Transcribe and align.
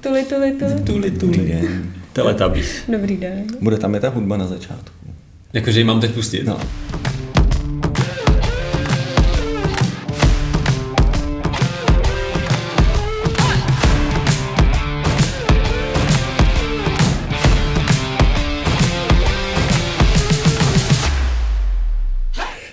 Tuli, 0.00 0.24
tuli, 0.24 0.52
tuli. 0.52 0.82
Tuli, 0.84 1.10
tuli. 1.10 1.68
Teletubbies. 2.12 2.82
Dobrý 2.88 3.16
den. 3.16 3.44
Bude 3.60 3.78
tam 3.78 3.94
i 3.94 4.00
ta 4.00 4.08
hudba 4.08 4.36
na 4.36 4.46
začátku. 4.46 4.94
Jakože 5.52 5.80
ji 5.80 5.84
mám 5.84 6.00
teď 6.00 6.10
pustit. 6.10 6.44
No. 6.46 6.58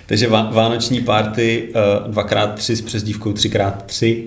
Takže 0.06 0.28
vá- 0.28 0.52
vánoční 0.52 1.00
party 1.00 1.68
uh, 2.08 2.14
2x3 2.14 2.72
s 2.74 2.80
přezdívkou 2.80 3.32
3x3 3.32 4.22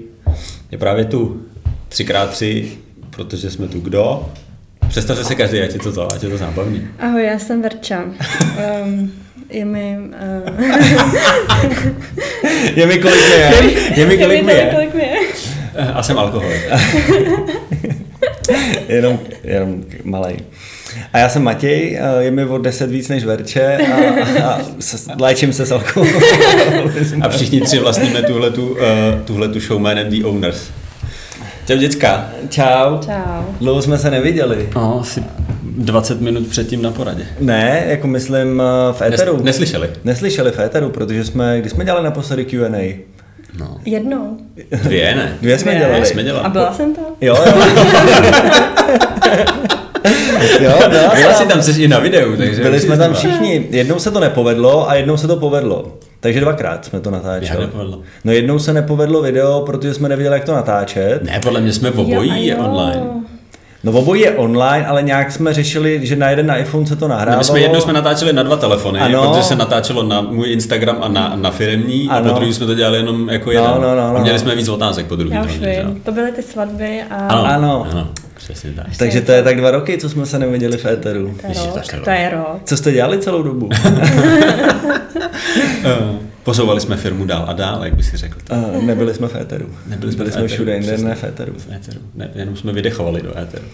je 0.71 0.77
právě 0.77 1.05
tu 1.05 1.41
3x3, 1.89 2.67
protože 3.15 3.51
jsme 3.51 3.67
tu 3.67 3.79
kdo? 3.79 4.29
Představte 4.89 5.23
se 5.23 5.35
každý, 5.35 5.59
ať 5.61 5.73
je 5.73 5.79
to 5.79 5.91
to, 5.91 6.13
ať 6.13 6.23
je 6.23 6.29
to 6.29 6.37
zábavný. 6.37 6.87
Ahoj, 6.99 7.23
já 7.25 7.39
jsem 7.39 7.61
Verča. 7.61 8.03
Um, 8.83 9.11
je 9.49 9.65
mi... 9.65 9.97
Uh, 10.43 11.91
Je 12.75 12.85
mi 12.85 12.97
kolik 12.97 13.19
je? 13.29 13.51
Je 13.95 14.05
mi 14.05 14.17
kolik 14.17 14.43
mi 14.45 14.51
je? 14.53 14.69
kolik 14.73 14.93
mi 14.93 15.01
je. 15.03 15.15
Eh, 15.75 15.87
A 15.93 16.03
jsem 16.03 16.17
alkoholik. 16.19 16.61
jenom, 18.87 19.19
jenom 19.43 19.83
malej. 20.03 20.37
A 21.13 21.17
já 21.17 21.29
jsem 21.29 21.43
Matěj, 21.43 21.99
a 22.01 22.21
je 22.21 22.31
mi 22.31 22.45
o 22.45 22.57
10 22.57 22.89
víc 22.91 23.07
než 23.09 23.23
Verče 23.23 23.77
a, 23.77 24.43
a 24.43 24.59
s- 24.79 25.07
léčím 25.19 25.53
se 25.53 25.65
s 25.65 25.71
alkoholem. 25.71 26.21
A 27.21 27.29
všichni 27.29 27.61
tři 27.61 27.79
vlastníme 27.79 28.21
tuhletu, 28.21 28.67
uh, 28.71 28.77
tuhletu 29.25 29.59
showman 29.59 29.99
and 29.99 30.09
the 30.09 30.23
owners. 30.25 30.61
Čau 31.71 31.77
děcka. 31.77 32.29
Čau. 32.49 32.97
Čau. 33.05 33.43
Dlouho 33.59 33.81
jsme 33.81 33.97
se 33.97 34.11
neviděli. 34.11 34.69
No, 34.75 34.99
asi 35.01 35.23
20 35.63 36.21
minut 36.21 36.47
předtím 36.47 36.81
na 36.81 36.91
poradě. 36.91 37.23
Ne, 37.39 37.83
jako 37.87 38.07
myslím 38.07 38.61
eh, 38.61 38.93
v 38.93 39.01
éteru. 39.01 39.35
Nes, 39.37 39.43
neslyšeli? 39.43 39.89
Neslyšeli 40.03 40.51
v 40.51 40.59
éteru, 40.59 40.89
protože 40.89 41.23
jsme, 41.23 41.59
když 41.59 41.71
jsme 41.71 41.85
dělali 41.85 42.03
naposledy 42.03 42.45
Q&A? 42.45 42.99
No. 43.59 43.77
Jednou. 43.85 44.37
Dvě, 44.83 45.15
ne? 45.15 45.37
Dvě 45.41 45.59
jsme 45.59 45.71
Dvě. 45.71 45.85
dělali. 45.85 46.05
Jsme 46.05 46.23
dělali. 46.23 46.45
A 46.45 46.49
byla 46.49 46.73
jsem 46.73 46.95
tam? 46.95 47.05
Jo, 47.21 47.37
jo. 47.45 47.53
jo, 50.61 50.71
byla 50.89 51.15
Byla 51.15 51.33
jsem. 51.33 51.33
si 51.33 51.45
tam, 51.47 51.61
jsi 51.61 51.81
i 51.81 51.87
na 51.87 51.99
videu, 51.99 52.35
takže... 52.37 52.61
Byli 52.63 52.79
jsme 52.79 52.95
jsi 52.95 52.99
tam 52.99 53.13
všichni. 53.13 53.67
Jednou 53.69 53.99
se 53.99 54.11
to 54.11 54.19
nepovedlo 54.19 54.89
a 54.89 54.95
jednou 54.95 55.17
se 55.17 55.27
to 55.27 55.35
povedlo. 55.35 55.97
Takže 56.23 56.39
dvakrát 56.41 56.85
jsme 56.85 56.99
to 56.99 57.11
natáčeli. 57.11 57.59
Nepovedlo? 57.61 57.99
No 58.23 58.31
jednou 58.31 58.59
se 58.59 58.73
nepovedlo 58.73 59.21
video, 59.21 59.61
protože 59.65 59.93
jsme 59.93 60.09
nevěděli, 60.09 60.35
jak 60.35 60.45
to 60.45 60.53
natáčet. 60.55 61.23
Ne, 61.23 61.39
podle 61.43 61.61
mě 61.61 61.73
jsme 61.73 61.89
v 61.91 61.99
obojí 61.99 62.47
Jo, 62.47 62.57
a 62.57 62.59
jo. 62.63 62.69
online. 62.71 63.01
No 63.83 63.91
obojí 63.91 64.21
je 64.21 64.31
online, 64.31 64.85
ale 64.87 65.03
nějak 65.03 65.31
jsme 65.31 65.53
řešili, 65.53 65.99
že 66.03 66.15
na 66.15 66.29
jeden 66.29 66.45
na 66.47 66.55
iPhone 66.57 66.85
se 66.87 66.95
to 66.95 67.07
No, 67.07 67.13
nahrávalo. 67.15 67.37
my 67.39 67.43
jsme 67.43 67.59
jednou 67.59 67.81
jsme 67.81 67.93
natáčeli 67.93 68.33
na 68.33 68.43
dva 68.43 68.55
telefony, 68.55 68.99
Ano. 68.99 69.27
protože 69.29 69.43
se 69.43 69.55
natáčelo 69.55 70.03
na 70.03 70.21
můj 70.21 70.51
Instagram 70.51 70.97
a 71.01 71.07
na, 71.07 71.33
na 71.35 71.51
firemní 71.51 72.07
a 72.09 72.13
Ano. 72.15 72.29
po 72.33 72.39
druhý 72.39 72.53
jsme 72.53 72.65
to 72.65 72.73
dělali 72.75 72.97
jenom 72.97 73.29
jako 73.29 73.45
No, 73.45 73.51
jeden. 73.51 73.71
no, 73.81 73.95
no, 73.95 74.09
a 74.09 74.13
no. 74.13 74.19
měli 74.21 74.39
jsme 74.39 74.55
víc 74.55 74.69
otázek 74.69 75.05
po 75.05 75.15
druhý. 75.15 75.35
Já 75.35 75.43
už 75.43 75.51
že 75.51 75.73
jo? 75.83 75.87
vím. 75.89 76.01
To 76.01 76.11
byly 76.11 76.31
ty 76.31 76.41
svatby 76.43 77.01
a... 77.09 77.15
Ano, 77.15 77.45
Ano. 77.45 77.87
ano, 77.91 78.07
přesně 78.37 78.71
tak. 78.71 78.85
Takže 78.97 79.21
to 79.21 79.31
je 79.31 79.43
tak 79.43 79.57
dva 79.57 79.71
roky, 79.71 79.97
co 79.97 80.09
jsme 80.09 80.25
se 80.25 80.39
neviděli 80.39 80.77
v 80.77 80.85
éteru. 80.85 81.35
To 81.41 81.47
je 81.47 81.53
rok. 81.65 82.03
To 82.03 82.09
je 82.09 82.29
rok. 82.29 82.61
Co 82.65 82.77
jste 82.77 82.91
dělali 82.91 83.17
celou 83.19 83.43
dobu? 83.43 83.69
Eh, 85.85 86.19
Posouvali 86.43 86.81
jsme 86.81 86.97
firmu 86.97 87.25
dál 87.25 87.45
a 87.47 87.53
dál, 87.53 87.85
jak 87.85 87.95
by 87.95 88.03
si 88.03 88.17
řekl. 88.17 88.37
Uh, 88.51 88.83
nebyli 88.83 89.13
jsme 89.13 89.27
v 89.27 89.35
éteru. 89.35 89.69
Nebyli 89.87 90.11
jsme 90.11 90.23
Byli 90.23 90.31
jsme 90.31 90.47
všude 90.47 90.75
jinde, 90.75 90.97
ne 90.97 91.15
v 91.15 91.23
éteru. 91.23 91.53
V 91.57 91.71
éteru. 91.73 91.99
Ne, 92.15 92.29
jenom 92.35 92.57
jsme 92.57 92.73
vydechovali 92.73 93.21
do 93.21 93.37
éteru. 93.37 93.65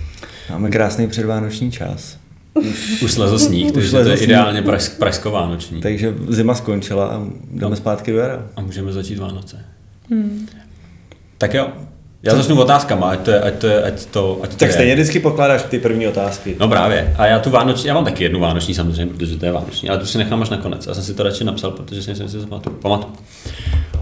Máme 0.49 0.69
krásný 0.69 1.07
předvánoční 1.07 1.71
čas. 1.71 2.17
Už 3.03 3.11
slezl 3.11 3.39
sníh, 3.39 3.71
takže 3.71 3.91
to 3.91 3.97
je 3.97 4.17
sníh. 4.17 4.21
ideálně 4.29 4.61
praž, 4.61 4.89
pražsko-vánoční. 4.89 5.81
Takže 5.81 6.13
zima 6.29 6.55
skončila 6.55 7.07
a 7.07 7.21
jdeme 7.51 7.75
zpátky 7.75 8.11
do 8.11 8.17
jara. 8.17 8.45
A 8.55 8.61
můžeme 8.61 8.93
začít 8.93 9.19
Vánoce. 9.19 9.65
Tak 11.37 11.53
jo, 11.53 11.67
já 12.23 12.35
začnu 12.35 12.61
otázkama, 12.61 13.09
ať 13.09 13.19
to 13.19 13.31
je, 13.31 13.41
ať 13.41 13.53
to 13.59 13.67
je, 13.67 13.83
ať 13.83 14.05
to, 14.05 14.39
ať 14.43 14.49
to 14.49 14.55
Tak 14.55 14.67
je. 14.69 14.73
stejně 14.73 14.93
vždycky 14.93 15.19
pokládáš 15.19 15.63
ty 15.63 15.79
první 15.79 16.07
otázky. 16.07 16.55
No 16.59 16.67
právě. 16.67 17.15
A 17.17 17.25
já 17.25 17.39
tu 17.39 17.49
vánoční, 17.49 17.87
já 17.87 17.93
mám 17.93 18.05
taky 18.05 18.23
jednu 18.23 18.39
vánoční 18.39 18.73
samozřejmě, 18.73 19.13
protože 19.13 19.37
to 19.37 19.45
je 19.45 19.51
vánoční, 19.51 19.89
ale 19.89 19.97
tu 19.99 20.05
si 20.05 20.17
nechám 20.17 20.41
až 20.41 20.49
na 20.49 20.57
konec. 20.57 20.87
Já 20.87 20.93
jsem 20.93 21.03
si 21.03 21.13
to 21.13 21.23
radši 21.23 21.43
napsal, 21.43 21.71
protože 21.71 22.01
si 22.01 22.15
jsem 22.15 22.29
si 22.29 22.37
to 22.37 22.47
pamatuju. 22.47 22.75
pamatuju. 22.75 23.13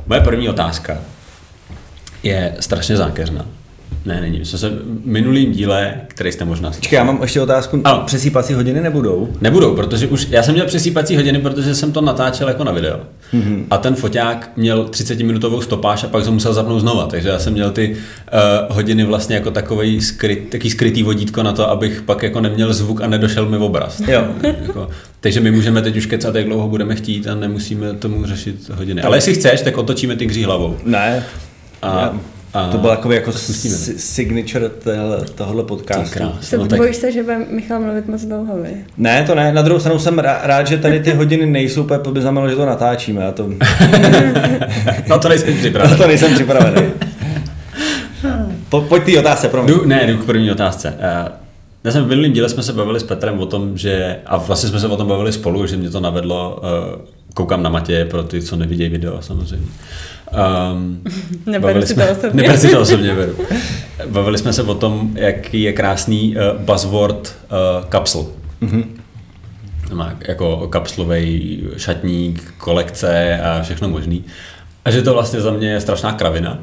Moje 0.07 0.21
první 0.21 0.49
otázka 0.49 0.97
je 2.23 2.55
strašně 2.59 2.97
zákeřná. 2.97 3.45
Ne, 4.05 4.21
není. 4.21 4.39
My 4.39 4.45
jsme 4.45 4.59
se 4.59 4.71
minulým 5.05 5.51
díle, 5.51 5.93
který 6.07 6.31
jste 6.31 6.45
možná 6.45 6.69
slyšeli. 6.71 6.81
Počkej, 6.81 6.97
já 6.97 7.03
mám 7.03 7.21
ještě 7.21 7.41
otázku. 7.41 7.81
Ano. 7.83 8.03
Přesýpací 8.05 8.53
hodiny 8.53 8.81
nebudou? 8.81 9.29
Nebudou, 9.41 9.75
protože 9.75 10.07
už, 10.07 10.27
já 10.29 10.43
jsem 10.43 10.53
měl 10.53 10.65
přesýpací 10.65 11.15
hodiny, 11.15 11.39
protože 11.39 11.75
jsem 11.75 11.91
to 11.91 12.01
natáčel 12.01 12.47
jako 12.47 12.63
na 12.63 12.71
video. 12.71 12.99
Mm-hmm. 13.33 13.63
A 13.71 13.77
ten 13.77 13.95
foťák 13.95 14.51
měl 14.55 14.85
30-minutovou 14.85 15.59
stopáž 15.61 16.03
a 16.03 16.07
pak 16.07 16.23
jsem 16.23 16.33
musel 16.33 16.53
zapnout 16.53 16.81
znova, 16.81 17.07
takže 17.07 17.29
já 17.29 17.39
jsem 17.39 17.53
měl 17.53 17.71
ty 17.71 17.95
uh, 18.69 18.75
hodiny 18.75 19.03
vlastně 19.03 19.35
jako 19.35 19.51
takový 19.51 20.01
skryt, 20.01 20.49
taký 20.49 20.69
skrytý 20.69 21.03
vodítko 21.03 21.43
na 21.43 21.51
to, 21.51 21.69
abych 21.69 22.01
pak 22.05 22.23
jako 22.23 22.41
neměl 22.41 22.73
zvuk 22.73 23.01
a 23.01 23.07
nedošel 23.07 23.45
mi 23.49 23.57
obraz. 23.57 23.99
Jo. 24.07 24.27
jako, 24.61 24.89
takže 25.19 25.39
my 25.39 25.51
můžeme 25.51 25.81
teď 25.81 25.97
už 25.97 26.05
kecat, 26.05 26.35
jak 26.35 26.45
dlouho 26.45 26.67
budeme 26.67 26.95
chtít 26.95 27.27
a 27.27 27.35
nemusíme 27.35 27.93
tomu 27.93 28.25
řešit 28.25 28.69
hodiny. 28.69 29.01
Ale 29.01 29.17
jestli 29.17 29.33
chceš, 29.33 29.61
tak 29.61 29.77
otočíme 29.77 30.15
ty 30.15 30.27
kří 30.27 30.43
hlavou. 30.43 30.77
Ne. 30.85 31.23
A- 31.81 32.01
Já- 32.01 32.13
a- 32.55 32.69
to 32.71 32.77
byl 32.77 32.89
jako, 32.89 33.11
jako 33.11 33.31
to 33.31 33.37
spustíme. 33.37 33.75
si- 33.75 33.99
signature 33.99 34.69
tohohle 35.35 35.63
podcastu. 35.63 36.19
Se 36.41 36.57
No 36.57 36.67
tak- 36.67 36.79
bojíš 36.79 36.95
se, 36.95 37.11
že 37.11 37.23
bude 37.23 37.37
Michal 37.49 37.79
mluvit 37.79 38.07
moc 38.07 38.21
dlouho, 38.21 38.57
vy? 38.57 38.69
Ne, 38.97 39.23
to 39.27 39.35
ne. 39.35 39.51
Na 39.53 39.61
druhou 39.61 39.79
stranu 39.79 39.99
jsem 39.99 40.17
rá- 40.17 40.39
rád, 40.43 40.67
že 40.67 40.77
tady 40.77 40.99
ty 40.99 41.11
hodiny 41.11 41.45
nejsou, 41.45 41.83
protože 41.83 42.11
by 42.11 42.21
znamenalo, 42.21 42.49
že 42.49 42.55
to 42.55 42.65
natáčíme. 42.65 43.21
Já 43.23 43.31
to, 43.31 43.49
No 45.09 45.19
to 45.19 45.29
nejsem 45.29 45.53
na 45.53 45.59
připraven. 45.59 45.97
to 45.97 46.07
nejsem 46.07 46.33
připravený. 46.33 46.87
Po, 48.69 48.81
pojď 48.81 49.03
ty 49.03 49.17
otázce, 49.17 49.47
pro 49.49 49.63
mě. 49.63 49.73
Jdu, 49.73 49.85
ne, 49.85 50.07
jdu 50.07 50.17
k 50.17 50.25
první 50.25 50.51
otázce. 50.51 50.93
Uh, 50.97 51.31
já 51.85 51.91
jsem 51.91 52.05
v 52.05 52.07
minulém 52.07 52.33
díle 52.33 52.49
jsme 52.49 52.63
se 52.63 52.73
bavili 52.73 52.99
s 52.99 53.03
Petrem 53.03 53.39
o 53.39 53.45
tom, 53.45 53.77
že, 53.77 54.17
a 54.25 54.37
vlastně 54.37 54.69
jsme 54.69 54.79
se 54.79 54.87
o 54.87 54.97
tom 54.97 55.07
bavili 55.07 55.31
spolu, 55.31 55.67
že 55.67 55.77
mě 55.77 55.89
to 55.89 55.99
navedlo, 55.99 56.61
uh, 56.95 57.01
koukám 57.33 57.63
na 57.63 57.69
Matěje 57.69 58.05
pro 58.05 58.23
ty, 58.23 58.41
co 58.41 58.55
nevidějí 58.55 58.89
video 58.89 59.21
samozřejmě. 59.21 59.67
Um, 60.71 61.03
Neberu 61.45 61.81
si 61.81 61.93
jsme- 61.93 62.05
to 62.05 62.11
osobně. 62.11 62.31
Neber 62.41 62.57
si 62.57 62.69
to 62.69 62.81
osobně, 62.81 63.15
beru. 63.15 63.35
Bavili 64.09 64.37
jsme 64.37 64.53
se 64.53 64.63
o 64.63 64.75
tom, 64.75 65.11
jaký 65.15 65.61
je 65.63 65.73
krásný 65.73 66.35
uh, 66.35 66.61
buzzword 66.61 67.35
uh, 67.51 67.85
kapsl. 67.85 68.27
Mhm. 68.61 68.97
Má 69.93 70.13
jako 70.27 70.67
kapslový 70.67 71.63
šatník, 71.77 72.53
kolekce 72.57 73.39
a 73.41 73.61
všechno 73.61 73.89
možný. 73.89 74.23
A 74.85 74.91
že 74.91 75.01
to 75.01 75.13
vlastně 75.13 75.41
za 75.41 75.51
mě 75.51 75.69
je 75.69 75.81
strašná 75.81 76.11
kravina, 76.13 76.59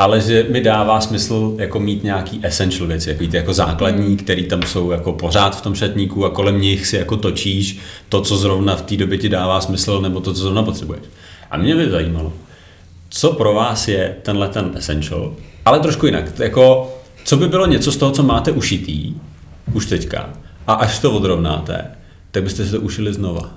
ale 0.00 0.20
že 0.20 0.46
mi 0.50 0.60
dává 0.60 1.00
smysl 1.00 1.54
jako 1.58 1.80
mít 1.80 2.04
nějaký 2.04 2.40
essential 2.42 2.86
věci, 2.86 3.08
jako, 3.08 3.26
ty 3.26 3.36
jako 3.36 3.52
základní, 3.52 4.16
který 4.16 4.44
tam 4.44 4.62
jsou 4.62 4.90
jako 4.90 5.12
pořád 5.12 5.56
v 5.56 5.60
tom 5.60 5.74
šatníku 5.74 6.24
a 6.24 6.30
kolem 6.30 6.60
nich 6.60 6.86
si 6.86 6.96
jako 6.96 7.16
točíš 7.16 7.78
to, 8.08 8.20
co 8.20 8.36
zrovna 8.36 8.76
v 8.76 8.82
té 8.82 8.96
době 8.96 9.18
ti 9.18 9.28
dává 9.28 9.60
smysl, 9.60 10.00
nebo 10.00 10.20
to, 10.20 10.34
co 10.34 10.40
zrovna 10.40 10.62
potřebuješ. 10.62 11.02
A 11.50 11.56
mě 11.56 11.76
by 11.76 11.90
zajímalo, 11.90 12.32
co 13.08 13.32
pro 13.32 13.54
vás 13.54 13.88
je 13.88 14.16
tenhle 14.22 14.48
ten 14.48 14.70
essential, 14.74 15.34
ale 15.64 15.80
trošku 15.80 16.06
jinak. 16.06 16.38
Jako, 16.38 16.92
co 17.24 17.36
by 17.36 17.48
bylo 17.48 17.66
něco 17.66 17.92
z 17.92 17.96
toho, 17.96 18.12
co 18.12 18.22
máte 18.22 18.52
ušitý, 18.52 19.14
už 19.72 19.86
teďka, 19.86 20.30
a 20.66 20.72
až 20.72 20.98
to 20.98 21.12
odrovnáte, 21.12 21.84
tak 22.30 22.42
byste 22.42 22.64
si 22.64 22.70
to 22.70 22.80
ušili 22.80 23.12
znova. 23.12 23.50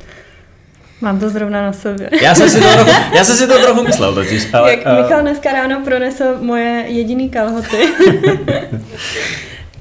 Mám 1.04 1.20
to 1.20 1.30
zrovna 1.30 1.62
na 1.62 1.74
sobě. 1.74 2.10
Já 2.22 2.36
jsem 2.36 2.50
si 2.50 2.62
to 2.62 2.68
trochu, 2.74 2.90
já 3.16 3.24
jsem 3.24 3.36
si 3.36 3.48
to 3.48 3.60
trochu 3.60 3.84
myslel 3.84 4.14
totiž, 4.14 4.48
ale... 4.54 4.72
Jak 4.72 4.80
eh, 4.86 5.02
Michal 5.02 5.22
dneska 5.22 5.52
ráno 5.52 5.82
pronesl 5.84 6.24
moje 6.42 6.86
jediný 6.88 7.30
kalhoty, 7.30 7.78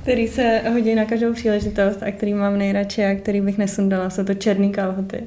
který 0.03 0.29
se 0.29 0.61
hodí 0.73 0.95
na 0.95 1.05
každou 1.05 1.33
příležitost 1.33 2.03
a 2.03 2.11
který 2.11 2.35
mám 2.35 2.59
nejradši 2.59 3.05
a 3.05 3.15
který 3.15 3.41
bych 3.41 3.59
nesundala, 3.59 4.11
jsou 4.11 4.25
to 4.25 4.35
černý 4.35 4.73
kalhoty. 4.73 5.23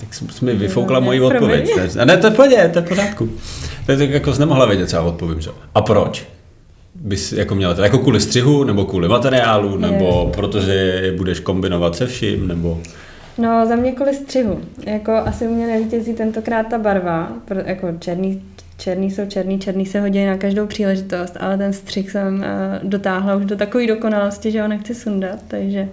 Tak 0.00 0.14
jsi 0.14 0.44
mi 0.44 0.54
vyfoukla 0.54 1.00
No, 1.00 1.04
moji 1.04 1.20
odpověď. 1.20 1.70
A 2.00 2.04
ne, 2.04 2.16
to 2.16 2.26
je 2.26 2.30
pohodě, 2.30 2.70
to 2.72 2.78
je 2.78 2.84
v 2.84 2.88
pořádku. 2.88 3.30
To 3.86 3.92
je 3.92 3.98
tak 3.98 4.10
jako 4.10 4.34
jsi 4.34 4.40
nemohla 4.40 4.66
vědět, 4.66 4.90
co 4.90 4.96
já 4.96 5.02
odpovím, 5.02 5.40
že? 5.40 5.50
A 5.74 5.82
proč? 5.82 6.26
Bys 6.94 7.32
jako 7.32 7.54
měla 7.54 7.74
to 7.74 7.82
jako 7.82 7.98
kvůli 7.98 8.20
střihu, 8.20 8.64
nebo 8.64 8.84
kvůli 8.84 9.08
materiálu, 9.08 9.76
nebo 9.76 10.30
protože 10.34 10.72
je 10.72 11.12
budeš 11.12 11.40
kombinovat 11.40 11.96
se 11.96 12.06
vším, 12.06 12.48
nebo... 12.48 12.80
No, 13.38 13.66
za 13.66 13.76
mě 13.76 13.92
kvůli 13.92 14.14
střihu. 14.14 14.60
Jako 14.86 15.12
asi 15.12 15.46
u 15.46 15.54
mě 15.54 15.66
nevítězí 15.66 16.14
tentokrát 16.14 16.66
ta 16.66 16.78
barva, 16.78 17.32
pro, 17.44 17.60
jako 17.64 17.88
černý, 17.98 18.42
černý 18.78 19.10
jsou 19.10 19.26
černý, 19.26 19.58
černý 19.58 19.86
se 19.86 20.00
hodí 20.00 20.26
na 20.26 20.36
každou 20.36 20.66
příležitost, 20.66 21.36
ale 21.40 21.58
ten 21.58 21.72
střih 21.72 22.10
jsem 22.10 22.34
uh, 22.34 22.88
dotáhla 22.88 23.36
už 23.36 23.44
do 23.44 23.56
takové 23.56 23.86
dokonalosti, 23.86 24.50
že 24.50 24.62
ho 24.62 24.68
nechci 24.68 24.94
sundat, 24.94 25.38
takže 25.48 25.88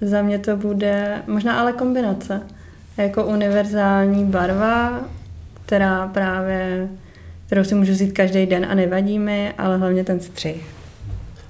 za 0.00 0.22
mě 0.22 0.38
to 0.38 0.56
bude 0.56 1.22
možná 1.26 1.60
ale 1.60 1.72
kombinace. 1.72 2.40
Jako 2.96 3.24
univerzální 3.24 4.24
barva, 4.24 5.04
která 5.66 6.08
právě, 6.08 6.88
kterou 7.46 7.64
si 7.64 7.74
můžu 7.74 7.92
vzít 7.92 8.12
každý 8.12 8.46
den 8.46 8.66
a 8.70 8.74
nevadí 8.74 9.18
mi, 9.18 9.52
ale 9.58 9.78
hlavně 9.78 10.04
ten 10.04 10.20
střih. 10.20 10.81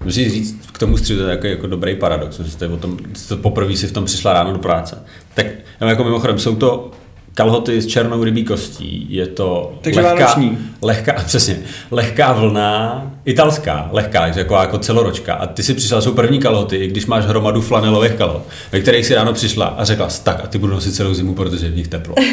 Musím 0.05 0.31
říct, 0.31 0.57
k 0.73 0.79
tomu 0.79 0.97
střihu 0.97 1.19
to 1.21 1.25
je 1.25 1.31
jako, 1.31 1.47
jako 1.47 1.67
dobrý 1.67 1.95
paradox. 1.97 2.41
Jste 2.47 2.69
o 2.69 2.77
tom, 2.77 2.99
jste 3.15 3.37
poprvé 3.37 3.77
si 3.77 3.87
v 3.87 3.93
tom 3.93 4.05
přišla 4.05 4.33
ráno 4.33 4.53
do 4.53 4.59
práce. 4.59 4.99
Tak 5.35 5.47
jako 5.81 6.05
mimochodem, 6.05 6.39
jsou 6.39 6.57
to 6.57 6.91
kalhoty 7.35 7.83
s 7.83 7.87
černou 7.87 8.25
rybí 8.25 8.45
kostí. 8.45 9.07
Je 9.11 9.27
to 9.27 9.79
Takže 9.81 10.01
lehká, 10.01 10.15
vánoční. 10.27 10.59
lehká, 10.83 11.13
přesně, 11.27 11.59
lehká 11.91 12.33
vlna, 12.33 13.07
italská, 13.25 13.89
lehká, 13.93 14.27
jako, 14.27 14.55
jako 14.55 14.79
celoročka. 14.79 15.35
A 15.35 15.47
ty 15.47 15.63
si 15.63 15.75
přišla, 15.75 16.01
jsou 16.01 16.13
první 16.15 16.39
kalhoty, 16.39 16.77
i 16.77 16.87
když 16.89 17.07
máš 17.07 17.25
hromadu 17.25 17.61
flanelových 17.61 18.13
kalhot, 18.13 18.43
ve 18.73 18.81
kterých 18.81 19.07
si 19.07 19.15
ráno 19.15 19.33
přišla 19.33 19.67
a 19.67 19.85
řekla, 19.85 20.09
tak 20.23 20.41
a 20.45 20.47
ty 20.47 20.59
budu 20.59 20.73
nosit 20.73 20.95
celou 20.95 21.15
zimu, 21.15 21.35
protože 21.35 21.67
je 21.67 21.73
v 21.73 21.77
nich 21.77 21.89
teplo. 21.89 22.15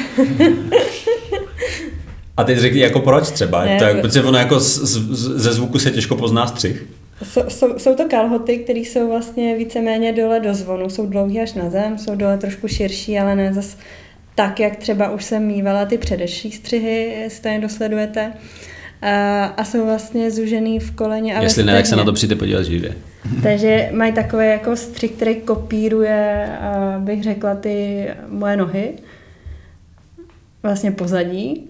A 2.38 2.44
teď 2.44 2.57
řekni, 2.57 2.80
jako 2.81 3.00
proč 3.00 3.30
třeba? 3.30 3.66
Ne, 3.66 3.77
to 3.80 3.83
je, 3.83 3.94
to- 3.95 4.01
protože 4.01 4.24
ono 4.24 4.38
jako 4.38 4.60
z, 4.60 4.77
z, 4.77 5.42
ze 5.42 5.54
zvuku 5.54 5.80
se 5.80 5.92
těžko 5.92 6.16
pozná 6.16 6.48
střih. 6.48 6.86
Jsou, 7.24 7.42
jsou, 7.48 7.80
jsou 7.80 7.95
to 7.95 8.06
kalhoty, 8.10 8.57
které 8.57 8.80
jsou 8.80 9.10
vlastně 9.10 9.56
víceméně 9.56 10.13
dole 10.13 10.39
do 10.39 10.54
zvonu, 10.54 10.89
jsou 10.89 11.06
dlouhé 11.06 11.42
až 11.42 11.54
na 11.54 11.69
zem, 11.69 11.98
jsou 11.98 12.16
dole 12.16 12.38
trošku 12.38 12.68
širší, 12.68 13.19
ale 13.19 13.36
ne 13.36 13.54
zas 13.54 13.77
tak, 14.36 14.60
jak 14.60 14.75
třeba 14.75 15.12
už 15.12 15.24
jsem 15.24 15.48
mývala 15.48 15.86
ty 15.86 15.98
předešlý 15.98 16.51
střihy, 16.51 17.18
jestli 17.21 17.56
to 17.56 17.62
dosledujete. 17.62 18.33
A, 19.01 19.45
a 19.45 19.63
jsou 19.63 19.86
vlastně 19.86 20.31
zužený 20.31 20.80
v 20.80 20.92
koleně 20.92 21.36
a 21.36 21.42
Jestli 21.42 21.63
ne, 21.63 21.74
tak 21.74 21.86
se 21.86 21.95
na 21.95 22.04
to 22.04 22.13
přijde 22.13 22.36
podívat 22.36 22.63
živě. 22.63 22.95
Takže 23.44 23.89
mají 23.94 24.13
takový 24.13 24.45
jako 24.45 24.75
střih, 24.75 25.12
který 25.12 25.36
kopíruje, 25.36 26.50
bych 27.00 27.24
řekla, 27.24 27.56
ty 27.56 28.07
moje 28.27 28.57
nohy. 28.57 28.94
Vlastně 30.63 30.92
pozadí. 30.92 31.69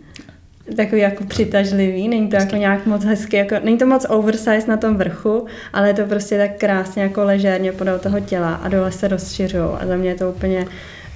Takový 0.75 1.01
jako 1.01 1.23
přitažlivý, 1.23 2.07
není 2.07 2.27
to 2.29 2.35
jako 2.35 2.55
nějak 2.55 2.85
moc 2.85 3.03
hezky, 3.05 3.37
jako, 3.37 3.55
není 3.63 3.77
to 3.77 3.85
moc 3.85 4.05
oversize 4.09 4.67
na 4.67 4.77
tom 4.77 4.97
vrchu, 4.97 5.45
ale 5.73 5.87
je 5.87 5.93
to 5.93 6.05
prostě 6.05 6.37
tak 6.37 6.51
krásně 6.57 7.03
jako 7.03 7.23
ležérně 7.23 7.71
podél 7.71 7.99
toho 7.99 8.19
těla 8.19 8.53
a 8.53 8.67
dole 8.69 8.91
se 8.91 9.07
rozšiřují 9.07 9.63
a 9.79 9.87
za 9.87 9.95
mě 9.95 10.09
je 10.09 10.15
to 10.15 10.29
úplně 10.29 10.65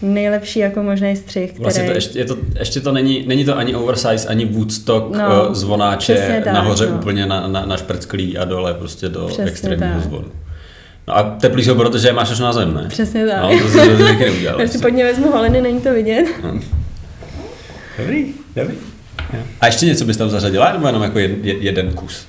nejlepší 0.01 0.59
jako 0.59 0.83
možný 0.83 1.15
střih, 1.15 1.50
který... 1.50 1.63
Vlastně 1.63 1.83
to 1.83 1.91
ještě, 1.91 2.19
je 2.19 2.25
to, 2.25 2.38
ještě 2.59 2.81
to 2.81 2.91
není, 2.91 3.23
není 3.27 3.45
to 3.45 3.57
ani 3.57 3.75
oversize, 3.75 4.27
ani 4.27 4.45
Woodstock, 4.45 5.15
No, 5.15 5.29
no, 5.29 5.56
zvonáče, 5.56 6.41
tak, 6.44 6.53
nahoře 6.53 6.89
no. 6.89 6.95
úplně 6.95 7.25
na, 7.25 7.47
na, 7.47 7.65
na 7.65 7.77
šprcklí 7.77 8.38
a 8.38 8.45
dole 8.45 8.73
prostě 8.73 9.09
do 9.09 9.25
Přesně 9.27 9.44
extrémního 9.44 9.94
tak. 9.94 10.03
zvonu. 10.03 10.27
No 11.07 11.17
a 11.17 11.23
teplý 11.23 11.63
jsou, 11.63 11.75
protože 11.75 12.07
je 12.07 12.13
máš 12.13 12.31
až 12.31 12.39
na 12.39 12.53
zem, 12.53 12.73
ne? 12.73 12.85
Přesně 12.89 13.27
tak. 13.27 13.41
No, 13.41 13.59
to 13.59 13.67
si 13.67 13.77
to 13.77 13.97
neudělal. 14.03 14.61
Já 14.61 14.67
si 14.67 14.77
pod 14.77 14.89
ně 14.89 15.03
vezmu 15.03 15.31
holiny, 15.31 15.61
není 15.61 15.81
to 15.81 15.94
vidět. 15.94 16.25
Dobrý, 17.97 18.33
dobrý. 18.56 18.75
A 19.62 19.65
ještě 19.65 19.86
něco 19.86 20.06
bys 20.06 20.18
tam 20.18 20.30
zařadila, 20.30 20.74
nebo 20.74 20.88
jenom 20.88 21.04
jako 21.04 21.19
jed, 21.19 21.45
jed, 21.45 21.57
jeden 21.62 21.94
kus? 21.94 22.25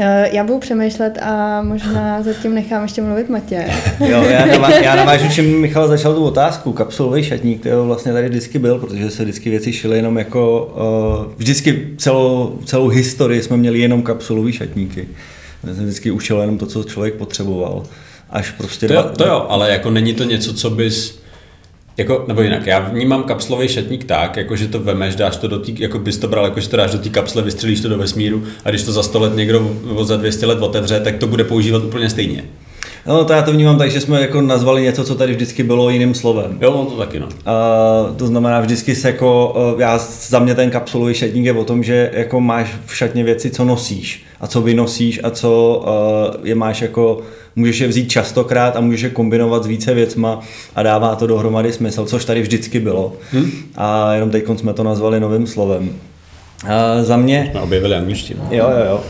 Eh, 0.00 0.28
Já 0.32 0.44
budu 0.44 0.58
přemýšlet 0.58 1.18
a 1.22 1.62
možná 1.62 2.22
zatím 2.22 2.54
nechám 2.54 2.82
ještě 2.82 3.02
mluvit 3.02 3.28
Matě. 3.28 3.66
Jo, 4.00 4.22
já, 4.22 4.46
navá, 4.46 4.70
já 4.70 4.96
navážu, 4.96 5.24
čím 5.34 5.60
Michal 5.60 5.88
začal 5.88 6.14
tu 6.14 6.24
otázku. 6.24 6.72
Kapsulový 6.72 7.22
šatník, 7.24 7.62
to 7.62 7.86
vlastně 7.86 8.12
tady 8.12 8.28
vždycky 8.28 8.58
byl, 8.58 8.78
protože 8.78 9.10
se 9.10 9.22
vždycky 9.22 9.50
věci 9.50 9.72
šily 9.72 9.96
jenom 9.96 10.18
jako... 10.18 10.72
Uh, 11.26 11.32
vždycky 11.36 11.88
celou, 11.98 12.58
celou 12.64 12.88
historii 12.88 13.42
jsme 13.42 13.56
měli 13.56 13.78
jenom 13.78 14.02
kapsulové 14.02 14.52
šatníky. 14.52 15.08
Já 15.64 15.74
jsem 15.74 15.84
vždycky 15.84 16.10
ušel 16.10 16.40
jenom 16.40 16.58
to, 16.58 16.66
co 16.66 16.84
člověk 16.84 17.14
potřeboval. 17.14 17.82
Až 18.30 18.50
prostě... 18.50 18.88
To 18.88 18.94
jo, 18.94 19.00
dva- 19.02 19.16
to 19.16 19.26
jo, 19.26 19.46
ale 19.48 19.70
jako 19.70 19.90
není 19.90 20.14
to 20.14 20.24
něco, 20.24 20.54
co 20.54 20.70
bys 20.70 21.18
jako, 21.96 22.24
nebo 22.28 22.42
jinak, 22.42 22.66
já 22.66 22.78
vnímám 22.78 23.22
kapslový 23.22 23.68
šatník 23.68 24.04
tak, 24.04 24.36
jako 24.36 24.56
že 24.56 24.68
to 24.68 24.80
vemeš, 24.80 25.16
dáš 25.16 25.36
to 25.36 25.48
do 25.48 25.58
tý, 25.58 25.80
jako 25.80 25.98
bys 25.98 26.18
to 26.18 26.28
bral, 26.28 26.44
jako 26.44 26.60
že 26.60 26.68
to 26.68 26.76
dáš 26.76 26.90
do 26.90 26.98
té 26.98 27.08
kapsle, 27.08 27.42
vystřelíš 27.42 27.80
to 27.80 27.88
do 27.88 27.98
vesmíru 27.98 28.44
a 28.64 28.70
když 28.70 28.82
to 28.82 28.92
za 28.92 29.02
100 29.02 29.18
let 29.18 29.36
někdo 29.36 29.76
nebo 29.86 30.04
za 30.04 30.16
200 30.16 30.46
let 30.46 30.62
otevře, 30.62 31.00
tak 31.00 31.16
to 31.16 31.26
bude 31.26 31.44
používat 31.44 31.84
úplně 31.84 32.10
stejně. 32.10 32.44
No, 33.06 33.24
to 33.24 33.32
já 33.32 33.42
to 33.42 33.52
vnímám 33.52 33.78
tak, 33.78 33.90
že 33.90 34.00
jsme 34.00 34.20
jako 34.20 34.40
nazvali 34.40 34.82
něco, 34.82 35.04
co 35.04 35.14
tady 35.14 35.32
vždycky 35.32 35.62
bylo 35.62 35.90
jiným 35.90 36.14
slovem. 36.14 36.58
Jo, 36.60 36.70
no 36.70 36.84
to 36.84 36.96
taky 36.96 37.20
no. 37.20 37.26
Uh, 37.26 38.16
to 38.16 38.26
znamená 38.26 38.60
vždycky 38.60 38.94
se 38.94 39.08
jako, 39.08 39.54
uh, 39.74 39.80
já 39.80 39.98
za 40.28 40.38
mě 40.38 40.54
ten 40.54 40.70
kapsulový 40.70 41.14
šatník 41.14 41.44
je 41.44 41.52
o 41.52 41.64
tom, 41.64 41.82
že 41.82 42.10
jako 42.14 42.40
máš 42.40 42.74
v 42.86 42.96
šatně 42.96 43.24
věci, 43.24 43.50
co 43.50 43.64
nosíš 43.64 44.24
a 44.40 44.46
co 44.46 44.62
vynosíš 44.62 45.20
a 45.22 45.30
co 45.30 45.82
uh, 46.38 46.46
je 46.46 46.54
máš 46.54 46.82
jako, 46.82 47.18
můžeš 47.56 47.78
je 47.78 47.88
vzít 47.88 48.10
častokrát 48.10 48.76
a 48.76 48.80
můžeš 48.80 49.00
je 49.00 49.10
kombinovat 49.10 49.64
s 49.64 49.66
více 49.66 49.94
věcma 49.94 50.40
a 50.74 50.82
dává 50.82 51.14
to 51.14 51.26
dohromady 51.26 51.72
smysl, 51.72 52.04
což 52.04 52.24
tady 52.24 52.42
vždycky 52.42 52.80
bylo. 52.80 53.12
Hmm. 53.32 53.50
A 53.76 54.12
jenom 54.12 54.30
teď 54.30 54.44
jsme 54.56 54.72
to 54.72 54.82
nazvali 54.82 55.20
novým 55.20 55.46
slovem. 55.46 55.90
Uh, 56.64 57.04
za 57.04 57.16
mě, 57.16 57.48
Jsme 57.50 57.60
objevili 57.60 57.94
angličtinu. 57.94 58.40
Jo, 58.50 58.70
jo, 58.70 58.84
jo. 58.90 59.00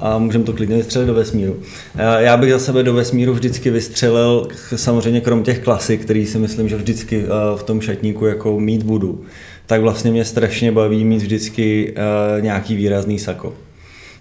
A, 0.00 0.18
můžeme 0.18 0.44
to 0.44 0.52
klidně 0.52 0.76
vystřelit 0.76 1.06
do 1.06 1.14
vesmíru. 1.14 1.56
A 1.94 2.20
Já 2.20 2.36
bych 2.36 2.52
za 2.52 2.58
sebe 2.58 2.82
do 2.82 2.94
vesmíru 2.94 3.32
vždycky 3.32 3.70
vystřelil, 3.70 4.48
samozřejmě 4.76 5.20
krom 5.20 5.42
těch 5.42 5.58
klasik, 5.58 6.02
který 6.02 6.26
si 6.26 6.38
myslím, 6.38 6.68
že 6.68 6.76
vždycky 6.76 7.26
a, 7.26 7.56
v 7.56 7.62
tom 7.62 7.80
šatníku 7.80 8.26
jako 8.26 8.60
mít 8.60 8.82
budu, 8.82 9.24
tak 9.66 9.80
vlastně 9.80 10.10
mě 10.10 10.24
strašně 10.24 10.72
baví 10.72 11.04
mít 11.04 11.22
vždycky 11.22 11.94
a, 11.96 12.40
nějaký 12.40 12.76
výrazný 12.76 13.18
sako. 13.18 13.54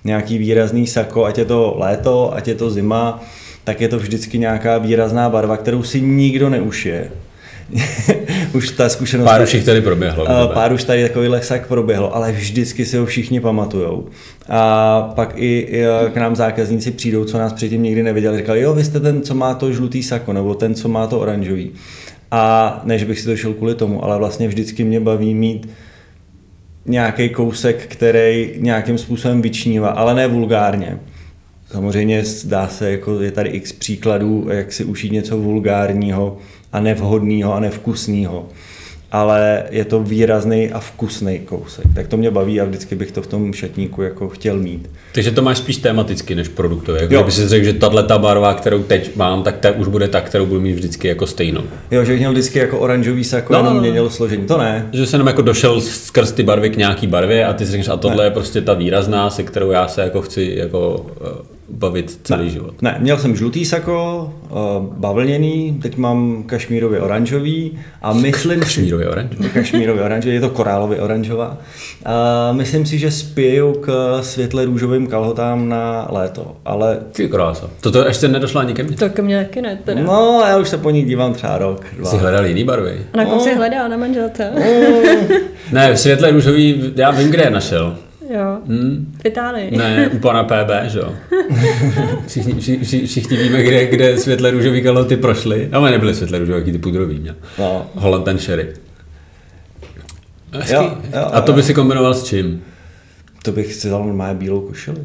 Nějaký 0.03 0.37
výrazný 0.37 0.87
sako, 0.87 1.25
ať 1.25 1.37
je 1.37 1.45
to 1.45 1.75
léto, 1.77 2.35
ať 2.35 2.47
je 2.47 2.55
to 2.55 2.69
zima, 2.69 3.23
tak 3.63 3.81
je 3.81 3.87
to 3.87 3.99
vždycky 3.99 4.37
nějaká 4.37 4.77
výrazná 4.77 5.29
barva, 5.29 5.57
kterou 5.57 5.83
si 5.83 6.01
nikdo 6.01 6.49
neušije. 6.49 7.11
Už 8.53 8.71
ta 8.71 8.89
zkušenost... 8.89 9.25
Pár 9.25 9.41
už 9.41 9.53
jich 9.53 9.63
tady 9.63 9.81
proběhlo. 9.81 10.23
Uh, 10.23 10.53
pár 10.53 10.73
už 10.73 10.83
tady 10.83 11.03
takový 11.03 11.29
sak 11.41 11.67
proběhlo, 11.67 12.15
ale 12.15 12.31
vždycky 12.31 12.85
si 12.85 12.97
ho 12.97 13.05
všichni 13.05 13.39
pamatujou. 13.39 14.05
A 14.49 15.01
pak 15.15 15.33
i, 15.35 15.59
i 15.59 15.81
eh, 15.81 16.09
k 16.09 16.17
nám 16.17 16.35
zákazníci 16.35 16.91
přijdou, 16.91 17.25
co 17.25 17.37
nás 17.37 17.53
předtím 17.53 17.83
nikdy 17.83 18.03
neviděli, 18.03 18.37
říkali, 18.37 18.61
jo, 18.61 18.73
vy 18.73 18.83
jste 18.83 18.99
ten, 18.99 19.21
co 19.21 19.35
má 19.35 19.53
to 19.53 19.73
žlutý 19.73 20.03
sako, 20.03 20.33
nebo 20.33 20.55
ten, 20.55 20.75
co 20.75 20.87
má 20.87 21.07
to 21.07 21.19
oranžový. 21.19 21.71
A 22.31 22.81
ne, 22.83 22.99
že 22.99 23.05
bych 23.05 23.19
si 23.19 23.25
to 23.25 23.35
šel 23.35 23.53
kvůli 23.53 23.75
tomu, 23.75 24.03
ale 24.03 24.17
vlastně 24.17 24.47
vždycky 24.47 24.83
mě 24.83 24.99
baví 24.99 25.33
mít 25.33 25.69
nějaký 26.85 27.29
kousek, 27.29 27.87
který 27.87 28.53
nějakým 28.57 28.97
způsobem 28.97 29.41
vyčnívá, 29.41 29.89
ale 29.89 30.13
ne 30.13 30.27
vulgárně. 30.27 30.99
Samozřejmě 31.71 32.23
dá 32.45 32.67
se, 32.67 32.91
jako 32.91 33.21
je 33.21 33.31
tady 33.31 33.49
x 33.49 33.71
příkladů, 33.71 34.47
jak 34.49 34.71
si 34.71 34.83
ušít 34.83 35.11
něco 35.11 35.37
vulgárního 35.37 36.37
a 36.73 36.79
nevhodného 36.79 37.53
a 37.53 37.59
nevkusného. 37.59 38.45
Ale 39.11 39.63
je 39.69 39.85
to 39.85 39.99
výrazný 39.99 40.71
a 40.71 40.79
vkusný 40.79 41.39
kousek. 41.39 41.85
Tak 41.95 42.07
to 42.07 42.17
mě 42.17 42.31
baví 42.31 42.61
a 42.61 42.65
vždycky 42.65 42.95
bych 42.95 43.11
to 43.11 43.21
v 43.21 43.27
tom 43.27 43.53
šatníku 43.53 44.01
jako 44.01 44.29
chtěl 44.29 44.57
mít. 44.57 44.89
Takže 45.13 45.31
to 45.31 45.41
máš 45.41 45.57
spíš 45.57 45.77
tematicky 45.77 46.35
než 46.35 46.47
produktově. 46.47 47.01
Jako 47.01 47.13
kdyby 47.15 47.31
si 47.31 47.47
řekl, 47.47 47.65
že 47.65 47.73
tahle 47.73 48.03
ta 48.03 48.17
barva, 48.17 48.53
kterou 48.53 48.83
teď 48.83 49.15
mám, 49.15 49.43
tak 49.43 49.57
ta 49.57 49.71
už 49.71 49.87
bude 49.87 50.07
ta, 50.07 50.21
kterou 50.21 50.45
budu 50.45 50.61
mít 50.61 50.73
vždycky 50.73 51.07
jako 51.07 51.27
stejnou. 51.27 51.61
Jo, 51.91 52.03
že 52.03 52.11
bych 52.11 52.19
měl 52.19 52.31
vždycky 52.31 52.59
jako 52.59 52.79
oranžový 52.79 53.23
sako, 53.23 53.53
No, 53.53 53.59
no, 53.59 53.63
jenom 53.65 53.73
no, 53.73 53.77
no. 53.77 53.81
měnil 53.81 54.09
složení. 54.09 54.45
To 54.45 54.57
ne. 54.57 54.89
Že 54.93 55.05
jsem 55.05 55.27
jako 55.27 55.41
došel 55.41 55.81
skrz 55.81 56.31
ty 56.31 56.43
barvy 56.43 56.69
k 56.69 56.77
nějaký 56.77 57.07
barvě 57.07 57.45
a 57.45 57.53
ty 57.53 57.65
si 57.65 57.71
řekneš, 57.71 57.87
a 57.87 57.97
tohle 57.97 58.17
ne. 58.17 58.23
je 58.23 58.31
prostě 58.31 58.61
ta 58.61 58.73
výrazná, 58.73 59.29
se 59.29 59.43
kterou 59.43 59.71
já 59.71 59.87
se 59.87 60.01
jako 60.01 60.21
chci 60.21 60.53
jako 60.57 61.05
uh, 61.21 61.27
bavit 61.69 62.19
celý 62.23 62.43
ne. 62.43 62.49
život. 62.49 62.81
Ne, 62.81 62.97
měl 62.99 63.17
jsem 63.17 63.35
žlutý 63.35 63.65
sako, 63.65 64.33
uh, 64.49 64.57
bavlněný, 64.97 65.79
teď 65.81 65.97
mám 65.97 66.43
kašmírově 66.43 66.99
oranžový 67.01 67.79
a 68.01 68.13
myslím 68.13 68.59
Kašmírově 68.59 69.09
oranž. 69.09 69.29
kašmírově 69.53 70.03
oranžový, 70.03 70.35
je 70.35 70.41
to 70.41 70.49
korálově 70.49 71.01
oranžová. 71.01 71.57
A 72.05 72.51
myslím 72.51 72.85
si, 72.85 72.97
že 72.97 73.11
spěju 73.11 73.73
k 73.73 74.17
světle 74.21 74.65
růžovým 74.65 75.07
kalhotám 75.07 75.69
na 75.69 76.07
léto, 76.11 76.55
ale 76.65 76.99
Ty 77.11 77.27
krása. 77.29 77.69
Toto 77.81 78.05
ještě 78.07 78.27
nedošlo 78.27 78.59
ani 78.61 78.73
ke 78.73 78.83
mně. 78.83 78.95
To 78.97 79.09
ke 79.09 79.21
mně 79.21 79.37
taky 79.45 79.61
ne, 79.61 79.79
teda. 79.85 80.01
No. 80.01 80.07
no, 80.13 80.43
já 80.47 80.57
už 80.57 80.69
se 80.69 80.77
po 80.77 80.89
ní 80.89 81.03
dívám 81.03 81.33
třeba 81.33 81.57
rok, 81.57 81.85
dva. 81.97 82.09
Jsi 82.09 82.17
hledal 82.17 82.45
jiný 82.45 82.63
barvy? 82.63 83.01
A 83.13 83.17
na 83.17 83.25
kom 83.25 83.33
No. 83.37 83.39
si 83.43 83.55
hledá 83.55 83.87
na 83.87 83.97
manželce? 83.97 84.51
Ne, 85.71 85.93
v 85.93 85.99
světle 85.99 86.31
růžový, 86.31 86.93
já 86.95 87.11
vím, 87.11 87.29
kde 87.31 87.43
je 87.43 87.49
našel. 87.49 87.95
Jo. 88.33 88.59
Hm? 88.67 89.13
V 89.21 89.25
Itálii. 89.25 89.77
Ne, 89.77 90.09
u 90.09 90.19
pana 90.19 90.43
PB, 90.43 90.69
že 90.87 90.99
jo? 90.99 91.13
Všichni, 92.27 92.53
vši, 92.53 92.79
vši, 92.79 93.07
všichni 93.07 93.37
víme, 93.37 93.63
kde, 93.63 93.85
kde 93.87 94.17
světle 94.17 94.51
růžový 94.51 94.81
kaloty 94.81 95.17
prošly. 95.17 95.69
No, 95.71 95.79
ale 95.79 95.91
nebyly 95.91 96.15
světle 96.15 96.39
růžový, 96.39 96.59
jaký 96.59 96.71
ty 96.71 96.77
pudrový 96.77 97.19
měl. 97.19 97.35
No. 97.59 97.85
Holland 97.95 98.25
ten 98.25 98.37
Sherry. 98.37 98.67
Jo, 100.71 100.97
jo, 101.13 101.29
A 101.31 101.41
to 101.41 101.53
by 101.53 101.63
si 101.63 101.73
kombinoval 101.73 102.13
s 102.13 102.23
čím? 102.23 102.63
To 103.43 103.51
bych 103.51 103.73
si 103.73 103.89
dal 103.89 104.05
normálně 104.05 104.39
bílou 104.39 104.61
košili. 104.61 105.01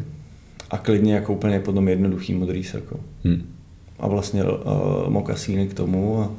A 0.71 0.79
klidně 0.79 1.15
jako 1.15 1.33
úplně 1.33 1.61
potom 1.61 1.89
jednoduchý 1.89 2.35
modrý 2.35 2.65
sako. 2.65 3.01
Hm. 3.25 3.53
A 3.99 4.09
vlastně 4.09 4.45
uh, 4.45 4.51
mokasíny 5.09 5.69
k 5.69 5.75
tomu 5.75 6.21
a 6.23 6.31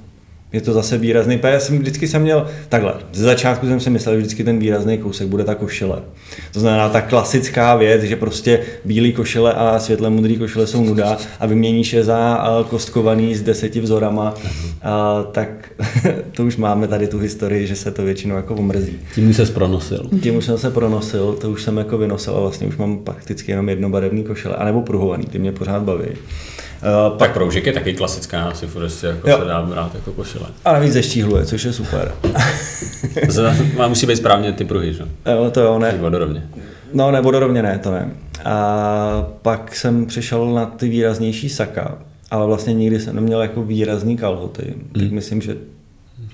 Je 0.53 0.61
to 0.61 0.73
zase 0.73 0.97
výrazný, 0.97 1.39
já 1.43 1.59
jsem 1.59 1.79
vždycky 1.79 2.07
jsem 2.07 2.21
měl, 2.21 2.47
takhle, 2.69 2.93
ze 3.13 3.23
začátku 3.23 3.67
jsem 3.67 3.79
si 3.79 3.89
myslel, 3.89 4.15
že 4.15 4.19
vždycky 4.21 4.43
ten 4.43 4.59
výrazný 4.59 4.97
kousek 4.97 5.27
bude 5.27 5.43
ta 5.43 5.55
košile. 5.55 6.01
To 6.53 6.59
znamená 6.59 6.89
ta 6.89 7.01
klasická 7.01 7.75
věc, 7.75 8.03
že 8.03 8.15
prostě 8.15 8.59
bílý 8.85 9.13
košile 9.13 9.53
a 9.53 9.79
světle 9.79 10.09
modrý 10.09 10.37
košile 10.37 10.67
jsou 10.67 10.83
nuda 10.83 11.17
a 11.39 11.45
vyměníš 11.45 11.93
je 11.93 12.03
za 12.03 12.43
eh, 12.43 12.63
kostkovaný 12.69 13.35
s 13.35 13.41
deseti 13.41 13.79
vzorama, 13.79 14.33
a, 14.81 15.23
tak 15.31 15.49
to 16.31 16.45
už 16.45 16.57
máme 16.57 16.87
tady 16.87 17.07
tu 17.07 17.19
historii, 17.19 17.67
že 17.67 17.75
se 17.75 17.91
to 17.91 18.03
většinou 18.03 18.35
jako 18.35 18.55
omrzí. 18.55 18.99
Tím 19.15 19.33
se 19.33 19.45
pronosil. 19.45 20.09
Tím 20.21 20.35
už 20.35 20.45
jsem 20.45 20.57
se 20.57 20.71
pronosil, 20.71 21.33
to 21.33 21.51
už 21.51 21.63
jsem 21.63 21.77
jako 21.77 21.97
vynosil 21.97 22.35
a 22.35 22.39
vlastně 22.39 22.67
už 22.67 22.77
mám 22.77 22.97
prakticky 22.97 23.51
jenom 23.51 23.69
jednobarevný 23.69 24.23
košile, 24.23 24.55
anebo 24.55 24.81
pruhovaný, 24.81 25.25
ty 25.25 25.39
mě 25.39 25.51
pořád 25.51 25.83
baví. 25.83 26.05
Uh, 27.11 27.17
tak 27.17 27.33
proužek 27.33 27.65
je 27.65 27.73
taky 27.73 27.93
klasická, 27.93 28.43
asi 28.43 28.67
furt 28.67 28.83
ještě 28.83 29.07
jako 29.07 29.29
jo. 29.29 29.37
se 29.39 29.45
dá 29.45 29.61
brát 29.61 29.95
jako 29.95 30.11
košile. 30.11 30.45
A 30.65 30.73
navíc 30.73 30.93
zeštíhluje, 30.93 31.45
což 31.45 31.63
je 31.63 31.73
super. 31.73 32.11
Má 33.77 33.87
musí 33.87 34.07
být 34.07 34.15
správně 34.15 34.53
ty 34.53 34.65
pruhy, 34.65 34.93
že? 34.93 35.03
Jo, 35.31 35.51
to 35.51 35.61
jo, 35.61 35.79
ne. 35.79 35.97
Vodorovně. 35.97 36.43
No, 36.93 37.11
ne, 37.11 37.21
vodorovně 37.21 37.63
ne, 37.63 37.79
to 37.83 37.91
ne. 37.91 38.11
A 38.45 39.27
pak 39.41 39.75
jsem 39.75 40.05
přišel 40.05 40.53
na 40.53 40.65
ty 40.65 40.89
výraznější 40.89 41.49
saka, 41.49 41.97
ale 42.31 42.45
vlastně 42.45 42.73
nikdy 42.73 42.99
jsem 42.99 43.15
neměl 43.15 43.41
jako 43.41 43.63
výrazný 43.63 44.17
kalhoty. 44.17 44.73
Hmm. 44.75 44.89
Tak 44.93 45.11
myslím, 45.11 45.41
že 45.41 45.57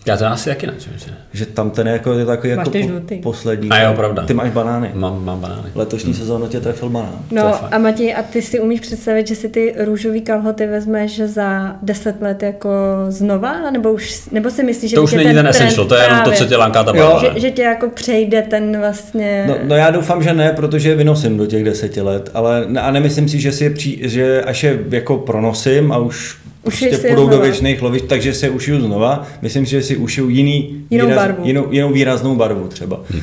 já 0.06 0.18
to 0.18 0.26
asi 0.26 0.50
jaký 0.50 0.68
načím, 0.68 0.94
že? 0.96 1.12
Že 1.34 1.46
tam 1.46 1.72
ten 1.72 1.88
jako, 1.88 2.14
je 2.14 2.26
takový 2.26 2.50
jako 2.50 2.70
po, 2.70 3.16
poslední. 3.24 3.70
A 3.70 3.82
jo, 3.82 3.94
pravda. 3.94 4.26
Ty 4.26 4.34
máš 4.34 4.50
banány. 4.50 4.92
Mám, 4.94 5.26
mám 5.26 5.40
banány. 5.40 5.70
Letošní 5.76 6.12
hmm. 6.12 6.20
sezónu 6.20 6.48
tě 6.48 6.60
trefil 6.60 6.90
banán. 6.90 7.20
No 7.32 7.74
a 7.74 7.78
Matěj, 7.78 8.16
a 8.16 8.22
ty 8.22 8.42
si 8.42 8.60
umíš 8.60 8.80
představit, 8.80 9.28
že 9.28 9.36
si 9.36 9.50
ty 9.50 9.76
růžový 9.78 10.22
kalhoty 10.22 10.68
vezmeš 10.68 11.20
za 11.20 11.76
10 11.82 12.22
let 12.22 12.44
jako 12.44 12.70
znova? 13.10 13.72
Nebo, 13.72 13.92
už, 13.94 14.30
nebo 14.32 14.50
si 14.50 14.64
myslíš, 14.64 14.92
že 14.92 14.96
to 14.96 15.04
už 15.04 15.14
není 15.14 15.34
ten 15.34 15.48
essential, 15.48 15.86
to 15.86 15.96
je 15.96 16.04
jenom 16.04 16.22
to, 16.22 16.32
co 16.32 16.46
tě 16.46 16.56
lánká 16.56 16.84
ta 16.84 16.92
jo. 16.96 17.18
Že, 17.22 17.40
že, 17.40 17.52
tě 17.52 17.62
jako 17.62 17.90
přejde 17.90 18.42
ten 18.42 18.80
vlastně... 18.80 19.46
No, 19.48 19.56
no, 19.64 19.76
já 19.76 19.92
doufám, 19.92 20.24
že 20.24 20.34
ne, 20.34 20.54
protože 20.56 20.96
vynosím 20.96 21.38
do 21.38 21.46
těch 21.46 21.64
deseti 21.64 22.02
let, 22.02 22.30
ale 22.34 22.68
a 22.82 22.92
nemyslím 22.92 23.30
si, 23.30 23.40
že 23.40 23.52
si 23.52 23.64
je, 23.64 23.70
při, 23.70 24.10
že 24.10 24.44
až 24.44 24.64
je 24.64 24.80
jako 24.90 25.18
pronosím 25.18 25.92
a 25.92 25.98
už 25.98 26.38
Prostě 26.66 26.98
půjdou 26.98 27.30
do 27.30 27.42
věčných 27.42 27.82
lovišť, 27.82 28.06
takže 28.06 28.34
se 28.34 28.50
ušiju 28.50 28.82
znova. 28.82 29.28
Myslím, 29.42 29.66
že 29.66 29.82
si 29.82 29.98
ušiju 29.98 30.30
jiný, 30.30 30.86
jinou, 30.90 31.06
výraz, 31.06 31.26
barvu. 31.26 31.44
Jinou, 31.46 31.68
jinou 31.72 31.94
výraznou 31.94 32.36
barvu 32.36 32.68
třeba. 32.68 33.00
Hmm. 33.10 33.22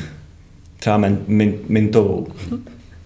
Třeba 0.79 0.97
min, 0.97 1.19
min, 1.27 1.53
mintovou. 1.69 2.27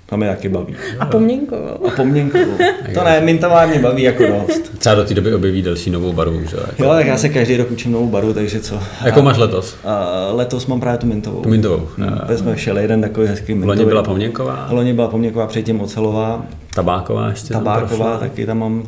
To 0.06 0.18
mě 0.18 0.28
taky 0.28 0.50
baví. 0.50 0.76
A 1.00 1.06
poměnkovou. 1.06 1.88
A 1.88 1.90
poměnkovou. 1.96 2.58
to 2.94 3.04
ne, 3.04 3.22
mintová 3.22 3.66
mě 3.66 3.80
baví 3.80 4.04
jako 4.04 4.24
dost. 4.28 4.78
Třeba 4.78 4.96
do 4.96 5.06
té 5.06 5.14
doby 5.14 5.34
objeví 5.34 5.62
další 5.62 5.90
novou 5.90 6.14
barvu, 6.14 6.40
že? 6.40 6.58
Jako... 6.68 6.84
Jo, 6.84 6.90
tak 6.90 7.06
já 7.06 7.18
se 7.18 7.30
každý 7.30 7.58
rok 7.58 7.72
učím 7.72 7.92
novou 7.92 8.08
barvu, 8.08 8.34
takže 8.34 8.60
co. 8.60 8.80
Jako 9.06 9.22
máš 9.22 9.38
letos? 9.38 9.76
A 9.86 10.28
letos 10.32 10.66
mám 10.66 10.80
právě 10.80 10.98
tu 10.98 11.08
mintovou. 11.08 11.42
Tu 11.42 11.50
mintovou. 11.50 11.88
Hmm. 11.98 12.20
To 12.28 12.38
jsme 12.38 12.58
šeli 12.58 12.82
jeden 12.82 13.02
takový 13.02 13.28
hezký 13.28 13.54
mintový. 13.54 13.68
Loni 13.68 13.86
byla 13.86 14.04
poměnková? 14.04 14.68
Loni 14.70 14.94
byla 14.94 15.08
poměnková, 15.08 15.48
předtím 15.48 15.82
ocelová. 15.82 16.46
Tabáková 16.76 17.30
ještě. 17.30 17.54
Tabáková, 17.54 18.18
taky 18.18 18.46
tam 18.46 18.60
mám 18.60 18.84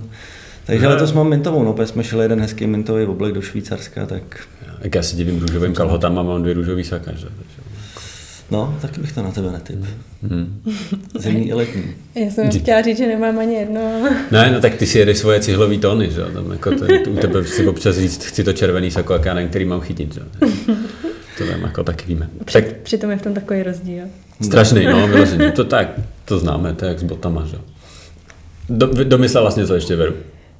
takže 0.69 0.85
no. 0.85 0.91
letos 0.91 1.13
mám 1.13 1.29
mintovou, 1.29 1.63
no, 1.63 1.85
jsme 1.85 2.03
šli 2.03 2.25
jeden 2.25 2.41
hezký 2.41 2.67
mintový 2.67 3.05
oblek 3.05 3.33
do 3.33 3.41
Švýcarska, 3.41 4.05
tak... 4.05 4.47
Jak 4.81 4.95
já 4.95 5.03
se 5.03 5.15
divím 5.15 5.39
růžovým 5.39 5.73
kalhotám 5.73 6.19
a 6.19 6.23
mám 6.23 6.41
dvě 6.41 6.53
růžový 6.53 6.83
saka, 6.83 7.11
že? 7.15 7.27
No, 8.51 8.77
taky 8.81 9.01
bych 9.01 9.11
to 9.11 9.23
na 9.23 9.31
tebe 9.31 9.51
netyp. 9.51 9.79
Hmm. 10.23 10.61
Zimní 11.19 11.49
i 11.49 11.53
letní. 11.53 11.83
Já 12.15 12.31
jsem 12.31 12.51
chtěla 12.51 12.81
říct, 12.81 12.97
že 12.97 13.07
nemám 13.07 13.39
ani 13.39 13.55
jedno. 13.55 13.81
Ne, 14.31 14.51
no 14.51 14.61
tak 14.61 14.75
ty 14.75 14.85
si 14.85 14.99
jedeš 14.99 15.17
svoje 15.17 15.39
cihlový 15.39 15.77
tóny, 15.77 16.11
že? 16.11 16.21
Tam 16.33 16.51
jako 16.51 16.71
ten, 16.71 16.87
u 17.09 17.15
tebe 17.15 17.45
si 17.45 17.67
občas 17.67 17.97
říct, 17.97 18.25
chci 18.25 18.43
to 18.43 18.53
červený 18.53 18.91
sako, 18.91 19.13
jak 19.13 19.25
já 19.25 19.33
nevím, 19.33 19.49
který 19.49 19.65
mám 19.65 19.81
chytit, 19.81 20.13
že? 20.13 20.21
To 21.37 21.43
vím, 21.43 21.63
jako 21.63 21.83
taky 21.83 22.05
víme. 22.07 22.29
Při, 22.45 22.61
tak, 22.61 22.73
přitom 22.73 23.11
je 23.11 23.17
v 23.17 23.21
tom 23.21 23.33
takový 23.33 23.63
rozdíl. 23.63 24.03
Strašný, 24.41 24.85
no, 24.85 25.07
vyložený. 25.07 25.51
To 25.51 25.63
tak, 25.63 25.99
to 26.25 26.39
známe, 26.39 26.73
to 26.73 26.85
je 26.85 26.89
jak 26.89 26.99
s 26.99 27.03
botama, 27.03 27.45
že? 27.45 27.57
Do, 28.69 29.03
domyslela 29.03 29.43
vlastně, 29.43 29.67
co 29.67 29.75
ještě 29.75 29.95
veru. 29.95 30.13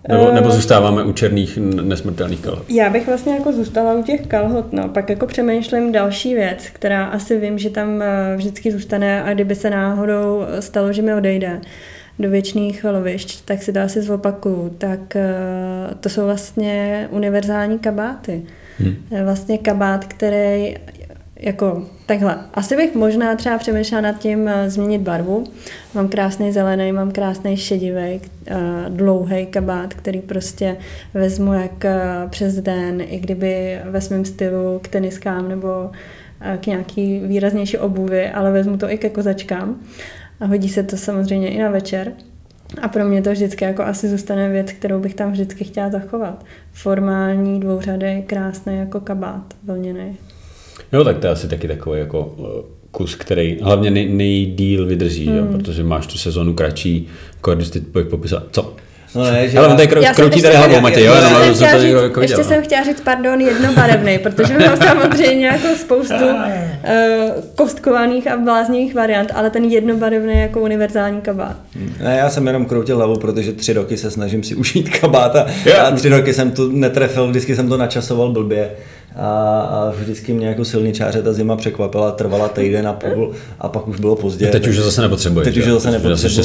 Nebo, 0.08 0.32
nebo 0.32 0.52
zůstáváme 0.52 1.04
u 1.04 1.14
černých 1.14 1.58
nesmrtelných 1.58 2.40
kalhot? 2.40 2.70
Já 2.70 2.90
bych 2.90 3.08
vlastně 3.08 3.34
jako 3.34 3.54
zůstala 3.54 3.94
u 3.94 4.04
těch 4.04 4.28
kalhot, 4.28 4.74
no. 4.74 4.90
Pak 4.90 5.10
jako 5.10 5.28
přemýšlím 5.28 5.92
další 5.92 6.36
věc, 6.36 6.70
která 6.74 7.06
asi 7.06 7.40
vím, 7.40 7.60
že 7.60 7.70
tam 7.70 8.02
eh, 8.02 8.36
vždycky 8.38 8.72
zůstane 8.72 9.24
a 9.24 9.34
kdyby 9.34 9.56
se 9.56 9.70
náhodou 9.70 10.46
stalo, 10.60 10.94
že 10.94 11.02
mi 11.02 11.14
odejde 11.14 11.62
do 12.20 12.30
věčných 12.30 12.84
lovišť, 12.84 13.46
tak 13.46 13.64
si 13.64 13.74
to 13.74 13.80
asi 13.80 14.02
zopakuju. 14.02 14.76
Tak 14.78 15.16
eh, 15.16 15.26
to 16.00 16.10
jsou 16.10 16.26
vlastně 16.26 17.08
univerzální 17.12 17.80
kabáty. 17.80 18.42
Hmm. 18.80 18.96
Vlastně 19.24 19.58
kabát, 19.58 20.06
který 20.06 20.76
jako 21.40 21.86
takhle. 22.06 22.38
Asi 22.54 22.76
bych 22.76 22.96
možná 22.96 23.36
třeba 23.36 23.58
přemýšlela 23.58 24.02
nad 24.02 24.20
tím 24.20 24.40
uh, 24.40 24.52
změnit 24.68 25.02
barvu. 25.02 25.44
Mám 25.94 26.08
krásný 26.08 26.52
zelený, 26.52 26.92
mám 26.92 27.12
krásný 27.12 27.58
šedivý, 27.58 28.22
uh, 28.52 28.58
dlouhý 28.90 29.46
kabát, 29.46 29.94
který 29.94 30.22
prostě 30.22 30.78
vezmu 31.14 31.54
jak 31.54 31.86
uh, 31.86 32.30
přes 32.30 32.56
den, 32.56 33.02
i 33.02 33.20
kdyby 33.20 33.80
ve 33.86 34.02
svém 34.02 34.26
stylu 34.26 34.80
k 34.80 34.88
teniskám 34.88 35.50
nebo 35.50 35.92
k 36.60 36.68
nějaký 36.68 37.20
výraznější 37.20 37.78
obuvi, 37.78 38.30
ale 38.30 38.52
vezmu 38.52 38.78
to 38.78 38.92
i 38.92 38.98
ke 38.98 39.10
kozačkám. 39.10 39.76
A 40.40 40.46
hodí 40.46 40.70
se 40.70 40.84
to 40.84 40.98
samozřejmě 40.98 41.50
i 41.50 41.60
na 41.60 41.70
večer. 41.70 42.12
A 42.82 42.88
pro 42.88 43.06
mě 43.06 43.22
to 43.22 43.32
vždycky 43.32 43.66
jako 43.66 43.84
asi 43.84 44.10
zůstane 44.10 44.50
věc, 44.50 44.72
kterou 44.72 45.00
bych 45.00 45.16
tam 45.16 45.32
vždycky 45.32 45.64
chtěla 45.64 45.90
zachovat. 45.90 46.46
Formální, 46.72 47.60
dvouřadý, 47.60 48.24
krásný 48.28 48.78
jako 48.78 49.00
kabát, 49.00 49.54
vlněný. 49.64 50.18
Jo, 50.94 51.04
tak 51.04 51.18
to 51.18 51.28
je 51.28 51.34
asi 51.34 51.48
taky 51.48 51.68
takový 51.68 52.00
jako 52.00 52.36
eh, 52.40 52.64
kus, 52.92 53.16
který 53.16 53.58
hlavně 53.62 53.92
nej, 53.92 54.10
nejdíl 54.10 54.86
vydrží, 54.86 55.28
hmm. 55.28 55.38
jo, 55.38 55.46
protože 55.52 55.84
máš 55.84 56.08
tu 56.08 56.18
sezonu 56.18 56.54
kratší, 56.54 57.08
jako 57.36 57.56
když 57.56 57.70
ty 57.70 57.80
popisat, 57.80 58.44
co? 58.52 58.76
No 59.16 59.24
ne, 59.24 59.50
že 59.50 59.58
Ale 59.58 59.68
on 59.68 59.76
tady 59.76 59.88
krou, 59.88 60.02
kroutí 60.16 60.42
tady 60.42 60.56
hlavou, 60.56 60.82
Matěj, 60.82 61.06
jo? 61.06 61.14
Já, 61.14 61.22
jsem 61.22 61.54
chtěla 61.54 61.82
říct, 61.82 62.04
jako 62.04 62.22
ještě 62.22 62.44
jsem 62.44 62.64
chtěla 62.64 62.84
říct, 62.84 63.02
pardon, 63.02 63.42
jednobarevný, 63.42 64.20
protože 64.20 64.58
mám 64.58 64.78
samozřejmě 64.88 65.48
jako 65.48 65.68
spoustu 65.78 66.26
uh, 66.26 66.54
kostkovaných 67.56 68.28
a 68.28 68.38
bláznivých 68.38 68.96
variant, 68.96 69.32
ale 69.36 69.50
ten 69.50 69.66
jednobarevný 69.66 70.40
jako 70.40 70.62
univerzální 70.62 71.22
kabát. 71.22 71.56
Ne, 72.04 72.18
já 72.18 72.30
jsem 72.30 72.48
jenom 72.48 72.66
kroutil 72.66 72.98
hlavu, 72.98 73.16
protože 73.16 73.54
tři 73.54 73.74
roky 73.74 73.98
se 73.98 74.12
snažím 74.12 74.44
si 74.44 74.56
ušít 74.56 74.90
kabát 74.90 75.36
a, 75.36 75.48
a 75.82 75.92
tři 75.92 76.10
roky 76.10 76.34
jsem 76.34 76.52
to 76.52 76.70
netrefil, 76.72 77.28
vždycky 77.28 77.56
jsem 77.56 77.70
to 77.70 77.78
načasoval 77.78 78.32
blbě 78.32 78.70
a, 79.20 79.62
a 79.62 79.94
vždycky 79.98 80.34
mě 80.34 80.48
jako 80.48 80.66
silničáře 80.66 81.22
ta 81.22 81.34
zima 81.34 81.56
překvapila, 81.56 82.12
trvala 82.12 82.48
týden 82.48 82.88
a 82.88 82.94
půl 82.94 83.32
a 83.60 83.68
pak 83.68 83.88
už 83.88 84.00
bylo 84.00 84.16
pozdě. 84.16 84.50
A 84.50 84.52
teď 84.52 84.68
už 84.68 84.78
zase 84.80 85.02
nepotřebuješ. 85.02 85.46
Teď 85.46 85.58
už 85.58 85.66
zase 85.66 85.92
nepotřebuješ. 85.92 86.38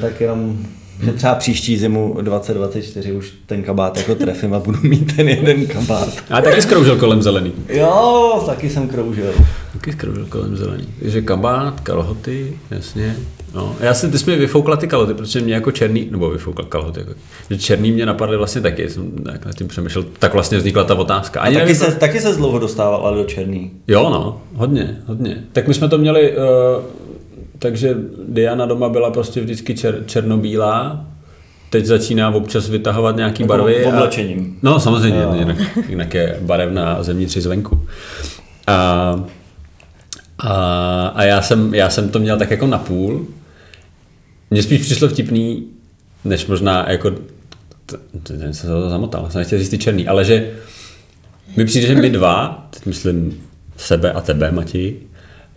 Tak 0.00 0.20
jenom 0.20 0.58
že 1.02 1.12
třeba 1.12 1.34
příští 1.34 1.78
zimu 1.78 2.16
2024 2.20 3.12
už 3.12 3.32
ten 3.46 3.62
kabát 3.62 3.96
jako 3.96 4.14
trefím 4.14 4.54
a 4.54 4.58
budu 4.58 4.78
mít 4.82 5.16
ten 5.16 5.28
jeden 5.28 5.66
kabát. 5.66 6.08
A 6.30 6.40
taky 6.40 6.62
skroužil 6.62 6.96
kolem 6.96 7.22
zelený. 7.22 7.52
Jo, 7.68 8.42
taky 8.46 8.70
jsem 8.70 8.88
kroužil. 8.88 9.32
Taky 9.72 9.92
skroužil 9.92 10.26
kolem 10.26 10.56
zelený. 10.56 10.88
Takže 11.00 11.22
kabát, 11.22 11.80
kalhoty, 11.80 12.52
jasně. 12.70 13.16
No, 13.54 13.76
já 13.80 13.94
jsem, 13.94 14.10
ty 14.10 14.18
jsi 14.18 14.30
mi 14.30 14.36
vyfoukla 14.36 14.76
ty 14.76 14.88
kalhoty, 14.88 15.14
protože 15.14 15.40
mě 15.40 15.54
jako 15.54 15.70
černý, 15.70 16.08
nebo 16.10 16.30
vyfoukla 16.30 16.64
kalhoty, 16.64 17.00
jako, 17.00 17.12
že 17.50 17.58
černý 17.58 17.92
mě 17.92 18.06
napadly 18.06 18.36
vlastně 18.36 18.60
taky, 18.60 18.90
jsem 18.90 19.10
tak 19.10 19.46
nad 19.46 19.54
tím 19.54 19.68
přemýšlel, 19.68 20.04
tak 20.18 20.32
vlastně 20.34 20.58
vznikla 20.58 20.84
ta 20.84 20.94
otázka. 20.94 21.40
Ani 21.40 21.56
A 21.56 21.58
taky, 21.58 21.72
nevím, 21.72 21.86
se, 21.86 21.98
taky 21.98 22.20
se 22.20 22.34
dlouho 22.34 22.58
dostávala 22.58 23.16
do 23.16 23.24
černý. 23.24 23.70
Jo, 23.88 24.10
no, 24.10 24.40
hodně, 24.54 24.98
hodně. 25.06 25.36
Tak 25.52 25.68
my 25.68 25.74
jsme 25.74 25.88
to 25.88 25.98
měli, 25.98 26.36
uh, 26.36 26.84
takže 27.58 27.96
Diana 28.28 28.66
doma 28.66 28.88
byla 28.88 29.10
prostě 29.10 29.40
vždycky 29.40 29.74
čer, 29.74 30.02
černobílá, 30.06 31.04
teď 31.70 31.84
začíná 31.84 32.30
občas 32.30 32.68
vytahovat 32.68 33.16
nějaký 33.16 33.42
jako 33.42 33.48
barvy. 33.48 33.84
Oblečením. 33.84 34.56
A, 34.56 34.58
no 34.62 34.80
samozřejmě, 34.80 35.26
jinak, 35.38 35.56
jinak 35.88 36.14
je 36.14 36.38
barevná 36.40 37.02
zevnitř 37.02 37.36
zvenku. 37.36 37.80
A, 38.66 39.24
a, 40.38 41.12
a 41.14 41.22
já, 41.22 41.42
jsem, 41.42 41.74
já 41.74 41.90
jsem 41.90 42.08
to 42.08 42.18
měl 42.18 42.38
tak 42.38 42.50
jako 42.50 42.66
napůl, 42.66 43.26
mně 44.50 44.62
spíš 44.62 44.80
přišlo 44.80 45.08
vtipný, 45.08 45.66
než 46.24 46.46
možná 46.46 46.90
jako 46.90 47.12
ten 48.22 48.54
se 48.54 48.66
to 48.66 48.90
zamotal, 48.90 49.30
jsem 49.30 49.38
nechtěl 49.38 49.58
říct 49.58 49.68
ty 49.68 49.78
černý, 49.78 50.08
ale 50.08 50.24
že 50.24 50.50
mi 51.56 51.64
přijde, 51.64 51.86
že 51.86 51.94
my 51.94 52.10
dva, 52.10 52.66
teď 52.70 52.86
myslím 52.86 53.40
sebe 53.76 54.12
a 54.12 54.20
tebe, 54.20 54.50
Mati, 54.50 54.96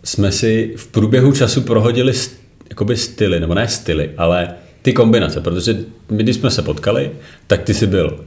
jsme 0.04 0.32
si 0.32 0.74
v 0.76 0.86
průběhu 0.86 1.32
času 1.32 1.60
prohodili 1.60 2.12
jakoby 2.70 2.96
styly, 2.96 3.40
nebo 3.40 3.54
ne 3.54 3.68
styly, 3.68 4.10
ale 4.16 4.54
ty 4.82 4.92
kombinace, 4.92 5.40
protože 5.40 5.76
my, 6.10 6.22
když 6.22 6.36
jsme 6.36 6.50
se 6.50 6.62
potkali, 6.62 7.10
tak 7.46 7.62
ty 7.62 7.74
jsi 7.74 7.86
byl 7.86 8.24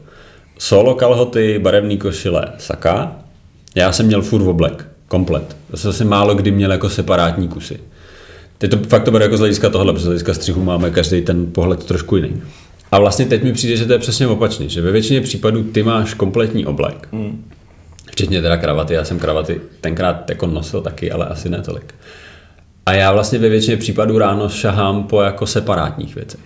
solo 0.60 0.96
kalhoty, 0.96 1.60
barevný 1.60 1.98
košile, 1.98 2.46
saka, 2.58 3.16
já 3.76 3.92
jsem 3.92 4.06
měl 4.06 4.22
furt 4.22 4.48
oblek, 4.48 4.88
komplet. 5.08 5.58
Zase 5.74 5.98
jsem 5.98 6.08
málo 6.08 6.36
kdy 6.36 6.52
měl 6.52 6.72
jako 6.72 6.90
separátní 6.90 7.48
kusy. 7.48 7.80
Teď 8.58 8.72
to 8.72 8.78
fakt 8.78 9.04
to 9.04 9.12
bude 9.12 9.24
jako 9.24 9.38
z 9.38 9.40
hlediska 9.40 9.70
tohle, 9.70 9.94
protože 9.94 10.04
z 10.04 10.08
hlediska 10.08 10.34
střihu 10.34 10.64
máme 10.64 10.90
každý 10.92 11.22
ten 11.22 11.46
pohled 11.52 11.84
trošku 11.86 12.16
jiný. 12.16 12.42
A 12.92 13.00
vlastně 13.00 13.26
teď 13.26 13.44
mi 13.44 13.54
přijde, 13.54 13.76
že 13.78 13.86
to 13.86 13.94
je 13.94 14.00
přesně 14.00 14.28
opačně, 14.28 14.70
že 14.70 14.82
ve 14.82 14.92
většině 14.92 15.22
případů 15.22 15.64
ty 15.64 15.84
máš 15.84 16.14
kompletní 16.14 16.66
oblek, 16.66 17.08
Hmm. 17.12 17.44
včetně 18.12 18.42
teda 18.42 18.58
kravaty, 18.58 18.94
já 18.94 19.04
jsem 19.04 19.20
kravaty 19.20 19.62
tenkrát 19.82 20.30
jako 20.30 20.48
nosil 20.48 20.82
taky, 20.82 21.12
ale 21.12 21.26
asi 21.26 21.50
ne 21.50 21.62
tolik. 21.62 21.96
A 22.86 22.94
já 22.94 23.12
vlastně 23.14 23.40
ve 23.40 23.50
většině 23.50 23.78
případů 23.78 24.18
ráno 24.18 24.50
šahám 24.50 25.04
po 25.04 25.22
jako 25.22 25.46
separátních 25.48 26.16
věcech. 26.16 26.40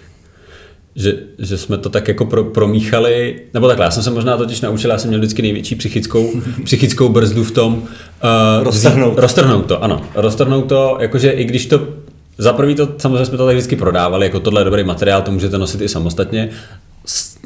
Že, 0.95 1.13
že 1.39 1.57
jsme 1.57 1.77
to 1.77 1.89
tak 1.89 2.07
jako 2.07 2.25
pro, 2.25 2.43
promíchali, 2.43 3.41
nebo 3.53 3.67
takhle, 3.67 3.85
já 3.85 3.91
jsem 3.91 4.03
se 4.03 4.11
možná 4.11 4.37
totiž 4.37 4.61
naučil, 4.61 4.89
já 4.91 4.97
jsem 4.97 5.07
měl 5.07 5.19
vždycky 5.19 5.41
největší 5.41 5.75
psychickou, 5.75 6.31
psychickou 6.63 7.09
brzdu 7.09 7.43
v 7.43 7.51
tom 7.51 7.73
uh, 7.73 8.63
Roztrhnout. 8.63 9.19
roztrhnout 9.19 9.65
to, 9.65 9.83
ano. 9.83 10.01
Roztrhnout 10.15 10.69
to, 10.69 10.97
jakože 11.01 11.31
i 11.31 11.43
když 11.43 11.65
to 11.65 11.87
za 12.37 12.53
prvý 12.53 12.75
to, 12.75 12.89
samozřejmě 12.97 13.25
jsme 13.25 13.37
to 13.37 13.45
tak 13.45 13.55
vždycky 13.55 13.75
prodávali, 13.75 14.25
jako 14.25 14.39
tohle 14.39 14.61
je 14.61 14.65
dobrý 14.65 14.83
materiál, 14.83 15.21
to 15.21 15.31
můžete 15.31 15.57
nosit 15.57 15.81
i 15.81 15.89
samostatně, 15.89 16.49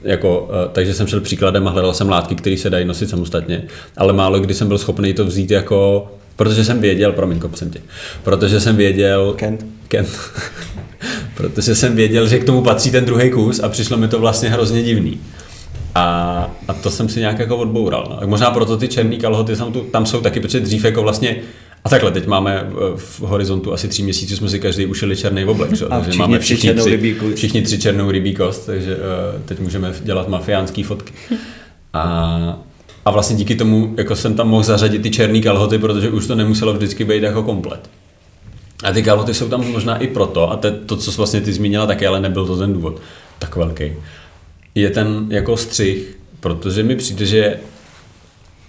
jako, 0.04 0.50
eh, 0.52 0.70
takže 0.72 0.94
jsem 0.94 1.08
šel 1.08 1.22
příkladem 1.22 1.68
a 1.68 1.72
hledal 1.72 1.94
jsem 1.94 2.10
látky, 2.10 2.36
které 2.36 2.58
se 2.58 2.70
dají 2.70 2.86
nosit 2.86 3.10
samostatně, 3.10 3.64
ale 3.98 4.14
málo 4.14 4.40
kdy 4.40 4.54
jsem 4.54 4.68
byl 4.68 4.78
schopný 4.78 5.14
to 5.14 5.26
vzít 5.26 5.52
jako, 5.52 6.08
protože 6.36 6.64
jsem 6.66 6.80
věděl, 6.80 7.12
promiň, 7.12 7.42
jsem 7.56 7.70
tě, 7.70 7.80
protože 8.24 8.60
jsem 8.60 8.76
věděl, 8.76 9.34
Kent. 9.38 9.66
Kent. 9.88 10.10
protože 11.36 11.76
jsem 11.76 11.96
věděl, 11.96 12.28
že 12.28 12.40
k 12.40 12.44
tomu 12.44 12.62
patří 12.62 12.92
ten 12.92 13.06
druhý 13.06 13.30
kus 13.30 13.60
a 13.60 13.70
přišlo 13.70 13.98
mi 13.98 14.08
to 14.08 14.20
vlastně 14.20 14.50
hrozně 14.50 14.84
divný. 14.84 15.20
A, 15.96 16.06
a 16.68 16.74
to 16.74 16.92
jsem 16.92 17.10
si 17.10 17.20
nějak 17.20 17.40
jako 17.40 17.58
odboural. 17.58 18.18
No. 18.22 18.28
Možná 18.28 18.52
proto 18.52 18.78
ty 18.78 18.88
černý 18.88 19.18
kalhoty 19.18 19.56
tam, 19.56 19.74
tu, 19.74 19.82
tam 19.82 20.06
jsou 20.06 20.22
taky, 20.22 20.40
protože 20.40 20.60
dřív 20.60 20.86
jako 20.86 21.02
vlastně 21.02 21.36
a 21.86 21.90
takhle, 21.90 22.12
teď 22.12 22.28
máme 22.28 22.68
eh, 22.70 22.74
v 22.96 23.20
horizontu 23.20 23.74
asi 23.74 23.88
tři 23.88 24.04
měsíců, 24.04 24.36
jsme 24.36 24.50
si 24.50 24.60
každý 24.60 24.86
ušili 24.86 25.16
černý 25.16 25.46
oblek, 25.46 25.74
že? 25.74 25.86
Takže 25.86 26.10
všichni 26.10 26.20
máme 26.20 26.40
všichni 26.40 26.74
tři, 26.74 26.90
rybí 26.90 27.14
kost. 27.14 27.36
všichni 27.36 27.62
tři 27.62 27.80
černou 27.80 28.12
rybí 28.12 28.36
kost, 28.36 28.66
takže 28.66 28.96
uh, 28.96 29.42
teď 29.46 29.60
můžeme 29.60 29.94
dělat 30.04 30.28
mafiánský 30.28 30.84
fotky. 30.84 31.14
A, 31.94 32.60
a 33.06 33.12
vlastně 33.12 33.36
díky 33.36 33.56
tomu 33.56 33.94
jako 33.98 34.16
jsem 34.16 34.34
tam 34.34 34.48
mohl 34.50 34.64
zařadit 34.64 35.02
ty 35.02 35.12
černé 35.12 35.40
kalhoty, 35.40 35.78
protože 35.78 36.10
už 36.10 36.28
to 36.28 36.36
nemuselo 36.36 36.74
vždycky 36.74 37.06
být 37.06 37.24
jako 37.24 37.44
komplet. 37.44 37.90
A 38.84 38.92
ty 38.92 39.04
kalhoty 39.04 39.34
jsou 39.34 39.50
tam 39.50 39.72
možná 39.72 39.98
i 39.98 40.08
proto, 40.08 40.52
a 40.52 40.56
to, 40.56 40.72
to 40.72 40.98
co 40.98 41.12
vlastně 41.12 41.42
ty 41.42 41.54
zmínila 41.54 41.88
taky, 41.88 42.08
ale 42.08 42.20
nebyl 42.20 42.46
to 42.46 42.58
ten 42.58 42.74
důvod 42.74 43.02
tak 43.40 43.56
velký, 43.56 43.94
je 44.76 44.90
ten 44.90 45.28
jako 45.30 45.58
střih, 45.58 46.18
protože 46.40 46.84
mi 46.84 46.96
přijde, 46.96 47.26
že 47.26 47.60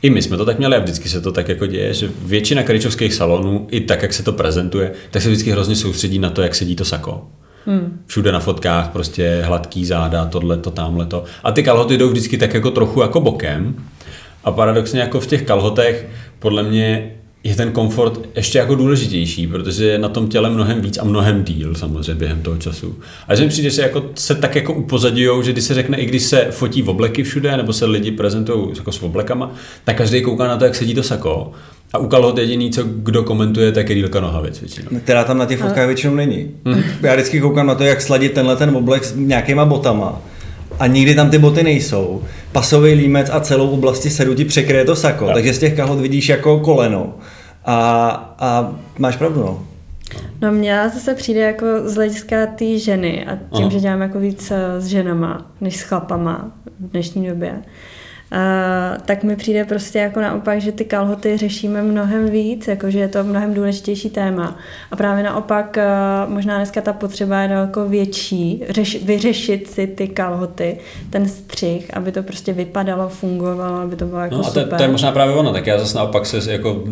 i 0.02 0.10
my 0.10 0.22
jsme 0.22 0.36
to 0.36 0.44
tak 0.44 0.58
měli 0.58 0.76
a 0.76 0.78
vždycky 0.78 1.08
se 1.08 1.20
to 1.20 1.32
tak 1.32 1.48
jako 1.48 1.66
děje, 1.66 1.94
že 1.94 2.10
většina 2.22 2.62
karičovských 2.62 3.14
salonů, 3.14 3.66
i 3.70 3.80
tak, 3.80 4.02
jak 4.02 4.12
se 4.12 4.22
to 4.22 4.32
prezentuje, 4.32 4.92
tak 5.10 5.22
se 5.22 5.28
vždycky 5.28 5.50
hrozně 5.50 5.76
soustředí 5.76 6.18
na 6.18 6.30
to, 6.30 6.42
jak 6.42 6.54
sedí 6.54 6.76
to 6.76 6.84
sako. 6.84 7.28
Hmm. 7.66 8.02
Všude 8.06 8.32
na 8.32 8.40
fotkách 8.40 8.90
prostě 8.90 9.42
hladký 9.44 9.84
záda, 9.84 10.26
tohle, 10.26 10.56
to, 10.56 10.70
tamhle 10.70 11.06
to. 11.06 11.24
A 11.44 11.52
ty 11.52 11.62
kalhoty 11.62 11.98
jdou 11.98 12.08
vždycky 12.08 12.38
tak 12.38 12.54
jako 12.54 12.70
trochu 12.70 13.00
jako 13.00 13.20
bokem. 13.20 13.74
A 14.44 14.52
paradoxně 14.52 15.00
jako 15.00 15.20
v 15.20 15.26
těch 15.26 15.42
kalhotech 15.42 16.06
podle 16.38 16.62
mě 16.62 17.15
je 17.48 17.54
ten 17.56 17.72
komfort 17.72 18.20
ještě 18.36 18.58
jako 18.58 18.74
důležitější, 18.74 19.46
protože 19.46 19.86
je 19.86 19.98
na 19.98 20.08
tom 20.08 20.28
těle 20.28 20.50
mnohem 20.50 20.80
víc 20.80 20.98
a 20.98 21.04
mnohem 21.04 21.44
díl 21.44 21.74
samozřejmě 21.74 22.14
během 22.14 22.42
toho 22.42 22.56
času. 22.56 22.94
A 23.28 23.34
že 23.34 23.42
mi 23.42 23.48
přijde, 23.48 23.70
že 23.70 23.82
jako 23.82 24.04
se 24.14 24.34
tak 24.34 24.54
jako 24.56 24.72
upozadijou, 24.74 25.42
že 25.42 25.52
když 25.52 25.64
se 25.64 25.74
řekne, 25.74 25.96
i 25.98 26.06
když 26.06 26.22
se 26.22 26.46
fotí 26.50 26.82
v 26.82 26.88
obleky 26.88 27.22
všude, 27.22 27.56
nebo 27.56 27.72
se 27.72 27.84
lidi 27.84 28.10
prezentují 28.10 28.68
jako 28.76 28.92
s 28.92 29.02
oblekama, 29.02 29.50
tak 29.84 29.96
každý 29.96 30.22
kouká 30.22 30.48
na 30.48 30.56
to, 30.56 30.64
jak 30.64 30.74
sedí 30.74 30.94
to 30.94 31.02
sako. 31.02 31.52
A 31.92 31.98
u 31.98 32.06
kalhot 32.08 32.38
jediný, 32.38 32.70
co 32.70 32.82
kdo 32.84 33.22
komentuje, 33.22 33.72
tak 33.72 33.88
je 33.88 33.94
dílka 33.96 34.20
nohavic 34.20 34.60
většinou. 34.60 34.88
Která 35.04 35.24
tam 35.24 35.38
na 35.38 35.46
těch 35.46 35.58
fotkách 35.60 35.86
většinou 35.86 36.14
není. 36.14 36.50
Já 37.02 37.14
vždycky 37.14 37.40
koukám 37.40 37.66
na 37.66 37.74
to, 37.74 37.84
jak 37.84 38.00
sladit 38.00 38.32
tenhle 38.32 38.56
ten 38.56 38.76
oblek 38.76 39.04
s 39.04 39.14
nějakýma 39.16 39.64
botama. 39.64 40.22
A 40.78 40.86
nikdy 40.86 41.14
tam 41.14 41.30
ty 41.30 41.38
boty 41.38 41.62
nejsou. 41.62 42.22
Pasový 42.52 42.92
límec 42.92 43.30
a 43.32 43.40
celou 43.40 43.68
oblasti 43.70 44.10
sedu 44.10 44.34
ti 44.34 44.44
překryje 44.44 44.84
to 44.84 44.96
sako, 44.96 45.24
Jo. 45.24 45.30
takže 45.34 45.54
z 45.54 45.58
těch 45.58 45.76
kalhot 45.76 46.00
vidíš 46.00 46.28
jako 46.28 46.60
koleno. 46.60 47.14
A, 47.66 48.08
a 48.38 48.74
máš 48.98 49.16
pravdu, 49.16 49.40
no. 49.40 49.62
No 50.40 50.52
mně 50.52 50.90
zase 50.94 51.14
přijde 51.14 51.40
jako 51.40 51.66
z 51.84 51.94
hlediska 51.94 52.46
té 52.46 52.78
ženy 52.78 53.26
a 53.26 53.36
tím, 53.36 53.64
Aha. 53.64 53.70
že 53.70 53.80
dělám 53.80 54.02
jako 54.02 54.18
víc 54.18 54.50
eh, 54.50 54.80
s 54.80 54.86
ženama, 54.86 55.46
než 55.60 55.76
s 55.76 55.82
chlapama 55.82 56.50
v 56.80 56.90
dnešní 56.90 57.28
době, 57.28 57.62
Uh, 58.32 59.02
tak 59.04 59.24
mi 59.24 59.36
přijde 59.36 59.64
prostě 59.64 59.98
jako 59.98 60.20
naopak, 60.20 60.60
že 60.60 60.72
ty 60.72 60.84
kalhoty 60.84 61.36
řešíme 61.36 61.82
mnohem 61.82 62.30
víc, 62.30 62.68
jako 62.68 62.90
že 62.90 62.98
je 62.98 63.08
to 63.08 63.24
mnohem 63.24 63.54
důležitější 63.54 64.10
téma. 64.10 64.56
A 64.90 64.96
právě 64.96 65.24
naopak 65.24 65.76
uh, 66.26 66.32
možná 66.32 66.56
dneska 66.56 66.80
ta 66.80 66.92
potřeba 66.92 67.40
je 67.40 67.48
daleko 67.48 67.88
větší, 67.88 68.64
řeš, 68.68 69.04
vyřešit 69.04 69.70
si 69.70 69.86
ty 69.86 70.08
kalhoty, 70.08 70.78
ten 71.10 71.28
střih, 71.28 71.96
aby 71.96 72.12
to 72.12 72.22
prostě 72.22 72.52
vypadalo, 72.52 73.08
fungovalo, 73.08 73.76
aby 73.76 73.96
to 73.96 74.04
bylo 74.04 74.20
jako 74.20 74.34
No 74.34 74.40
a 74.40 74.50
to, 74.50 74.60
super. 74.60 74.76
to, 74.78 74.82
je 74.82 74.88
možná 74.88 75.12
právě 75.12 75.34
ono, 75.34 75.52
tak 75.52 75.66
já 75.66 75.78
zase 75.78 75.98
naopak 75.98 76.26
se 76.26 76.52
jako 76.52 76.82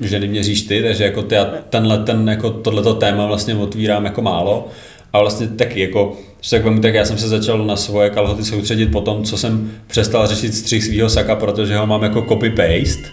ženy 0.00 0.28
měříš 0.28 0.62
ty, 0.62 0.82
takže 0.82 1.04
jako 1.04 1.22
ty, 1.22 1.36
tenhle, 1.70 1.98
ten, 1.98 2.28
jako 2.28 2.50
tohleto 2.50 2.94
téma 2.94 3.26
vlastně 3.26 3.54
otvírám 3.54 4.04
jako 4.04 4.22
málo. 4.22 4.68
A 5.12 5.20
vlastně 5.20 5.48
taky, 5.48 5.80
jako, 5.80 6.16
že 6.40 6.50
tak 6.50 6.64
vemu, 6.64 6.80
tak 6.80 6.94
já 6.94 7.04
jsem 7.04 7.18
se 7.18 7.28
začal 7.28 7.66
na 7.66 7.76
svoje 7.76 8.10
kalhoty 8.10 8.44
soustředit 8.44 8.86
po 8.86 9.00
tom, 9.00 9.24
co 9.24 9.36
jsem 9.38 9.72
přestal 9.86 10.26
řešit 10.26 10.54
střih 10.54 10.84
svého 10.84 11.08
saka, 11.10 11.36
protože 11.36 11.76
ho 11.76 11.86
mám 11.86 12.02
jako 12.02 12.20
copy-paste. 12.22 13.04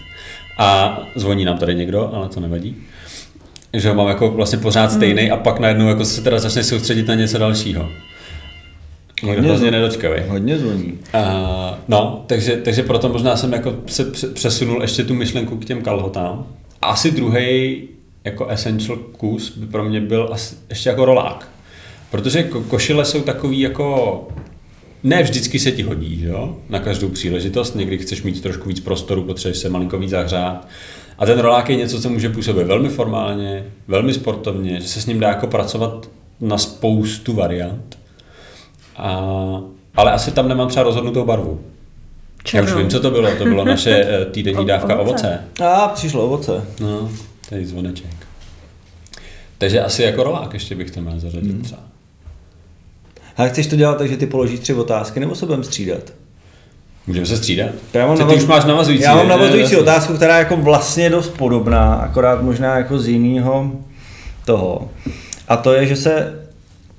A 0.58 1.00
zvoní 1.16 1.44
nám 1.44 1.58
tady 1.58 1.74
někdo, 1.74 2.10
ale 2.14 2.28
to 2.28 2.40
nevadí. 2.40 2.76
Že 3.74 3.88
ho 3.88 3.94
mám 3.94 4.08
jako 4.08 4.30
vlastně 4.30 4.58
pořád 4.58 4.92
stejný 4.92 5.30
a 5.30 5.36
pak 5.36 5.60
najednou 5.60 5.88
jako 5.88 6.04
se 6.04 6.22
teda 6.22 6.38
začne 6.38 6.64
soustředit 6.64 7.08
na 7.08 7.14
něco 7.14 7.38
dalšího. 7.38 7.88
Někdo 9.22 9.36
Hodně 9.36 9.48
hrozně 9.48 9.68
zvo- 9.68 9.72
nedočkavý. 9.72 10.22
Hodně 10.28 10.58
zvoní. 10.58 10.92
Uh, 11.14 11.20
no, 11.88 12.24
takže, 12.26 12.56
takže 12.56 12.82
proto 12.82 13.08
možná 13.08 13.36
jsem 13.36 13.52
jako 13.52 13.74
se 13.86 14.04
pře- 14.04 14.26
přesunul 14.28 14.82
ještě 14.82 15.04
tu 15.04 15.14
myšlenku 15.14 15.56
k 15.56 15.64
těm 15.64 15.82
kalhotám. 15.82 16.46
Asi 16.82 17.10
druhý 17.10 17.82
jako 18.24 18.46
essential 18.46 18.96
kus 18.96 19.56
by 19.56 19.66
pro 19.66 19.84
mě 19.84 20.00
byl 20.00 20.28
asi, 20.32 20.54
ještě 20.68 20.88
jako 20.88 21.04
rolák. 21.04 21.48
Protože 22.10 22.42
ko- 22.42 22.64
košile 22.64 23.04
jsou 23.04 23.20
takový 23.20 23.60
jako 23.60 24.28
ne 25.02 25.22
vždycky 25.22 25.58
se 25.58 25.70
ti 25.72 25.82
hodí, 25.82 26.18
že 26.20 26.26
jo? 26.28 26.56
Na 26.68 26.78
každou 26.78 27.08
příležitost, 27.08 27.74
někdy 27.74 27.98
chceš 27.98 28.22
mít 28.22 28.42
trošku 28.42 28.68
víc 28.68 28.80
prostoru, 28.80 29.22
potřebuješ 29.22 29.58
se 29.58 29.68
malinko 29.68 29.98
víc 29.98 30.10
zahřát. 30.10 30.68
A 31.18 31.26
ten 31.26 31.38
rolák 31.38 31.70
je 31.70 31.76
něco, 31.76 32.00
co 32.00 32.08
může 32.08 32.28
působit 32.28 32.64
velmi 32.64 32.88
formálně, 32.88 33.64
velmi 33.88 34.14
sportovně, 34.14 34.80
že 34.80 34.88
se 34.88 35.00
s 35.00 35.06
ním 35.06 35.20
dá 35.20 35.28
jako 35.28 35.46
pracovat 35.46 36.10
na 36.40 36.58
spoustu 36.58 37.32
variant. 37.32 37.98
A, 38.96 39.20
ale 39.94 40.12
asi 40.12 40.30
tam 40.30 40.48
nemám 40.48 40.68
třeba 40.68 40.82
rozhodnutou 40.82 41.24
barvu. 41.24 41.60
Já 42.54 42.62
už 42.62 42.68
Černou. 42.68 42.78
vím, 42.82 42.90
co 42.90 43.00
to 43.00 43.10
bylo. 43.10 43.30
To 43.38 43.44
bylo 43.44 43.64
naše 43.64 43.90
eh, 43.90 44.24
týdenní 44.24 44.66
dávka 44.66 44.96
ovoce. 44.98 45.38
A 45.66 45.88
přišlo 45.88 46.24
ovoce. 46.24 46.64
No, 46.80 47.10
tady 47.48 47.66
zvoneček. 47.66 48.10
Takže 49.58 49.80
asi 49.82 50.02
jako 50.02 50.22
rolák 50.22 50.54
ještě 50.54 50.74
bych 50.74 50.90
to 50.90 51.00
měl 51.00 51.20
zařadit 51.20 51.62
třeba. 51.62 51.80
A 53.36 53.44
chceš 53.46 53.66
to 53.66 53.76
dělat 53.76 53.98
tak, 53.98 54.08
že 54.08 54.16
ty 54.16 54.26
položíš 54.26 54.60
tři 54.60 54.74
otázky, 54.74 55.20
nebo 55.20 55.34
se 55.34 55.46
budeme 55.46 55.64
střídat? 55.64 56.12
Můžeme 57.06 57.26
se 57.26 57.36
střídat? 57.36 57.70
Já 57.92 58.06
mám 58.06 58.16
Ty, 58.16 58.22
ty 58.22 58.28
navaz- 58.28 58.36
už 58.36 58.44
máš 58.46 58.64
navazující. 58.64 59.04
Já 59.04 59.14
mám 59.16 59.28
navazující 59.28 59.74
Ne? 59.74 59.80
otázku, 59.80 60.14
která 60.16 60.34
je 60.36 60.38
jako 60.38 60.56
vlastně 60.56 61.10
dost 61.10 61.28
podobná, 61.28 61.94
akorát 61.94 62.42
možná 62.42 62.76
jako 62.76 62.98
z 62.98 63.08
jiného 63.08 63.72
toho. 64.46 64.90
A 65.48 65.56
to 65.56 65.72
je, 65.72 65.86
že 65.86 65.96
se 65.96 66.40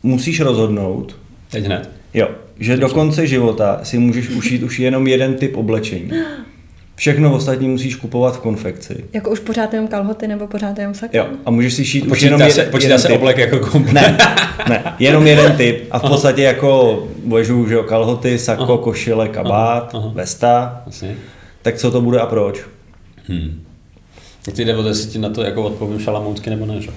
musíš 0.03 0.39
rozhodnout, 0.39 1.15
Teď 1.51 1.65
hned. 1.65 1.89
jo, 2.13 2.27
že 2.63 2.77
do 2.77 2.89
konce 2.89 3.27
života 3.27 3.79
si 3.83 3.97
můžeš 3.97 4.29
ušít 4.29 4.63
už 4.63 4.79
jenom 4.79 5.07
jeden 5.07 5.33
typ 5.33 5.57
oblečení. 5.57 6.11
Všechno 6.95 7.33
ostatní 7.35 7.67
musíš 7.69 7.95
kupovat 7.95 8.35
v 8.35 8.39
konfekci. 8.39 9.05
Jako 9.13 9.29
už 9.31 9.39
pořád 9.39 9.73
jenom 9.73 9.87
kalhoty 9.87 10.27
nebo 10.27 10.47
pořád 10.47 10.77
jenom 10.77 10.93
sako? 10.93 11.17
Jo, 11.17 11.27
a 11.45 11.51
můžeš 11.51 11.73
si 11.73 11.85
šít 11.85 12.05
už 12.07 12.21
jenom 12.21 12.39
Počítá 12.41 12.47
jeden, 12.59 12.65
se, 12.65 12.71
počítá 12.71 12.87
jeden 12.87 12.99
se 13.01 13.07
typ. 13.07 13.17
oblek 13.17 13.37
jako 13.37 13.59
komplet. 13.59 13.95
Ne, 13.95 14.17
ne, 14.69 14.83
jenom 14.99 15.27
jeden 15.27 15.51
typ. 15.51 15.83
A 15.91 15.99
v 15.99 16.01
podstatě 16.01 16.41
jako 16.43 17.03
božu, 17.25 17.67
že 17.67 17.73
jo, 17.75 17.83
kalhoty, 17.83 18.39
sako, 18.39 18.63
Aha. 18.63 18.77
košile, 18.77 19.27
kabát, 19.27 19.89
Aha, 19.95 20.03
aha. 20.03 20.11
vesta. 20.15 20.83
Asi. 20.87 21.07
Tak 21.61 21.75
co 21.75 21.91
to 21.91 22.01
bude 22.01 22.19
a 22.19 22.25
proč? 22.25 22.61
Hmm. 23.27 23.61
Ty 24.55 24.65
jde 24.65 24.75
o 24.75 24.81
to, 24.83 24.87
jestli 24.87 25.11
ti 25.11 25.19
na 25.19 25.29
to 25.29 25.43
jako 25.43 25.63
odpovím 25.63 25.99
šalamounsky 25.99 26.49
nebo 26.49 26.65
ne, 26.65 26.81
že? 26.81 26.89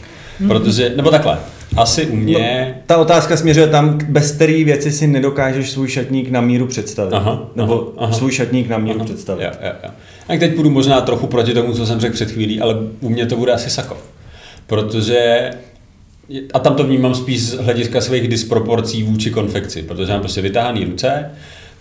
Protože, 0.48 0.92
nebo 0.96 1.10
takhle, 1.10 1.38
asi 1.76 2.06
u 2.06 2.16
mě... 2.16 2.74
Ta 2.86 2.96
otázka 2.96 3.36
směřuje 3.36 3.66
tam, 3.66 3.98
bez 4.08 4.32
který 4.32 4.64
věci 4.64 4.92
si 4.92 5.06
nedokážeš 5.06 5.70
svůj 5.70 5.88
šatník 5.88 6.30
na 6.30 6.40
míru 6.40 6.66
představit. 6.66 7.14
Aha, 7.14 7.50
Nebo 7.56 7.92
aha, 7.96 8.12
svůj 8.12 8.32
šatník 8.32 8.68
na 8.68 8.78
míru 8.78 8.96
Aha, 8.96 9.04
představit. 9.04 9.44
Jo, 9.44 9.50
jo, 9.62 9.72
jo. 9.84 9.90
A 10.28 10.36
teď 10.38 10.54
půjdu 10.54 10.70
možná 10.70 11.00
trochu 11.00 11.26
proti 11.26 11.54
tomu, 11.54 11.72
co 11.72 11.86
jsem 11.86 12.00
řekl 12.00 12.14
před 12.14 12.30
chvílí, 12.30 12.60
ale 12.60 12.74
u 13.00 13.08
mě 13.08 13.26
to 13.26 13.36
bude 13.36 13.52
asi 13.52 13.70
sako. 13.70 13.96
Protože 14.66 15.50
a 16.54 16.58
tam 16.58 16.74
to 16.74 16.84
vnímám 16.84 17.14
spíš 17.14 17.42
z 17.42 17.54
hlediska 17.54 18.00
svých 18.00 18.28
disproporcí 18.28 19.02
vůči 19.02 19.30
konfekci, 19.30 19.82
protože 19.82 20.12
mám 20.12 20.20
prostě 20.20 20.40
vytáhaný 20.40 20.84
ruce, 20.84 21.30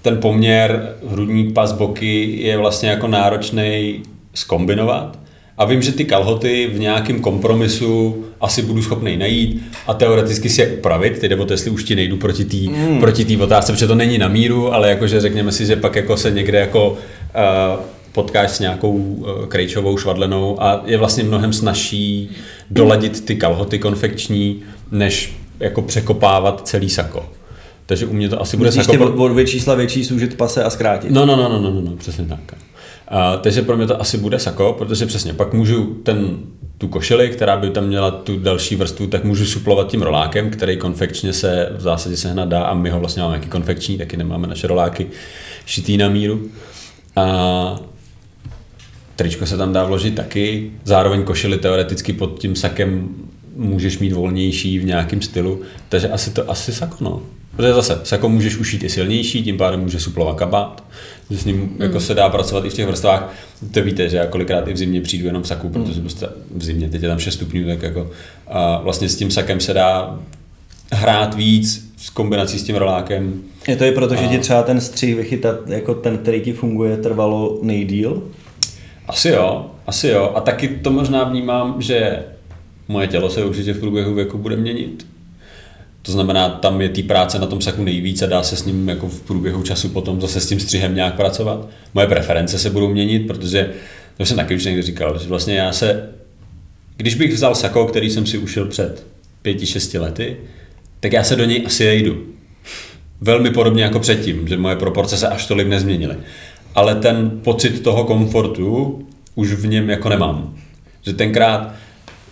ten 0.01 0.17
poměr 0.17 0.95
hrudník, 1.07 1.53
pas, 1.53 1.71
boky 1.71 2.37
je 2.41 2.57
vlastně 2.57 2.89
jako 2.89 3.07
náročný 3.07 4.03
skombinovat 4.33 5.19
a 5.57 5.65
vím, 5.65 5.81
že 5.81 5.91
ty 5.91 6.05
kalhoty 6.05 6.69
v 6.73 6.79
nějakém 6.79 7.21
kompromisu 7.21 8.25
asi 8.41 8.61
budu 8.61 8.81
schopný 8.81 9.17
najít 9.17 9.63
a 9.87 9.93
teoreticky 9.93 10.49
si 10.49 10.61
je 10.61 10.67
upravit, 10.67 11.19
tedy 11.19 11.35
o 11.35 11.45
to, 11.45 11.53
jestli 11.53 11.71
už 11.71 11.83
ti 11.83 11.95
nejdu 11.95 12.17
proti 12.17 12.45
té 12.45 12.57
mm. 12.57 12.99
proti 12.99 13.37
otázce, 13.37 13.71
protože 13.71 13.87
to 13.87 13.95
není 13.95 14.17
na 14.17 14.27
míru, 14.27 14.73
ale 14.73 14.89
jakože 14.89 15.21
řekněme 15.21 15.51
si, 15.51 15.65
že 15.65 15.75
pak 15.75 15.95
jako 15.95 16.17
se 16.17 16.31
někde 16.31 16.59
jako 16.59 16.89
uh, 16.89 16.97
potkáš 18.11 18.51
s 18.51 18.59
nějakou 18.59 18.91
uh, 18.91 19.45
krejčovou 19.47 19.97
švadlenou 19.97 20.63
a 20.63 20.83
je 20.85 20.97
vlastně 20.97 21.23
mnohem 21.23 21.53
snažší 21.53 22.29
doladit 22.71 23.25
ty 23.25 23.35
kalhoty 23.35 23.79
konfekční, 23.79 24.63
než 24.91 25.35
jako 25.59 25.81
překopávat 25.81 26.67
celý 26.67 26.89
sako. 26.89 27.25
Takže 27.85 28.05
u 28.05 28.13
mě 28.13 28.29
to 28.29 28.41
asi 28.41 28.57
bude 28.57 28.67
Musíš 28.67 28.85
sako... 28.85 28.97
Musíš 28.97 29.19
o 29.19 29.27
dvě 29.27 29.47
čísla 29.47 29.75
větší 29.75 30.03
služit 30.03 30.37
pase 30.37 30.63
a 30.63 30.69
zkrátit. 30.69 31.11
No, 31.11 31.25
no, 31.25 31.35
no, 31.35 31.49
no, 31.49 31.59
no, 31.59 31.71
no, 31.71 31.81
no 31.81 31.95
přesně 31.97 32.25
tak. 32.25 32.39
A, 33.07 33.37
takže 33.37 33.61
pro 33.61 33.77
mě 33.77 33.87
to 33.87 34.01
asi 34.01 34.17
bude 34.17 34.39
sako, 34.39 34.75
protože 34.77 35.05
přesně 35.05 35.33
pak 35.33 35.53
můžu 35.53 35.83
ten, 36.03 36.37
tu 36.77 36.87
košili, 36.87 37.29
která 37.29 37.57
by 37.57 37.69
tam 37.69 37.87
měla 37.87 38.11
tu 38.11 38.39
další 38.39 38.75
vrstvu, 38.75 39.07
tak 39.07 39.23
můžu 39.23 39.45
suplovat 39.45 39.87
tím 39.87 40.01
rolákem, 40.01 40.49
který 40.49 40.77
konfekčně 40.77 41.33
se 41.33 41.69
v 41.77 41.81
zásadě 41.81 42.17
sehnat 42.17 42.49
dá 42.49 42.63
a 42.63 42.73
my 42.73 42.89
ho 42.89 42.99
vlastně 42.99 43.21
máme 43.21 43.33
nějaký 43.33 43.49
konfekční, 43.49 43.97
taky 43.97 44.17
nemáme 44.17 44.47
naše 44.47 44.67
roláky 44.67 45.07
šitý 45.65 45.97
na 45.97 46.09
míru. 46.09 46.41
A 47.15 47.75
tričko 49.15 49.45
se 49.45 49.57
tam 49.57 49.73
dá 49.73 49.83
vložit 49.83 50.15
taky, 50.15 50.71
zároveň 50.83 51.23
košili 51.23 51.57
teoreticky 51.57 52.13
pod 52.13 52.39
tím 52.39 52.55
sakem 52.55 53.09
můžeš 53.55 53.99
mít 53.99 54.13
volnější 54.13 54.79
v 54.79 54.85
nějakém 54.85 55.21
stylu, 55.21 55.61
takže 55.89 56.09
asi 56.09 56.31
to 56.31 56.51
asi 56.51 56.73
sako, 56.73 57.03
no. 57.03 57.21
Protože 57.55 57.73
zase 57.73 57.99
sako 58.03 58.29
můžeš 58.29 58.57
ušít 58.57 58.83
i 58.83 58.89
silnější, 58.89 59.43
tím 59.43 59.57
pádem 59.57 59.79
může 59.79 59.99
suplovat 59.99 60.35
kabát, 60.35 60.83
že 61.29 61.37
s 61.37 61.45
ním 61.45 61.57
mm. 61.57 61.75
jako 61.79 61.99
se 61.99 62.13
dá 62.13 62.29
pracovat 62.29 62.65
i 62.65 62.69
v 62.69 62.73
těch 62.73 62.87
vrstvách. 62.87 63.33
To 63.71 63.83
víte, 63.83 64.09
že 64.09 64.17
já 64.17 64.25
kolikrát 64.25 64.67
i 64.67 64.73
v 64.73 64.77
zimě 64.77 65.01
přijdu 65.01 65.25
jenom 65.25 65.43
v 65.43 65.47
saku, 65.47 65.69
protože 65.69 65.93
hmm. 65.93 66.01
prostě 66.01 66.27
v 66.55 66.63
zimě 66.63 66.89
teď 66.89 67.03
je 67.03 67.09
tam 67.09 67.19
6 67.19 67.33
stupňů, 67.33 67.67
tak 67.67 67.81
jako 67.81 68.11
a 68.47 68.81
vlastně 68.81 69.09
s 69.09 69.15
tím 69.15 69.31
sakem 69.31 69.59
se 69.59 69.73
dá 69.73 70.19
hrát 70.91 71.35
víc 71.35 71.93
s 71.97 72.09
kombinací 72.09 72.59
s 72.59 72.63
tím 72.63 72.75
rolákem. 72.75 73.41
Je 73.67 73.75
to 73.75 73.85
i 73.85 73.91
proto, 73.91 74.13
a... 74.13 74.17
že 74.17 74.27
ti 74.27 74.37
třeba 74.37 74.63
ten 74.63 74.81
střih 74.81 75.15
vychytat, 75.15 75.69
jako 75.69 75.93
ten, 75.93 76.17
který 76.17 76.41
ti 76.41 76.53
funguje, 76.53 76.97
trvalo 76.97 77.59
nejdíl? 77.61 78.23
Asi 79.07 79.29
jo, 79.29 79.65
asi 79.87 80.07
jo. 80.07 80.31
A 80.35 80.41
taky 80.41 80.67
to 80.67 80.91
možná 80.91 81.23
vnímám, 81.23 81.81
že 81.81 82.19
moje 82.87 83.07
tělo 83.07 83.29
se 83.29 83.45
určitě 83.45 83.73
v 83.73 83.79
průběhu 83.79 84.13
věku 84.13 84.37
bude 84.37 84.55
měnit. 84.55 85.07
To 86.05 86.11
znamená, 86.11 86.49
tam 86.49 86.81
je 86.81 86.89
té 86.89 87.03
práce 87.03 87.39
na 87.39 87.45
tom 87.47 87.61
saku 87.61 87.83
nejvíc 87.83 88.21
a 88.21 88.25
dá 88.25 88.43
se 88.43 88.55
s 88.55 88.65
ním 88.65 88.89
jako 88.89 89.07
v 89.07 89.21
průběhu 89.21 89.63
času 89.63 89.89
potom 89.89 90.21
zase 90.21 90.39
s 90.39 90.47
tím 90.47 90.59
střihem 90.59 90.95
nějak 90.95 91.15
pracovat. 91.15 91.67
Moje 91.93 92.07
preference 92.07 92.59
se 92.59 92.69
budou 92.69 92.89
měnit, 92.89 93.27
protože 93.27 93.69
to 94.17 94.25
jsem 94.25 94.37
taky 94.37 94.55
už 94.55 94.65
někdy 94.65 94.81
říkal, 94.81 95.19
že 95.19 95.29
vlastně 95.29 95.55
já 95.55 95.71
se, 95.71 96.09
když 96.97 97.15
bych 97.15 97.33
vzal 97.33 97.55
sako, 97.55 97.85
který 97.85 98.09
jsem 98.09 98.25
si 98.25 98.37
ušil 98.37 98.65
před 98.65 99.07
pěti, 99.41 99.65
šesti 99.65 99.97
lety, 99.97 100.37
tak 100.99 101.13
já 101.13 101.23
se 101.23 101.35
do 101.35 101.45
něj 101.45 101.63
asi 101.65 101.93
jdu. 101.93 102.25
Velmi 103.21 103.49
podobně 103.49 103.83
jako 103.83 103.99
předtím, 103.99 104.47
že 104.47 104.57
moje 104.57 104.75
proporce 104.75 105.17
se 105.17 105.27
až 105.27 105.45
tolik 105.45 105.67
nezměnily. 105.67 106.15
Ale 106.75 106.95
ten 106.95 107.39
pocit 107.43 107.83
toho 107.83 108.03
komfortu 108.03 108.99
už 109.35 109.53
v 109.53 109.67
něm 109.67 109.89
jako 109.89 110.09
nemám. 110.09 110.55
Že 111.01 111.13
tenkrát 111.13 111.75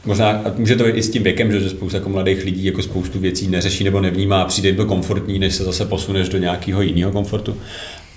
Možná, 0.05 0.29
a 0.29 0.51
může 0.57 0.75
to 0.75 0.83
být 0.83 0.95
i 0.95 1.03
s 1.03 1.09
tím 1.09 1.23
věkem, 1.23 1.51
že 1.51 1.69
spousta 1.69 1.97
jako 1.97 2.09
mladých 2.09 2.43
lidí 2.43 2.65
jako 2.65 2.81
spoustu 2.81 3.19
věcí 3.19 3.47
neřeší 3.47 3.83
nebo 3.83 4.01
nevnímá 4.01 4.41
a 4.41 4.45
přijde 4.45 4.73
to 4.73 4.85
komfortní, 4.85 5.39
než 5.39 5.55
se 5.55 5.63
zase 5.63 5.85
posuneš 5.85 6.29
do 6.29 6.37
nějakého 6.37 6.81
jiného 6.81 7.11
komfortu. 7.11 7.57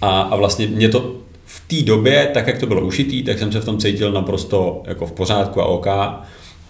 A, 0.01 0.20
a 0.20 0.37
vlastně 0.37 0.66
mě 0.66 0.88
to 0.88 1.16
v 1.44 1.62
té 1.68 1.83
době, 1.83 2.31
tak 2.35 2.46
jak 2.46 2.59
to 2.59 2.66
bylo 2.66 2.87
ušitý, 2.87 3.22
tak 3.22 3.38
jsem 3.38 3.53
se 3.53 3.61
v 3.61 3.64
tom 3.64 3.79
cítil 3.79 4.12
naprosto 4.12 4.83
jako 4.87 5.07
v 5.07 5.12
pořádku 5.12 5.61
a 5.61 5.66
OK, 5.66 5.87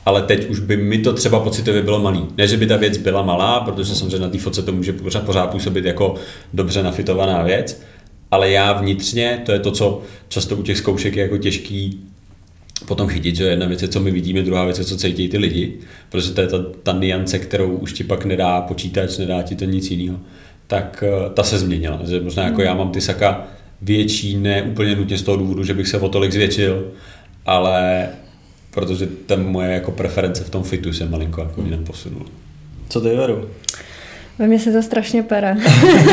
ale 0.06 0.22
teď 0.22 0.48
už 0.48 0.60
by 0.60 0.76
mi 0.76 0.98
to 0.98 1.12
třeba 1.12 1.40
pocitově 1.40 1.82
bylo 1.82 1.98
malý. 1.98 2.24
Ne, 2.36 2.48
že 2.48 2.56
by 2.56 2.66
ta 2.66 2.76
věc 2.76 2.96
byla 2.96 3.22
malá, 3.22 3.60
protože 3.60 3.94
samozřejmě 3.94 4.18
na 4.18 4.28
té 4.28 4.38
fotce 4.38 4.62
to 4.62 4.72
může 4.72 4.92
pořád, 4.92 5.22
pořád 5.22 5.50
působit 5.50 5.84
jako 5.84 6.14
dobře 6.54 6.82
nafitovaná 6.82 7.42
věc, 7.42 7.82
ale 8.30 8.50
já 8.50 8.72
vnitřně, 8.72 9.42
to 9.46 9.52
je 9.52 9.58
to, 9.58 9.70
co 9.70 10.02
často 10.28 10.56
u 10.56 10.62
těch 10.62 10.78
zkoušek 10.78 11.16
je 11.16 11.22
jako 11.22 11.38
těžký 11.38 12.00
potom 12.84 13.08
chytit, 13.08 13.36
že 13.36 13.44
jedna 13.44 13.66
věc 13.66 13.82
je, 13.82 13.88
co 13.88 14.00
my 14.00 14.10
vidíme, 14.10 14.42
druhá 14.42 14.64
věc 14.64 14.78
je, 14.78 14.84
co 14.84 14.96
cítí 14.96 15.28
ty 15.28 15.38
lidi, 15.38 15.74
protože 16.08 16.32
to 16.32 16.40
je 16.40 16.46
ta, 16.46 16.58
ta 16.82 16.92
niance, 16.92 17.38
kterou 17.38 17.76
už 17.76 17.92
ti 17.92 18.04
pak 18.04 18.24
nedá 18.24 18.60
počítač, 18.60 19.16
nedá 19.18 19.42
ti 19.42 19.56
to 19.56 19.64
nic 19.64 19.90
jiného, 19.90 20.18
tak 20.66 21.04
eh, 21.06 21.30
ta 21.34 21.42
se 21.42 21.58
změnila. 21.58 22.00
Že 22.04 22.20
možná 22.20 22.42
jako 22.42 22.62
já 22.62 22.74
mám 22.74 22.90
ty 22.90 23.00
saka 23.00 23.46
větší, 23.82 24.36
ne 24.36 24.62
úplně 24.62 24.96
nutně 24.96 25.18
z 25.18 25.22
toho 25.22 25.36
důvodu, 25.36 25.64
že 25.64 25.74
bych 25.74 25.88
se 25.88 26.00
o 26.00 26.08
tolik 26.08 26.32
zvětšil, 26.32 26.92
ale 27.46 28.08
protože 28.70 29.08
ta 29.26 29.36
moje 29.36 29.72
jako 29.72 29.90
preference 29.90 30.44
v 30.44 30.50
tom 30.50 30.62
fitu 30.62 30.92
se 30.92 31.06
malinko 31.06 31.40
jako 31.40 31.62
jinam 31.62 31.84
posunula. 31.84 32.26
Co 32.88 33.00
ty, 33.00 33.16
Veru? 33.16 33.48
Ve 34.38 34.46
mně 34.46 34.58
se 34.58 34.72
to 34.72 34.82
strašně 34.82 35.22
pere. 35.22 35.56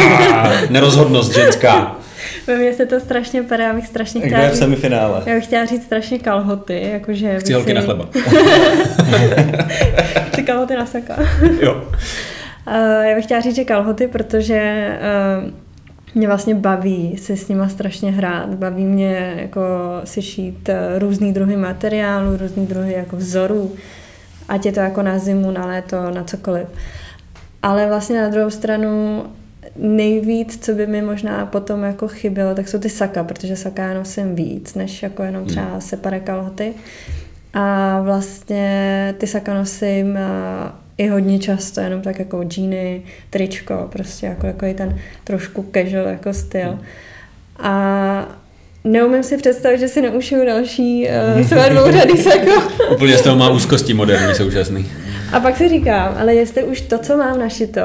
Nerozhodnost 0.69 1.33
ženská. 1.33 1.99
Ve 2.47 2.57
mně 2.57 2.73
se 2.73 2.85
to 2.85 2.99
strašně 2.99 3.43
pere, 3.43 3.63
já 3.63 3.73
bych 3.73 3.87
strašně 3.87 4.21
chtěla 4.21 4.39
Kde 4.39 4.47
je 4.47 4.51
v 4.51 4.57
semifinále? 4.57 5.23
Já 5.25 5.35
bych 5.35 5.45
chtěla 5.45 5.65
říct 5.65 5.83
strašně 5.83 6.19
kalhoty, 6.19 6.89
jakože... 6.93 7.39
Chci 7.39 7.53
holky 7.53 7.69
si... 7.69 7.73
na 7.73 7.81
chleba. 7.81 8.05
Ty 10.35 10.43
kalhoty 10.43 10.75
na 10.75 10.85
saka. 10.85 11.15
jo. 11.61 11.83
Uh, 12.67 12.73
já 13.05 13.15
bych 13.15 13.25
chtěla 13.25 13.41
říct, 13.41 13.55
že 13.55 13.63
kalhoty, 13.63 14.07
protože 14.07 14.89
uh, 15.43 15.51
mě 16.15 16.27
vlastně 16.27 16.55
baví 16.55 17.17
se 17.17 17.37
s 17.37 17.47
nima 17.47 17.69
strašně 17.69 18.11
hrát. 18.11 18.49
Baví 18.49 18.85
mě 18.85 19.33
jako 19.37 19.61
si 20.03 20.21
šít 20.21 20.69
uh, 20.69 20.99
různý 20.99 21.33
druhy 21.33 21.57
materiálu, 21.57 22.37
různý 22.37 22.67
druhy 22.67 22.93
jako 22.93 23.15
vzorů, 23.15 23.75
ať 24.49 24.65
je 24.65 24.71
to 24.71 24.79
jako 24.79 25.01
na 25.01 25.19
zimu, 25.19 25.51
na 25.51 25.65
léto, 25.65 26.11
na 26.11 26.23
cokoliv. 26.23 26.67
Ale 27.63 27.87
vlastně 27.87 28.21
na 28.21 28.29
druhou 28.29 28.49
stranu 28.49 29.23
nejvíc, 29.75 30.65
co 30.65 30.71
by 30.71 30.87
mi 30.87 31.01
možná 31.01 31.45
potom 31.45 31.83
jako 31.83 32.07
chybělo, 32.07 32.55
tak 32.55 32.67
jsou 32.67 32.79
ty 32.79 32.89
saka, 32.89 33.23
protože 33.23 33.55
saka 33.55 33.83
já 33.83 33.93
nosím 33.93 34.35
víc, 34.35 34.73
než 34.73 35.03
jako 35.03 35.23
jenom 35.23 35.45
třeba 35.45 35.65
hmm. 35.65 35.81
separe 35.81 36.19
kalhoty. 36.19 36.73
A 37.53 38.01
vlastně 38.01 39.15
ty 39.17 39.27
saka 39.27 39.53
nosím 39.53 40.19
i 40.97 41.07
hodně 41.07 41.39
často, 41.39 41.81
jenom 41.81 42.01
tak 42.01 42.19
jako 42.19 42.43
džíny, 42.43 43.01
tričko, 43.29 43.89
prostě 43.91 44.25
jako, 44.25 44.47
jako 44.47 44.65
i 44.65 44.73
ten 44.73 44.99
trošku 45.23 45.65
casual 45.73 46.07
jako 46.07 46.33
styl. 46.33 46.69
Hmm. 46.69 46.79
A 47.59 48.43
Neumím 48.85 49.23
si 49.23 49.37
představit, 49.37 49.79
že 49.79 49.87
si 49.87 50.01
neušiju 50.01 50.45
další 50.45 51.07
uh, 51.37 51.47
své 51.47 51.69
dvouřady 51.73 52.17
sako. 52.17 52.63
Úplně 52.93 53.17
z 53.17 53.21
toho 53.21 53.35
má 53.35 53.49
úzkosti 53.49 53.93
moderní 53.93 54.35
současný. 54.35 54.85
A 55.33 55.39
pak 55.39 55.57
si 55.57 55.69
říkám, 55.69 56.15
ale 56.19 56.35
jestli 56.35 56.63
už 56.63 56.81
to, 56.81 56.97
co 56.97 57.17
mám 57.17 57.39
našito, 57.39 57.81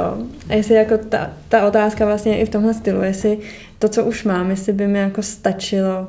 a 0.49 0.55
jestli 0.55 0.75
jako 0.75 0.99
ta, 0.99 1.31
ta 1.49 1.67
otázka 1.67 2.07
vlastně 2.07 2.39
i 2.39 2.45
v 2.45 2.49
tomhle 2.49 2.75
stylu, 2.75 3.03
jestli 3.03 3.39
to, 3.79 3.89
co 3.89 4.05
už 4.05 4.25
mám, 4.25 4.51
jestli 4.51 4.73
by 4.73 4.87
mi 4.87 4.99
jako 4.99 5.23
stačilo 5.23 6.09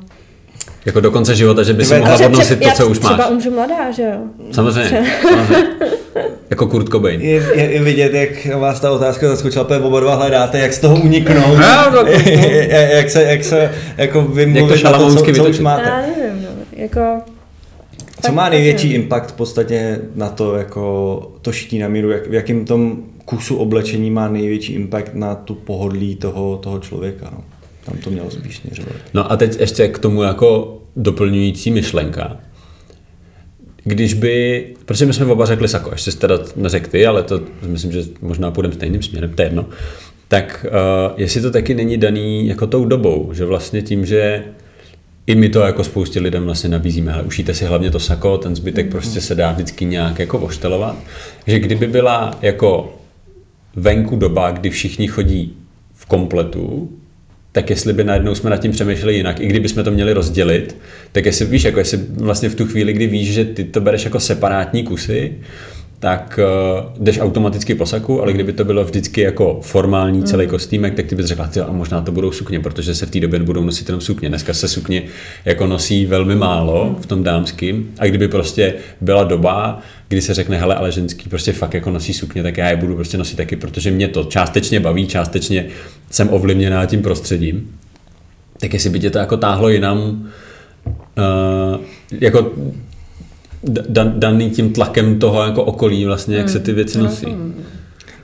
jako 0.85 0.99
do 0.99 1.11
konce 1.11 1.35
života, 1.35 1.63
že 1.63 1.73
by 1.73 1.85
si 1.85 1.99
mohla 1.99 2.25
odnosit 2.25 2.59
to, 2.59 2.69
co 2.71 2.87
už 2.87 2.99
máš. 2.99 3.13
Třeba 3.13 3.27
umřu 3.27 3.51
mladá, 3.51 3.91
že 3.91 4.03
jo? 4.03 4.19
Samozřejmě. 4.51 5.05
samozřejmě. 5.21 5.67
jako 6.49 6.67
Kurt 6.67 6.89
Cobain. 6.89 7.21
Je, 7.21 7.43
je, 7.55 7.71
je, 7.71 7.81
vidět, 7.81 8.13
jak 8.13 8.55
vás 8.55 8.79
ta 8.79 8.91
otázka 8.91 9.27
zaskočila, 9.27 9.63
protože 9.63 9.79
oba 9.79 9.99
dva 9.99 10.15
hledáte, 10.15 10.59
jak 10.59 10.73
z 10.73 10.79
toho 10.79 10.95
uniknout. 10.95 11.57
No, 11.57 12.03
jak 12.95 13.09
se, 13.09 13.23
jak 13.23 13.43
se 13.43 13.71
jako 13.97 14.21
vymluvit 14.21 14.83
na 14.83 14.91
to, 14.91 15.15
co, 15.15 15.33
co 15.33 15.45
už 15.45 15.59
máte. 15.59 15.89
Já 15.89 16.01
nevím, 16.01 16.43
no. 16.43 16.49
Jako, 16.71 17.21
co 18.25 18.31
má 18.31 18.49
největší 18.49 18.93
impact 18.93 19.31
v 19.31 19.35
podstatě 19.35 19.99
na 20.15 20.29
to, 20.29 20.55
jako 20.55 21.31
to 21.41 21.51
šití 21.51 21.79
na 21.79 21.87
míru, 21.87 22.09
jak, 22.09 22.29
v 22.29 22.33
jakém 22.33 22.65
tom 22.65 23.03
kusu 23.25 23.55
oblečení 23.55 24.11
má 24.11 24.27
největší 24.27 24.73
impact 24.73 25.13
na 25.13 25.35
tu 25.35 25.55
pohodlí 25.55 26.15
toho, 26.15 26.57
toho 26.57 26.79
člověka. 26.79 27.29
No. 27.31 27.43
Tam 27.85 27.97
to 27.97 28.09
mělo 28.09 28.31
spíš 28.31 28.57
směřovat. 28.57 28.95
No 29.13 29.31
a 29.31 29.37
teď 29.37 29.59
ještě 29.59 29.87
k 29.87 29.99
tomu 29.99 30.23
jako 30.23 30.77
doplňující 30.95 31.71
myšlenka. 31.71 32.37
Když 33.83 34.13
by, 34.13 34.65
protože 34.85 35.05
my 35.05 35.13
jsme 35.13 35.25
oba 35.25 35.45
řekli 35.45 35.67
sako, 35.67 35.91
ještě 35.91 36.11
jste 36.11 36.27
teda 36.27 36.43
neřekl 36.55 36.89
ty, 36.89 37.05
ale 37.05 37.23
to 37.23 37.41
myslím, 37.65 37.91
že 37.91 38.03
možná 38.21 38.51
půjdeme 38.51 38.75
stejným 38.75 39.01
směrem, 39.01 39.33
to 39.35 39.41
je 39.41 39.45
jedno. 39.45 39.65
Tak 40.27 40.65
uh, 40.69 41.13
jestli 41.17 41.41
to 41.41 41.51
taky 41.51 41.73
není 41.73 41.97
daný 41.97 42.47
jako 42.47 42.67
tou 42.67 42.85
dobou, 42.85 43.29
že 43.33 43.45
vlastně 43.45 43.81
tím, 43.81 44.05
že 44.05 44.43
i 45.29 45.35
my 45.35 45.49
to 45.49 45.59
jako 45.59 45.83
spoustě 45.83 46.19
lidem 46.19 46.45
vlastně 46.45 46.69
nabízíme, 46.69 47.13
ale 47.13 47.23
ušíte 47.23 47.53
si 47.53 47.65
hlavně 47.65 47.91
to 47.91 47.99
sako, 47.99 48.37
ten 48.37 48.55
zbytek 48.55 48.87
mm-hmm. 48.87 48.91
prostě 48.91 49.21
se 49.21 49.35
dá 49.35 49.51
vždycky 49.51 49.85
nějak 49.85 50.19
jako 50.19 50.39
oštelovat, 50.39 50.95
že 51.47 51.59
kdyby 51.59 51.87
byla 51.87 52.37
jako 52.41 52.97
venku 53.75 54.15
doba, 54.15 54.51
kdy 54.51 54.69
všichni 54.69 55.07
chodí 55.07 55.57
v 55.93 56.05
kompletu, 56.05 56.89
tak 57.51 57.69
jestli 57.69 57.93
by 57.93 58.03
najednou 58.03 58.35
jsme 58.35 58.49
nad 58.49 58.57
tím 58.57 58.71
přemýšleli 58.71 59.15
jinak, 59.15 59.39
i 59.39 59.47
kdyby 59.47 59.69
jsme 59.69 59.83
to 59.83 59.91
měli 59.91 60.13
rozdělit, 60.13 60.77
tak 61.11 61.25
jestli 61.25 61.45
víš, 61.45 61.63
jako 61.63 61.79
jestli 61.79 61.97
vlastně 61.97 62.49
v 62.49 62.55
tu 62.55 62.65
chvíli, 62.65 62.93
kdy 62.93 63.07
víš, 63.07 63.33
že 63.33 63.45
ty 63.45 63.63
to 63.63 63.81
bereš 63.81 64.05
jako 64.05 64.19
separátní 64.19 64.83
kusy, 64.83 65.33
tak 65.99 66.39
uh, 66.43 67.03
jdeš 67.03 67.19
automaticky 67.19 67.75
po 67.75 67.85
saku, 67.85 68.21
ale 68.21 68.33
kdyby 68.33 68.53
to 68.53 68.65
bylo 68.65 68.83
vždycky 68.83 69.21
jako 69.21 69.59
formální 69.61 70.23
celý 70.23 70.45
mm. 70.45 70.49
kostýmek, 70.49 70.95
tak 70.95 71.05
ty 71.05 71.15
bys 71.15 71.25
řekla, 71.25 71.49
a 71.67 71.71
možná 71.71 72.01
to 72.01 72.11
budou 72.11 72.31
sukně, 72.31 72.59
protože 72.59 72.95
se 72.95 73.05
v 73.05 73.11
té 73.11 73.19
době 73.19 73.39
budou 73.39 73.63
nosit 73.63 73.89
jenom 73.89 74.01
sukně. 74.01 74.29
Dneska 74.29 74.53
se 74.53 74.67
sukně 74.67 75.03
jako 75.45 75.67
nosí 75.67 76.05
velmi 76.05 76.35
málo 76.35 76.95
v 77.01 77.05
tom 77.05 77.23
dámským 77.23 77.91
a 77.99 78.05
kdyby 78.05 78.27
prostě 78.27 78.73
byla 79.01 79.23
doba, 79.23 79.79
kdy 80.07 80.21
se 80.21 80.33
řekne, 80.33 80.57
hele, 80.57 80.75
ale 80.75 80.91
ženský 80.91 81.29
prostě 81.29 81.51
fakt 81.51 81.73
jako 81.73 81.91
nosí 81.91 82.13
sukně, 82.13 82.43
tak 82.43 82.57
já 82.57 82.69
je 82.69 82.75
budu 82.75 82.95
prostě 82.95 83.17
nosit 83.17 83.35
taky, 83.35 83.55
protože 83.55 83.91
mě 83.91 84.07
to 84.07 84.23
částečně 84.23 84.79
baví, 84.79 85.07
částečně 85.07 85.65
jsem 86.11 86.33
ovlivněná 86.33 86.85
tím 86.85 87.01
prostředím. 87.01 87.75
Tak 88.59 88.73
jestli 88.73 88.89
by 88.89 88.99
tě 88.99 89.09
to 89.09 89.17
jako 89.17 89.37
táhlo 89.37 89.69
jinam, 89.69 90.29
uh, 90.85 91.81
jako 92.11 92.51
daný 94.17 94.49
tím 94.49 94.73
tlakem 94.73 95.19
toho 95.19 95.43
jako 95.43 95.63
okolí 95.63 96.05
vlastně, 96.05 96.37
jak 96.37 96.49
se 96.49 96.59
ty 96.59 96.73
věci 96.73 96.97
Hmm. 96.97 97.07
nosí. 97.07 97.25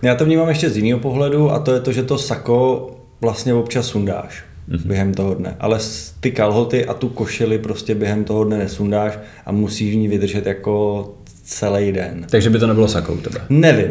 Já 0.01 0.15
to 0.15 0.25
vnímám 0.25 0.49
ještě 0.49 0.69
z 0.69 0.77
jiného 0.77 0.99
pohledu 0.99 1.51
a 1.51 1.59
to 1.59 1.71
je 1.73 1.79
to, 1.79 1.91
že 1.91 2.03
to 2.03 2.17
sako 2.17 2.87
vlastně 3.21 3.53
občas 3.53 3.85
sundáš 3.87 4.43
Mhm. 4.67 4.77
mm-hmm. 4.77 4.87
během 4.87 5.13
toho 5.13 5.33
dne. 5.33 5.55
Ale 5.59 5.79
ty 6.19 6.31
kalhoty 6.31 6.85
a 6.85 6.93
tu 6.93 7.09
košili 7.09 7.57
prostě 7.59 7.95
během 7.95 8.23
toho 8.23 8.43
dne 8.43 8.57
nesundáš 8.57 9.19
a 9.45 9.51
musíš 9.51 9.93
v 9.93 9.97
ní 9.97 10.07
vydržet 10.07 10.45
jako 10.45 11.13
celý 11.43 11.91
den. 11.91 12.25
Takže 12.29 12.49
by 12.49 12.59
to 12.59 12.67
nebylo 12.67 12.87
sakou 12.87 13.13
u 13.13 13.17
tebe. 13.17 13.39
Nevím. 13.49 13.87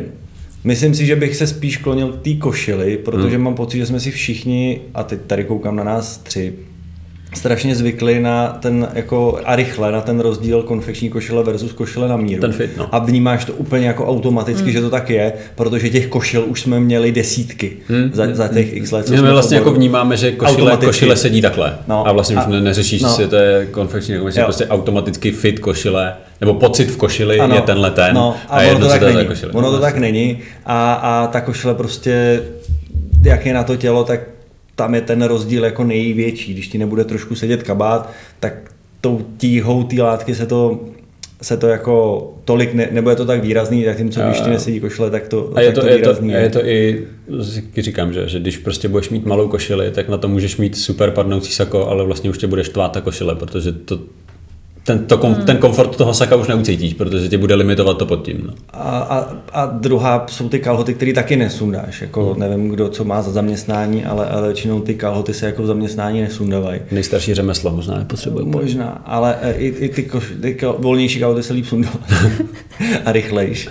Myslím 0.65 0.95
si, 0.95 1.07
že 1.07 1.17
bych 1.17 1.37
se 1.37 1.47
spíš 1.47 1.77
klonil 1.77 2.13
k 2.13 2.23
té 2.23 2.35
košili, 2.35 2.97
protože 2.99 3.39
mám 3.39 3.55
pocit, 3.55 3.79
že 3.79 3.87
jsme 3.87 4.01
si 4.01 4.11
všichni, 4.11 4.81
a 4.95 5.03
teď 5.03 5.21
tady 5.27 5.45
koukám 5.45 5.77
na 5.77 5.85
nás 5.85 6.19
tři, 6.19 6.53
strašně 7.35 7.75
zvykli 7.75 8.21
na 8.21 8.59
ten 8.61 8.89
jako 8.95 9.41
a 9.45 9.57
rychle 9.57 9.93
na 9.93 10.01
ten 10.01 10.21
rozdíl 10.21 10.63
konfekční 10.63 11.09
košile 11.11 11.43
versus 11.43 11.73
košile 11.73 12.09
na 12.09 12.17
míru. 12.17 12.41
Ten 12.41 12.53
fit, 12.53 12.77
no. 12.77 12.89
A 12.93 12.99
vnímáš 12.99 13.45
to 13.45 13.53
úplně 13.53 13.87
jako 13.87 14.07
automaticky, 14.07 14.73
že 14.73 14.81
to 14.81 14.91
tak 14.91 15.11
je, 15.11 15.33
protože 15.55 15.91
těch 15.91 16.07
košil 16.07 16.45
už 16.49 16.61
jsme 16.61 16.81
měli 16.81 17.13
desítky 17.13 17.77
za, 18.13 18.27
za 18.33 18.49
těch 18.49 18.77
x 18.77 18.91
let. 18.93 19.07
co 19.07 19.13
My 19.13 19.19
jsme 19.19 19.29
v 19.29 19.33
vlastně 19.33 19.57
jako 19.57 19.71
vnímáme, 19.71 20.17
že 20.17 20.33
košile, 20.33 20.77
košile 20.77 21.17
sedí 21.17 21.43
takhle. 21.43 21.79
No. 21.89 22.09
A 22.09 22.13
vlastně 22.13 22.37
už 22.37 22.43
A- 22.47 22.49
ne, 22.49 22.61
neřešíš, 22.61 23.03
no. 23.03 23.09
jestli 23.09 23.27
to 23.27 23.37
je 23.37 23.67
konfekční, 23.67 24.15
jako 24.15 24.31
prostě 24.45 24.67
automaticky 24.67 25.31
fit 25.33 25.59
košile, 25.59 26.15
nebo 26.41 26.55
pocit 26.55 26.91
v 26.91 26.97
košili 26.97 27.41
Ano. 27.41 27.55
je 27.55 27.61
tenhle 27.61 27.91
ten. 27.91 28.15
No, 28.15 28.37
a, 28.49 28.57
a 28.57 28.59
ono 28.59 28.69
jedno, 28.69 28.87
to 28.87 28.93
tak 28.93 29.03
není. 29.03 29.27
košile. 29.27 29.53
Ono 29.53 29.71
to 29.71 29.77
No, 29.77 29.81
tak 29.83 29.97
není 29.99 30.39
a, 30.67 30.95
a 30.95 31.27
ta 31.27 31.41
košile 31.41 31.75
prostě, 31.75 32.43
jak 33.25 33.47
je 33.47 33.55
na 33.55 33.65
to 33.65 33.77
tělo, 33.77 34.05
tak 34.05 34.21
tam 34.77 34.95
je 34.95 35.01
ten 35.01 35.23
rozdíl 35.23 35.65
jako 35.65 35.85
největší. 35.85 36.53
Když 36.53 36.69
ti 36.69 36.79
nebude 36.79 37.05
trošku 37.05 37.35
sedět 37.35 37.63
kabát, 37.63 38.13
tak 38.41 38.55
tou 39.01 39.27
tíhou 39.37 39.85
té 39.85 40.03
látky 40.03 40.35
se 40.35 40.47
to 40.47 40.81
se 41.43 41.57
to 41.57 41.69
jako 41.69 42.35
tolik, 42.45 42.75
ne, 42.75 42.89
nebo 42.91 43.11
je 43.11 43.17
to 43.17 43.27
tak 43.27 43.43
výrazný, 43.43 43.85
tak 43.85 43.97
tím, 43.97 44.11
co 44.11 44.21
když 44.21 44.41
ti 44.41 44.51
nesedí 44.51 44.81
košile, 44.81 45.11
tak 45.11 45.29
to, 45.29 45.51
A 45.55 45.61
je 45.61 45.67
tak 45.67 45.75
to, 45.75 45.81
to 45.81 45.87
je, 45.87 45.93
to, 45.93 45.99
výrazný 45.99 46.35
a 46.35 46.39
je 46.39 46.51
to 46.51 46.67
i, 46.67 47.07
říkám, 47.79 48.13
že, 48.13 48.29
že 48.29 48.41
když 48.41 48.57
prostě 48.57 48.89
budeš 48.89 49.11
mít 49.11 49.27
malou 49.27 49.49
košili, 49.49 49.91
tak 49.91 50.09
na 50.09 50.19
to 50.19 50.29
můžeš 50.29 50.57
mít 50.57 50.77
super 50.77 51.11
padnoucí 51.11 51.53
sako, 51.53 51.87
ale 51.87 52.05
vlastně 52.05 52.31
už 52.31 52.39
tě 52.39 52.47
bude 52.47 52.65
štvát 52.65 52.93
ta 52.93 53.01
košile, 53.01 53.35
protože 53.35 53.73
to, 53.73 53.99
ten, 54.85 55.07
to 55.07 55.19
kom, 55.19 55.35
ten 55.35 55.57
komfort 55.57 55.97
toho 55.97 56.15
saka 56.15 56.37
už 56.37 56.49
neucítíš, 56.49 56.95
protože 56.95 57.29
tě 57.29 57.39
bude 57.39 57.55
limitovat 57.55 57.99
to 57.99 58.07
pod 58.07 58.25
tím. 58.25 58.43
No. 58.47 58.53
A, 58.73 58.99
a, 58.99 59.37
a 59.53 59.67
druhá 59.67 60.27
jsou 60.29 60.49
ty 60.49 60.59
kalhoty, 60.59 60.95
které 60.95 61.13
taky 61.13 61.37
nesundáš. 61.37 62.01
Jako 62.01 62.25
Hmm. 62.25 62.41
nevím, 62.41 62.69
kdo 62.69 62.89
co 62.89 63.05
má 63.05 63.23
za 63.23 63.31
zaměstnání, 63.31 64.05
ale, 64.05 64.29
ale 64.29 64.43
většinou 64.43 64.81
ty 64.81 64.95
kalhoty 64.95 65.35
se 65.35 65.47
jako 65.47 65.63
v 65.63 65.67
zaměstnání 65.67 66.21
nesundávají. 66.21 66.81
Nejstarší 66.91 67.35
řemeslo 67.35 67.71
možná 67.71 67.99
nepotřebuje. 67.99 68.45
Možná, 68.45 69.03
ale 69.05 69.37
e, 69.43 69.53
i, 69.53 69.67
i 69.67 69.89
ty, 69.89 70.03
koš, 70.03 70.33
ty 70.43 70.55
kal, 70.55 70.77
volnější 70.79 71.21
kalhoty 71.21 71.43
se 71.43 71.53
líp 71.53 71.67
sundávají 71.67 72.05
a 73.05 73.13
rychlejš. 73.13 73.69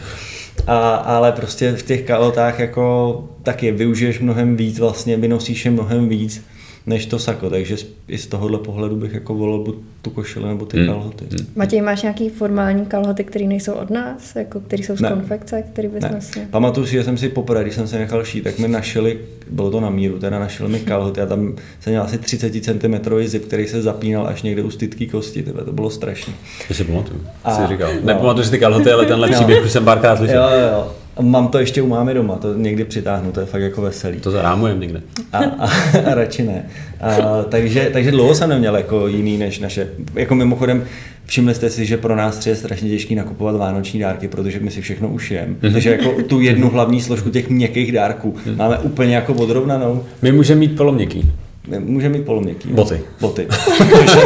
A, 0.67 0.95
ale 0.95 1.31
prostě 1.31 1.71
v 1.71 1.83
těch 1.83 2.01
kalhotách 2.01 2.59
jako 2.59 3.23
taky 3.43 3.71
využiješ 3.71 4.19
mnohem 4.19 4.55
víc, 4.55 4.79
vlastně 4.79 5.17
vynosíš 5.17 5.65
je 5.65 5.71
mnohem 5.71 6.09
víc 6.09 6.43
než 6.85 7.05
to 7.05 7.19
sako, 7.19 7.49
takže 7.49 7.77
z- 7.77 7.85
i 8.07 8.17
z 8.17 8.27
tohohle 8.27 8.59
pohledu 8.59 8.95
bych 8.95 9.13
jako 9.13 9.33
volil 9.33 9.57
buď 9.63 9.75
tu 10.01 10.09
košili 10.09 10.47
nebo 10.47 10.65
ty 10.65 10.77
Hmm. 10.77 10.87
kalhoty. 10.87 11.25
Matěj, 11.55 11.81
máš 11.81 12.01
nějaký 12.01 12.29
formální 12.29 12.85
kalhoty, 12.85 13.23
které 13.23 13.45
nejsou 13.45 13.73
od 13.73 13.89
nás, 13.89 14.35
jako 14.35 14.59
které 14.59 14.83
jsou 14.83 14.97
z 14.97 15.01
Ne. 15.01 15.09
konfekce, 15.09 15.63
který 15.73 15.87
bys 15.87 16.03
Ne. 16.03 16.11
nosil? 16.15 16.41
Pamatuju 16.49 16.85
si, 16.85 16.91
že 16.91 17.03
jsem 17.03 17.17
si 17.17 17.29
poprvé, 17.29 17.61
když 17.63 17.75
jsem 17.75 17.87
se 17.87 17.97
nechal 17.99 18.23
šít, 18.25 18.43
tak 18.43 18.59
mi 18.59 18.67
našili, 18.67 19.19
bylo 19.51 19.71
to 19.71 19.79
na 19.81 19.89
míru, 19.89 20.19
teda 20.19 20.39
našili 20.39 20.69
mi 20.69 20.79
kalhoty 20.89 21.21
a 21.21 21.25
tam 21.25 21.55
jsem 21.79 21.91
měl 21.93 22.03
asi 22.03 22.17
30 22.17 22.61
cm 22.61 23.27
zip, 23.27 23.45
který 23.45 23.67
se 23.67 23.81
zapínal 23.81 24.27
až 24.27 24.41
někde 24.43 24.63
u 24.63 24.71
stytky 24.71 25.07
kosti, 25.07 25.43
tyhle, 25.43 25.63
to 25.65 25.71
bylo 25.73 25.89
strašné. 25.89 26.33
To 26.67 26.73
si 26.73 26.83
pamatuju, 26.83 27.21
A- 27.43 27.55
jsi 27.55 27.73
říkal. 27.73 27.91
no. 27.93 28.01
Nepamatuju 28.07 28.45
si 28.45 28.51
ty 28.51 28.59
kalhoty, 28.59 28.91
ale 28.91 29.05
tenhle 29.05 29.29
příběh 29.29 29.65
už 29.65 29.71
jsem 29.71 29.85
párkrát 29.85 30.15
slyšel. 30.17 30.43
Jo, 30.43 30.59
jo, 30.59 30.67
jo. 30.71 30.91
A 31.17 31.21
Mám 31.21 31.47
to 31.47 31.59
ještě 31.59 31.81
u 31.81 31.87
mámy 31.87 32.13
doma, 32.13 32.35
to 32.35 32.53
někdy 32.53 32.83
přitáhnu, 32.83 33.31
to 33.31 33.39
je 33.39 33.45
fakt 33.45 33.61
jako 33.61 33.81
veselý. 33.81 34.19
To 34.19 34.31
zarámujem 34.31 34.79
někde. 34.79 35.01
A, 35.33 35.37
a, 35.37 35.67
a 36.11 36.13
radši 36.13 36.43
ne. 36.43 36.65
A, 37.01 37.43
takže, 37.43 37.89
takže 37.93 38.11
dlouho 38.11 38.35
jsem 38.35 38.49
neměl 38.49 38.75
jako 38.77 39.07
jiný 39.07 39.37
než 39.37 39.59
naše. 39.59 39.87
Jako 40.15 40.35
mimochodem, 40.35 40.83
všimli 41.25 41.55
jste 41.55 41.69
si, 41.69 41.85
že 41.85 41.97
pro 41.97 42.15
nás 42.15 42.37
tři 42.37 42.49
je 42.49 42.55
strašně 42.55 42.89
těžký 42.89 43.15
nakupovat 43.15 43.55
vánoční 43.55 43.99
dárky, 43.99 44.27
protože 44.27 44.59
my 44.59 44.71
si 44.71 44.81
všechno 44.81 45.09
ušijem. 45.09 45.57
Takže 45.61 45.91
jako 45.91 46.23
tu 46.23 46.41
jednu 46.41 46.69
hlavní 46.69 47.01
složku 47.01 47.29
těch 47.29 47.49
měkkých 47.49 47.91
dárků 47.91 48.35
máme 48.55 48.77
úplně 48.77 49.15
jako 49.15 49.33
odrovnanou. 49.33 50.03
My 50.21 50.31
můžeme 50.31 50.59
mít 50.59 50.77
poloměkký. 50.77 51.31
My 51.67 51.79
Můžeme 51.79 52.17
mít 52.17 52.25
poloměkký. 52.25 52.69
Boty. 52.69 53.01
Boty. 53.21 53.47
Což 53.49 54.17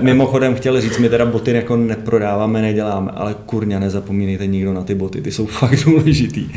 mimochodem 0.00 0.54
chtěl 0.54 0.80
říct, 0.80 0.98
my 0.98 1.08
teda 1.08 1.26
boty 1.26 1.50
jako 1.52 1.76
neprodáváme, 1.76 2.62
neděláme, 2.62 3.10
ale 3.14 3.34
kurňa 3.46 3.78
nezapomínejte 3.78 4.46
nikdo 4.46 4.72
na 4.72 4.82
ty 4.84 4.94
boty, 4.94 5.20
ty 5.22 5.32
jsou 5.32 5.46
fakt 5.60 5.84
důležitý. 5.84 6.48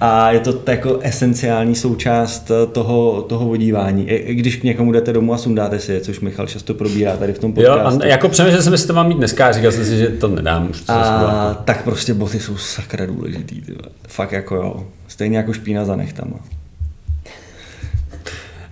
A 0.00 0.30
je 0.32 0.40
to 0.40 0.60
jako 0.66 0.98
esenciální 1.02 1.74
součást 1.74 2.50
toho, 2.72 3.22
toho 3.22 3.46
vodívání. 3.46 4.08
I, 4.10 4.34
když 4.34 4.56
k 4.56 4.64
někomu 4.64 4.92
jdete 4.92 5.12
domů 5.12 5.34
a 5.34 5.38
sundáte 5.38 5.78
si 5.78 5.92
je, 5.92 6.00
což 6.00 6.20
Michal 6.20 6.46
často 6.46 6.74
probírá 6.74 7.16
tady 7.16 7.32
v 7.32 7.38
tom 7.38 7.52
Jo, 7.56 7.72
podcastu. 7.72 8.02
a 8.02 8.06
jako 8.06 8.28
přemýšlel 8.28 8.62
jsem, 8.62 8.72
jestli 8.72 8.86
to 8.86 8.94
mám 8.94 9.08
mít 9.08 9.16
dneska 9.18 9.46
a 9.46 9.52
říkal 9.52 9.72
jsem 9.72 9.84
si, 9.84 9.98
že 9.98 10.06
to 10.08 10.28
nedám 10.28 10.70
už. 10.70 10.80
To 10.80 10.92
a 10.92 11.54
tak 11.64 11.84
prostě 11.84 12.14
boty 12.14 12.40
jsou 12.40 12.56
sakra 12.56 13.06
důležitý. 13.06 13.60
Ty. 13.60 13.72
vole. 13.72 13.88
Fakt 14.08 14.32
jako 14.32 14.54
jo. 14.56 14.86
Stejně 15.08 15.36
jako 15.36 15.52
špína 15.52 15.84
za 15.84 15.96
nechtama. 15.96 16.36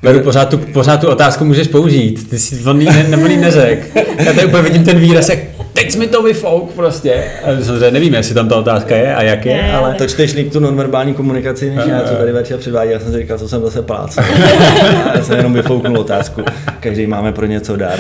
Beru 0.03 0.21
pořád 0.21 0.49
tu, 0.49 0.59
pořád 0.59 1.01
tu 1.01 1.09
otázku 1.09 1.45
můžeš 1.45 1.69
použít. 1.69 2.31
Ty 2.31 2.39
si 2.39 2.65
on 2.65 2.81
jí 2.81 2.87
ne, 2.87 3.07
nebo 3.09 3.27
jí 3.27 3.37
neřek. 3.37 3.97
Já 4.19 4.33
tady 4.33 4.47
úplně 4.47 4.63
vidím 4.63 4.85
ten 4.85 4.99
výraz, 4.99 5.29
jak 5.29 5.39
teď 5.73 5.91
jsi 5.91 5.99
mi 5.99 6.07
to 6.07 6.23
vyfouk 6.23 6.73
prostě. 6.73 7.25
Samozřejmě 7.63 7.91
nevím, 7.91 8.15
jestli 8.15 8.35
tam 8.35 8.49
ta 8.49 8.57
otázka 8.57 8.97
je 8.97 9.15
a 9.15 9.23
jak 9.23 9.47
je, 9.47 9.63
Ne, 9.63 9.73
ale... 9.77 9.95
To 9.95 10.07
čteš 10.07 10.35
líp 10.35 10.53
tu 10.53 10.61
nonverbální 10.61 11.15
komunikaci, 11.15 11.71
než 11.71 11.87
já, 11.87 12.01
co 12.03 12.15
tady 12.15 12.33
večer 12.33 12.59
předvádí. 12.59 12.91
Já 12.91 13.01
jsem 13.01 13.13
si 13.13 13.19
říkal, 13.19 13.39
co 13.39 13.49
jsem 13.49 13.63
zase 13.63 13.83
plác. 13.83 14.17
já 15.15 15.23
jsem 15.23 15.37
jenom 15.37 15.53
vyfouknul 15.53 15.99
otázku. 15.99 16.43
Každý 16.81 17.07
máme 17.07 17.33
pro 17.33 17.47
něco 17.47 17.77
dár. 17.77 17.99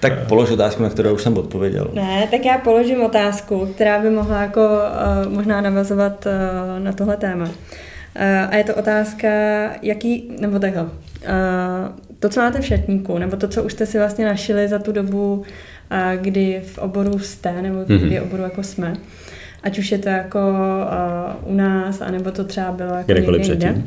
Tak 0.00 0.26
polož 0.28 0.50
otázku, 0.50 0.82
na 0.82 0.88
kterou 0.88 1.14
už 1.14 1.22
jsem 1.22 1.38
odpověděl. 1.38 1.88
Ne, 1.92 2.28
tak 2.30 2.44
já 2.44 2.58
položím 2.58 3.02
otázku, 3.02 3.68
která 3.74 3.98
by 3.98 4.10
mohla 4.10 4.42
jako 4.42 4.60
uh, 4.60 5.32
možná 5.32 5.60
navazovat 5.60 6.26
uh, 6.26 6.84
na 6.84 6.92
tohle 6.92 7.16
téma. 7.16 7.44
Uh, 7.44 7.50
a 8.50 8.56
je 8.56 8.64
to 8.64 8.74
otázka, 8.74 9.28
jaký, 9.82 10.30
nebo 10.40 10.58
takhle, 10.58 10.82
uh, 10.82 10.88
to, 12.20 12.28
co 12.28 12.40
máte 12.40 12.60
v 12.60 12.66
šatníku, 12.66 13.18
nebo 13.18 13.36
to, 13.36 13.48
co 13.48 13.62
už 13.62 13.72
jste 13.72 13.86
si 13.86 13.98
vlastně 13.98 14.24
našili 14.24 14.68
za 14.68 14.78
tu 14.78 14.92
dobu, 14.92 15.42
kdy 16.20 16.62
v 16.66 16.78
oboru 16.78 17.18
jste, 17.18 17.62
nebo 17.62 17.84
kdy 17.84 18.18
v 18.18 18.22
oboru 18.22 18.42
jako 18.42 18.62
jsme, 18.62 18.94
ať 19.62 19.78
už 19.78 19.92
je 19.92 19.98
to 19.98 20.08
jako 20.08 20.38
uh, 21.44 21.52
u 21.52 21.56
nás, 21.56 22.00
anebo 22.00 22.30
to 22.30 22.44
třeba 22.44 22.72
bylo 22.72 22.94
jako 22.94 23.12
Kdekoliv 23.12 23.48
někde 23.48 23.66
jinde, 23.66 23.82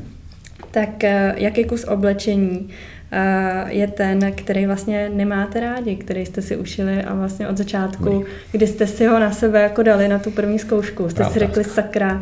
tak 0.75 1.03
eh, 1.03 1.33
jaký 1.37 1.63
kus 1.63 1.83
oblečení 1.83 2.69
eh, 3.11 3.65
je 3.67 3.87
ten, 3.87 4.31
který 4.31 4.65
vlastně 4.65 5.09
nemáte 5.09 5.59
rádi, 5.59 5.95
který 5.95 6.25
jste 6.25 6.41
si 6.41 6.57
ušili 6.57 7.03
a 7.03 7.13
vlastně 7.13 7.47
od 7.47 7.57
začátku, 7.57 8.25
kdy 8.51 8.67
jste 8.67 8.87
si 8.87 9.05
ho 9.05 9.19
na 9.19 9.31
sebe 9.31 9.61
jako 9.61 9.83
dali 9.83 10.07
na 10.07 10.19
tu 10.19 10.31
první 10.31 10.59
zkoušku, 10.59 11.09
jste 11.09 11.23
Dobrá 11.23 11.33
si 11.33 11.39
řekli 11.39 11.63
sakra, 11.63 12.21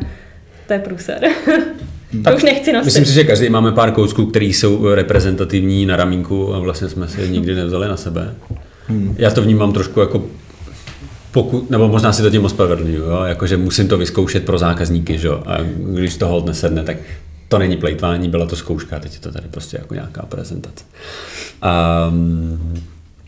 to 0.68 0.74
je 0.74 0.80
průser. 0.80 1.20
to 2.12 2.24
Tak 2.24 2.36
už 2.36 2.44
nechci 2.44 2.74
nosit. 2.74 2.86
Myslím 2.86 3.06
si, 3.06 3.14
že 3.14 3.24
každý 3.24 3.50
máme 3.50 3.72
pár 3.72 3.92
kousků, 3.92 4.26
které 4.26 4.46
jsou 4.46 4.94
reprezentativní 4.94 5.86
na 5.86 5.96
ramínku 5.96 6.54
a 6.54 6.60
vlastně 6.60 6.90
jsme 6.90 7.08
si 7.08 7.22
je 7.22 7.28
nikdy 7.28 7.56
nevzali 7.62 7.88
na 7.88 7.98
sebe. 7.98 8.36
Hmm. 8.88 9.16
Já 9.18 9.32
to 9.32 9.42
vnímám 9.42 9.74
trošku 9.74 10.00
jako 10.00 10.24
pokud, 11.32 11.70
nebo 11.70 11.88
možná 11.88 12.14
si 12.14 12.22
to 12.22 12.30
tím 12.30 12.46
ospravedlňuju, 12.46 13.04
jo? 13.04 13.24
Jako, 13.24 13.48
že 13.48 13.58
musím 13.58 13.88
to 13.88 13.98
vyzkoušet 13.98 14.46
pro 14.46 14.58
zákazníky, 14.58 15.18
že? 15.18 15.28
jo? 15.28 15.44
a 15.46 15.58
když 15.94 16.18
to 16.18 16.28
hold 16.28 16.46
nesedne, 16.46 16.84
tak 16.84 16.98
to 17.48 17.60
není 17.60 17.78
plejtvání, 17.78 18.30
byla 18.30 18.46
to 18.46 18.56
zkouška, 18.56 19.00
teď 19.00 19.14
je 19.14 19.20
to 19.20 19.32
tady 19.32 19.48
prostě 19.52 19.78
jako 19.78 19.94
nějaká 19.94 20.22
prezentace. 20.22 20.86
Um, 22.10 22.84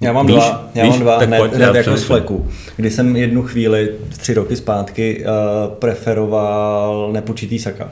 Já 0.06 0.13
mám 0.13 0.28
víš, 0.28 0.36
dva, 0.36 0.70
já 0.76 0.84
víš? 0.84 0.91
mám 0.91 1.00
dva 1.00 1.20
Tak 1.20 1.28
hned, 1.28 1.54
hned 1.54 1.76
jako 1.76 1.98
z 1.98 2.04
fleku, 2.04 2.48
kdy 2.76 2.91
jsem 2.91 3.15
jednu 3.15 3.41
chvíli, 3.41 3.89
tři 4.18 4.34
roky 4.34 4.56
zpátky, 4.56 5.26
uh, 5.26 5.74
preferoval 5.74 7.10
nepočitý 7.13 7.60
saka. 7.60 7.91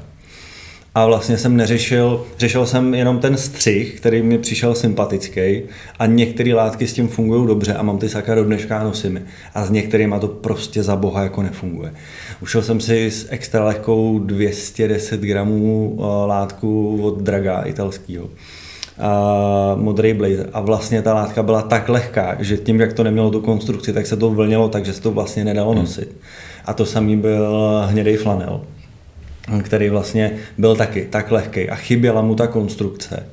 A 0.95 1.05
vlastně 1.05 1.37
jsem 1.37 1.57
neřešil, 1.57 2.25
řešil 2.37 2.65
jsem 2.65 2.93
jenom 2.93 3.19
ten 3.19 3.37
střih, 3.37 3.93
který 3.97 4.21
mi 4.21 4.37
přišel 4.37 4.75
sympatický 4.75 5.61
a 5.99 6.05
některé 6.05 6.53
látky 6.53 6.87
s 6.87 6.93
tím 6.93 7.07
fungují 7.07 7.47
dobře 7.47 7.73
a 7.73 7.83
mám 7.83 7.97
ty 7.97 8.09
saka 8.09 8.35
do 8.35 8.43
dneška 8.43 8.79
a 8.79 8.83
nosím. 8.83 9.25
A 9.53 9.65
s 9.65 9.69
některýma 9.69 10.19
to 10.19 10.27
prostě 10.27 10.83
za 10.83 10.95
boha 10.95 11.23
jako 11.23 11.43
nefunguje. 11.43 11.93
Ušel 12.41 12.61
jsem 12.61 12.79
si 12.79 13.11
s 13.11 13.27
extra 13.29 13.63
lehkou 13.63 14.19
210 14.19 15.21
gramů 15.21 15.95
uh, 15.97 16.05
látku 16.25 16.99
od 17.03 17.21
Draga 17.21 17.61
italského. 17.61 18.29
A 18.99 19.75
modrý 19.75 20.13
blazer 20.13 20.49
a 20.53 20.61
vlastně 20.61 21.01
ta 21.01 21.13
látka 21.13 21.43
byla 21.43 21.61
tak 21.61 21.89
lehká, 21.89 22.37
že 22.39 22.57
tím, 22.57 22.79
jak 22.79 22.93
to 22.93 23.03
nemělo 23.03 23.31
tu 23.31 23.41
konstrukci, 23.41 23.93
tak 23.93 24.07
se 24.07 24.17
to 24.17 24.29
vlnilo 24.29 24.69
tak, 24.69 24.85
že 24.85 24.93
se 24.93 25.01
to 25.01 25.11
vlastně 25.11 25.43
nedalo 25.43 25.73
nosit. 25.73 26.17
A 26.65 26.73
to 26.73 26.85
samý 26.85 27.17
byl 27.17 27.83
hnědý 27.87 28.15
flanel, 28.15 28.61
který 29.61 29.89
vlastně 29.89 30.31
byl 30.57 30.75
taky 30.75 31.07
tak 31.09 31.31
lehký 31.31 31.69
a 31.69 31.75
chyběla 31.75 32.21
mu 32.21 32.35
ta 32.35 32.47
konstrukce, 32.47 33.23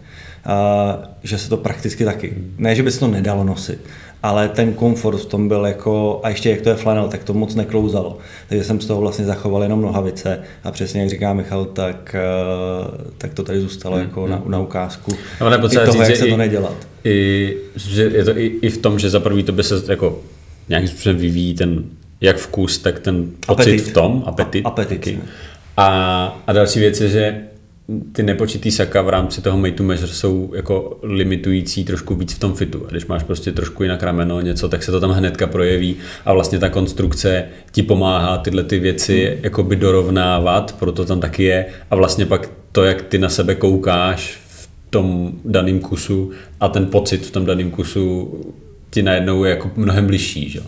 a, 0.45 0.99
že 1.23 1.39
se 1.39 1.49
to 1.49 1.57
prakticky 1.57 2.05
taky, 2.05 2.35
ne, 2.59 2.75
že 2.75 2.83
by 2.83 2.91
se 2.91 3.01
to 3.01 3.07
nedalo 3.07 3.45
nosit, 3.45 3.81
ale 4.23 4.49
ten 4.49 4.73
komfort 4.73 5.19
v 5.21 5.27
tom 5.27 5.49
byl 5.49 5.67
jako, 5.67 6.21
a 6.23 6.29
ještě 6.29 6.51
jak 6.51 6.61
to 6.61 6.69
je 6.69 6.75
flanel, 6.75 7.09
tak 7.09 7.25
to 7.25 7.35
moc 7.35 7.55
neklouzalo. 7.55 8.19
Takže 8.49 8.65
jsem 8.65 8.81
z 8.81 8.87
toho 8.87 9.01
vlastně 9.01 9.25
zachoval 9.25 9.63
jenom 9.63 9.83
nohavice 9.83 10.41
a 10.65 10.71
přesně 10.71 11.01
jak 11.01 11.11
říká 11.11 11.33
Michal, 11.33 11.65
tak, 11.65 12.15
eh, 12.19 13.11
tak 13.19 13.35
to 13.35 13.43
tady 13.43 13.61
zůstalo 13.61 13.97
hmm. 13.97 14.05
jako 14.05 14.27
na, 14.27 14.43
na 14.47 14.59
ukázku. 14.61 15.13
No, 15.41 15.51
nebo 15.51 15.67
I 15.67 15.71
toho, 15.75 15.93
říct, 15.93 16.09
jak 16.09 16.17
se 16.17 16.27
i- 16.27 16.31
to 16.31 16.37
nedělat. 16.37 16.75
I, 17.05 17.57
že 17.77 18.03
je 18.03 18.25
to 18.25 18.39
i, 18.39 18.47
i 18.47 18.71
v 18.71 18.79
tom, 18.79 18.99
že 18.99 19.11
za 19.11 19.21
prvý 19.21 19.43
to 19.43 19.53
by 19.53 19.63
se 19.63 19.83
jako 19.89 20.19
nějakým 20.69 20.89
způsobem 20.89 21.17
vyvíjí 21.19 21.55
ten 21.55 21.85
jak 22.21 22.37
vkus, 22.37 22.79
tak 22.79 22.99
ten 22.99 23.27
pocit 23.47 23.63
Apetit. 23.71 23.81
v 23.81 23.93
tom, 23.93 24.23
apetit. 24.27 24.67
A- 24.67 24.69
apetit, 24.69 24.99
taky. 24.99 25.19
A, 25.77 26.43
a 26.47 26.53
další 26.53 26.81
věc 26.81 27.01
je, 27.01 27.09
že 27.09 27.41
ty 28.13 28.23
nepočitý 28.23 28.71
saka 28.71 29.03
v 29.03 29.09
rámci 29.09 29.43
toho 29.43 29.59
made 29.59 29.73
to 29.73 29.83
measure 29.83 30.13
jsou 30.13 30.53
jako 30.55 30.99
limitující 31.03 31.85
trošku 31.85 32.15
víc 32.15 32.35
v 32.35 32.39
tom 32.39 32.55
fitu. 32.55 32.85
A 32.89 32.91
když 32.91 33.07
máš 33.07 33.23
prostě 33.23 33.53
trošku 33.53 33.83
jinak 33.83 34.03
rameno, 34.03 34.41
něco, 34.41 34.69
tak 34.69 34.83
se 34.83 34.91
to 34.91 35.01
tam 35.01 35.11
hnedka 35.11 35.47
projeví 35.47 35.97
a 36.25 36.33
vlastně 36.33 36.59
ta 36.59 36.69
konstrukce 36.69 37.45
ti 37.73 37.83
pomáhá 37.83 38.39
tyhle 38.39 38.63
ty 38.65 38.79
věci 38.79 39.27
Hmm. 39.27 39.41
jakoby 39.43 39.77
dorovnávat, 39.77 40.77
proto 40.79 41.05
tam 41.05 41.21
taky 41.21 41.43
je. 41.43 41.67
A 41.91 41.97
vlastně 41.97 42.27
pak 42.27 42.51
to, 42.73 42.85
jak 42.85 43.03
ty 43.03 43.19
na 43.19 43.29
sebe 43.29 43.55
koukáš 43.55 44.39
v 44.49 44.69
tom 44.91 45.33
daném 45.45 45.81
kusu 45.81 46.31
a 46.61 46.69
ten 46.69 46.87
pocit 46.87 47.27
v 47.27 47.31
tom 47.31 47.45
daném 47.45 47.71
kusu 47.71 48.35
ti 48.91 49.03
najednou 49.03 49.45
je 49.45 49.51
jako 49.51 49.71
mnohem 49.77 50.07
bližší. 50.07 50.51
Že? 50.51 50.61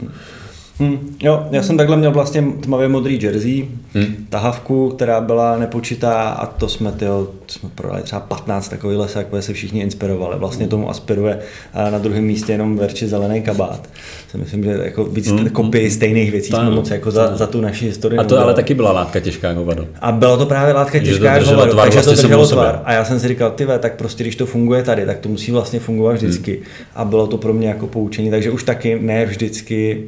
Hmm, 0.83 1.17
jo, 1.23 1.47
já 1.51 1.63
jsem 1.63 1.77
takhle 1.77 1.97
měl 1.97 2.11
vlastně 2.13 2.45
tmavě 2.61 2.89
modrý 2.89 3.19
jersey, 3.23 3.69
Hmm. 3.95 4.07
tahavku, 4.29 4.89
která 4.91 5.21
byla 5.21 5.59
nepočitá 5.59 6.13
a 6.23 6.47
to 6.47 6.69
jsme, 6.69 6.93
tyjo, 6.93 7.29
jsme 7.47 7.69
prodali 7.75 8.03
třeba 8.03 8.21
15 8.21 8.69
takových 8.69 8.99
lesek, 8.99 9.27
protože 9.27 9.43
se 9.43 9.53
všichni 9.53 9.81
inspirovali. 9.81 10.39
Vlastně 10.39 10.69
tomu 10.69 10.91
aspiruje 10.91 11.39
a 11.75 11.91
na 11.91 11.99
druhém 11.99 12.25
místě 12.25 12.53
jenom 12.53 12.77
verči 12.77 13.07
zelený 13.09 13.43
kabát. 13.43 13.89
Si 14.31 14.39
myslím, 14.39 14.65
že 14.65 14.71
jako 14.85 15.05
víc 15.05 15.29
Hmm. 15.31 15.49
kopii 15.49 15.91
stejných 15.91 16.31
věcí 16.33 16.51
To 16.51 16.57
jsme 16.57 16.71
moc 16.71 16.91
jako 16.91 17.11
za, 17.11 17.37
za 17.37 17.47
tu 17.47 17.61
naši 17.61 17.85
historii 17.87 18.19
A 18.19 18.23
to 18.23 18.25
neudělali. 18.25 18.45
ale 18.45 18.55
taky 18.55 18.75
byla 18.75 18.93
látka 18.93 19.21
těžká 19.21 19.49
jako 19.49 19.65
vado. 19.65 19.87
A 20.01 20.13
byla 20.13 20.37
to 20.37 20.47
právě 20.47 20.75
látka 20.75 20.99
těžká 20.99 21.25
jak 21.25 21.39
drželo 21.41 21.55
hovado, 21.57 21.73
tvar 21.73 21.85
takže 21.85 21.97
vlastně 21.99 22.17
to 22.17 22.23
drželo 22.23 22.47
tvar. 22.49 22.81
A 22.85 22.93
já 22.93 23.05
jsem 23.05 23.21
si 23.21 23.29
říkal, 23.29 23.51
ty 23.51 23.65
ve, 23.65 23.79
tak 23.79 23.97
prostě 23.97 24.25
když 24.25 24.37
to 24.37 24.47
funguje 24.47 24.83
tady, 24.83 25.07
tak 25.07 25.19
to 25.19 25.29
musí 25.29 25.53
vlastně 25.53 25.81
fungovat 25.81 26.13
vždycky. 26.13 26.53
Hmm. 26.55 26.65
A 26.95 27.05
bylo 27.05 27.27
to 27.27 27.39
pro 27.39 27.53
mě 27.55 27.69
jako 27.69 27.87
poučení, 27.87 28.31
takže 28.31 28.51
už 28.51 28.63
taky 28.65 28.99
ne 29.01 29.27
vždycky 29.27 30.05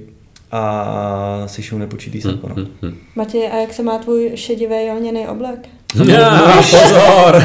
a 0.54 1.42
si 1.46 1.62
šel 1.62 1.78
nepočítý 1.78 2.20
Hmm, 2.20 2.34
sako. 2.34 2.48
No. 2.56 2.66
Matěj, 3.16 3.50
a 3.52 3.56
jak 3.56 3.72
se 3.72 3.82
má 3.82 3.98
tvůj 3.98 4.32
šedivý 4.34 4.74
jelněný 4.86 5.28
oblek? 5.28 5.68
Já, 6.06 6.54
pozor! 6.70 7.44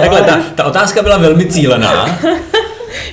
Takhle, 0.00 0.22
ta, 0.22 0.38
ta 0.54 0.64
otázka 0.64 1.02
byla 1.02 1.16
velmi 1.18 1.46
cílená. 1.46 2.18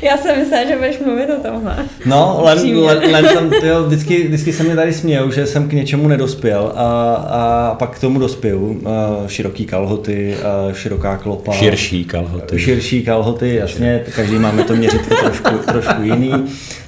Já 0.02 0.17
jsem 0.17 0.39
myslela, 0.39 0.65
že 0.67 0.76
budeš 0.76 1.00
mluvit 1.00 1.30
o 1.30 1.50
tomhle. 1.50 1.78
No, 2.06 2.39
len, 2.43 2.78
len, 2.78 3.12
len 3.12 3.26
tam, 3.34 3.50
tyjo, 3.50 3.84
vždycky, 3.84 4.24
vždycky 4.28 4.54
se 4.54 4.63
mi 4.63 4.76
tady 4.76 4.93
smějou, 4.93 5.32
že 5.32 5.45
jsem 5.45 5.69
k 5.69 5.74
něčemu 5.74 6.08
nedospěl 6.08 6.71
a, 6.76 7.13
a 7.13 7.76
pak 7.76 7.95
k 7.95 8.00
tomu 8.00 8.19
dospěju. 8.19 8.82
A 8.86 9.24
široký 9.28 9.65
kalhoty, 9.65 10.36
a 10.38 10.74
široká 10.74 11.17
klopa. 11.17 11.52
Širší 11.52 12.06
kalhoty. 12.06 12.60
Širší 12.60 13.04
kalhoty, 13.04 13.56
jasně, 13.56 14.04
každý 14.15 14.36
máme 14.36 14.63
to 14.63 14.76
měřitko 14.76 15.15
trošku, 15.15 15.58
trošku 15.71 16.02
jiný. 16.02 16.32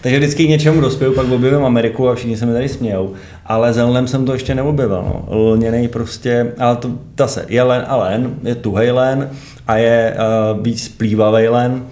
Takže 0.02 0.18
vždycky 0.18 0.46
k 0.46 0.50
něčemu 0.50 0.82
dospěju, 0.82 1.14
pak 1.14 1.32
objevím 1.32 1.66
Ameriku 1.66 2.10
a 2.10 2.16
všichni 2.16 2.38
se 2.38 2.46
mi 2.46 2.54
tady 2.54 2.70
smějou. 2.70 3.14
Ale 3.46 3.74
zelenem 3.74 4.08
jsem 4.08 4.26
to 4.26 4.34
ještě 4.34 4.56
neobjevil. 4.56 5.02
No. 5.02 5.26
Lněnej 5.30 5.88
prostě, 5.88 6.54
ale 6.60 6.76
to 6.76 6.92
zase 7.20 7.46
je 7.50 7.64
len 7.64 7.86
a 7.88 7.96
len, 7.96 8.34
je 8.44 8.56
tuhej 8.56 8.92
len 8.92 9.30
a 9.68 9.78
je 9.78 10.16
uh, 10.54 10.64
víc 10.64 10.88
plývavý 10.88 11.48
len. 11.48 11.84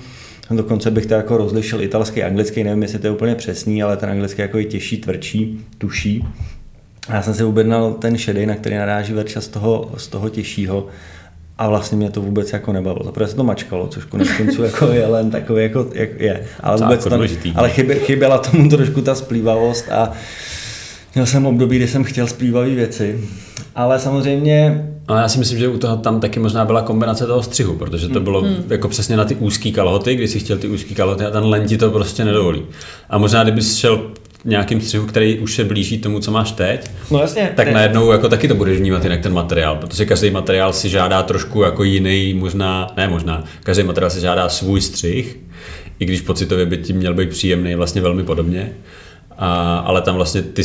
Dokonce 0.52 0.92
bych 0.92 1.06
to 1.06 1.14
jako 1.14 1.38
rozlišil 1.38 1.82
italský, 1.82 2.24
anglický, 2.24 2.64
nevím, 2.64 2.82
jestli 2.82 3.00
to 3.00 3.08
je 3.08 3.12
úplně 3.12 3.36
přesný, 3.36 3.84
ale 3.84 3.98
ten 3.98 4.10
anglický 4.10 4.42
jako 4.42 4.58
je 4.58 4.66
těžší, 4.66 4.98
tvrdší, 4.98 5.66
tuší. 5.78 6.26
A 7.10 7.16
já 7.16 7.22
jsem 7.22 7.34
si 7.34 7.44
objednal 7.44 7.94
ten 7.94 8.18
šedej, 8.18 8.46
na 8.46 8.56
který 8.56 8.76
naráží 8.76 9.14
Verča 9.14 9.42
z 9.42 9.48
toho, 9.48 9.92
z 9.98 10.08
toho 10.08 10.30
těžšího. 10.30 10.88
A 11.58 11.70
vlastně 11.70 11.98
mě 11.98 12.10
to 12.10 12.22
vůbec 12.22 12.54
jako 12.54 12.74
nebavilo. 12.74 13.06
Zaprvé 13.06 13.28
se 13.28 13.36
to 13.36 13.44
mačkalo, 13.44 13.88
což 13.88 14.06
konec 14.06 14.28
konců 14.38 14.64
jako 14.64 14.88
je 14.88 15.08
len 15.08 15.32
takový, 15.32 15.64
jako, 15.64 15.90
jak 15.94 16.20
je. 16.20 16.46
Ale, 16.60 16.78
vůbec 16.78 17.00
jako 17.00 17.10
to, 17.10 17.16
důležitý. 17.16 17.54
ale 17.56 17.70
chybě, 17.70 18.00
chyběla 18.00 18.38
tomu 18.38 18.70
trošku 18.70 19.02
ta 19.02 19.16
splývavost 19.16 19.90
a 19.92 20.12
měl 21.16 21.26
jsem 21.26 21.46
období, 21.46 21.76
kdy 21.76 21.88
jsem 21.88 22.04
chtěl 22.04 22.28
splývavé 22.28 22.70
věci. 22.70 23.20
Ale 23.76 24.00
samozřejmě 24.00 24.90
Ale 25.08 25.22
já 25.22 25.28
si 25.30 25.39
myslím, 25.39 25.60
že 25.60 25.68
u 25.68 25.78
toho 25.78 25.98
tam 25.98 26.20
taky 26.20 26.39
možná 26.39 26.65
byla 26.65 26.82
kombinace 26.82 27.26
toho 27.26 27.44
střihu, 27.44 27.76
protože 27.76 28.10
to 28.10 28.20
bylo 28.20 28.44
jako 28.70 28.88
přesně 28.88 29.18
na 29.18 29.26
ty 29.26 29.36
úzký 29.36 29.72
kalhoty, 29.72 30.15
kdy 30.15 30.28
si 30.28 30.39
chtěl 30.39 30.58
ty 30.58 30.68
úzký 30.68 30.96
kalhoty 30.96 31.26
a 31.26 31.30
ten 31.32 31.44
len 31.46 31.68
ti 31.68 31.78
to 31.78 31.91
prostě 31.91 32.26
nedovolí. 32.26 32.62
A 33.10 33.18
možná 33.18 33.44
kdybys 33.44 33.78
šel 33.78 34.12
nějakým 34.46 34.82
střihu, 34.82 35.06
který 35.06 35.39
už 35.39 35.56
se 35.56 35.63
blíží 35.63 35.98
tomu, 35.98 36.20
co 36.20 36.32
máš 36.32 36.52
teď, 36.52 36.89
No 37.12 37.20
jasně. 37.20 37.54
tak 37.56 37.68
ne- 37.68 37.74
najednou 37.74 38.12
jako 38.12 38.30
taky 38.30 38.48
to 38.48 38.56
budeš 38.56 38.78
vnímat 38.80 39.04
jinak 39.04 39.22
ten 39.22 39.34
materiál, 39.34 39.76
protože 39.76 40.06
každý 40.06 40.30
materiál 40.32 40.74
si 40.74 40.89
žádá 40.89 41.24
trošku 41.24 41.62
jako 41.62 41.84
jiný, 41.84 42.34
možná, 42.34 42.88
ne 42.98 43.08
možná, 43.08 43.44
každý 43.63 43.84
materiál 43.84 44.10
si 44.10 44.22
žádá 44.22 44.50
svůj 44.50 44.82
střih, 44.82 45.39
i 46.00 46.06
když 46.06 46.22
pocitově 46.22 46.65
by 46.65 46.78
ti 46.78 46.94
měl 46.94 47.13
být 47.13 47.30
příjemný 47.30 47.76
vlastně 47.76 48.02
velmi 48.02 48.24
podobně, 48.24 48.72
a, 49.38 49.78
ale 49.78 50.02
tam 50.02 50.15
vlastně 50.15 50.41
ty, 50.41 50.63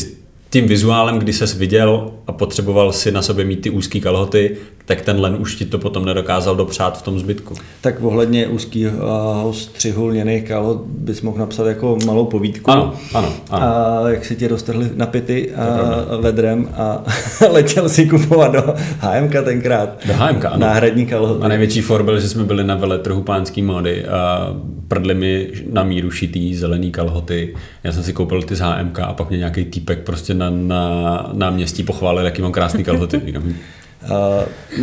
tím 0.50 0.68
vizuálem, 0.68 1.18
kdy 1.18 1.32
ses 1.32 1.56
viděl 1.56 2.12
a 2.26 2.32
potřeboval 2.32 2.92
si 2.92 3.12
na 3.12 3.22
sobě 3.22 3.44
mít 3.44 3.60
ty 3.60 3.70
úzký 3.70 4.00
kalhoty, 4.00 4.56
tak 4.90 5.00
ten 5.00 5.20
len 5.20 5.36
už 5.38 5.54
ti 5.54 5.64
to 5.64 5.78
potom 5.78 6.04
nedokázal 6.04 6.56
dopřát 6.56 6.98
v 6.98 7.02
tom 7.02 7.18
zbytku. 7.18 7.54
Tak 7.80 8.02
ohledně 8.02 8.48
úzkého 8.48 9.52
střihu 9.52 10.06
lněných 10.06 10.44
kalhot 10.44 10.82
bys 10.86 11.22
mohl 11.22 11.38
napsat 11.38 11.66
jako 11.66 11.98
malou 12.06 12.24
povídku. 12.24 12.70
Ano, 12.70 12.94
ano, 13.14 13.32
ano. 13.50 13.66
A 13.66 14.10
jak 14.10 14.24
si 14.24 14.36
tě 14.36 14.48
roztrhli 14.48 14.90
na 14.94 15.06
pity 15.06 15.54
a 15.54 15.64
pravda. 15.64 16.16
vedrem 16.20 16.68
a 16.76 17.04
letěl 17.50 17.88
si 17.88 18.06
kupovat 18.06 18.52
do 18.52 18.74
HMK 18.98 19.32
tenkrát. 19.44 20.06
Do 20.06 20.12
HMK, 20.14 20.44
ano. 20.44 20.56
Náhradní 20.58 21.06
kalhoty. 21.06 21.44
A 21.44 21.48
největší 21.48 21.80
for 21.80 22.02
byl, 22.02 22.20
že 22.20 22.28
jsme 22.28 22.44
byli 22.44 22.64
na 22.64 22.74
veletrhu 22.74 23.22
pánský 23.22 23.62
módy 23.62 24.06
a 24.06 24.54
prdli 24.88 25.14
mi 25.14 25.50
na 25.72 25.82
míru 25.82 26.10
šitý 26.10 26.54
zelený 26.54 26.90
kalhoty. 26.90 27.54
Já 27.84 27.92
jsem 27.92 28.02
si 28.02 28.12
koupil 28.12 28.42
ty 28.42 28.54
z 28.54 28.60
HMK 28.60 28.98
a 28.98 29.12
pak 29.12 29.28
mě 29.28 29.38
nějaký 29.38 29.64
týpek 29.64 29.98
prostě 29.98 30.34
na, 30.34 30.50
na 30.50 31.30
náměstí 31.32 31.82
pochválil, 31.82 32.24
jaký 32.24 32.42
mám 32.42 32.52
krásný 32.52 32.84
kalhoty. 32.84 33.20
Říkám, 33.26 33.42
A 33.52 33.79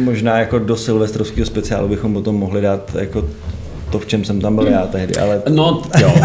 možná 0.04 0.40
jako 0.40 0.60
do 0.60 0.78
silvestrovského 0.78 1.46
speciálu 1.46 1.88
bychom 1.88 2.14
potom 2.14 2.36
mohli 2.36 2.62
dát 2.62 2.96
jako 3.00 3.26
to, 3.92 4.00
v 4.00 4.06
čem 4.06 4.26
jsem 4.26 4.42
tam 4.42 4.56
byl 4.56 4.68
já 4.68 4.88
tehdy, 4.88 5.16
ale, 5.16 5.42
No, 5.50 5.82
jo. 6.00 6.14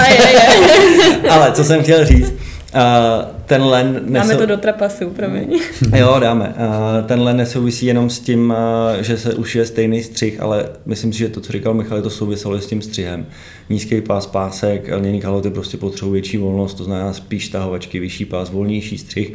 Ale 1.31 1.53
co 1.53 1.65
jsem 1.65 1.83
chtěl 1.83 2.05
říct, 2.07 2.35
a 2.75 3.27
ten 3.47 3.63
len 3.65 4.01
Dáme 4.07 4.27
nesou- 4.29 4.39
to 4.39 4.47
do 4.47 4.57
trapasu, 4.57 5.11
promiň. 5.11 5.61
Jo, 5.97 6.17
dáme. 6.21 6.55
A 6.59 7.03
Tenhle 7.07 7.35
nesouvisí 7.35 7.87
jenom 7.87 8.11
s 8.11 8.21
tím, 8.21 8.53
a, 8.53 8.93
že 9.03 9.19
se 9.19 9.35
už 9.35 9.55
je 9.57 9.67
stejný 9.67 10.03
střih, 10.03 10.41
ale 10.41 10.65
myslím 10.87 11.13
si, 11.13 11.19
že 11.19 11.29
to, 11.29 11.41
co 11.41 11.53
říkal 11.53 11.75
Michal, 11.75 12.03
to 12.03 12.11
souviselo 12.11 12.57
i 12.57 12.61
s 12.61 12.67
tím 12.67 12.83
střihem. 12.83 13.27
Nízký 13.71 14.01
pás, 14.01 14.27
pásek, 14.27 14.91
lněný 14.97 15.21
kalhoty 15.21 15.51
prostě 15.51 15.77
potřebují 15.77 16.13
větší 16.13 16.37
volnost, 16.37 16.75
to 16.75 16.85
znamená 16.85 17.13
spíš 17.13 17.49
tahovačky, 17.49 18.01
vyšší 18.01 18.25
pás, 18.25 18.51
volnější 18.51 18.99
střih. 18.99 19.35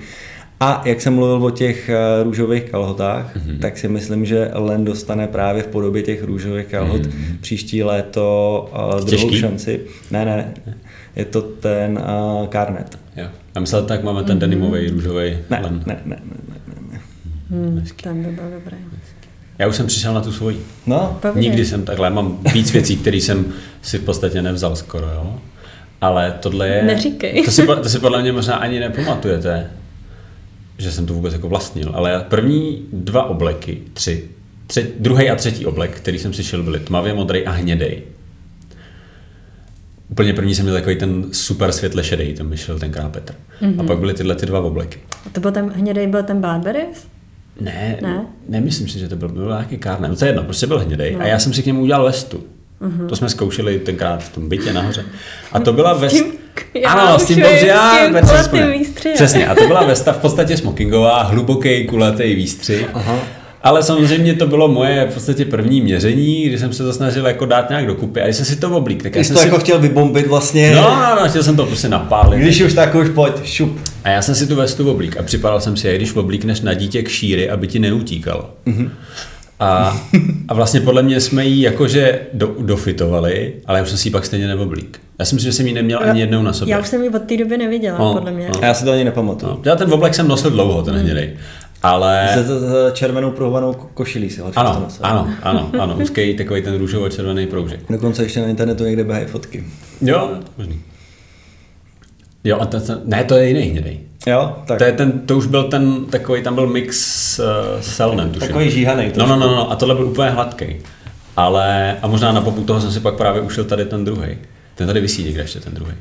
A 0.60 0.82
jak 0.86 1.02
jsem 1.02 1.14
mluvil 1.14 1.46
o 1.46 1.50
těch 1.52 1.90
eh, 1.90 2.24
růžových 2.24 2.64
kalhotách, 2.64 3.36
Mhm. 3.36 3.48
mm-hmm. 3.56 3.60
tak 3.60 3.78
si 3.78 3.88
myslím, 3.88 4.26
že 4.26 4.50
Len 4.54 4.86
dostane 4.86 5.28
právě 5.28 5.64
v 5.64 5.68
podobě 5.68 6.02
těch 6.04 6.24
růžových 6.24 6.66
kalhot 6.66 7.02
mm-hmm. 7.02 7.38
příští 7.42 7.84
léto 7.84 8.70
uh, 8.74 9.06
druhou 9.06 9.06
Těžký? 9.30 9.40
šanci. 9.40 9.82
Ne, 10.12 10.26
ne, 10.26 10.36
ne. 10.36 10.74
Je 11.16 11.26
to 11.26 11.42
ten 11.42 12.00
uh, 12.42 12.48
Carnet. 12.48 13.00
jo. 13.16 13.28
Já 13.56 13.62
myslel, 13.62 13.84
tak 13.86 14.04
máme 14.04 14.24
ten 14.24 14.40
denimový 14.40 14.90
růžový 14.90 15.38
Ne, 15.50 15.60
len. 15.64 15.84
ne, 15.86 16.00
ne, 16.06 16.16
ne, 16.16 16.16
ne, 16.48 16.56
ne, 16.68 16.76
ne. 16.92 17.00
Hmm, 17.50 17.86
tam 18.04 18.24
by 18.24 18.32
byl 18.32 18.44
dobrý. 18.54 18.78
Já 19.60 19.68
už 19.68 19.76
jsem 19.76 19.88
přišel 19.88 20.14
na 20.14 20.22
tu 20.22 20.32
svoji. 20.32 20.62
No, 20.88 21.18
Povídej. 21.22 21.50
Nikdy 21.50 21.66
jsem 21.66 21.84
takhle, 21.86 22.10
mám 22.10 22.38
víc 22.54 22.72
věcí, 22.72 22.98
které 22.98 23.18
jsem 23.18 23.46
si 23.82 23.98
v 23.98 24.04
podstatě 24.04 24.42
nevzal 24.42 24.76
skoro, 24.76 25.06
jo. 25.08 25.40
Ale 26.02 26.34
tohle 26.40 26.68
je... 26.68 26.84
Neříkej. 26.84 27.44
To 27.46 27.52
si, 27.52 27.66
to 27.68 27.90
si 27.90 28.00
podle 28.00 28.22
mě 28.22 28.32
možná 28.32 28.56
ani 28.56 28.80
nepamatujete, 28.80 29.68
že 30.78 30.92
jsem 30.92 31.06
to 31.06 31.14
vůbec 31.14 31.34
jako 31.34 31.50
vlastnil, 31.50 31.92
ale 31.94 32.26
první 32.30 32.82
dva 32.94 33.24
obleky, 33.30 33.82
tři, 33.94 34.24
tři 34.68 34.94
druhý 35.00 35.30
a 35.30 35.36
třetí 35.36 35.66
oblek, 35.66 35.92
který 35.92 36.20
jsem 36.20 36.34
si 36.34 36.44
šel, 36.44 36.64
byly 36.64 36.80
tmavě 36.80 37.14
modrý 37.14 37.46
a 37.46 37.52
hnědej. 37.52 38.02
Úplně 40.10 40.34
první 40.34 40.56
jsem 40.56 40.66
měl 40.66 40.76
takový 40.76 40.96
ten 40.96 41.26
super 41.32 41.72
světle 41.72 42.04
šedý, 42.04 42.34
ten 42.34 42.48
mi 42.48 42.58
šel 42.58 42.80
tenkrát 42.80 43.12
Petr. 43.12 43.34
Mm-hmm. 43.62 43.82
A 43.82 43.84
pak 43.84 44.00
byly 44.00 44.14
tyhle 44.14 44.36
ty 44.36 44.46
dva 44.46 44.60
obleky. 44.60 45.00
A 45.26 45.30
to 45.30 45.40
byl 45.42 45.52
ten 45.52 45.70
hnědej, 45.70 46.08
byl 46.08 46.24
ten 46.24 46.42
Barbaris? 46.42 47.08
Ne, 47.62 47.98
Ne? 48.02 48.26
nemyslím 48.50 48.88
si, 48.88 49.00
že 49.00 49.08
to 49.08 49.16
byl, 49.16 49.30
byl 49.30 49.48
nějaký 49.48 49.78
kárne. 49.78 50.08
No 50.08 50.16
to 50.16 50.26
je 50.26 50.30
jedno, 50.30 50.44
prostě 50.44 50.68
byl 50.68 50.80
hnědej. 50.80 51.14
No. 51.14 51.20
A 51.22 51.28
já 51.28 51.40
jsem 51.40 51.54
si 51.54 51.64
k 51.64 51.66
němu 51.66 51.82
udělal 51.82 52.06
vestu. 52.06 52.44
To 53.10 53.16
jsme 53.16 53.30
zkoušeli 53.30 53.80
tenkrát 53.80 54.24
v 54.24 54.30
tom 54.30 54.50
bytě 54.50 54.74
nahoře. 54.74 55.06
A 55.52 55.60
to 55.60 55.74
byla 55.74 55.94
já 56.74 56.92
ano, 56.92 57.20
s 57.20 57.26
tím 57.26 57.40
já. 57.40 58.10
Přesně, 59.14 59.48
a 59.48 59.56
to 59.56 59.68
byla 59.68 59.84
vesta 59.88 60.14
v 60.14 60.18
podstatě 60.18 60.58
smokingová, 60.58 61.24
hluboký 61.24 61.86
kulatý 61.86 62.36
výstřih. 62.36 62.90
Aha. 62.94 63.20
Ale 63.64 63.84
samozřejmě 63.84 64.34
to 64.34 64.48
bylo 64.48 64.68
moje 64.68 65.08
v 65.10 65.14
podstatě 65.14 65.46
první 65.46 65.82
měření, 65.82 66.44
kdy 66.44 66.60
jsem 66.60 66.74
se 66.74 66.84
to 66.84 66.94
snažil 66.94 67.28
jako 67.28 67.46
dát 67.46 67.70
nějak 67.70 67.88
dokupy. 67.88 68.22
A 68.22 68.24
když 68.24 68.36
jsem 68.36 68.46
si 68.46 68.56
to 68.56 68.70
oblík, 68.70 69.04
tak 69.04 69.16
já 69.16 69.24
jsem 69.24 69.36
to 69.36 69.42
si... 69.42 69.48
jako 69.48 69.60
chtěl 69.60 69.80
vybombit 69.80 70.28
vlastně. 70.28 70.76
No, 70.76 70.82
no, 70.82 71.22
no, 71.22 71.30
chtěl 71.30 71.44
jsem 71.44 71.56
to 71.56 71.66
prostě 71.66 71.90
napálit. 71.90 72.40
Když 72.40 72.62
už 72.62 72.74
tak 72.74 72.96
už 72.96 73.10
pojď, 73.10 73.34
šup. 73.44 73.80
A 74.04 74.10
já 74.10 74.22
jsem 74.22 74.36
si 74.36 74.48
tu 74.48 74.56
vestu 74.56 74.92
oblík 74.92 75.18
a 75.18 75.24
připadal 75.24 75.62
jsem 75.62 75.78
si, 75.78 75.88
jak 75.88 75.98
když 75.98 76.16
oblíkneš 76.16 76.62
na 76.62 76.74
dítě 76.74 77.04
k 77.04 77.08
šíry, 77.08 77.50
aby 77.50 77.68
ti 77.68 77.80
neutíkalo. 77.80 78.50
Mm-hmm. 78.68 78.90
A, 79.60 80.02
a 80.48 80.54
vlastně 80.54 80.82
podle 80.82 81.04
mě 81.04 81.22
jsme 81.22 81.46
ji 81.46 81.62
jakože 81.62 82.20
do, 82.34 82.56
dofitovali, 82.60 83.54
ale 83.66 83.78
já 83.80 83.84
už 83.84 83.90
jsem 83.90 83.98
si 83.98 84.08
ji 84.08 84.12
pak 84.12 84.26
stejně 84.26 84.48
neoblík. 84.48 85.00
Já 85.20 85.26
si 85.26 85.36
myslím, 85.36 85.52
že 85.52 85.56
jsem 85.58 85.68
ji 85.68 85.74
neměl 85.74 86.00
ani 86.04 86.20
jednou 86.20 86.42
na 86.42 86.54
sobě. 86.54 86.72
Já 86.72 86.80
už 86.80 86.88
jsem 86.88 87.04
ji 87.04 87.10
od 87.10 87.22
té 87.22 87.38
doby 87.38 87.58
neviděla, 87.58 87.98
No, 88.00 88.14
podle 88.14 88.32
mě. 88.32 88.50
no. 88.56 88.64
A 88.64 88.66
já 88.66 88.74
si 88.74 88.86
to 88.86 88.92
ani 88.92 89.04
nepamatuju. 89.04 89.52
No, 89.52 89.60
já 89.66 89.76
ten 89.76 89.94
oblek 89.94 90.16
jsem 90.16 90.28
nosil 90.28 90.52
dlouho, 90.52 90.82
ten 90.82 90.96
hnědej. 90.96 91.34
Ale... 91.84 92.30
Se, 92.34 92.44
se, 92.48 92.60
se 92.60 92.92
červenou 92.94 93.32
pruhovanou 93.32 93.72
ko- 93.74 93.88
košilí 93.94 94.30
si 94.30 94.42
ho 94.42 94.52
Ano, 94.56 94.88
ano, 95.02 95.30
ano, 95.44 95.70
ano, 95.80 95.98
úzký 96.02 96.34
takový 96.34 96.62
ten 96.62 96.78
růžovo-červený 96.78 97.48
proužek. 97.48 97.80
Dokonce 97.90 98.24
ještě 98.24 98.42
na 98.42 98.48
internetu 98.48 98.84
někde 98.84 99.04
běhají 99.04 99.26
fotky. 99.26 99.64
Jo, 100.02 100.30
možný. 100.58 100.82
Jo, 102.44 102.58
a 102.60 102.66
to, 102.66 102.82
to, 102.82 102.94
ne, 103.06 103.24
to 103.24 103.36
je 103.38 103.48
jiný 103.48 103.62
hnědej. 103.62 104.00
Jo, 104.28 104.56
tak 104.66 104.78
To, 104.78 104.84
je 104.84 104.92
ten, 104.92 105.12
to 105.20 105.38
už 105.38 105.46
byl 105.48 105.64
ten 105.64 106.06
takový, 106.06 106.44
tam 106.44 106.56
byl 106.56 106.68
mix 106.68 106.98
s 107.00 107.40
uh, 107.40 107.82
selnem, 107.82 108.28
tuším. 108.32 108.48
takový 108.48 108.72
žíhanej. 108.72 109.12
No, 109.18 109.26
no, 109.28 109.36
no, 109.36 109.48
no, 109.56 109.72
a 109.72 109.76
tohle 109.76 109.96
byl 109.96 110.06
úplně 110.06 110.30
hladký. 110.30 110.66
Ale, 111.38 111.98
a 112.02 112.08
možná 112.08 112.32
na 112.32 112.42
popud 112.42 112.66
toho 112.68 112.82
jsem 112.82 112.92
si 112.92 113.00
pak 113.00 113.16
právě 113.16 113.42
ušel 113.42 113.64
tady 113.64 113.86
ten 113.86 114.06
druhý. 114.06 114.38
Ten 114.76 114.88
tady 114.88 115.02
vysí 115.02 115.24
někde 115.24 115.42
ještě 115.42 115.60
ten 115.60 115.74
druhý. 115.74 115.92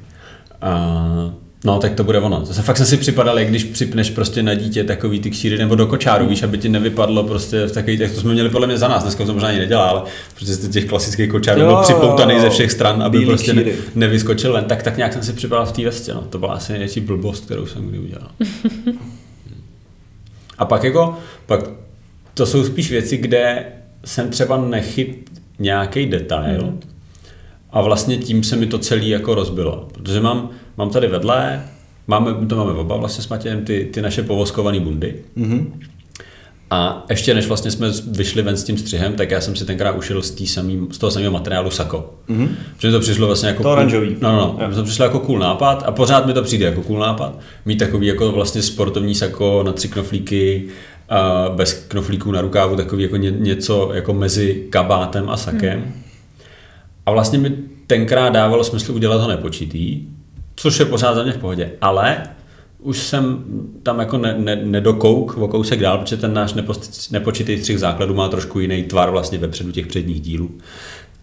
Uh, 0.62 1.32
no, 1.66 1.78
tak 1.78 1.94
to 1.94 2.04
bude 2.04 2.18
ono. 2.20 2.44
Zase 2.44 2.62
fakt 2.62 2.76
jsem 2.76 2.86
si 2.86 2.96
připadal, 2.96 3.38
jak 3.38 3.48
když 3.48 3.64
připneš 3.64 4.10
prostě 4.10 4.42
na 4.42 4.54
dítě 4.54 4.84
takový 4.84 5.20
ty 5.20 5.30
kšíry 5.30 5.58
nebo 5.58 5.74
do 5.74 5.86
kočáru, 5.86 6.26
víš, 6.26 6.42
aby 6.42 6.58
ti 6.58 6.68
nevypadlo 6.68 7.24
prostě 7.24 7.66
v 7.66 7.72
takových 7.72 7.98
těch, 7.98 8.14
to 8.14 8.20
jsme 8.20 8.32
měli 8.32 8.48
podle 8.48 8.66
mě 8.66 8.78
za 8.78 8.88
nás, 8.88 9.02
dneska 9.02 9.24
to 9.24 9.32
možná 9.32 9.48
ani 9.48 9.58
nedělá, 9.58 9.84
ale 9.88 10.02
protože 10.34 10.54
z 10.54 10.68
těch 10.68 10.84
klasických 10.84 11.30
kočárů 11.30 11.60
byl 11.60 11.76
připoutaný 11.76 12.40
ze 12.40 12.50
všech 12.50 12.72
stran, 12.72 13.02
aby 13.02 13.18
Bílý 13.18 13.30
prostě 13.30 13.52
ne, 13.54 13.64
nevyskočil 13.94 14.52
ven, 14.52 14.64
tak, 14.64 14.82
tak 14.82 14.96
nějak 14.96 15.12
jsem 15.12 15.22
si 15.22 15.32
připadal 15.32 15.66
v 15.66 15.72
té 15.72 15.84
vestě, 15.84 16.14
no. 16.14 16.20
To 16.20 16.38
byla 16.38 16.52
asi 16.54 16.72
největší 16.72 17.00
blbost, 17.00 17.44
kterou 17.44 17.66
jsem 17.66 17.88
kdy 17.88 17.98
udělal. 17.98 18.28
A 20.58 20.64
pak 20.64 20.84
jako, 20.84 21.18
pak 21.46 21.60
to 22.34 22.46
jsou 22.46 22.64
spíš 22.64 22.90
věci, 22.90 23.16
kde 23.16 23.64
jsem 24.04 24.30
třeba 24.30 24.56
nechyt 24.56 25.30
nějaký 25.58 26.06
detail 26.06 26.62
Mhm. 26.62 26.80
a 27.70 27.80
vlastně 27.82 28.16
tím 28.16 28.44
se 28.44 28.56
mi 28.56 28.66
to 28.66 28.78
celé 28.78 29.04
jako 29.04 29.34
rozbilo. 29.34 29.88
Protože 29.92 30.20
mám, 30.20 30.50
mám 30.78 30.90
tady 30.90 31.06
vedle, 31.06 31.64
máme, 32.06 32.46
to 32.46 32.56
máme 32.56 32.72
oba 32.72 32.96
vlastně 32.96 33.24
s 33.24 33.28
Matějem, 33.28 33.64
ty, 33.64 33.88
ty 33.92 34.02
naše 34.02 34.22
povoskované 34.22 34.80
bundy. 34.80 35.14
Mhm. 35.36 35.80
A 36.70 37.06
ještě 37.10 37.34
než 37.34 37.46
vlastně 37.46 37.70
jsme 37.70 37.88
vyšli 38.10 38.42
ven 38.42 38.56
s 38.56 38.64
tím 38.64 38.78
střihem, 38.78 39.12
tak 39.12 39.30
já 39.30 39.40
jsem 39.40 39.56
si 39.56 39.64
tenkrát 39.64 39.96
ušil 39.96 40.22
z, 40.22 40.30
tý 40.30 40.46
samý, 40.46 40.86
z 40.90 40.98
toho 40.98 41.10
samého 41.10 41.32
materiálu 41.32 41.70
sako. 41.70 42.14
Mm-hmm. 42.28 42.48
Protože 42.76 42.88
mi 42.88 42.92
to 42.92 43.00
přišlo 43.00 43.26
vlastně 43.26 43.48
jako... 43.48 43.62
To 43.62 43.72
oranžový. 43.72 44.16
No, 44.20 44.32
no, 44.32 44.56
no. 44.68 44.74
To 44.74 44.82
přišlo 44.82 45.04
jako 45.04 45.20
cool 45.20 45.38
nápad 45.38 45.82
a 45.86 45.90
pořád 45.90 46.26
mi 46.26 46.32
to 46.32 46.42
přijde 46.42 46.66
jako 46.66 46.82
cool 46.82 46.98
nápad. 46.98 47.38
Mít 47.64 47.76
takový 47.76 48.06
jako 48.06 48.32
vlastně 48.32 48.62
sportovní 48.62 49.14
sako 49.14 49.62
na 49.66 49.72
tři 49.72 49.88
knoflíky, 49.88 50.68
a 51.08 51.48
bez 51.56 51.72
knoflíků 51.72 52.32
na 52.32 52.40
rukávu, 52.40 52.76
takový 52.76 53.02
jako 53.02 53.16
ně, 53.16 53.30
něco 53.30 53.90
jako 53.94 54.14
mezi 54.14 54.66
kabátem 54.70 55.30
a 55.30 55.36
sakem. 55.36 55.78
Mm. 55.78 55.92
A 57.06 57.10
vlastně 57.10 57.38
mi 57.38 57.56
tenkrát 57.86 58.28
dávalo 58.28 58.64
smysl 58.64 58.92
udělat 58.92 59.20
ho 59.20 59.28
nepočitý, 59.28 60.00
což 60.56 60.78
je 60.78 60.84
pořád 60.84 61.14
za 61.14 61.22
mě 61.22 61.32
v 61.32 61.38
pohodě, 61.38 61.70
ale 61.80 62.22
už 62.78 62.98
jsem 62.98 63.44
tam 63.82 63.98
jako 63.98 64.18
ne, 64.18 64.34
ne, 64.38 64.56
nedokouk 64.56 65.36
o 65.36 65.48
kousek 65.48 65.80
dál, 65.80 65.98
protože 65.98 66.16
ten 66.16 66.34
náš 66.34 66.54
nepost, 66.54 67.12
nepočitý 67.12 67.58
střih 67.58 67.78
základu 67.78 68.14
má 68.14 68.28
trošku 68.28 68.60
jiný 68.60 68.82
tvar 68.82 69.10
vlastně 69.10 69.38
vepředu 69.38 69.72
těch 69.72 69.86
předních 69.86 70.20
dílů. 70.20 70.50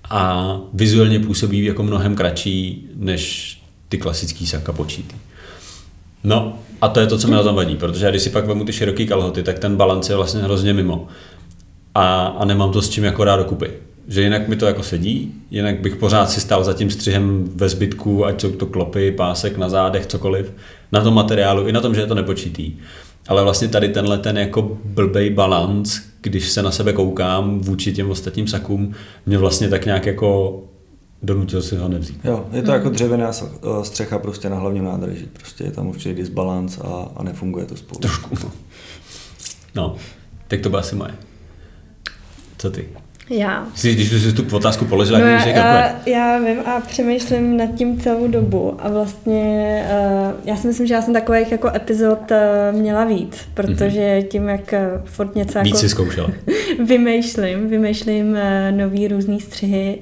A 0.09 0.57
vizuálně 0.73 1.19
působí 1.19 1.65
jako 1.65 1.83
mnohem 1.83 2.15
kratší 2.15 2.87
než 2.95 3.57
ty 3.89 3.97
klasický 3.97 4.47
saka 4.47 4.71
počítý. 4.71 5.15
No 6.23 6.59
a 6.81 6.87
to 6.87 6.99
je 6.99 7.07
to, 7.07 7.17
co 7.17 7.27
mi 7.27 7.33
na 7.33 7.43
tom 7.43 7.55
vadí, 7.55 7.75
protože 7.75 8.09
když 8.09 8.21
si 8.21 8.29
pak 8.29 8.45
vemu 8.45 8.65
ty 8.65 8.73
široký 8.73 9.07
kalhoty, 9.07 9.43
tak 9.43 9.59
ten 9.59 9.75
balans 9.75 10.09
je 10.09 10.15
vlastně 10.15 10.41
hrozně 10.41 10.73
mimo. 10.73 11.07
A, 11.95 12.25
a 12.25 12.45
nemám 12.45 12.71
to 12.71 12.81
s 12.81 12.89
čím 12.89 13.03
jako 13.03 13.25
dát 13.25 13.37
dokupy. 13.37 13.71
Že 14.07 14.21
jinak 14.21 14.47
mi 14.47 14.55
to 14.55 14.65
jako 14.65 14.83
sedí, 14.83 15.33
jinak 15.51 15.79
bych 15.79 15.95
pořád 15.95 16.29
si 16.29 16.41
stál 16.41 16.63
za 16.63 16.73
tím 16.73 16.89
střihem 16.89 17.49
ve 17.55 17.69
zbytku, 17.69 18.25
ať 18.25 18.41
jsou 18.41 18.51
to 18.51 18.65
klopy, 18.65 19.11
pásek 19.11 19.57
na 19.57 19.69
zádech, 19.69 20.05
cokoliv, 20.05 20.53
na 20.91 21.01
tom 21.01 21.13
materiálu, 21.13 21.67
i 21.67 21.71
na 21.71 21.81
tom, 21.81 21.95
že 21.95 22.01
je 22.01 22.07
to 22.07 22.15
nepočítý. 22.15 22.77
Ale 23.27 23.43
vlastně 23.43 23.67
tady 23.67 23.89
tenhle 23.89 24.17
ten 24.17 24.37
jako 24.37 24.77
blbej 24.85 25.29
balans, 25.29 26.01
když 26.21 26.49
se 26.49 26.61
na 26.61 26.71
sebe 26.71 26.93
koukám 26.93 27.59
vůči 27.59 27.93
těm 27.93 28.11
ostatním 28.11 28.47
sakům, 28.47 28.93
mě 29.25 29.37
vlastně 29.37 29.69
tak 29.69 29.85
nějak 29.85 30.05
jako 30.05 30.61
donutil 31.23 31.61
si 31.61 31.75
ho 31.75 31.87
nevzít. 31.87 32.19
Jo, 32.23 32.45
je 32.51 32.61
to 32.61 32.71
jako 32.71 32.89
dřevěná 32.89 33.31
eh, 33.31 33.85
střecha 33.85 34.19
prostě 34.19 34.49
na 34.49 34.55
hlavním 34.55 34.83
nádraží. 34.83 35.25
Prostě 35.33 35.63
je 35.63 35.71
tam 35.71 35.87
určitý 35.87 36.15
disbalans 36.15 36.77
a, 36.77 37.11
a 37.15 37.23
nefunguje 37.23 37.65
to 37.65 37.75
spolu. 37.75 37.99
Trošku. 37.99 38.35
no. 38.43 38.51
No, 39.75 39.95
tak 40.47 40.61
to 40.61 40.69
byla 40.69 40.81
asi 40.81 40.95
moje. 40.95 41.11
Co 42.57 42.71
ty? 42.71 42.89
Já. 43.37 43.67
Jsi, 43.75 43.93
když 43.93 44.09
jsi 44.09 44.33
tu 44.33 44.55
otázku 44.55 44.85
položila, 44.85 45.19
No 45.19 45.25
já, 45.25 45.45
jak 45.45 45.55
já, 45.55 45.95
já 46.05 46.39
vím 46.39 46.59
a 46.65 46.81
přemýšlím 46.87 47.57
nad 47.57 47.75
tím 47.75 47.99
celou 47.99 48.27
dobu 48.27 48.75
a 48.79 48.89
vlastně 48.89 49.85
uh, 50.25 50.31
já 50.45 50.55
si 50.55 50.67
myslím, 50.67 50.87
že 50.87 50.93
já 50.93 51.01
jsem 51.01 51.13
takových 51.13 51.51
jako 51.51 51.71
epizod 51.75 52.31
uh, 52.31 52.79
měla 52.79 53.05
víc, 53.05 53.37
protože 53.53 54.21
tím, 54.21 54.49
jak 54.49 54.73
uh, 54.73 55.01
furt 55.05 55.35
něco 55.35 55.59
Víc 55.59 55.67
jako 55.67 55.77
si 55.77 55.89
zkoušela. 55.89 56.29
vymýšlím, 56.85 57.69
vymýšlím 57.69 58.31
uh, 58.31 58.77
nový 58.77 59.07
různý 59.07 59.39
střihy 59.41 59.99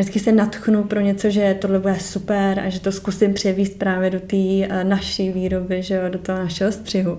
vždycky 0.00 0.20
se 0.20 0.32
natchnu 0.32 0.84
pro 0.84 1.00
něco, 1.00 1.30
že 1.30 1.56
tohle 1.60 1.78
bude 1.78 2.00
super 2.00 2.60
a 2.60 2.68
že 2.68 2.80
to 2.80 2.92
zkusím 2.92 3.34
převíst 3.34 3.78
právě 3.78 4.10
do 4.10 4.20
té 4.20 4.36
uh, 4.36 4.84
naší 4.84 5.32
výroby, 5.32 5.82
že 5.82 5.94
jo, 5.94 6.02
do 6.08 6.18
toho 6.18 6.38
našeho 6.38 6.72
střihu. 6.72 7.18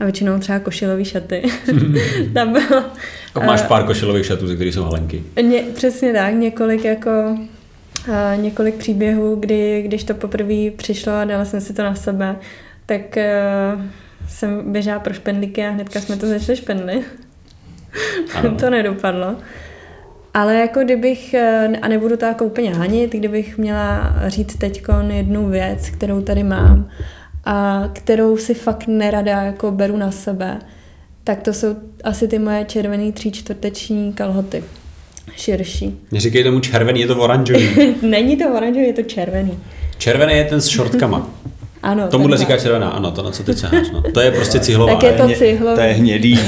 A 0.00 0.04
většinou 0.04 0.38
třeba 0.38 0.58
košilový 0.58 1.04
šaty. 1.04 1.42
Tam 2.34 2.52
bylo, 2.52 2.84
Jako 3.34 3.46
máš 3.46 3.62
pár 3.62 3.84
košilových 3.86 4.26
šatů, 4.26 4.46
ze 4.46 4.54
kterých 4.54 4.74
jsou 4.74 4.82
halenky. 4.82 5.22
Ně, 5.42 5.62
přesně 5.74 6.12
tak, 6.12 6.34
několik 6.34 6.84
jako 6.84 7.10
a 8.12 8.34
několik 8.34 8.74
příběhů, 8.74 9.36
kdy, 9.36 9.82
když 9.82 10.04
to 10.04 10.14
poprvé 10.14 10.70
přišlo 10.76 11.12
a 11.12 11.24
dala 11.24 11.44
jsem 11.44 11.60
si 11.60 11.72
to 11.72 11.82
na 11.82 11.94
sebe, 11.94 12.36
tak 12.86 13.00
uh, 13.16 13.82
jsem 14.28 14.72
běžela 14.72 14.98
pro 14.98 15.14
špendlíky 15.14 15.66
a 15.66 15.70
hnedka 15.70 16.00
jsme 16.00 16.16
to 16.16 16.26
začali 16.26 16.56
špendlit. 16.56 17.06
To 18.58 18.70
nedopadlo. 18.70 19.36
Ale 20.34 20.54
jako 20.54 20.80
kdybych, 20.80 21.34
eh, 21.34 21.68
a 21.82 21.88
nebudu 21.88 22.16
to 22.16 22.24
jako 22.24 22.44
úplně 22.44 22.74
hanit, 22.74 23.12
kdybych 23.12 23.58
měla 23.58 24.14
říct 24.26 24.56
teď 24.56 24.82
jednu 25.08 25.48
věc, 25.48 25.90
kterou 25.90 26.22
tady 26.22 26.42
mám 26.42 26.88
a 27.44 27.88
kterou 27.92 28.36
si 28.36 28.54
fakt 28.54 28.86
nerada 28.86 29.42
jako 29.42 29.70
beru 29.70 29.96
na 29.96 30.10
sebe, 30.10 30.58
tak 31.24 31.42
to 31.42 31.52
jsou 31.52 31.76
asi 32.04 32.28
ty 32.28 32.38
moje 32.38 32.64
červený 32.64 33.12
tří 33.12 33.32
čtvrteční 33.32 34.12
kalhoty. 34.12 34.64
Širší. 35.36 35.98
Neříkej 36.12 36.44
tomu 36.44 36.60
červený, 36.60 37.00
je 37.00 37.06
to 37.06 37.16
oranžový. 37.16 37.68
Není 38.02 38.36
to 38.36 38.54
oranžový, 38.56 38.86
je 38.86 38.92
to 38.92 39.02
červený. 39.02 39.58
Červený 39.98 40.34
je 40.34 40.44
ten 40.44 40.60
s 40.60 40.68
šortkama. 40.68 41.30
Ano. 41.82 42.08
Tomuhle 42.08 42.38
takhle. 42.38 42.56
říká 42.56 42.62
červená, 42.62 42.90
ano, 42.90 43.10
to 43.10 43.22
na 43.22 43.30
co 43.30 43.42
ty 43.42 43.54
čeháš, 43.54 43.90
no. 43.92 44.02
To 44.02 44.20
je 44.20 44.30
prostě 44.30 44.60
cihlová. 44.60 44.92
Tak 44.94 45.02
je 45.02 45.12
to 45.12 45.22
hně- 45.24 45.36
cihlový. 45.36 45.74
To 45.76 45.80
je 45.80 45.92
hnědý. 45.92 46.38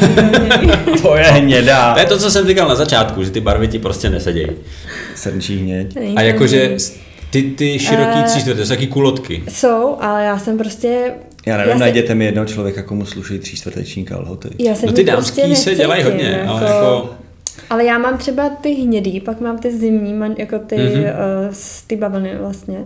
to 1.02 1.16
je 1.16 1.24
hnědá. 1.24 1.94
To 1.94 2.00
je 2.00 2.06
to, 2.06 2.18
co 2.18 2.30
jsem 2.30 2.46
říkal 2.46 2.68
na 2.68 2.74
začátku, 2.74 3.24
že 3.24 3.30
ty 3.30 3.40
barvy 3.40 3.68
ti 3.68 3.78
prostě 3.78 4.10
nesedějí. 4.10 4.46
Srnčí 5.14 5.58
hněď. 5.58 5.96
A 6.16 6.20
jakože 6.22 6.76
ty, 7.30 7.42
ty 7.42 7.78
široký 7.78 8.18
Eh. 8.18 8.22
tři 8.22 8.40
čtvrtě, 8.40 8.58
to 8.58 8.66
jsou 8.66 8.68
taky 8.74 8.86
kulotky. 8.86 9.42
Jsou, 9.48 9.96
ale 10.00 10.24
já 10.24 10.38
jsem 10.38 10.58
prostě... 10.58 11.12
Já 11.46 11.56
nevím, 11.56 11.72
já 11.72 11.78
najděte 11.78 12.14
mi 12.14 12.24
jednoho 12.24 12.46
člověka, 12.46 12.82
komu 12.82 13.06
sluší 13.06 13.38
tří 13.38 13.56
čtvrteční 13.56 14.04
kalhoty. 14.04 14.48
Já 14.58 14.74
se 14.74 14.86
No 14.86 14.92
ty 14.92 15.04
dámský 15.04 15.40
prostě 15.42 15.56
se 15.70 15.74
dělají 15.74 16.02
hodně, 16.02 16.42
ale 16.48 16.62
jako... 16.64 17.10
Ale 17.70 17.84
já 17.84 17.98
mám 17.98 18.18
třeba 18.18 18.48
ty 18.60 18.74
hnědý, 18.74 19.20
pak 19.20 19.40
mám 19.40 19.58
ty 19.58 19.78
zimní, 19.78 20.20
jako 20.38 20.58
ty, 20.58 20.76
Mhm. 20.76 20.86
mm-hmm. 20.86 20.98
uh, 21.46 21.48
z 21.52 21.82
ty 21.82 21.96
bavlny 21.96 22.30
vlastně. 22.40 22.78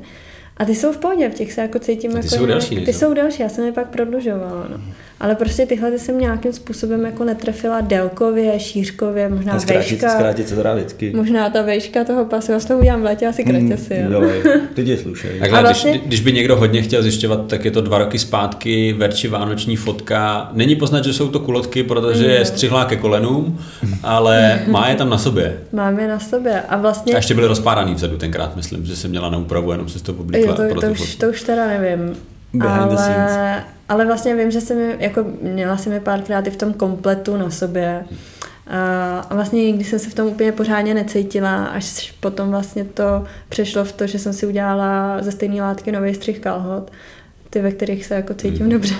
A 0.59 0.65
ty 0.65 0.75
jsou 0.75 0.93
v 0.93 0.97
pohodě, 0.99 1.29
v 1.29 1.35
těch 1.35 1.53
se 1.53 1.61
jako 1.61 1.79
cítím 1.79 2.11
A 2.11 2.15
ty 2.15 2.19
jako 2.19 2.29
jsou 2.29 2.37
nějak- 2.37 2.49
delší, 2.49 2.69
Ty 2.75 2.85
nejsou? 2.85 2.99
jsou 3.01 3.15
delší, 3.15 3.43
já 3.43 3.49
jsem 3.49 3.65
je 3.65 3.73
pak 3.73 3.89
prodlužovala, 3.89 4.67
no. 4.71 4.81
Ale 5.21 5.35
prostě 5.35 5.67
tyhle 5.67 5.91
ty 5.91 5.99
jsem 5.99 6.19
nějakým 6.19 6.53
způsobem 6.53 7.05
jako 7.05 7.25
netrefila 7.25 7.81
délkově, 7.81 8.61
šířkově, 8.61 9.29
možná 9.29 9.53
A 9.53 9.59
zkrátit, 9.59 9.91
vejška. 9.91 10.09
zkrátit 10.11 10.49
se 10.49 10.57
to 10.57 10.63
dá 10.63 10.75
vždycky. 10.75 11.13
Možná 11.17 11.51
ta 11.51 11.63
vejška 11.63 12.05
toho 12.05 12.25
pasu, 12.25 12.53
já 12.53 12.61
s 12.61 12.65
toho 12.65 12.81
udělám 12.81 13.01
v 13.01 13.05
létě 13.05 13.27
asi 13.27 13.45
kratěsy, 13.45 13.95
jo. 13.95 14.09
Dělej, 14.09 14.43
ty 14.75 14.85
tě 14.85 14.97
slušej. 14.97 15.39
Takhle, 15.39 15.59
A 15.59 15.63
vlastně- 15.63 15.91
když, 15.91 16.03
když 16.07 16.21
by 16.21 16.33
někdo 16.33 16.57
hodně 16.57 16.83
chtěl 16.83 17.03
zjišťovat, 17.03 17.47
tak 17.47 17.65
je 17.65 17.71
to 17.71 17.81
dva 17.81 17.99
roky 17.99 18.19
zpátky, 18.19 18.93
Verči 18.99 19.29
vánoční 19.29 19.77
fotka. 19.77 20.51
Není 20.53 20.77
poznat, 20.77 21.05
že 21.05 21.13
jsou 21.13 21.29
to 21.29 21.41
kulotky, 21.41 21.83
protože 21.83 22.25
je 22.25 22.45
střihlá 22.45 22.85
ke 22.85 22.97
kolenům, 22.97 23.59
ale 24.03 24.61
má 24.67 24.89
je 24.89 24.95
tam 24.97 25.11
na 25.11 25.19
sobě. 25.19 25.59
Mám 25.73 25.99
je 25.99 26.09
na 26.09 26.19
sobě 26.21 26.63
a 26.63 26.77
vlastně... 26.77 27.13
A 27.15 27.17
ještě 27.17 27.35
byly 27.35 27.47
rozpáraný 27.47 27.95
vzadu 27.95 28.17
tenkrát, 28.17 28.57
myslím, 28.57 28.87
že 28.87 28.97
jsem 28.97 29.11
měla 29.11 29.31
na 29.31 29.39
úpravu, 29.39 29.73
jenom 29.73 29.89
se 29.89 30.03
to 30.03 30.17
Jo, 30.33 30.55
to, 30.55 30.75
to, 30.75 30.81
tu 30.81 30.87
už, 30.87 31.17
to 31.17 31.29
už 31.29 31.43
teda 31.43 31.67
nevím. 31.67 32.17
Behind 32.55 32.91
the 32.91 32.97
scenes. 32.97 33.33
Ale, 33.89 34.07
vlastně 34.07 34.37
vím, 34.37 34.51
že 34.51 34.61
jsem 34.61 34.79
jako 34.99 35.25
měla 35.43 35.77
jsem 35.77 35.93
je 35.93 36.01
párkrát 36.01 36.47
i 36.47 36.51
v 36.51 36.57
tom 36.57 36.73
kompletu 36.73 37.37
na 37.37 37.51
sobě. 37.51 38.05
A 38.71 39.35
vlastně 39.35 39.65
nikdy 39.65 39.85
jsem 39.85 39.99
se 39.99 40.11
v 40.11 40.15
tom 40.15 40.27
úplně 40.27 40.53
pořádně 40.53 40.95
necítila, 40.95 41.65
až 41.65 42.13
potom 42.21 42.51
vlastně 42.51 42.85
to 42.85 43.25
přešlo 43.49 43.85
v 43.85 43.93
to, 43.93 44.07
že 44.07 44.19
jsem 44.19 44.33
si 44.33 44.47
udělala 44.47 45.23
ze 45.23 45.33
stejné 45.33 45.63
látky 45.63 45.93
nový 45.93 46.15
střih 46.15 46.39
kalhot, 46.39 46.91
ty, 47.51 47.61
ve 47.61 47.71
kterých 47.71 48.07
se 48.07 48.15
jako 48.15 48.35
cítím 48.35 48.61
Hmm. 48.61 48.71
dobře. 48.71 48.95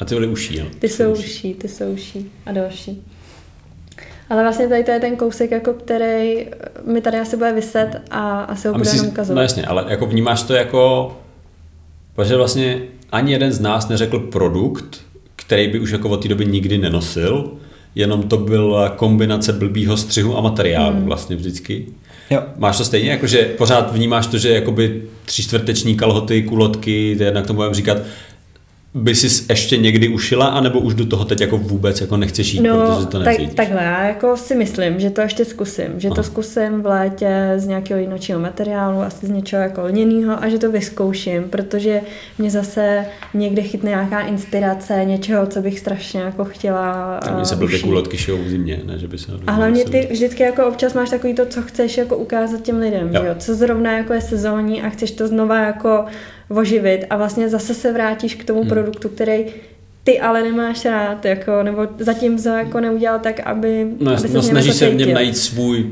A 0.00 0.04
ty 0.04 0.14
byly 0.14 0.26
uší, 0.28 0.58
jo? 0.58 0.66
Ty 0.78 0.88
jsou 0.88 1.12
uší, 1.12 1.54
ty 1.54 1.68
jsou 1.68 1.84
uší 1.92 2.32
a 2.46 2.52
další. 2.52 3.06
Ale 4.30 4.42
vlastně 4.42 4.68
tady 4.68 4.84
to 4.84 4.90
je 4.90 5.00
ten 5.00 5.16
kousek, 5.16 5.50
jako 5.50 5.72
který 5.72 6.48
mi 6.84 7.00
tady 7.00 7.18
asi 7.18 7.36
bude 7.36 7.52
vyset 7.52 8.00
a 8.10 8.40
asi 8.40 8.68
ho 8.68 8.74
A 8.74 8.78
bude 8.78 8.90
jenom 8.90 9.08
ukazovat. 9.08 9.36
no 9.36 9.42
jasně, 9.42 9.66
ale 9.66 9.84
jako 9.88 10.06
vnímáš 10.06 10.42
to 10.42 10.54
jako, 10.54 11.12
protože 12.14 12.36
vlastně 12.36 12.78
ani 13.12 13.32
jeden 13.32 13.52
z 13.52 13.60
nás 13.60 13.88
neřekl 13.88 14.18
produkt, 14.18 15.00
který 15.36 15.68
by 15.68 15.80
už 15.80 15.90
jako 15.90 16.08
od 16.08 16.22
té 16.22 16.28
doby 16.28 16.46
nikdy 16.46 16.78
nenosil, 16.78 17.50
jenom 17.94 18.22
to 18.22 18.36
byla 18.36 18.88
kombinace 18.88 19.52
blbýho 19.52 19.96
střihu 19.96 20.38
a 20.38 20.40
materiálu 20.40 20.96
Hmm. 20.96 21.04
vlastně 21.04 21.36
vždycky. 21.36 21.86
Jo. 22.30 22.42
Máš 22.56 22.78
to 22.78 22.84
stejně, 22.84 23.10
jakože 23.10 23.44
pořád 23.44 23.92
vnímáš 23.94 24.26
to, 24.26 24.38
že 24.38 24.48
jakoby 24.54 25.02
tři 25.24 25.42
čtvrteční 25.42 25.96
kalhoty, 25.96 26.42
kulotky, 26.42 27.14
to 27.18 27.24
jednak 27.24 27.46
to 27.46 27.54
budeme 27.54 27.74
říkat, 27.74 27.98
by 28.94 29.14
si 29.14 29.44
ještě 29.48 29.76
někdy 29.76 30.08
ušila, 30.08 30.46
anebo 30.46 30.80
už 30.80 30.94
do 30.94 31.06
toho 31.06 31.24
teď 31.24 31.40
jako 31.40 31.58
vůbec 31.58 32.00
jako 32.00 32.16
nechceš 32.16 32.54
jít, 32.54 32.60
protože 32.60 33.06
to 33.06 33.24
tak, 33.24 33.36
takhle, 33.54 33.82
já 33.82 34.04
jako 34.04 34.36
si 34.36 34.54
myslím, 34.54 35.00
že 35.00 35.10
to 35.10 35.20
ještě 35.20 35.44
zkusím. 35.44 35.86
Že 35.96 36.08
Aha. 36.08 36.14
to 36.14 36.22
zkusím 36.22 36.82
v 36.82 36.86
létě 36.86 37.52
z 37.56 37.66
nějakého 37.66 38.00
jiného 38.00 38.40
materiálu, 38.40 39.00
asi 39.00 39.26
z 39.26 39.30
něčeho 39.30 39.62
jako 39.62 39.82
lněného 39.82 40.42
a 40.44 40.48
že 40.48 40.58
to 40.58 40.70
vyzkouším, 40.72 41.42
protože 41.50 42.00
mě 42.38 42.50
zase 42.50 43.04
někde 43.34 43.62
chytne 43.62 43.90
nějaká 43.90 44.20
inspirace 44.20 45.04
něčeho, 45.04 45.46
co 45.46 45.62
bych 45.62 45.78
strašně 45.78 46.20
jako 46.20 46.44
chtěla 46.44 47.16
A 47.18 47.36
Mně 47.36 47.44
se 47.44 47.54
uh, 47.54 47.58
blbě 47.58 47.74
ušít. 47.76 47.86
kulotky 47.86 48.16
šijou 48.18 48.38
v 48.38 48.48
zimě, 48.48 48.80
ne, 48.84 48.98
že 48.98 49.08
by 49.08 49.18
se 49.18 49.32
A 49.46 49.52
hlavně 49.52 49.84
ty 49.84 50.08
vždycky 50.10 50.42
jako 50.42 50.66
občas 50.66 50.94
máš 50.94 51.10
takový 51.10 51.34
to, 51.34 51.46
co 51.46 51.62
chceš 51.62 51.96
jako 51.98 52.16
ukázat 52.16 52.62
těm 52.62 52.78
lidem, 52.78 53.06
Jo. 53.08 53.12
jo. 53.14 53.22
Že 53.22 53.28
jo? 53.28 53.34
co 53.38 53.54
zrovna 53.54 53.92
jako 53.98 54.12
je 54.12 54.20
sezónní 54.20 54.82
a 54.82 54.88
chceš 54.88 55.10
to 55.10 55.28
znova 55.28 55.60
jako 55.60 56.04
oživit 56.50 57.04
a 57.10 57.16
vlastně 57.16 57.48
zase 57.48 57.74
se 57.74 57.92
vrátíš 57.92 58.34
k 58.34 58.44
tomu 58.44 58.60
Hmm. 58.60 58.68
produktu, 58.68 59.08
který 59.08 59.44
ty 60.04 60.20
ale 60.20 60.42
nemáš 60.42 60.84
rád, 60.84 61.24
jako, 61.24 61.62
nebo 61.62 61.86
zatím 61.98 62.42
to 62.42 62.48
jako 62.48 62.80
neudělal 62.80 63.18
tak, 63.18 63.40
aby, 63.40 63.86
No, 64.00 64.12
aby 64.12 64.22
no 64.22 64.28
v 64.28 64.32
něm 64.32 64.42
snaží 64.42 64.68
jako 64.68 64.78
se 64.78 64.90
v 64.90 64.94
něm 64.94 65.12
najít 65.14 65.36
svůj 65.36 65.86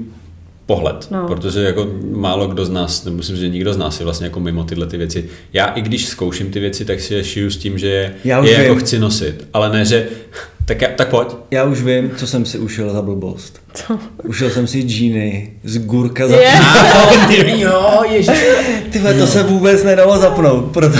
pohled, 0.69 1.11
no. 1.11 1.27
Protože 1.27 1.61
jako 1.61 1.89
málo 2.13 2.47
kdo 2.47 2.65
z 2.65 2.71
nás, 2.71 3.05
nebo 3.05 3.17
myslím, 3.17 3.37
že 3.37 3.49
nikdo 3.49 3.75
z 3.75 3.77
nás 3.77 4.01
je 4.01 4.05
vlastně 4.05 4.27
jako 4.27 4.41
mimo 4.41 4.65
tyhle 4.65 4.87
ty 4.87 4.97
věci. 4.97 5.25
Já 5.53 5.67
i 5.67 5.83
když 5.83 6.07
zkouším 6.07 6.51
ty 6.51 6.61
věci, 6.61 6.85
tak 6.85 7.01
si 7.01 7.15
je 7.15 7.25
šiju 7.25 7.51
s 7.51 7.57
tím, 7.57 7.79
že 7.79 7.89
je, 7.89 8.15
Já 8.25 8.41
už 8.41 8.49
je 8.49 8.63
jako 8.63 8.77
chci 8.77 8.99
nosit, 8.99 9.49
ale 9.53 9.73
ne, 9.73 9.85
že 9.85 10.09
tak, 10.65 10.83
já, 10.83 10.89
tak 10.97 11.09
pojď. 11.09 11.29
Já 11.51 11.65
už 11.65 11.83
vím, 11.83 12.11
co 12.17 12.27
jsem 12.27 12.47
si 12.47 12.59
ušel 12.59 12.93
za 12.93 13.03
blbost. 13.03 13.61
Co? 13.75 13.99
Ušel 14.25 14.51
jsem 14.51 14.67
si 14.67 14.83
džíny 14.83 15.53
z 15.65 15.79
gurka 15.79 16.29
za... 16.29 16.37
Ty, 17.29 17.61
jo, 17.61 18.03
ježiš. 18.11 18.41
Ty 18.91 18.99
vole, 18.99 19.15
to 19.15 19.27
se 19.27 19.43
vůbec 19.43 19.85
nedalo 19.85 20.19
zapnout, 20.19 20.73
proto... 20.73 20.99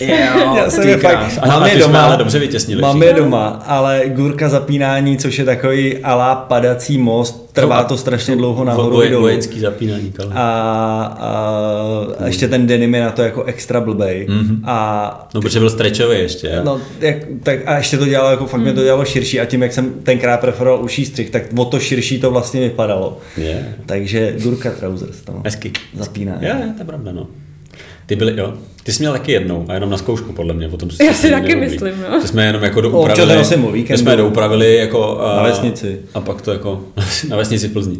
Jo, 0.00 0.54
Já 0.56 0.70
jsem 0.70 0.82
ty 0.82 0.88
je 0.88 0.96
fakt. 0.96 1.38
A- 1.42 1.46
mám 1.46 1.66
je 1.66 1.76
doma, 1.78 2.02
ale 2.06 2.16
dobře 2.16 2.38
vytěsnili 2.38 2.82
mám 2.82 3.02
je 3.02 3.12
doma, 3.12 3.48
ale 3.66 4.02
gurka 4.06 4.48
zapínání, 4.48 5.18
což 5.18 5.38
je 5.38 5.44
takový 5.44 5.98
alá 5.98 6.34
padací 6.34 6.98
most, 6.98 7.50
trvá 7.52 7.84
to 7.84 7.96
strašně 7.96 8.36
dlouho 8.36 8.64
nahoru 8.64 8.94
Voje, 8.96 9.08
i 9.08 9.10
dolů. 9.10 9.22
vojenský 9.22 9.60
zapínání 9.60 10.12
kalhoty. 10.12 10.36
A, 10.38 11.16
a, 11.20 12.24
a 12.24 12.26
ještě 12.26 12.48
ten 12.48 12.66
denim 12.66 12.94
je 12.94 13.00
na 13.04 13.10
to 13.10 13.22
jako 13.22 13.42
extra 13.44 13.80
blbej. 13.80 14.26
Mhm. 14.30 14.62
A 14.64 15.28
No, 15.34 15.40
protože 15.40 15.58
byl 15.58 15.70
stretchový 15.70 16.18
ještě. 16.18 16.46
jo. 16.46 16.60
No, 16.64 16.80
jak, 17.00 17.16
tak 17.42 17.58
a 17.66 17.76
ještě 17.76 17.98
to 17.98 18.06
dělalo, 18.06 18.30
jako 18.30 18.46
fakt 18.46 18.60
mě 18.60 18.72
to 18.72 18.82
dělalo 18.82 19.04
širší 19.04 19.40
a 19.40 19.44
tím, 19.44 19.62
jak 19.62 19.72
jsem 19.72 19.90
tenkrát 20.02 20.40
preferoval 20.40 20.84
uší 20.84 21.04
střih, 21.06 21.30
tak 21.30 21.42
o 21.56 21.64
to 21.64 21.80
širší 21.80 22.20
to 22.20 22.30
vlastně 22.30 22.60
vypadalo. 22.60 23.18
Je. 23.36 23.74
Takže 23.86 24.34
Gurka 24.42 24.70
Trousers, 24.70 25.16
no. 25.28 25.40
Hezky. 25.44 25.72
Zapíná. 25.94 26.36
Je, 26.40 26.48
je, 26.48 26.54
to 26.76 26.78
je 26.80 26.84
pravda, 26.84 27.12
no. 27.12 27.26
Ty 28.06 28.16
byly, 28.16 28.40
jo. 28.40 28.54
Ty 28.90 28.94
jsi 28.94 29.02
měl 29.02 29.12
taky 29.12 29.32
jednou 29.32 29.64
a 29.68 29.74
jenom 29.74 29.90
na 29.90 29.96
zkoušku, 29.96 30.32
podle 30.32 30.54
mě. 30.54 30.68
Potom 30.68 30.88
Já 31.06 31.12
si 31.14 31.30
taky 31.30 31.56
myslím, 31.56 31.94
no. 32.10 32.20
Ty 32.20 32.28
jsme 32.28 32.46
jenom 32.46 32.62
jako 32.62 32.78
Občas 32.80 32.92
doupravili. 32.92 33.34
nosím 33.38 33.64
o 33.64 33.70
víkendu. 33.72 33.92
my 33.94 33.98
jsme 33.98 34.12
je 34.12 34.16
doupravili 34.16 34.76
jako... 34.76 35.20
a- 35.20 35.36
Na 35.36 35.42
vesnici. 35.42 35.98
A 36.14 36.20
pak 36.20 36.40
to 36.42 36.52
jako 36.52 36.84
na 37.28 37.36
vesnici 37.36 37.68
v 37.68 37.72
Plzni. 37.72 37.98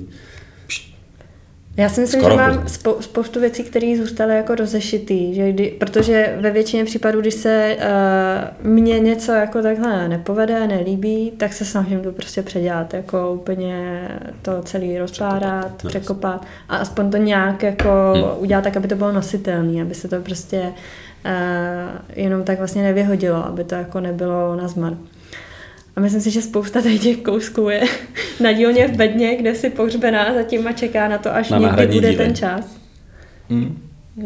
Já 1.80 1.88
si 1.88 2.00
myslím, 2.00 2.20
Skoro 2.20 2.34
že 2.34 2.40
mám 2.42 2.68
spou- 2.68 3.00
spoustu 3.00 3.40
věcí, 3.40 3.64
které 3.64 3.94
zůstaly 3.98 4.36
jako 4.36 4.54
rozešitý, 4.54 5.34
že 5.34 5.52
kdy, 5.52 5.76
protože 5.80 6.36
ve 6.40 6.50
většině 6.50 6.84
případů, 6.84 7.20
když 7.20 7.34
se 7.34 7.76
uh, 7.78 8.70
mně 8.70 9.00
něco 9.00 9.32
jako 9.32 9.62
takhle 9.62 10.08
nepovede, 10.08 10.66
nelíbí, 10.66 11.32
tak 11.36 11.52
se 11.52 11.64
snažím 11.64 12.00
to 12.00 12.12
prostě 12.12 12.42
předělat, 12.42 12.94
jako 12.94 13.32
úplně 13.32 14.08
to 14.42 14.62
celý 14.62 14.98
rozpárat, 14.98 15.64
Překopat, 15.74 15.88
překopat 15.88 16.46
a 16.68 16.76
aspoň 16.76 17.10
to 17.10 17.16
nějak 17.16 17.62
jako 17.62 17.88
Hmm. 18.14 18.24
udělat 18.38 18.64
tak, 18.64 18.76
aby 18.76 18.88
to 18.88 18.94
bylo 18.96 19.12
nositelné, 19.12 19.82
aby 19.82 19.94
se 19.94 20.08
to 20.08 20.20
prostě 20.20 20.60
uh, 21.24 21.32
jenom 22.16 22.44
tak 22.44 22.58
vlastně 22.58 22.82
nevyhodilo, 22.82 23.46
aby 23.46 23.64
to 23.64 23.74
jako 23.74 24.00
nebylo 24.00 24.56
na 24.56 24.68
zmar. 24.68 24.92
A 26.00 26.02
myslím 26.02 26.20
si, 26.20 26.30
že 26.30 26.42
spousta 26.42 26.82
tady 26.82 26.98
těch 26.98 27.16
kousků 27.16 27.68
je 27.68 27.80
na 28.40 28.52
dílně 28.52 28.88
v 28.88 28.96
bedně, 28.96 29.36
kde 29.36 29.54
si 29.54 29.70
pohřbená 29.70 30.34
zatím 30.34 30.66
a 30.66 30.72
čeká 30.72 31.08
na 31.08 31.18
to, 31.18 31.34
až 31.34 31.50
Na 31.50 31.58
někdy 31.58 31.86
bude 31.86 32.10
díly. 32.12 32.16
ten 32.16 32.34
čas. 32.34 32.76
Hmm. 33.50 33.78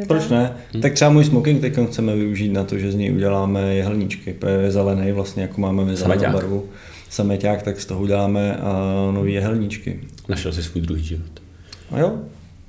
Proč 0.08 0.28
ne? 0.28 0.52
Hmm. 0.72 0.82
Tak 0.82 0.92
třeba 0.92 1.10
můj 1.10 1.24
smoking 1.24 1.60
teď 1.60 1.74
chceme 1.88 2.16
využít 2.16 2.48
na 2.52 2.64
to, 2.64 2.78
že 2.78 2.92
z 2.92 2.94
něj 2.94 3.12
uděláme 3.12 3.74
jehelníčky. 3.74 4.32
protože 4.34 4.54
Je 4.54 4.70
zelený 4.70 5.12
vlastně, 5.12 5.42
jako 5.42 5.60
máme 5.60 5.84
my 5.84 5.96
zelenou 5.96 6.32
barvu. 6.32 6.64
Sameťák, 7.10 7.62
tak 7.62 7.80
z 7.80 7.86
toho 7.86 8.00
uděláme 8.00 8.56
a 8.56 8.72
nový 9.12 9.32
jehelníčky. 9.32 10.00
Našel 10.28 10.52
si 10.52 10.62
svůj 10.62 10.82
druhý 10.82 11.04
život. 11.04 11.42
A 11.90 11.98
jo, 11.98 12.18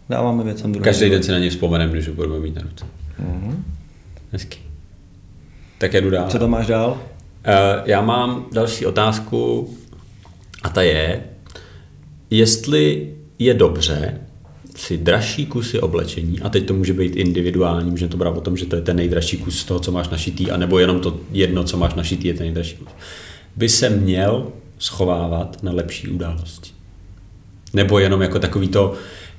dáváme 0.09 0.43
věcem 0.43 0.71
druhý. 0.71 0.83
Každý 0.83 1.09
den 1.09 1.23
si 1.23 1.31
na 1.31 1.39
něj 1.39 1.49
vzpomeneme, 1.49 1.91
když 1.91 2.07
ho 2.07 2.13
budeme 2.13 2.39
mít 2.39 2.55
na 2.55 2.61
ruce. 2.61 2.85
Mhm. 3.19 3.63
Hezky. 4.31 4.57
Tak 5.77 5.93
jedu 5.93 6.09
dál. 6.09 6.27
Co 6.29 6.39
tam 6.39 6.49
máš 6.49 6.67
dál? 6.67 7.01
Eh, 7.45 7.81
Já 7.85 8.01
mám 8.01 8.45
další 8.51 8.85
otázku 8.85 9.69
a 10.63 10.69
ta 10.69 10.81
je, 10.81 11.23
jestli 12.29 13.13
je 13.39 13.53
dobře 13.53 14.21
si 14.75 14.97
dražší 14.97 15.45
kusy 15.45 15.79
oblečení, 15.79 16.39
a 16.39 16.49
teď 16.49 16.65
to 16.65 16.73
může 16.73 16.93
být 16.93 17.15
individuální, 17.15 17.91
můžeme 17.91 18.11
to 18.11 18.17
brát 18.17 18.37
o 18.37 18.41
tom, 18.41 18.57
že 18.57 18.65
to 18.65 18.75
je 18.75 18.81
ten 18.81 18.97
nejdražší 18.97 19.37
kus 19.37 19.59
z 19.59 19.65
toho, 19.65 19.79
co 19.79 19.91
máš 19.91 20.09
našitý, 20.09 20.51
anebo 20.51 20.79
jenom 20.79 20.99
to 20.99 21.19
jedno, 21.31 21.63
co 21.63 21.77
máš 21.77 21.93
našitý, 21.93 22.27
je 22.27 22.33
ten 22.33 22.45
nejdražší 22.45 22.75
kus, 22.75 22.89
by 23.55 23.69
se 23.69 23.89
měl 23.89 24.47
schovávat 24.79 25.63
na 25.63 25.71
lepší 25.71 26.07
události. 26.07 26.71
Nebo 27.73 27.99
jenom 27.99 28.21
jako 28.21 28.39
takový 28.39 28.67
to, 28.67 28.93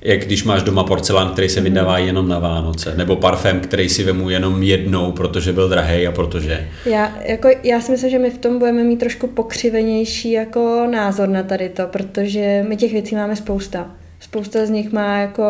jak 0.07 0.19
když 0.25 0.43
máš 0.43 0.63
doma 0.63 0.83
porcelán, 0.83 1.29
který 1.29 1.49
se 1.49 1.61
vydává 1.61 1.97
jenom 1.97 2.27
na 2.29 2.39
Vánoce, 2.39 2.93
nebo 2.97 3.15
parfém, 3.15 3.59
který 3.59 3.89
si 3.89 4.03
vemu 4.03 4.29
jenom 4.29 4.63
jednou, 4.63 5.11
protože 5.11 5.53
byl 5.53 5.69
drahý 5.69 6.07
a 6.07 6.11
protože... 6.11 6.67
Já, 6.85 7.13
jako, 7.25 7.49
já 7.63 7.81
si 7.81 7.91
myslím, 7.91 8.09
že 8.09 8.19
my 8.19 8.29
v 8.29 8.37
tom 8.37 8.59
budeme 8.59 8.83
mít 8.83 8.97
trošku 8.99 9.27
pokřivenější 9.27 10.31
jako 10.31 10.87
názor 10.91 11.29
na 11.29 11.43
tady 11.43 11.69
to, 11.69 11.83
protože 11.87 12.65
my 12.69 12.77
těch 12.77 12.91
věcí 12.91 13.15
máme 13.15 13.35
spousta. 13.35 13.91
Spousta 14.19 14.65
z 14.65 14.69
nich 14.69 14.91
má 14.91 15.17
jako, 15.17 15.43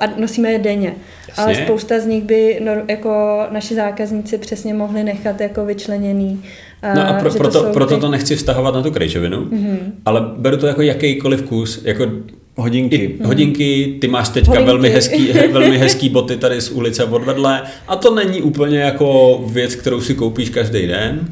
a 0.00 0.06
nosíme 0.20 0.52
je 0.52 0.58
denně, 0.58 0.94
Jasně. 1.28 1.44
ale 1.44 1.54
spousta 1.54 2.00
z 2.00 2.06
nich 2.06 2.24
by 2.24 2.60
no, 2.64 2.72
jako 2.88 3.40
naši 3.50 3.74
zákazníci 3.74 4.38
přesně 4.38 4.74
mohli 4.74 5.04
nechat 5.04 5.40
jako 5.40 5.64
vyčleněný. 5.64 6.42
No 6.94 7.08
a 7.08 7.12
pro, 7.12 7.30
že 7.30 7.38
to 7.38 7.42
proto, 7.42 7.62
proto 7.72 7.94
ty- 7.94 8.00
to 8.00 8.08
nechci 8.10 8.36
vztahovat 8.36 8.74
na 8.74 8.82
tu 8.82 8.90
krejčovinu, 8.90 9.40
Mhm. 9.40 9.50
mm-hmm. 9.64 9.92
ale 10.04 10.20
beru 10.36 10.56
to 10.56 10.66
jako 10.66 10.82
jakýkoliv 10.82 11.42
kus, 11.42 11.82
jako 11.84 12.06
Hodinky. 12.56 12.96
i 12.96 13.18
hodinky, 13.24 13.96
ty 14.00 14.08
máš 14.08 14.28
teďka 14.28 14.50
Hodinky. 14.50 14.66
velmi 14.66 14.90
hezký, 14.90 15.32
velmi 15.52 15.78
hezký 15.78 16.08
boty 16.08 16.36
tady 16.36 16.60
z 16.60 16.70
ulice 16.70 17.04
odvedle 17.04 17.62
a 17.88 17.96
to 17.96 18.14
není 18.14 18.42
úplně 18.42 18.78
jako 18.78 19.40
věc, 19.46 19.74
kterou 19.74 20.00
si 20.00 20.14
koupíš 20.14 20.50
každý 20.50 20.86
den, 20.86 21.28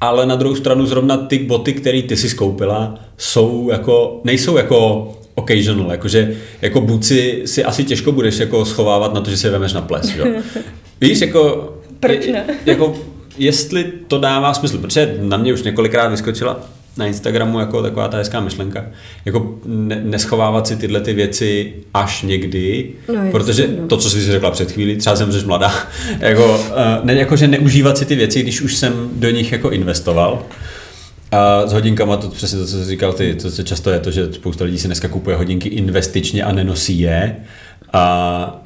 ale 0.00 0.26
na 0.26 0.36
druhou 0.36 0.56
stranu 0.56 0.86
zrovna 0.86 1.16
ty 1.16 1.38
boty, 1.38 1.72
které 1.72 2.02
ty 2.02 2.16
si 2.16 2.28
skoupila, 2.28 2.98
jsou 3.16 3.68
jako, 3.70 4.20
nejsou 4.24 4.56
jako 4.56 5.08
occasional, 5.34 5.90
jakože 5.90 6.36
jako 6.62 6.80
buci 6.80 7.42
si 7.44 7.64
asi 7.64 7.84
těžko 7.84 8.12
budeš 8.12 8.38
jako 8.38 8.64
schovávat 8.64 9.14
na 9.14 9.20
to, 9.20 9.30
že 9.30 9.36
si 9.36 9.46
je 9.46 9.50
vemeš 9.50 9.72
na 9.72 9.80
ples, 9.80 10.14
jo. 10.16 10.26
Víš, 11.00 11.20
jako... 11.20 11.72
Proč 12.00 12.26
ne? 12.26 12.44
Jako, 12.66 12.94
jestli 13.38 13.92
to 14.08 14.18
dává 14.18 14.54
smysl, 14.54 14.78
protože 14.78 15.16
na 15.20 15.36
mě 15.36 15.52
už 15.52 15.62
několikrát 15.62 16.08
vyskočila 16.08 16.60
na 16.96 17.06
Instagramu 17.06 17.60
jako 17.60 17.82
taková 17.82 18.08
ta 18.08 18.16
hezká 18.16 18.40
myšlenka. 18.40 18.86
Jako 19.24 19.54
ne, 19.66 20.00
neschovávat 20.04 20.66
si 20.66 20.76
tyhle 20.76 21.00
ty 21.00 21.12
věci 21.12 21.72
až 21.94 22.22
někdy, 22.22 22.90
No, 23.14 23.30
protože 23.30 23.68
no. 23.80 23.86
to, 23.86 23.96
co 23.96 24.10
jsi 24.10 24.20
si 24.20 24.32
řekla 24.32 24.50
před 24.50 24.72
chvílí, 24.72 24.96
třeba 24.96 25.16
jsem 25.16 25.46
mladá, 25.46 25.72
jako, 26.18 26.54
uh, 26.54 27.04
ne, 27.04 27.14
jako, 27.14 27.36
že 27.36 27.48
neužívat 27.48 27.98
si 27.98 28.04
ty 28.04 28.14
věci, 28.14 28.42
když 28.42 28.60
už 28.60 28.76
jsem 28.76 29.10
do 29.12 29.30
nich 29.30 29.52
jako 29.52 29.70
investoval. 29.70 30.42
A 31.32 31.66
s 31.66 31.72
hodinkama 31.72 32.16
to 32.16 32.28
přesně 32.28 32.58
to, 32.58 32.66
co 32.66 32.76
jsi 32.78 32.84
říkal 32.84 33.12
ty, 33.12 33.34
to, 33.34 33.50
co 33.50 33.62
často 33.62 33.90
je 33.90 33.98
to, 33.98 34.10
že 34.10 34.32
spousta 34.32 34.64
lidí 34.64 34.78
si 34.78 34.86
dneska 34.86 35.08
kupuje 35.08 35.36
hodinky 35.36 35.68
investičně 35.68 36.44
a 36.44 36.52
nenosí 36.52 37.00
je. 37.00 37.36
A 37.92 38.62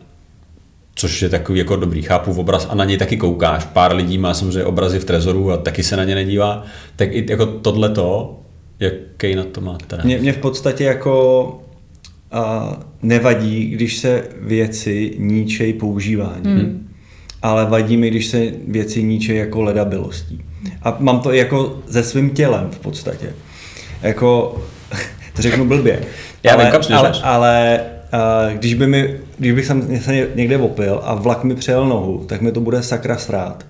což 0.94 1.22
je 1.22 1.28
takový 1.28 1.58
jako 1.58 1.76
dobrý, 1.76 2.02
chápu 2.02 2.32
v 2.32 2.38
obraz 2.38 2.66
a 2.70 2.74
na 2.74 2.84
něj 2.84 2.98
taky 2.98 3.16
koukáš. 3.16 3.64
Pár 3.64 3.94
lidí 3.94 4.18
má 4.18 4.34
samozřejmě 4.34 4.64
obrazy 4.64 4.98
v 4.98 5.04
trezoru 5.04 5.52
a 5.52 5.56
taky 5.56 5.82
se 5.82 5.96
na 5.96 6.04
ně 6.04 6.14
nedívá. 6.14 6.64
Tak 6.96 7.08
i 7.12 7.26
jako 7.28 7.46
tohleto, 7.46 8.38
jaký 8.80 9.34
na 9.34 9.44
to 9.44 9.60
máte? 9.60 10.00
Mě, 10.04 10.18
mě 10.18 10.32
v 10.32 10.38
podstatě 10.38 10.84
jako 10.84 11.60
a, 12.32 12.76
nevadí, 13.02 13.66
když 13.66 13.96
se 13.98 14.24
věci 14.40 15.14
ničej 15.18 15.72
používání. 15.72 16.44
Hmm. 16.44 16.88
Ale 17.42 17.64
vadí 17.64 17.96
mi, 17.96 18.10
když 18.10 18.26
se 18.26 18.46
věci 18.68 19.02
ničej 19.02 19.36
jako 19.36 19.62
ledabilostí. 19.62 20.44
A 20.82 20.96
mám 20.98 21.20
to 21.20 21.34
i 21.34 21.38
jako 21.38 21.82
se 21.90 22.02
svým 22.02 22.30
tělem 22.30 22.70
v 22.70 22.78
podstatě. 22.78 23.34
Jako, 24.02 24.58
to 25.36 25.42
řeknu 25.42 25.64
blbě. 25.64 26.00
Já 26.42 26.52
ale, 26.52 26.64
vím, 26.64 26.96
ale, 26.96 27.12
ale 27.22 27.80
a, 28.12 28.48
když, 28.52 28.74
by 28.74 28.86
mi, 28.86 29.16
když 29.38 29.52
bych 29.52 29.66
se 30.00 30.28
někde 30.34 30.58
opil 30.58 31.00
a 31.04 31.14
vlak 31.14 31.44
mi 31.44 31.54
přejel 31.54 31.86
nohu, 31.86 32.24
tak 32.26 32.40
mi 32.40 32.52
to 32.52 32.60
bude 32.60 32.82
sakra 32.82 33.16
srát. 33.16 33.66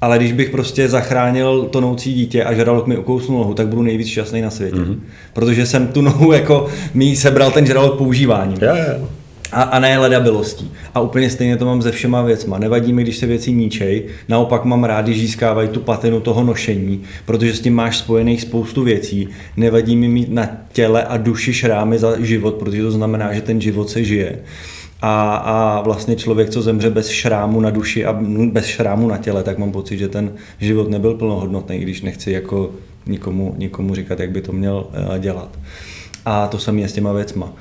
Ale 0.00 0.18
když 0.18 0.32
bych 0.32 0.50
prostě 0.50 0.88
zachránil 0.88 1.62
tonoucí 1.62 2.14
dítě 2.14 2.44
a 2.44 2.54
žralok 2.54 2.86
mi 2.86 2.96
ukousnul 2.96 3.38
nohu, 3.38 3.54
tak 3.54 3.68
budu 3.68 3.82
nejvíc 3.82 4.08
šťastný 4.08 4.40
na 4.42 4.50
světě. 4.50 4.76
Mm-hmm. 4.76 4.98
Protože 5.32 5.66
jsem 5.66 5.86
tu 5.86 6.00
nohu 6.00 6.32
jako 6.32 6.66
mi 6.94 7.16
sebral 7.16 7.50
ten 7.50 7.66
žralok 7.66 7.98
používáním. 7.98 8.58
Jo, 8.62 8.74
jo. 8.76 9.08
A, 9.52 9.62
a 9.62 9.78
ne 9.78 9.98
ledabilostí. 9.98 10.70
A 10.94 11.00
úplně 11.00 11.30
stejně 11.30 11.56
to 11.56 11.64
mám 11.64 11.82
se 11.82 11.92
všema 11.92 12.22
věcma. 12.22 12.58
Nevadí 12.58 12.92
mi, 12.92 13.02
když 13.02 13.16
se 13.16 13.26
věci 13.26 13.52
ničej, 13.52 14.04
naopak 14.28 14.64
mám 14.64 14.84
rád, 14.84 15.02
když 15.02 15.20
získávají 15.20 15.68
tu 15.68 15.80
patinu 15.80 16.20
toho 16.20 16.44
nošení, 16.44 17.02
protože 17.26 17.54
s 17.54 17.60
tím 17.60 17.74
máš 17.74 17.98
spojených 17.98 18.42
spoustu 18.42 18.82
věcí. 18.82 19.28
Nevadí 19.56 19.96
mi 19.96 20.08
mít 20.08 20.32
na 20.32 20.48
těle 20.72 21.04
a 21.04 21.16
duši 21.16 21.52
šrámy 21.52 21.98
za 21.98 22.20
život, 22.20 22.54
protože 22.54 22.82
to 22.82 22.90
znamená, 22.90 23.32
že 23.32 23.40
ten 23.40 23.60
život 23.60 23.90
se 23.90 24.04
žije. 24.04 24.38
A, 25.06 25.34
a 25.34 25.80
vlastně 25.80 26.16
člověk, 26.16 26.50
co 26.50 26.62
zemře 26.62 26.90
bez 26.90 27.08
šrámu 27.08 27.60
na 27.60 27.70
duši 27.70 28.04
a 28.04 28.12
bez 28.52 28.66
šrámu 28.66 29.08
na 29.08 29.18
těle, 29.18 29.42
tak 29.42 29.58
mám 29.58 29.72
pocit, 29.72 29.98
že 29.98 30.08
ten 30.08 30.32
život 30.60 30.90
nebyl 30.90 31.14
plnohodnotný, 31.14 31.78
když 31.78 32.02
nechci 32.02 32.30
jako 32.30 32.70
nikomu, 33.06 33.54
nikomu 33.58 33.94
říkat, 33.94 34.20
jak 34.20 34.30
by 34.30 34.40
to 34.40 34.52
měl 34.52 34.86
eh, 34.92 35.18
dělat. 35.18 35.58
A 36.24 36.46
to 36.46 36.58
samé 36.58 36.80
je 36.80 36.88
s 36.88 36.92
těma 36.92 37.12
věcma. 37.12 37.52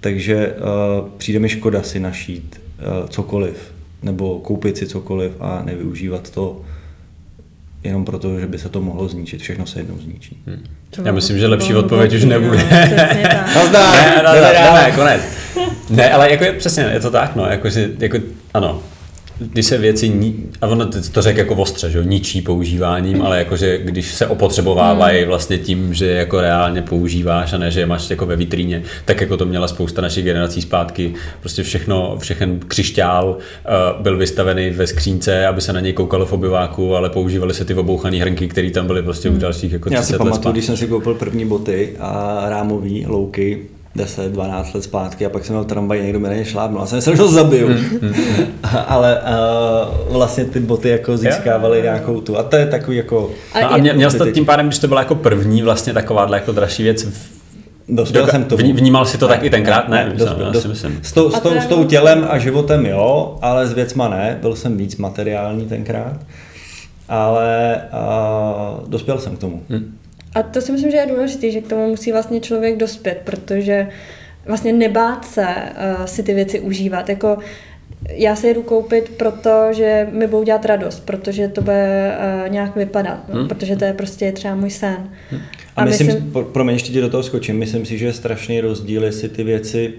Takže 0.00 0.54
uh, 0.54 1.08
přijde 1.16 1.38
mi 1.38 1.48
škoda 1.48 1.82
si 1.82 2.00
našít 2.00 2.60
uh, 2.78 3.08
cokoliv, 3.08 3.72
nebo 4.02 4.38
koupit 4.38 4.76
si 4.76 4.86
cokoliv 4.86 5.32
a 5.40 5.62
nevyužívat 5.64 6.30
to 6.30 6.60
jenom 7.84 8.04
proto, 8.04 8.40
že 8.40 8.46
by 8.46 8.58
se 8.58 8.68
to 8.68 8.80
mohlo 8.80 9.08
zničit. 9.08 9.40
Všechno 9.42 9.66
se 9.66 9.80
jednou 9.80 9.98
zničí. 9.98 10.42
Hmm. 10.46 10.64
Já 11.04 11.12
myslím, 11.12 11.38
že 11.38 11.46
lepší 11.46 11.74
odpověď 11.74 12.14
už 12.14 12.24
nebude. 12.24 12.58
Nazdar! 13.54 14.24
Ne, 14.24 14.40
ne, 14.40 14.70
ne, 14.74 14.92
konec. 14.96 15.20
Ne, 15.90 16.12
ale 16.12 16.30
jako 16.30 16.44
je, 16.44 16.52
přesně, 16.52 16.90
je 16.92 17.00
to 17.00 17.10
tak, 17.10 17.36
no, 17.36 17.46
jako, 17.46 17.70
že, 17.70 17.90
jako, 17.98 18.18
ano, 18.54 18.82
když 19.38 19.66
se 19.66 19.78
věci, 19.78 20.08
ní, 20.08 20.44
a 20.60 20.66
ono 20.66 20.86
to 20.86 21.22
řekl 21.22 21.38
jako 21.38 21.54
ostře, 21.54 21.90
že 21.90 21.98
jo, 21.98 22.04
ničí 22.04 22.42
používáním, 22.42 23.22
ale 23.22 23.38
jakože 23.38 23.78
když 23.78 24.14
se 24.14 24.26
opotřebovávají 24.26 25.24
vlastně 25.24 25.58
tím, 25.58 25.94
že 25.94 26.06
jako 26.06 26.40
reálně 26.40 26.82
používáš 26.82 27.52
a 27.52 27.58
ne, 27.58 27.70
že 27.70 27.80
je 27.80 27.86
máš 27.86 28.10
jako 28.10 28.26
ve 28.26 28.36
vitríně, 28.36 28.82
tak 29.04 29.20
jako 29.20 29.36
to 29.36 29.46
měla 29.46 29.68
spousta 29.68 30.02
našich 30.02 30.24
generací 30.24 30.62
zpátky, 30.62 31.14
prostě 31.40 31.62
všechno, 31.62 32.16
všechen 32.18 32.60
křišťál 32.68 33.36
uh, 33.36 34.02
byl 34.02 34.16
vystavený 34.16 34.70
ve 34.70 34.86
skřínce, 34.86 35.46
aby 35.46 35.60
se 35.60 35.72
na 35.72 35.80
něj 35.80 35.92
koukalo 35.92 36.26
v 36.26 36.32
obyváku, 36.32 36.96
ale 36.96 37.10
používali 37.10 37.54
se 37.54 37.64
ty 37.64 37.74
obouchané 37.74 38.16
hrnky, 38.16 38.48
které 38.48 38.70
tam 38.70 38.86
byly 38.86 39.02
prostě 39.02 39.30
už 39.30 39.38
dalších 39.38 39.72
jako 39.72 39.90
30 39.90 40.00
Já 40.00 40.02
si 40.02 40.12
let 40.12 40.18
pamatuju, 40.18 40.42
zpátky. 40.42 40.52
když 40.52 40.64
jsem 40.64 40.76
si 40.76 40.86
koupil 40.86 41.14
první 41.14 41.44
boty 41.44 41.96
a 42.00 42.42
rámový 42.48 43.06
louky, 43.06 43.62
10-12 43.96 44.64
let 44.74 44.82
zpátky 44.84 45.26
a 45.26 45.28
pak 45.28 45.44
jsem 45.44 45.54
měl 45.56 45.64
tramvaj, 45.64 46.02
někdo 46.02 46.20
mi 46.20 46.28
na 46.28 46.34
ně 46.34 46.44
šlápnul 46.44 46.82
a 46.82 46.86
jsem 46.86 47.00
se, 47.00 47.16
že 47.16 47.22
ho 47.22 47.28
zabiju. 47.28 47.68
Hmm, 47.68 48.14
Ale 48.86 49.20
uh, 50.08 50.16
vlastně 50.16 50.44
ty 50.44 50.60
boty 50.60 50.88
jako 50.88 51.16
získávaly 51.16 51.82
nějakou 51.82 52.20
tu. 52.20 52.38
A 52.38 52.42
to 52.42 52.56
je 52.56 52.66
takový 52.66 52.96
jako... 52.96 53.30
No 53.62 53.72
a 53.72 53.76
mě, 53.76 53.92
měl 53.92 54.10
jsi 54.10 54.18
to 54.18 54.30
tím 54.30 54.46
pádem, 54.46 54.66
když 54.66 54.78
to 54.78 54.88
byla 54.88 55.00
jako 55.00 55.14
první 55.14 55.62
vlastně 55.62 55.92
takováhle 55.92 56.36
jako 56.36 56.52
dražší 56.52 56.82
věc, 56.82 57.02
v- 57.04 57.36
Dospěl 57.88 58.26
jsem 58.26 58.44
vní- 58.44 58.72
vnímal 58.74 59.06
si 59.06 59.18
to 59.18 59.28
tak 59.28 59.42
i 59.44 59.50
tenkrát? 59.50 59.88
Ne, 59.88 60.12
dospěl, 60.16 60.50
dospěl. 60.52 60.70
myslím. 60.72 60.98
S, 61.02 61.12
tou, 61.12 61.30
s, 61.30 61.34
tou, 61.40 61.48
to 61.48 61.54
je 61.54 61.60
s 61.60 61.66
tou 61.66 61.84
tělem 61.84 62.26
a 62.30 62.38
životem 62.38 62.86
jo, 62.86 63.38
ale 63.42 63.66
s 63.66 63.72
věcma 63.72 64.08
ne. 64.08 64.38
Byl 64.42 64.56
jsem 64.56 64.76
víc 64.76 64.96
materiální 64.96 65.66
tenkrát. 65.66 66.16
Ale 67.08 67.80
uh, 67.92 68.88
dospěl 68.88 69.18
jsem 69.18 69.36
k 69.36 69.38
tomu. 69.38 69.62
Hm. 69.70 69.94
A 70.36 70.42
to 70.42 70.60
si 70.60 70.72
myslím, 70.72 70.90
že 70.90 70.96
je 70.96 71.06
důležité, 71.06 71.50
že 71.50 71.60
k 71.60 71.68
tomu 71.68 71.88
musí 71.88 72.12
vlastně 72.12 72.40
člověk 72.40 72.76
dospět, 72.76 73.20
protože 73.24 73.88
vlastně 74.46 74.72
nebát 74.72 75.24
se 75.24 75.46
uh, 75.46 76.04
si 76.04 76.22
ty 76.22 76.34
věci 76.34 76.60
užívat. 76.60 77.08
Jako 77.08 77.38
já 78.08 78.36
se 78.36 78.48
jedu 78.48 78.62
koupit, 78.62 79.08
protože 79.16 80.08
mi 80.12 80.26
budou 80.26 80.44
dělat 80.44 80.64
radost, 80.64 81.00
protože 81.00 81.48
to 81.48 81.60
bude 81.60 82.12
uh, 82.44 82.52
nějak 82.52 82.76
vypadat, 82.76 83.28
no, 83.28 83.38
Hmm. 83.38 83.48
protože 83.48 83.76
to 83.76 83.84
je 83.84 83.92
prostě 83.92 84.32
třeba 84.32 84.54
můj 84.54 84.70
sen. 84.70 85.10
A, 85.76 85.84
myslím, 85.84 86.06
myslím, 86.06 86.32
promiň, 86.52 86.72
ještě 86.74 86.92
ti 86.92 87.00
do 87.00 87.08
toho 87.08 87.22
skočím, 87.22 87.58
myslím 87.58 87.86
si, 87.86 87.98
že 87.98 88.06
je 88.06 88.12
strašný 88.12 88.60
rozdíl, 88.60 89.04
jestli 89.04 89.28
ty 89.28 89.44
věci 89.44 89.94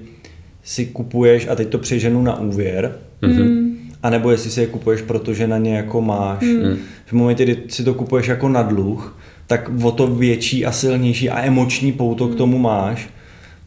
si 0.63 0.85
kupuješ 0.85 1.47
a 1.47 1.55
teď 1.55 1.67
to 1.67 1.77
přeženu 1.77 2.23
na 2.23 2.39
úvěr, 2.39 2.95
mm-hmm. 3.21 3.75
a 4.03 4.09
nebo 4.09 4.31
jestli 4.31 4.49
si 4.49 4.61
je 4.61 4.67
kupuješ, 4.67 5.01
protože 5.01 5.47
na 5.47 5.57
ně 5.57 5.77
jako 5.77 6.01
máš. 6.01 6.41
Mm. 6.41 6.77
V 7.05 7.13
momentě, 7.13 7.43
kdy 7.43 7.57
si 7.67 7.83
to 7.83 7.93
kupuješ 7.93 8.27
jako 8.27 8.49
na 8.49 8.61
dluh, 8.61 9.17
tak 9.47 9.71
o 9.83 9.91
to 9.91 10.07
větší 10.07 10.65
a 10.65 10.71
silnější 10.71 11.29
a 11.29 11.45
emoční 11.45 11.91
pouto 11.91 12.27
k 12.27 12.35
tomu 12.35 12.57
máš, 12.57 13.09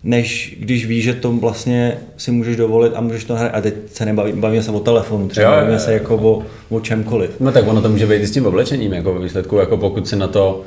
než 0.04 0.56
když 0.60 0.86
víš, 0.86 1.04
že 1.04 1.14
to 1.14 1.32
vlastně 1.32 1.98
si 2.16 2.30
můžeš 2.30 2.56
dovolit 2.56 2.92
a 2.94 3.00
můžeš 3.00 3.24
to 3.24 3.34
hrát. 3.34 3.48
A 3.54 3.60
teď 3.60 3.74
se 3.92 4.04
nebavíme 4.04 4.40
bavíme 4.40 4.62
se 4.62 4.70
o 4.70 4.80
telefonu, 4.80 5.28
třeba 5.28 5.54
Jo, 5.54 5.60
bavíme 5.60 5.78
se 5.78 5.92
jako 5.92 6.16
o, 6.16 6.42
o 6.76 6.80
čemkoliv. 6.80 7.30
No 7.40 7.52
tak 7.52 7.68
ono 7.68 7.82
to 7.82 7.88
může 7.88 8.06
být 8.06 8.22
i 8.22 8.26
s 8.26 8.30
tím 8.30 8.46
oblečením, 8.46 8.92
jako 8.92 9.14
ve 9.14 9.20
výsledku, 9.20 9.56
jako 9.56 9.76
pokud 9.76 10.08
si 10.08 10.16
na 10.16 10.28
to 10.28 10.62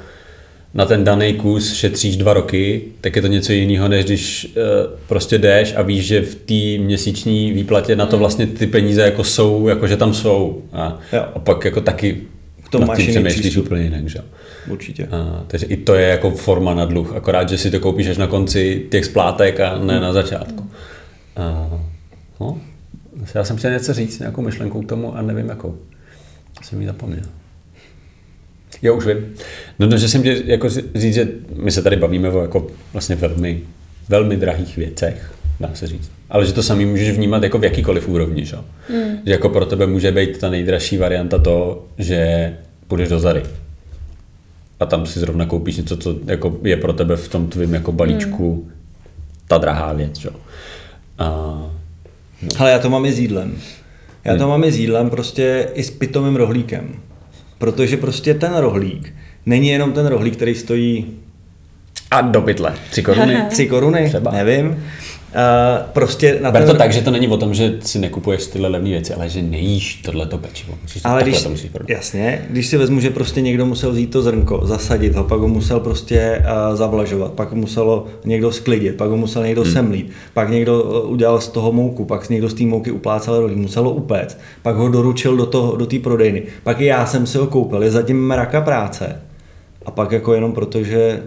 na 0.74 0.86
ten 0.86 1.04
daný 1.04 1.34
kus 1.34 1.74
šetříš 1.74 2.18
dva 2.18 2.34
roky, 2.34 2.82
tak 3.02 3.16
je 3.16 3.22
to 3.22 3.28
něco 3.28 3.54
jiného, 3.54 3.88
než 3.88 4.06
když 4.06 4.46
uh, 4.56 5.00
prostě 5.08 5.38
jdeš 5.38 5.74
a 5.78 5.82
víš, 5.82 6.06
že 6.06 6.22
v 6.22 6.36
té 6.36 6.84
měsíční 6.84 7.52
výplatě 7.52 7.96
na 7.96 8.06
to 8.06 8.18
vlastně 8.18 8.48
ty 8.48 8.68
peníze 8.68 9.02
jako 9.02 9.24
jsou, 9.24 9.68
jako 9.68 9.88
že 9.88 9.98
tam 9.98 10.14
jsou. 10.14 10.62
A, 10.74 11.00
Jo. 11.14 11.26
a 11.36 11.40
pak 11.40 11.66
jako 11.66 11.82
taky 11.82 12.18
Tomu 12.74 12.82
nad 12.82 12.88
máš 12.88 12.98
tím 12.98 13.10
jiný 13.10 13.14
přemýšlíš 13.14 13.42
přístup. 13.42 13.66
úplně 13.66 13.84
jinak, 13.84 14.10
že? 14.10 14.20
jo. 14.20 14.26
Určitě. 14.68 15.08
A, 15.08 15.44
takže 15.48 15.66
i 15.66 15.78
to 15.78 15.96
je 15.96 16.08
jako 16.08 16.32
forma 16.32 16.74
na 16.74 16.86
dluh, 16.86 17.16
akorát, 17.16 17.50
že 17.50 17.58
si 17.58 17.72
to 17.72 17.80
koupíš 17.80 18.08
až 18.08 18.18
na 18.18 18.28
konci 18.28 18.86
těch 18.92 19.06
splátek 19.06 19.60
a 19.60 19.78
ne 19.78 20.00
na 20.00 20.14
začátku. 20.14 20.72
A, 21.36 21.70
no, 22.40 22.62
já 23.36 23.44
jsem 23.44 23.58
chtěl 23.58 23.72
něco 23.72 23.94
říct, 23.94 24.20
nějakou 24.20 24.42
myšlenku 24.42 24.82
k 24.82 24.90
tomu 24.90 25.18
a 25.18 25.22
nevím 25.22 25.50
jakou. 25.50 25.78
Jsem 26.62 26.82
ji 26.82 26.88
zapomněl. 26.88 27.24
Jo, 28.82 28.96
už 28.96 29.06
vím. 29.06 29.34
No, 29.80 29.88
no 29.88 29.98
že 29.98 30.10
jsem 30.10 30.24
tě 30.24 30.42
jako 30.46 30.70
říct, 30.96 31.14
že 31.14 31.28
my 31.56 31.72
se 31.72 31.82
tady 31.84 31.96
bavíme 31.96 32.30
o 32.30 32.42
jako 32.42 32.68
vlastně 32.94 33.16
velmi, 33.16 33.62
velmi 34.10 34.38
drahých 34.38 34.78
věcech, 34.78 35.34
dá 35.60 35.70
se 35.74 35.88
říct. 35.88 36.12
Ale 36.30 36.46
že 36.46 36.54
to 36.54 36.64
samý 36.64 36.86
můžeš 36.86 37.12
vnímat 37.12 37.44
jako 37.44 37.58
v 37.58 37.64
jakýkoliv 37.64 38.10
úrovni, 38.10 38.46
že? 38.46 38.58
Mm. 38.90 39.18
Že 39.26 39.32
jako 39.32 39.50
pro 39.50 39.66
tebe 39.66 39.88
může 39.88 40.12
být 40.12 40.38
ta 40.38 40.50
nejdražší 40.50 40.98
varianta 40.98 41.40
to, 41.40 41.86
že 41.98 42.54
půjdeš 42.88 43.10
do 43.10 43.20
Zary. 43.20 43.44
A 44.80 44.86
tam 44.86 45.06
si 45.06 45.20
zrovna 45.20 45.46
koupíš 45.46 45.78
něco, 45.78 45.98
co 45.98 46.16
jako 46.26 46.58
je 46.64 46.78
pro 46.78 46.94
tebe 46.94 47.16
v 47.16 47.28
tom 47.28 47.48
tvém 47.48 47.74
jako 47.74 47.92
balíčku 47.92 48.64
mm. 48.66 48.72
ta 49.48 49.58
drahá 49.58 49.94
věc, 49.94 50.18
že? 50.18 50.30
A, 51.20 51.60
Ale 52.60 52.72
já 52.72 52.80
to 52.80 52.90
mám 52.90 53.06
i 53.06 53.14
s 53.14 53.20
jídlem. 53.20 53.56
Já 54.26 54.38
to 54.38 54.48
mám 54.48 54.64
i 54.64 54.72
s 54.72 54.78
jídlem 54.78 55.10
prostě 55.10 55.70
i 55.74 55.84
s 55.84 55.92
pitomým 55.92 56.36
rohlíkem. 56.36 56.90
Protože 57.58 57.98
prostě 57.98 58.34
ten 58.34 58.56
rohlík 58.56 59.14
není 59.46 59.68
jenom 59.68 59.94
ten 59.94 60.08
rohlík, 60.08 60.36
který 60.36 60.56
stojí 60.56 61.06
a 62.12 62.22
do 62.22 62.42
pytle. 62.42 62.74
Tři 62.90 63.04
koruny. 63.04 63.38
3 63.50 63.68
koruny, 63.68 64.10
Třeba. 64.10 64.32
nevím. 64.32 64.84
Prostě 65.94 66.40
na 66.42 66.52
Ber 66.52 66.62
ten... 66.62 66.72
to 66.72 66.78
tak, 66.78 66.94
že 66.94 67.02
to 67.02 67.12
není 67.12 67.28
o 67.28 67.38
tom, 67.38 67.54
že 67.54 67.74
si 67.82 68.00
nekupuješ 68.00 68.48
tyhle 68.48 68.70
levné 68.70 68.90
věci, 68.90 69.14
ale 69.14 69.30
že 69.30 69.42
nejíš 69.42 69.96
tohleto 69.96 70.38
pečivo. 70.38 70.78
Musíš 70.82 71.02
ale 71.06 71.24
když, 71.24 71.44
to 71.44 71.50
musíš 71.50 71.72
jasně, 71.88 72.46
když 72.50 72.68
si 72.68 72.78
vezmu, 72.78 73.00
že 73.00 73.10
prostě 73.10 73.42
někdo 73.42 73.66
musel 73.66 73.92
vzít 73.92 74.12
to 74.12 74.22
zrnko, 74.22 74.62
zasadit 74.64 75.16
ho, 75.16 75.24
pak 75.24 75.40
ho 75.40 75.48
musel 75.48 75.80
prostě 75.80 76.42
uh, 76.70 76.76
zavlažovat, 76.76 77.32
pak 77.32 77.50
ho 77.50 77.56
muselo 77.56 78.06
někdo 78.26 78.52
sklidit, 78.52 78.96
pak 78.96 79.10
ho 79.10 79.18
musel 79.18 79.44
někdo 79.44 79.64
hmm. 79.64 79.72
semlít, 79.72 80.12
pak 80.34 80.50
někdo 80.50 80.84
udělal 80.84 81.42
z 81.42 81.48
toho 81.48 81.72
mouku, 81.72 82.06
pak 82.06 82.30
někdo 82.30 82.50
z 82.50 82.54
té 82.54 82.64
mouky 82.64 82.92
uplácal 82.92 83.40
rohlík, 83.40 83.58
musel 83.58 83.84
ho 83.84 83.94
upéct, 83.94 84.38
pak 84.62 84.76
ho 84.76 84.90
doručil 84.90 85.38
do 85.38 85.46
té 85.46 85.98
do 85.98 86.02
prodejny, 86.04 86.44
pak 86.64 86.82
i 86.82 86.86
já 86.86 87.06
jsem 87.06 87.28
si 87.28 87.38
ho 87.38 87.48
koupil, 87.48 87.84
je 87.84 87.92
zatím 87.92 88.28
mraka 88.28 88.62
práce. 88.62 89.22
A 89.86 89.92
pak 89.92 90.12
jako 90.12 90.34
jenom 90.34 90.54
protože 90.54 91.22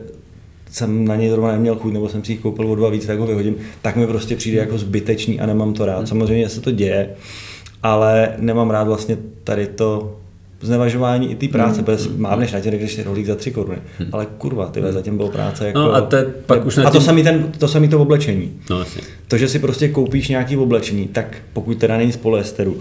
jsem 0.76 1.04
na 1.04 1.16
něj 1.16 1.30
zrovna 1.30 1.52
neměl 1.52 1.76
chuť, 1.76 1.92
nebo 1.92 2.08
jsem 2.08 2.24
si 2.24 2.32
jich 2.32 2.40
koupil 2.40 2.70
o 2.70 2.74
dva 2.74 2.90
víc, 2.90 3.06
tak 3.06 3.18
ho 3.18 3.26
vyhodím, 3.26 3.56
tak 3.82 3.96
mi 3.96 4.06
prostě 4.06 4.36
přijde 4.36 4.58
jako 4.58 4.78
zbytečný 4.78 5.40
a 5.40 5.46
nemám 5.46 5.72
to 5.72 5.86
rád. 5.86 5.96
Hmm. 5.96 6.06
Samozřejmě 6.06 6.48
se 6.48 6.60
to 6.60 6.70
děje, 6.70 7.10
ale 7.82 8.34
nemám 8.38 8.70
rád 8.70 8.84
vlastně 8.84 9.16
tady 9.44 9.66
to 9.66 10.16
znevažování 10.60 11.30
i 11.30 11.34
té 11.34 11.48
práce, 11.48 11.78
mm. 11.78 11.84
protože 11.84 12.08
mávneš 12.16 12.52
na 12.52 12.60
tě, 12.60 12.70
řekneš 12.70 13.04
rohlík 13.04 13.26
za 13.26 13.34
tři 13.34 13.50
koruny. 13.50 13.78
Hmm. 13.98 14.08
Ale 14.12 14.26
kurva, 14.38 14.66
ty 14.66 14.82
zatím 14.90 15.16
bylo 15.16 15.28
práce 15.28 15.66
jako... 15.66 15.78
No 15.78 15.94
a, 15.94 16.00
te, 16.00 16.24
pak 16.46 16.66
už 16.66 16.78
a 16.78 16.90
to, 16.90 17.00
samý 17.00 17.22
ten, 17.22 17.52
to 17.58 17.68
samý 17.68 17.88
to 17.88 18.00
oblečení. 18.00 18.52
No, 18.70 18.84
To, 19.28 19.38
že 19.38 19.48
si 19.48 19.58
prostě 19.58 19.88
koupíš 19.88 20.28
nějaký 20.28 20.56
oblečení, 20.56 21.08
tak 21.08 21.36
pokud 21.52 21.78
teda 21.78 21.96
není 21.96 22.12
z 22.12 22.16
polyesteru, 22.16 22.78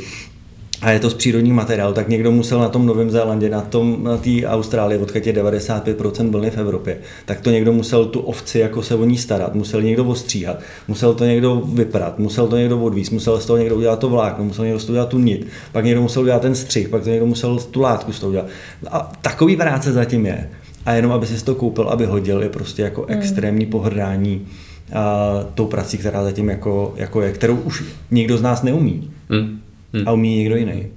a 0.82 0.92
je 0.92 1.00
to 1.00 1.10
z 1.10 1.14
přírodních 1.14 1.54
materiálů, 1.54 1.94
tak 1.94 2.08
někdo 2.08 2.32
musel 2.32 2.60
na 2.60 2.70
tom 2.70 2.86
Novém 2.86 3.12
Zélandě, 3.12 3.50
na 3.50 3.62
tom 3.62 4.04
na 4.04 4.18
té 4.18 4.46
Austrálii, 4.46 5.00
odkud 5.00 5.28
je 5.28 5.34
95% 5.34 6.32
vlny 6.32 6.52
v 6.52 6.58
Evropě, 6.58 6.98
tak 7.26 7.42
to 7.42 7.52
někdo 7.52 7.74
musel 7.74 8.06
tu 8.06 8.20
ovci 8.20 8.60
jako 8.60 8.84
se 8.84 8.96
o 8.96 9.06
ní 9.06 9.18
starat, 9.18 9.56
musel 9.56 9.82
někdo 9.82 10.06
ostříhat, 10.06 10.60
musel 10.88 11.14
to 11.14 11.26
někdo 11.26 11.62
vyprat, 11.66 12.20
musel 12.20 12.48
to 12.48 12.58
někdo 12.58 12.80
odvíct, 12.80 13.10
musel 13.10 13.40
z 13.40 13.46
toho 13.46 13.58
někdo 13.58 13.76
udělat 13.76 14.00
to 14.00 14.10
vlákno, 14.10 14.46
musel 14.46 14.66
někdo 14.66 14.80
z 14.80 14.86
toho 14.86 14.94
udělat 14.94 15.10
tu 15.10 15.18
nit, 15.18 15.48
pak 15.72 15.86
někdo 15.86 16.02
musel 16.02 16.24
udělat 16.24 16.42
ten 16.42 16.56
střih, 16.56 16.90
pak 16.90 17.04
to 17.04 17.10
někdo 17.10 17.26
musel 17.26 17.58
tu 17.58 17.82
látku 17.82 18.14
z 18.14 18.20
toho 18.20 18.30
udělat. 18.30 18.48
A 18.92 19.12
takový 19.22 19.56
práce 19.56 19.94
zatím 19.94 20.26
je. 20.26 20.50
A 20.86 20.94
jenom 20.94 21.12
aby 21.12 21.28
si 21.28 21.46
to 21.46 21.56
koupil, 21.56 21.90
aby 21.90 22.06
hodil, 22.06 22.44
je 22.44 22.50
prostě 22.50 22.82
jako 22.82 23.06
hmm. 23.10 23.20
extrémní 23.20 23.66
pohrdání 23.66 24.48
a, 24.94 25.30
tou 25.54 25.66
prací, 25.66 25.98
která 25.98 26.24
zatím 26.24 26.50
jako, 26.50 26.94
jako 26.96 27.22
je, 27.22 27.32
kterou 27.32 27.56
už 27.56 27.84
nikdo 28.12 28.38
z 28.38 28.42
nás 28.42 28.64
neumí. 28.64 29.12
Hmm 29.30 29.65
hmm. 29.96 30.08
a 30.08 30.12
umí 30.12 30.38
někdo 30.38 30.56
jiný. 30.56 30.88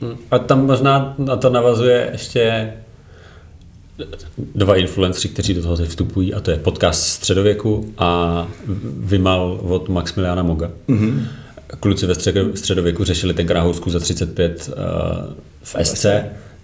Hmm. 0.00 0.16
A 0.30 0.38
tam 0.38 0.66
možná 0.66 1.14
na 1.18 1.36
to 1.36 1.50
navazuje 1.50 2.08
ještě 2.12 2.72
dva 4.54 4.76
influenceri, 4.76 5.28
kteří 5.28 5.54
do 5.54 5.62
toho 5.62 5.76
teď 5.76 5.88
vstupují, 5.88 6.34
a 6.34 6.40
to 6.40 6.50
je 6.50 6.56
podcast 6.56 7.02
Středověku 7.02 7.94
a 7.98 8.48
Vymal 8.98 9.60
od 9.62 9.88
Maximiliana 9.88 10.42
Moga. 10.42 10.70
Mm-hmm. 10.88 11.22
Kluci 11.80 12.06
ve 12.06 12.14
středověku 12.54 13.04
řešili 13.04 13.34
ten 13.34 13.58
housku 13.58 13.90
za 13.90 14.00
35 14.00 14.70
uh, 14.70 15.32
v 15.62 15.76
SC 15.84 16.06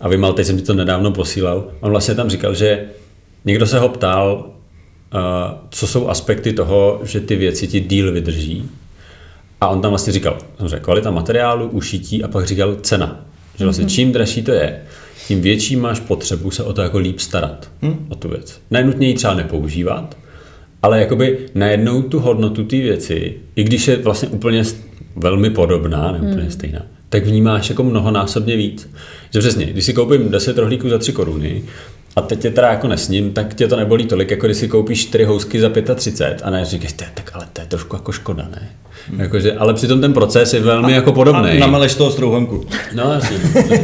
a 0.00 0.08
Vymal, 0.08 0.32
teď 0.32 0.46
jsem 0.46 0.56
ti 0.56 0.62
to 0.62 0.74
nedávno 0.74 1.12
posílal, 1.12 1.68
on 1.80 1.90
vlastně 1.90 2.14
tam 2.14 2.30
říkal, 2.30 2.54
že 2.54 2.84
někdo 3.44 3.66
se 3.66 3.78
ho 3.78 3.88
ptal, 3.88 4.46
uh, 5.14 5.20
co 5.70 5.86
jsou 5.86 6.08
aspekty 6.08 6.52
toho, 6.52 7.00
že 7.04 7.20
ty 7.20 7.36
věci 7.36 7.66
ti 7.68 7.80
díl 7.80 8.12
vydrží 8.12 8.70
a 9.64 9.68
on 9.68 9.80
tam 9.80 9.90
vlastně 9.90 10.12
říkal, 10.12 10.38
samozřejmě 10.56 10.80
kvalita 10.80 11.10
materiálu, 11.10 11.68
ušití 11.68 12.24
a 12.24 12.28
pak 12.28 12.46
říkal 12.46 12.76
cena. 12.82 13.24
Že 13.58 13.64
vlastně 13.64 13.84
čím 13.84 14.12
dražší 14.12 14.42
to 14.42 14.52
je, 14.52 14.82
tím 15.28 15.40
větší 15.40 15.76
máš 15.76 16.00
potřebu 16.00 16.50
se 16.50 16.62
o 16.62 16.72
to 16.72 16.82
jako 16.82 16.98
líp 16.98 17.20
starat, 17.20 17.70
hmm. 17.82 18.06
o 18.08 18.14
tu 18.14 18.28
věc. 18.28 18.60
Nenutně 18.70 19.08
ji 19.08 19.14
třeba 19.14 19.34
nepoužívat, 19.34 20.16
ale 20.82 21.00
jakoby 21.00 21.38
najednou 21.54 22.02
tu 22.02 22.18
hodnotu 22.18 22.64
té 22.64 22.76
věci, 22.76 23.34
i 23.56 23.64
když 23.64 23.88
je 23.88 23.96
vlastně 23.96 24.28
úplně 24.28 24.64
velmi 25.16 25.50
podobná, 25.50 26.12
ne 26.12 26.18
úplně 26.18 26.42
hmm. 26.42 26.50
stejná, 26.50 26.82
tak 27.08 27.26
vnímáš 27.26 27.70
jako 27.70 27.82
mnohonásobně 27.82 28.56
víc. 28.56 28.90
Že 29.32 29.38
přesně, 29.38 29.66
když 29.66 29.84
si 29.84 29.92
koupím 29.92 30.28
10 30.28 30.58
rohlíků 30.58 30.88
za 30.88 30.98
3 30.98 31.12
koruny 31.12 31.62
a 32.16 32.20
teď 32.20 32.40
tě 32.40 32.50
teda 32.50 32.70
jako 32.70 32.88
nesním, 32.88 33.32
tak 33.32 33.54
tě 33.54 33.68
to 33.68 33.76
nebolí 33.76 34.06
tolik, 34.06 34.30
jako 34.30 34.46
když 34.46 34.58
si 34.58 34.68
koupíš 34.68 35.06
4 35.06 35.24
housky 35.24 35.60
za 35.60 35.70
35 35.94 36.42
a 36.44 36.50
ne 36.50 36.64
říkáš, 36.64 36.92
tak 36.92 37.30
ale 37.34 37.46
to 37.52 37.60
je 37.60 37.66
trošku 37.66 37.96
jako 37.96 38.12
škoda, 38.12 38.48
ne? 38.50 38.68
Hmm. 39.10 39.20
Jakože, 39.20 39.52
ale 39.52 39.74
přitom 39.74 40.00
ten 40.00 40.12
proces 40.12 40.54
je 40.54 40.60
velmi 40.60 40.92
a, 40.92 40.96
jako 40.96 41.12
podobný. 41.12 41.50
A 41.50 41.58
nameleš 41.58 41.94
toho 41.94 42.10
strouhanku. 42.10 42.66
No 42.94 43.12
jasně, 43.12 43.38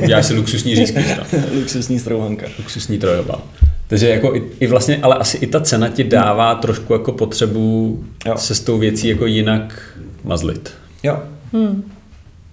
já 0.08 0.22
si 0.22 0.34
luxusní 0.34 0.76
řízky. 0.76 1.04
luxusní 1.54 1.98
strouhanka. 1.98 2.46
Luxusní 2.58 2.98
trojová. 2.98 3.42
Takže 3.86 4.08
jako 4.08 4.36
i, 4.36 4.42
i, 4.60 4.66
vlastně, 4.66 4.98
ale 5.02 5.14
asi 5.14 5.36
i 5.36 5.46
ta 5.46 5.60
cena 5.60 5.88
ti 5.88 6.04
dává 6.04 6.54
trošku 6.54 6.92
jako 6.92 7.12
potřebu 7.12 7.98
jo. 8.26 8.34
se 8.36 8.54
s 8.54 8.60
tou 8.60 8.78
věcí 8.78 9.08
jako 9.08 9.26
jinak 9.26 9.82
mazlit. 10.24 10.74
Jo. 11.02 11.18
Hmm. 11.52 11.90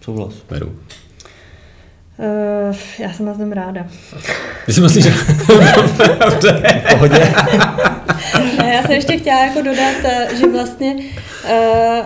Souhlas. 0.01 0.33
Beru. 0.49 0.71
Uh, 2.19 2.75
já 2.99 3.13
jsem 3.13 3.25
vás 3.25 3.37
ráda. 3.51 3.87
Ty 4.65 4.73
si 4.73 4.81
myslíš, 4.81 5.03
že... 5.03 5.09
v 5.11 6.89
pohodě. 6.89 7.33
já 8.73 8.81
jsem 8.81 8.91
ještě 8.91 9.17
chtěla 9.17 9.45
jako 9.45 9.61
dodat, 9.61 9.95
eh, 10.03 10.27
že 10.39 10.47
vlastně 10.47 10.95
uh, 10.95 11.01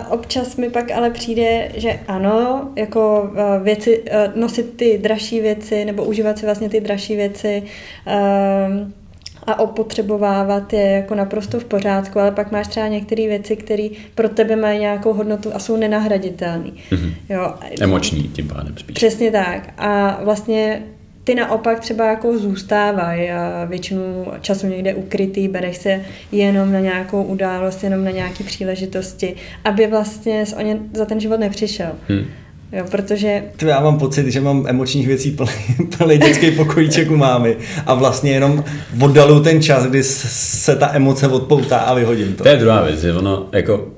občas 0.08 0.56
mi 0.56 0.70
pak 0.70 0.90
ale 0.90 1.10
přijde, 1.10 1.68
že 1.74 2.00
ano, 2.08 2.70
jako 2.76 3.30
uh, 3.32 3.62
věci, 3.62 3.98
uh, 4.02 4.40
nosit 4.40 4.76
ty 4.76 4.98
dražší 4.98 5.40
věci 5.40 5.84
nebo 5.84 6.04
užívat 6.04 6.38
si 6.38 6.44
vlastně 6.46 6.68
ty 6.68 6.80
dražší 6.80 7.16
věci 7.16 7.62
uh, 8.06 9.01
a 9.46 9.58
opotřebovávat 9.58 10.72
je 10.72 10.90
jako 10.90 11.14
naprosto 11.14 11.60
v 11.60 11.64
pořádku, 11.64 12.20
ale 12.20 12.30
pak 12.30 12.52
máš 12.52 12.68
třeba 12.68 12.88
některé 12.88 13.28
věci, 13.28 13.56
které 13.56 13.88
pro 14.14 14.28
tebe 14.28 14.56
mají 14.56 14.80
nějakou 14.80 15.12
hodnotu 15.12 15.50
a 15.54 15.58
jsou 15.58 15.76
nenahraditelné. 15.76 16.70
Mm-hmm. 16.90 17.12
Jo. 17.28 17.54
Emoční 17.80 18.22
tím 18.22 18.48
pádem 18.48 18.74
spíš. 18.78 18.94
Přesně 18.94 19.30
tak. 19.30 19.74
A 19.78 20.20
vlastně 20.24 20.82
ty 21.24 21.34
naopak 21.34 21.80
třeba 21.80 22.06
jako 22.06 22.38
zůstávají 22.38 23.30
a 23.30 23.64
většinu 23.64 24.26
času 24.40 24.66
někde 24.66 24.94
ukrytý, 24.94 25.48
bereš 25.48 25.76
se 25.76 26.00
jenom 26.32 26.72
na 26.72 26.80
nějakou 26.80 27.22
událost, 27.22 27.84
jenom 27.84 28.04
na 28.04 28.10
nějaké 28.10 28.44
příležitosti, 28.44 29.34
aby 29.64 29.86
vlastně 29.86 30.44
o 30.56 30.60
ně 30.60 30.78
za 30.92 31.04
ten 31.04 31.20
život 31.20 31.40
nepřišel. 31.40 31.92
Hmm. 32.08 32.24
Jo, 32.72 32.84
protože... 32.90 33.42
To 33.56 33.66
já 33.66 33.80
mám 33.80 33.98
pocit, 33.98 34.26
že 34.26 34.40
mám 34.40 34.66
emočních 34.66 35.06
věcí 35.06 35.30
plný, 35.30 35.50
plný 35.98 36.18
dětský 36.18 36.50
pokojíček 36.50 37.10
u 37.10 37.16
mámy 37.16 37.56
a 37.86 37.94
vlastně 37.94 38.30
jenom 38.30 38.64
oddalu 39.00 39.42
ten 39.42 39.62
čas, 39.62 39.86
kdy 39.86 40.02
se 40.04 40.76
ta 40.76 40.90
emoce 40.94 41.28
odpoutá 41.28 41.78
a 41.78 41.94
vyhodím 41.94 42.34
to. 42.34 42.42
To 42.42 42.48
je 42.48 42.56
druhá 42.56 42.82
věc, 42.82 43.00
že 43.00 43.12
ono 43.12 43.46
jako 43.52 43.88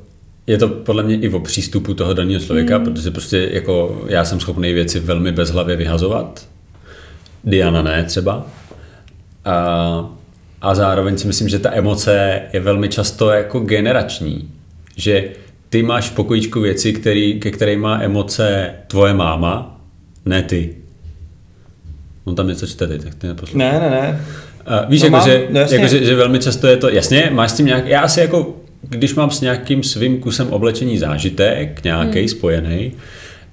je 0.47 0.59
to 0.59 0.69
podle 0.69 1.03
mě 1.03 1.17
i 1.17 1.29
o 1.29 1.41
přístupu 1.41 1.95
toho 1.95 2.15
daného 2.15 2.41
člověka, 2.41 2.79
mm. 2.79 2.85
protože 2.85 3.11
prostě 3.11 3.49
jako 3.53 4.03
já 4.09 4.25
jsem 4.25 4.41
schopný 4.41 4.73
věci 4.73 5.01
velmi 5.01 5.33
bezhlavě 5.33 5.77
vyhazovat, 5.77 6.47
Diana 7.45 7.83
ne 7.83 8.05
třeba. 8.05 8.47
A, 9.45 10.11
a 10.63 10.75
zároveň 10.75 11.19
si 11.19 11.27
myslím, 11.27 11.49
že 11.49 11.59
ta 11.59 11.73
emoce 11.73 12.43
je 12.53 12.61
velmi 12.61 12.89
často 12.89 13.31
jako 13.31 13.61
generační, 13.61 14.51
že 14.97 15.29
ty 15.75 15.83
máš 15.83 16.11
v 16.11 16.15
pokojíčku 16.15 16.61
věci, 16.61 16.93
který, 16.93 17.41
ke 17.41 17.51
kterým 17.51 17.81
má 17.81 18.03
emoce 18.03 18.71
tvoje 18.87 19.15
máma, 19.15 19.81
ne 20.25 20.43
ty. 20.43 20.75
On 22.25 22.35
tam 22.35 22.49
něco 22.49 22.67
čte 22.67 22.87
tak 22.87 23.15
ty 23.15 23.27
neposlouchej. 23.27 23.59
Ne, 23.59 23.81
ne, 23.81 23.91
ne. 23.91 24.25
Uh, 24.83 24.91
víš, 24.91 25.01
no 25.01 25.07
jako, 25.07 25.17
mám, 25.17 25.29
že, 25.29 25.47
no 25.51 25.61
jako 25.61 25.87
že, 25.87 26.05
že 26.05 26.15
velmi 26.15 26.39
často 26.39 26.67
je 26.67 26.77
to, 26.77 26.89
jasně, 26.89 27.31
máš 27.33 27.51
s 27.51 27.55
tím 27.55 27.67
nějak, 27.67 27.87
já 27.87 28.01
asi 28.01 28.21
jako, 28.21 28.57
když 28.83 29.15
mám 29.15 29.31
s 29.31 29.41
nějakým 29.41 29.83
svým 29.83 30.21
kusem 30.21 30.49
oblečení 30.49 30.99
zážitek, 30.99 31.85
nějaký 31.85 32.19
hmm. 32.19 32.29
spojený, 32.29 32.93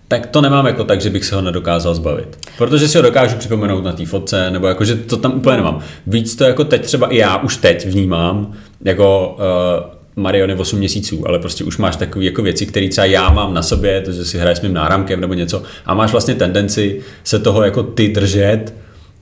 tak 0.08 0.28
to 0.28 0.42
nemám 0.42 0.66
jako 0.66 0.84
tak, 0.84 1.02
že 1.02 1.10
bych 1.10 1.26
se 1.26 1.36
ho 1.36 1.42
nedokázal 1.42 1.96
zbavit. 1.96 2.38
Protože 2.58 2.88
si 2.88 2.98
ho 2.98 3.02
dokážu 3.02 3.38
připomenout 3.38 3.84
na 3.84 3.94
té 3.94 4.06
fotce, 4.06 4.52
nebo 4.52 4.68
jako, 4.68 4.86
že 4.86 4.96
to 4.96 5.18
tam 5.18 5.34
úplně 5.34 5.58
nemám. 5.58 5.80
Víc 6.08 6.36
to 6.36 6.44
jako 6.44 6.64
teď 6.64 6.82
třeba 6.82 7.08
i 7.08 7.18
já 7.18 7.38
už 7.38 7.58
teď 7.58 7.88
vnímám, 7.88 8.54
jako 8.84 9.38
uh, 9.40 10.01
Mariony 10.16 10.56
8 10.56 10.80
měsíců, 10.80 11.28
ale 11.28 11.40
prostě 11.40 11.64
už 11.64 11.78
máš 11.78 11.96
takové 11.96 12.26
jako 12.26 12.42
věci, 12.42 12.66
které 12.66 12.90
třeba 12.90 13.06
já 13.06 13.30
mám 13.30 13.54
na 13.54 13.64
sobě, 13.64 14.02
to, 14.02 14.12
že 14.12 14.26
si 14.26 14.38
hraješ 14.38 14.58
s 14.58 14.62
mým 14.62 14.74
náramkem 14.74 15.22
nebo 15.22 15.34
něco 15.34 15.64
a 15.86 15.94
máš 15.94 16.12
vlastně 16.12 16.36
tendenci 16.36 17.02
se 17.24 17.40
toho 17.40 17.64
jako 17.64 17.84
ty 17.84 18.08
držet 18.08 18.74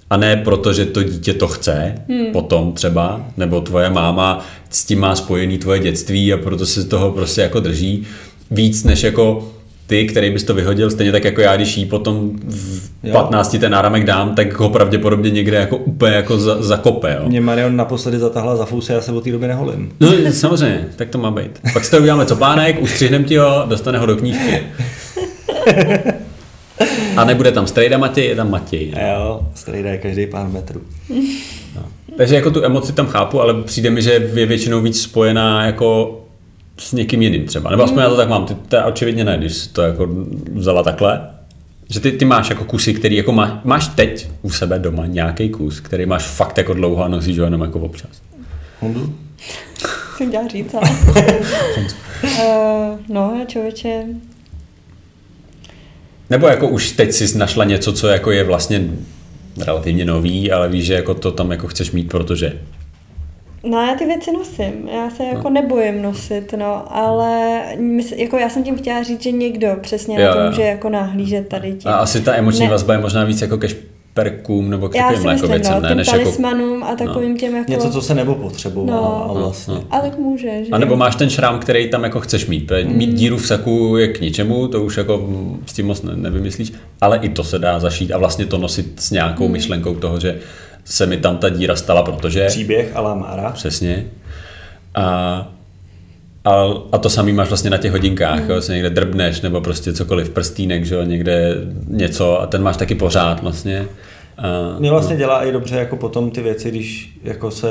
a 0.09 0.17
ne 0.17 0.37
proto, 0.37 0.73
že 0.73 0.85
to 0.85 1.03
dítě 1.03 1.33
to 1.33 1.47
chce, 1.47 1.95
hmm. 2.09 2.31
potom 2.31 2.73
třeba, 2.73 3.25
nebo 3.37 3.61
tvoje 3.61 3.89
máma 3.89 4.45
s 4.69 4.85
tím 4.85 4.99
má 4.99 5.15
spojený 5.15 5.57
tvoje 5.57 5.79
dětství 5.79 6.33
a 6.33 6.37
proto 6.37 6.65
se 6.65 6.83
toho 6.83 7.11
prostě 7.11 7.41
jako 7.41 7.59
drží 7.59 8.07
víc 8.51 8.83
než 8.83 9.03
jako 9.03 9.51
ty, 9.89 10.05
který 10.05 10.31
bys 10.31 10.43
to 10.43 10.53
vyhodil, 10.53 10.91
stejně 10.91 11.11
tak 11.11 11.23
jako 11.23 11.41
já, 11.41 11.55
když 11.55 11.77
jí 11.77 11.85
potom 11.85 12.31
v 12.47 12.89
jo. 13.03 13.13
15 13.13 13.57
ten 13.59 13.71
náramek 13.71 14.03
dám, 14.03 14.35
tak 14.35 14.59
ho 14.59 14.69
pravděpodobně 14.69 15.29
někde 15.29 15.57
jako 15.57 15.77
úplně 15.77 16.15
jako 16.15 16.37
za, 16.37 16.61
zakope. 16.61 17.17
Jo. 17.19 17.29
Mě 17.29 17.41
Marion 17.41 17.75
naposledy 17.75 18.19
zatahla 18.19 18.55
za 18.55 18.65
fousy, 18.65 18.91
já 18.91 19.01
se 19.01 19.11
od 19.11 19.23
té 19.23 19.31
doby 19.31 19.47
neholím. 19.47 19.91
No 19.99 20.11
samozřejmě, 20.31 20.87
tak 20.95 21.09
to 21.09 21.17
má 21.17 21.31
být. 21.31 21.59
Pak 21.73 21.85
si 21.85 21.91
to 21.91 21.97
uděláme 21.97 22.25
copánek, 22.25 22.81
ustřihneme 22.81 23.25
ti 23.25 23.37
ho, 23.37 23.63
dostane 23.65 23.99
ho 23.99 24.05
do 24.05 24.15
knížky. 24.15 24.63
A 27.17 27.23
nebude 27.25 27.51
tam 27.51 27.67
strejda 27.67 27.97
Matěj, 27.97 28.25
je 28.25 28.35
tam 28.35 28.51
Matěj. 28.51 28.91
No. 28.95 29.01
Jo, 29.07 29.41
strejda 29.55 29.89
je 29.89 29.97
každý 29.97 30.27
pár 30.27 30.47
metrů. 30.47 30.81
No. 31.75 31.83
Takže 32.17 32.35
jako 32.35 32.51
tu 32.51 32.63
emoci 32.63 32.93
tam 32.93 33.07
chápu, 33.07 33.41
ale 33.41 33.53
přijde 33.63 33.89
mi, 33.89 34.01
že 34.01 34.11
je 34.11 34.45
většinou 34.45 34.81
víc 34.81 35.01
spojená 35.01 35.65
jako 35.65 36.19
s 36.79 36.93
někým 36.93 37.21
jiným 37.21 37.45
třeba. 37.45 37.69
Nebo 37.69 37.83
aspoň 37.83 38.03
já 38.03 38.09
to 38.09 38.17
tak 38.17 38.29
mám. 38.29 38.45
Ty 38.45 38.55
to 38.55 38.77
očividně 38.85 39.23
ne, 39.23 39.37
když 39.37 39.53
jsi 39.53 39.69
to 39.69 39.81
jako 39.81 40.07
vzala 40.53 40.83
takhle. 40.83 41.29
Že 41.89 41.99
ty, 41.99 42.11
ty 42.11 42.25
máš 42.25 42.49
jako 42.49 42.63
kusy, 42.63 42.93
který 42.93 43.15
jako 43.15 43.31
má, 43.31 43.61
máš 43.63 43.87
teď 43.87 44.27
u 44.41 44.51
sebe 44.51 44.79
doma 44.79 45.05
nějaký 45.05 45.49
kus, 45.49 45.79
který 45.79 46.05
máš 46.05 46.23
fakt 46.23 46.57
jako 46.57 46.73
dlouho 46.73 47.03
a 47.03 47.07
nosíš 47.07 47.39
ho 47.39 47.45
jenom 47.45 47.61
jako 47.61 47.79
občas. 47.79 48.09
Hondu? 48.79 49.13
Jsem 50.17 50.27
chtěla 50.27 50.47
říct, 50.47 50.73
ale... 50.73 50.89
uh, 52.23 52.99
no, 53.09 53.45
člověče, 53.47 54.05
Nebo 56.29 56.47
jako 56.47 56.67
už 56.67 56.91
teď 56.91 57.11
si 57.11 57.37
našla 57.37 57.65
něco, 57.65 57.93
co 57.93 58.07
jako 58.07 58.31
je 58.31 58.43
vlastně 58.43 58.89
relativně 59.57 60.05
nový, 60.05 60.51
ale 60.51 60.69
víš, 60.69 60.85
že 60.85 60.93
jako 60.93 61.13
to 61.13 61.31
tam 61.31 61.51
jako 61.51 61.67
chceš 61.67 61.91
mít, 61.91 62.09
protože 62.09 62.53
No 63.63 63.81
já 63.81 63.95
ty 63.95 64.05
věci 64.05 64.31
nosím, 64.31 64.89
já 64.93 65.09
se 65.09 65.23
jako 65.23 65.49
no. 65.49 65.49
nebojím 65.49 66.01
nosit, 66.01 66.53
no, 66.57 66.97
ale 66.97 67.61
mys- 67.79 68.15
jako 68.17 68.37
já 68.37 68.49
jsem 68.49 68.63
tím 68.63 68.77
chtěla 68.77 69.03
říct, 69.03 69.23
že 69.23 69.31
někdo 69.31 69.67
přesně 69.81 70.19
Jo, 70.21 70.27
na 70.27 70.33
to 70.33 70.39
jo. 70.39 70.45
může 70.49 70.61
jako 70.61 70.89
nahlížet 70.89 71.47
tady 71.47 71.71
tím. 71.73 71.91
a 71.91 71.95
asi 71.95 72.21
ta 72.21 72.35
emoční 72.35 72.65
Ne. 72.65 72.71
vazba 72.71 72.93
je 72.93 72.99
možná 72.99 73.23
víc 73.23 73.41
jako 73.41 73.57
ke 73.57 73.67
šperkům 73.69 74.69
nebo 74.69 74.89
k 74.89 74.95
já 74.95 75.01
takovým 75.03 75.21
jako 75.25 75.31
myslím, 75.33 75.51
věcem, 75.51 75.73
no, 75.73 75.89
ne, 75.89 75.95
než 75.95 76.07
jako 76.07 76.19
talismanům 76.19 76.83
a 76.83 76.95
takovým 76.95 77.37
těm 77.37 77.55
jako... 77.55 77.71
Něco, 77.71 77.89
co 77.91 78.01
se 78.01 78.15
nebo 78.15 78.35
potřeboval 78.35 79.01
No. 79.01 79.29
a 79.29 79.33
vlastně. 79.33 79.73
No, 79.73 79.83
A 79.91 79.99
tak 79.99 80.17
může, 80.17 80.63
že? 80.65 80.71
A 80.71 80.77
nebo 80.77 80.95
máš 80.95 81.15
ten 81.15 81.29
šrám, 81.29 81.59
který 81.59 81.89
tam 81.89 82.03
jako 82.03 82.19
chceš 82.19 82.45
mít. 82.47 82.67
Protože 82.67 82.83
Mít 82.87 83.13
díru 83.13 83.37
v 83.37 83.47
saku 83.47 83.97
je 83.97 84.07
k 84.07 84.21
ničemu, 84.21 84.67
to 84.67 84.83
už 84.83 84.97
jako 84.97 85.17
mm, 85.17 85.63
s 85.65 85.73
tím 85.73 85.85
moc 85.87 86.01
ne- 86.03 86.15
nevymyslíš, 86.15 86.73
ale 87.01 87.17
i 87.17 87.29
to 87.29 87.43
se 87.43 87.59
dá 87.59 87.79
zašít 87.79 88.11
a 88.11 88.17
vlastně 88.17 88.45
to 88.45 88.57
nosit 88.57 88.93
s 89.01 89.11
nějakou 89.11 89.47
myšlenkou 89.47 89.95
toho, 89.95 90.19
že 90.19 90.39
se 90.85 91.05
mi 91.05 91.17
tam 91.17 91.37
ta 91.37 91.49
díra 91.49 91.75
stala, 91.75 92.03
protože... 92.03 92.45
Příběh 92.47 92.91
a 92.95 93.13
Mára. 93.13 93.51
Přesně. 93.51 94.05
A, 94.95 95.03
a, 96.45 96.65
a 96.91 96.97
to 96.97 97.09
samý 97.09 97.33
máš 97.33 97.49
vlastně 97.49 97.69
na 97.69 97.77
těch 97.77 97.91
hodinkách, 97.91 98.43
mm. 98.43 98.49
jo, 98.49 98.61
se 98.61 98.73
někde 98.73 98.89
drbneš, 98.89 99.41
nebo 99.41 99.61
prostě 99.61 99.93
cokoliv, 99.93 100.29
prstínek, 100.29 100.85
že 100.85 100.95
jo, 100.95 101.03
někde 101.03 101.55
něco 101.87 102.41
a 102.41 102.47
ten 102.47 102.63
máš 102.63 102.77
taky 102.77 102.95
pořád 102.95 103.41
vlastně. 103.41 103.85
A, 104.37 104.79
Mě 104.79 104.91
vlastně 104.91 105.17
dělá 105.17 105.43
i 105.43 105.51
dobře 105.51 105.75
jako 105.75 105.95
potom 105.95 106.31
ty 106.31 106.41
věci, 106.41 106.71
když 106.71 107.19
jako 107.23 107.51
se 107.51 107.67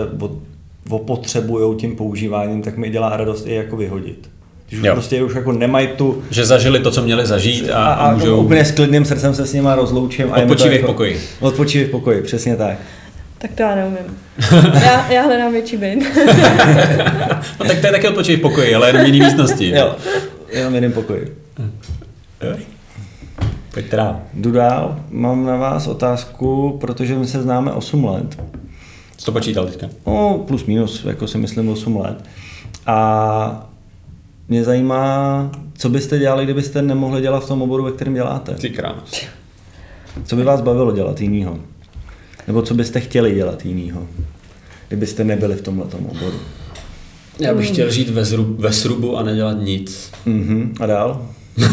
opotřebujou 0.91 1.75
tím 1.75 1.97
používáním, 1.97 2.63
tak 2.63 2.77
mi 2.77 2.91
dělá 2.91 3.17
radost 3.17 3.47
i 3.47 3.55
jako 3.55 3.77
vyhodit. 3.77 4.31
Když 4.69 4.81
už 4.81 4.87
Jo. 4.87 4.93
prostě 4.93 5.23
už 5.23 5.35
jako 5.35 5.53
nemají 5.53 5.89
tu 5.89 6.23
že 6.31 6.45
zažili 6.47 6.81
to, 6.81 6.91
co 6.91 7.03
měli 7.03 7.27
zažít 7.27 7.71
a, 7.71 7.75
a, 7.75 7.93
a 7.93 8.09
a 8.11 8.15
můžou... 8.15 8.37
úplně 8.37 8.65
s 8.65 8.71
klidným 8.71 9.05
srdcem 9.05 9.35
se 9.35 9.47
s 9.47 9.53
nima 9.53 9.75
rozloučím. 9.75 10.33
Odpočívej 10.33 10.79
v 10.79 10.81
jako, 10.81 10.93
pokoji. 10.93 11.21
Odpočívej 11.41 11.89
v 11.89 11.91
pokoji, 11.91 12.23
přesně 12.23 12.57
tak. 12.57 12.79
Tak 13.39 13.51
to 13.55 13.63
já 13.63 13.75
neumím. 13.75 14.19
já, 14.85 15.13
já 15.13 15.23
hledám 15.23 15.53
větší 15.53 15.77
byt. 15.77 15.99
No 17.61 17.67
tak 17.67 17.81
to 17.81 17.87
je 17.87 17.93
taky 17.93 18.09
odpočívej 18.09 18.37
v 18.37 18.43
pokoji, 18.43 18.75
ale 18.75 18.89
jenom 18.89 19.07
jiný 19.07 19.21
místnosti. 19.21 19.71
Jo, 19.71 19.97
jenom 20.53 20.75
jeden 20.75 20.93
pokoji. 20.93 21.37
Jo. 22.43 22.57
Pojď 23.75 23.87
teda. 23.89 24.21
Jdu 24.35 24.53
dál, 24.53 24.97
mám 25.11 25.47
na 25.47 25.57
vás 25.57 25.87
otázku, 25.87 26.79
protože 26.81 27.15
my 27.15 27.27
se 27.27 27.43
známe 27.43 27.73
8 27.73 28.05
let. 28.05 28.43
Jsi 29.19 29.25
to 29.27 29.33
počítal 29.33 29.67
teďka? 29.67 29.89
No, 30.07 30.45
plus 30.49 30.65
minus, 30.65 31.05
jako 31.05 31.27
si 31.27 31.39
myslím 31.39 31.69
8 31.69 31.97
let. 31.97 32.25
A 32.87 33.68
mě 34.49 34.65
zajímá, 34.65 35.51
co 35.79 35.89
byste 35.89 36.19
dělali, 36.19 36.45
kdybyste 36.45 36.83
nemohli 36.83 37.23
dělat 37.23 37.45
v 37.45 37.49
tom 37.49 37.63
oboru, 37.63 37.85
ve 37.85 37.93
kterém 37.93 38.15
děláte. 38.15 38.55
Ty 38.55 38.71
krás. 38.71 39.27
Co 40.25 40.37
by 40.37 40.45
vás 40.45 40.61
bavilo 40.61 40.93
dělat 40.93 41.21
jinýho? 41.21 41.59
Nebo 42.47 42.63
co 42.63 42.75
byste 42.75 43.01
chtěli 43.01 43.35
dělat 43.35 43.65
jinýho, 43.65 44.07
kdybyste 44.89 45.25
nebyli 45.25 45.55
v 45.55 45.63
tomhle 45.63 45.85
oboru? 45.85 46.37
Já 47.39 47.55
bych 47.55 47.69
chtěl 47.69 47.91
žít 47.91 48.11
ve, 48.11 48.25
zru, 48.25 48.57
ve 48.59 48.73
srubu 48.73 49.17
a 49.17 49.23
nedělat 49.23 49.57
nic. 49.61 50.11
Mhm. 50.27 50.75
A 50.81 50.87
dál? 50.87 51.27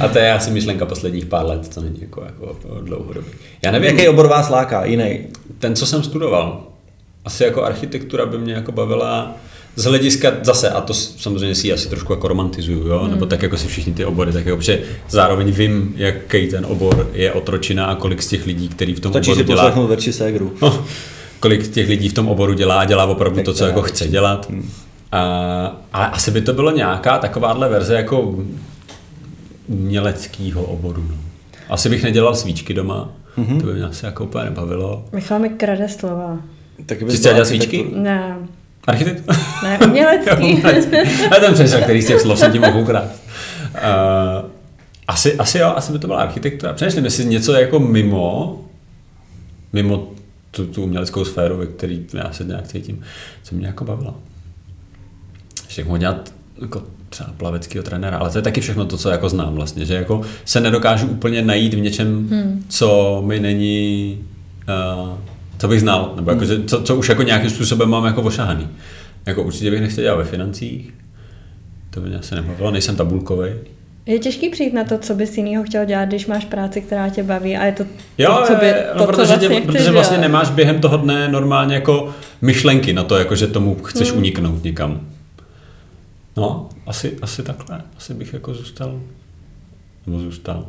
a 0.00 0.08
to 0.08 0.18
je 0.18 0.32
asi 0.32 0.50
myšlenka 0.50 0.86
posledních 0.86 1.26
pár 1.26 1.46
let, 1.46 1.74
to 1.74 1.80
není 1.80 1.98
jako, 2.00 2.24
jako 2.24 2.56
dlouhodobý. 2.80 3.26
Já 3.62 3.70
nevím, 3.70 3.90
Jaký 3.90 4.08
obor 4.08 4.28
vás 4.28 4.48
láká? 4.48 4.84
Jiný? 4.84 5.18
ten, 5.58 5.76
co 5.76 5.86
jsem 5.86 6.02
studoval, 6.02 6.66
asi 7.24 7.44
jako 7.44 7.64
architektura 7.64 8.26
by 8.26 8.38
mě 8.38 8.54
jako 8.54 8.72
bavila 8.72 9.36
z 9.76 9.84
hlediska 9.84 10.32
zase, 10.42 10.70
a 10.70 10.80
to 10.80 10.94
samozřejmě 10.94 11.54
si 11.54 11.72
asi 11.72 11.88
trošku 11.88 12.12
jako 12.12 12.28
romantizuju, 12.28 12.88
jo? 12.88 13.08
nebo 13.08 13.26
tak 13.26 13.42
jako 13.42 13.56
si 13.56 13.68
všichni 13.68 13.92
ty 13.92 14.04
obory, 14.04 14.32
tak 14.32 14.46
jako, 14.46 14.56
protože 14.56 14.82
zároveň 15.08 15.52
vím, 15.52 15.94
jaký 15.96 16.46
ten 16.46 16.66
obor 16.68 17.10
je 17.12 17.32
otročina 17.32 17.86
a 17.86 17.94
kolik 17.94 18.22
z 18.22 18.28
těch 18.28 18.46
lidí, 18.46 18.68
který 18.68 18.94
v 18.94 19.00
tom 19.00 19.12
Stačí 19.12 19.30
oboru 19.30 19.44
si 19.44 19.48
dělá, 19.48 19.70
verči 19.70 20.12
ségru. 20.12 20.52
no, 20.62 20.84
kolik 21.40 21.68
těch 21.68 21.88
lidí 21.88 22.08
v 22.08 22.12
tom 22.12 22.28
oboru 22.28 22.52
dělá 22.52 22.80
a 22.80 22.84
dělá 22.84 23.04
opravdu 23.04 23.36
Tak 23.36 23.44
to, 23.44 23.54
co 23.54 23.66
jako 23.66 23.82
chce 23.82 24.08
dělat. 24.08 24.52
A, 25.12 25.20
ale 25.92 26.06
asi 26.06 26.30
by 26.30 26.40
to 26.40 26.52
bylo 26.52 26.70
nějaká 26.70 27.18
takováhle 27.18 27.68
verze 27.68 27.94
jako 27.94 28.34
uměleckého 29.66 30.62
oboru. 30.62 31.04
No. 31.08 31.16
Asi 31.68 31.88
bych 31.88 32.02
nedělal 32.02 32.34
svíčky 32.34 32.74
doma, 32.74 33.12
mm-hmm. 33.38 33.60
to 33.60 33.66
by 33.66 33.74
mě 33.74 33.84
asi 33.84 34.06
jako 34.06 34.24
úplně 34.24 34.44
nebavilo. 34.44 35.04
Michal 35.12 35.38
mi 35.38 35.48
krade 35.48 35.88
slova. 35.88 36.38
Tak 36.86 37.00
Jsi 37.00 37.16
chtěla 37.16 37.34
dělat 37.34 37.48
svíčky? 37.48 37.86
Ne, 37.94 38.36
Architekt? 38.86 39.22
ne, 39.62 39.78
umělecký. 39.86 40.62
Já 41.30 41.40
ten 41.40 41.54
přesně, 41.54 41.80
který 41.80 42.02
z 42.02 42.06
těch 42.06 42.20
slov 42.20 42.38
jsem 42.38 42.52
tím 42.52 42.60
mohl 42.60 42.78
ukrát. 42.78 43.04
Uh, 43.04 44.50
asi, 45.08 45.34
asi 45.36 45.58
jo, 45.58 45.72
asi 45.76 45.92
by 45.92 45.98
to 45.98 46.06
byla 46.06 46.20
architektura. 46.20 46.72
Přemýšlím, 46.72 47.04
jestli 47.04 47.24
něco 47.24 47.52
jako 47.52 47.78
mimo, 47.80 48.60
mimo 49.72 50.08
tu, 50.50 50.66
tu 50.66 50.82
uměleckou 50.82 51.24
sféru, 51.24 51.56
ve 51.56 51.66
které 51.66 51.98
já 52.14 52.32
se 52.32 52.44
nějak 52.44 52.68
cítím, 52.68 53.02
co 53.42 53.54
mě 53.54 53.66
jako 53.66 53.84
bavilo. 53.84 54.16
Ještě 55.64 55.84
mohl 55.84 55.98
dělat 55.98 56.34
jako 56.62 56.82
třeba 57.08 57.32
plaveckého 57.36 57.82
trenéra, 57.82 58.18
ale 58.18 58.30
to 58.30 58.38
je 58.38 58.42
taky 58.42 58.60
všechno 58.60 58.84
to, 58.84 58.96
co 58.96 59.10
jako 59.10 59.28
znám 59.28 59.54
vlastně, 59.54 59.84
že 59.84 59.94
jako 59.94 60.22
se 60.44 60.60
nedokážu 60.60 61.06
úplně 61.06 61.42
najít 61.42 61.74
v 61.74 61.80
něčem, 61.80 62.28
hmm. 62.28 62.64
co 62.68 63.22
mi 63.26 63.40
není, 63.40 64.18
uh, 65.02 65.18
co 65.58 65.68
bych 65.68 65.80
znal, 65.80 66.12
nebo 66.16 66.30
jako, 66.30 66.44
že, 66.44 66.64
co, 66.64 66.82
co, 66.82 66.96
už 66.96 67.08
jako 67.08 67.22
nějakým 67.22 67.50
způsobem 67.50 67.88
mám 67.90 68.04
jako 68.04 68.22
ošahaný. 68.22 68.68
Jako 69.26 69.42
určitě 69.42 69.70
bych 69.70 69.80
nechtěl 69.80 70.04
dělat 70.04 70.16
ve 70.16 70.24
financích, 70.24 70.94
to 71.90 72.00
by 72.00 72.08
mě 72.08 72.18
asi 72.18 72.34
nebavilo, 72.34 72.70
nejsem 72.70 72.96
tabulkový. 72.96 73.50
Je 74.06 74.18
těžký 74.18 74.48
přijít 74.50 74.72
na 74.74 74.84
to, 74.84 74.98
co 74.98 75.14
bys 75.14 75.36
jinýho 75.36 75.64
chtěl 75.64 75.84
dělat, 75.84 76.04
když 76.04 76.26
máš 76.26 76.44
práci, 76.44 76.80
která 76.80 77.08
tě 77.08 77.22
baví 77.22 77.56
a 77.56 77.64
je 77.64 77.72
to, 77.72 77.84
Jo, 78.18 78.34
to 78.40 78.46
co 78.46 78.54
by, 78.54 78.72
to, 78.72 78.98
no, 78.98 79.06
co 79.06 79.12
protože, 79.12 79.26
vlastně 79.26 79.48
tě, 79.60 79.66
protože 79.66 79.90
vlastně 79.90 80.16
dělat. 80.16 80.28
nemáš 80.28 80.50
během 80.50 80.80
toho 80.80 80.96
dne 80.96 81.28
normálně 81.28 81.74
jako 81.74 82.14
myšlenky 82.42 82.92
na 82.92 83.04
to, 83.04 83.16
jako 83.16 83.36
že 83.36 83.46
tomu 83.46 83.74
chceš 83.74 84.08
Hmm. 84.10 84.18
uniknout 84.18 84.64
někam. 84.64 85.00
No, 86.36 86.68
asi, 86.86 87.16
asi 87.22 87.42
takhle. 87.42 87.80
Asi 87.96 88.14
bych 88.14 88.32
jako 88.32 88.54
zůstal. 88.54 89.00
Nebo 90.06 90.18
zůstal. 90.20 90.66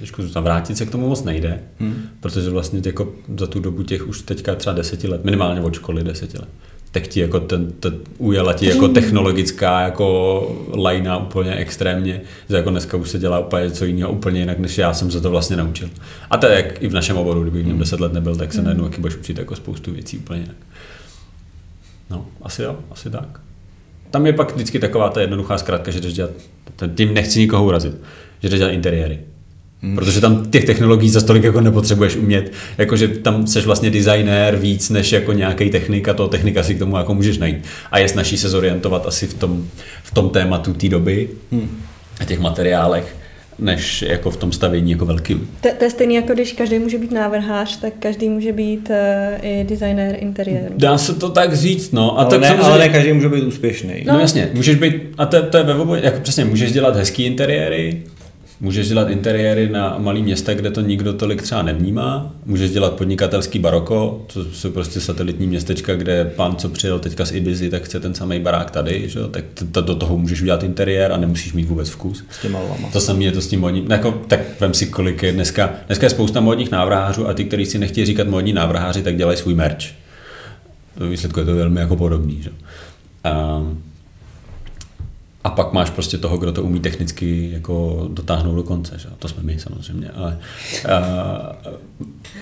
Těžko 0.00 0.22
zůstal. 0.22 0.42
Vrátit 0.42 0.76
se 0.76 0.86
k 0.86 0.90
tomu 0.90 1.08
moc 1.08 1.24
nejde, 1.24 1.60
hmm. 1.80 2.08
protože 2.20 2.50
vlastně 2.50 2.82
jako 2.86 3.12
za 3.38 3.46
tu 3.46 3.60
dobu 3.60 3.82
těch 3.82 4.08
už 4.08 4.22
teďka 4.22 4.54
třeba 4.54 4.76
deseti 4.76 5.08
let, 5.08 5.24
minimálně 5.24 5.60
od 5.60 5.74
školy 5.74 6.04
deseti 6.04 6.38
let, 6.38 6.48
tak 6.92 7.06
ti 7.06 7.20
jako 7.20 7.40
ten, 7.40 7.72
ten 7.72 7.98
ujela 8.18 8.52
ti 8.52 8.66
jako 8.66 8.88
technologická 8.88 9.80
jako 9.80 10.56
lajna 10.74 11.18
úplně 11.18 11.54
extrémně, 11.54 12.20
že 12.48 12.56
jako 12.56 12.70
dneska 12.70 12.96
už 12.96 13.10
se 13.10 13.18
dělá 13.18 13.38
úplně 13.38 13.64
něco 13.64 13.84
jiného 13.84 14.12
úplně 14.12 14.40
jinak, 14.40 14.58
než 14.58 14.78
já 14.78 14.94
jsem 14.94 15.10
se 15.10 15.20
to 15.20 15.30
vlastně 15.30 15.56
naučil. 15.56 15.90
A 16.30 16.36
to 16.36 16.46
je 16.46 16.56
jak 16.56 16.82
i 16.82 16.88
v 16.88 16.92
našem 16.92 17.16
oboru, 17.16 17.42
kdybych 17.42 17.64
v 17.64 17.66
něm 17.66 17.78
deset 17.78 18.00
let 18.00 18.12
nebyl, 18.12 18.36
tak 18.36 18.52
se 18.52 18.62
najednou 18.62 18.84
taky 18.84 19.00
budeš 19.00 19.16
učit 19.16 19.38
jako 19.38 19.56
spoustu 19.56 19.92
věcí 19.92 20.18
úplně 20.18 20.40
jinak. 20.40 20.56
No, 22.10 22.26
asi 22.42 22.62
jo, 22.62 22.78
asi 22.90 23.10
tak. 23.10 23.40
Tam 24.10 24.26
je 24.26 24.32
pak 24.32 24.54
vždycky 24.54 24.78
taková 24.78 25.08
ta 25.08 25.20
jednoduchá 25.20 25.58
zkrátka, 25.58 25.90
že 25.90 26.00
jdeš 26.00 26.12
dělat, 26.12 26.30
tím 26.94 27.14
nechci 27.14 27.38
nikoho 27.38 27.64
urazit, 27.64 27.94
že 28.42 28.48
jdeš 28.48 28.58
dělat 28.58 28.72
interiéry. 28.72 29.20
Hmm. 29.82 29.96
Protože 29.96 30.20
tam 30.20 30.50
těch 30.50 30.64
technologií 30.64 31.10
za 31.10 31.20
tolik 31.20 31.44
jako 31.44 31.60
nepotřebuješ 31.60 32.16
umět, 32.16 32.52
jakože 32.78 33.08
tam 33.08 33.46
seš 33.46 33.66
vlastně 33.66 33.90
designér 33.90 34.56
víc 34.56 34.90
než 34.90 35.12
jako 35.12 35.32
nějaký 35.32 35.70
technik 35.70 36.08
a 36.08 36.14
toho 36.14 36.28
technika 36.28 36.62
si 36.62 36.74
k 36.74 36.78
tomu 36.78 36.96
jako 36.96 37.14
můžeš 37.14 37.38
najít. 37.38 37.64
A 37.90 37.98
je 37.98 38.08
snaží 38.08 38.38
se 38.38 38.48
zorientovat 38.48 39.06
asi 39.06 39.26
v 39.26 39.34
tom, 39.34 39.66
v 40.02 40.14
tom 40.14 40.30
tématu 40.30 40.72
té 40.72 40.88
doby 40.88 41.28
hmm. 41.52 41.80
a 42.20 42.24
těch 42.24 42.38
materiálech, 42.40 43.16
než 43.58 44.02
jako 44.02 44.30
v 44.30 44.36
tom 44.36 44.52
stavění 44.52 44.90
jako 44.92 45.06
velkým. 45.06 45.48
To, 45.60 45.68
to 45.78 45.84
je 45.84 45.90
stejný, 45.90 46.14
jako 46.14 46.34
když 46.34 46.52
každý 46.52 46.78
může 46.78 46.98
být 46.98 47.12
návrhář, 47.12 47.80
tak 47.80 47.92
každý 47.98 48.28
může 48.28 48.52
být 48.52 48.90
uh, 48.90 49.46
i 49.46 49.64
designér 49.68 50.16
interiéru. 50.18 50.74
Dá 50.76 50.98
se 50.98 51.14
to 51.14 51.28
tak 51.28 51.56
říct, 51.56 51.92
no. 51.92 52.18
A 52.18 52.22
ale, 52.22 52.30
tak 52.30 52.40
ne, 52.40 52.46
samozřejmě... 52.48 52.70
ale 52.70 52.78
ne 52.78 52.88
každý 52.88 53.12
může 53.12 53.28
být 53.28 53.44
úspěšný. 53.44 54.04
No, 54.06 54.12
no 54.12 54.20
jasně, 54.20 54.50
můžeš 54.54 54.76
být, 54.76 54.94
a 55.18 55.26
to, 55.26 55.42
to 55.42 55.56
je 55.56 55.64
ve 55.64 55.74
oboje, 55.74 56.00
jako 56.04 56.20
přesně, 56.20 56.44
můžeš 56.44 56.72
dělat 56.72 56.96
hezký 56.96 57.24
interiéry, 57.24 58.02
můžeš 58.62 58.88
dělat 58.88 59.10
interiéry 59.10 59.68
na 59.68 59.96
malý 59.98 60.22
města, 60.22 60.54
kde 60.54 60.70
to 60.70 60.80
nikdo 60.80 61.12
tolik 61.12 61.42
třeba 61.42 61.62
nevnímá, 61.62 62.34
můžeš 62.46 62.70
dělat 62.70 62.92
podnikatelský 62.92 63.58
baroko, 63.58 64.24
to 64.32 64.44
jsou 64.44 64.70
prostě 64.70 65.00
satelitní 65.00 65.46
městečka, 65.46 65.94
kde 65.94 66.24
pán, 66.24 66.56
co 66.56 66.68
přijel 66.68 66.98
teďka 66.98 67.24
z 67.24 67.32
Ibizy, 67.32 67.70
tak 67.70 67.82
chce 67.82 68.00
ten 68.00 68.14
samý 68.14 68.40
barák 68.40 68.70
tady, 68.70 69.08
že? 69.08 69.18
jo, 69.18 69.28
tak 69.28 69.44
t- 69.54 69.64
t- 69.64 69.82
do 69.82 69.94
toho 69.94 70.18
můžeš 70.18 70.42
udělat 70.42 70.62
interiér 70.62 71.12
a 71.12 71.16
nemusíš 71.16 71.52
mít 71.52 71.68
vůbec 71.68 71.88
vkus. 71.88 72.24
S 72.30 72.42
těma 72.42 72.60
lvama. 72.60 72.88
To 72.92 73.00
samé 73.00 73.24
je 73.24 73.32
to 73.32 73.40
s 73.40 73.48
tím 73.48 73.60
modním, 73.60 73.90
jako, 73.90 74.22
tak 74.28 74.40
vem 74.60 74.74
si 74.74 74.86
kolik 74.86 75.22
je 75.22 75.32
dneska, 75.32 75.74
dneska 75.86 76.06
je 76.06 76.10
spousta 76.10 76.40
modních 76.40 76.70
návrhářů 76.70 77.28
a 77.28 77.34
ty, 77.34 77.44
kteří 77.44 77.66
si 77.66 77.78
nechtějí 77.78 78.06
říkat 78.06 78.28
modní 78.28 78.52
návrháři, 78.52 79.02
tak 79.02 79.16
dělají 79.16 79.38
svůj 79.38 79.54
merch. 79.54 79.84
Ve 80.96 81.08
výsledku 81.08 81.40
je 81.40 81.46
to 81.46 81.54
velmi 81.54 81.80
jako 81.80 81.96
podobný. 81.96 82.42
Že? 82.42 82.50
Um, 83.60 83.82
a 85.44 85.50
pak 85.50 85.72
máš 85.72 85.90
prostě 85.90 86.18
toho, 86.18 86.38
kdo 86.38 86.52
to 86.52 86.62
umí 86.62 86.80
technicky 86.80 87.50
jako 87.52 88.06
dotáhnout 88.12 88.54
do 88.54 88.62
konce. 88.62 88.98
Že? 88.98 89.08
To 89.18 89.28
jsme 89.28 89.42
my 89.42 89.58
samozřejmě. 89.58 90.10
Ale 90.14 90.38
uh, 90.84 91.72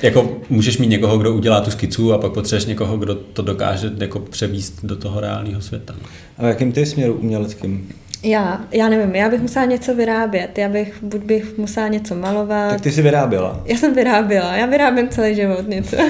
jako 0.02 0.36
můžeš 0.50 0.78
mít 0.78 0.86
někoho, 0.86 1.18
kdo 1.18 1.34
udělá 1.34 1.60
tu 1.60 1.70
skicu 1.70 2.12
a 2.12 2.18
pak 2.18 2.32
potřebuješ 2.32 2.64
někoho, 2.64 2.96
kdo 2.96 3.14
to 3.14 3.42
dokáže 3.42 3.92
jako 3.96 4.18
převíst 4.18 4.84
do 4.84 4.96
toho 4.96 5.20
reálného 5.20 5.60
světa. 5.60 5.94
A 6.38 6.46
jakým 6.46 6.72
ty 6.72 6.86
směru 6.86 7.14
uměleckým? 7.14 7.88
Já, 8.22 8.60
já 8.72 8.88
nevím, 8.88 9.14
já 9.14 9.30
bych 9.30 9.40
musela 9.40 9.64
něco 9.64 9.94
vyrábět, 9.94 10.58
já 10.58 10.68
bych, 10.68 11.02
buď 11.02 11.20
bych 11.20 11.58
musela 11.58 11.88
něco 11.88 12.14
malovat. 12.14 12.70
Tak 12.70 12.80
ty 12.80 12.92
jsi 12.92 13.02
vyráběla. 13.02 13.62
Já 13.64 13.76
jsem 13.76 13.94
vyráběla, 13.94 14.56
já 14.56 14.66
vyrábím 14.66 15.08
celý 15.08 15.34
život 15.34 15.68
něco. 15.68 15.96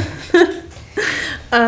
A 1.53 1.59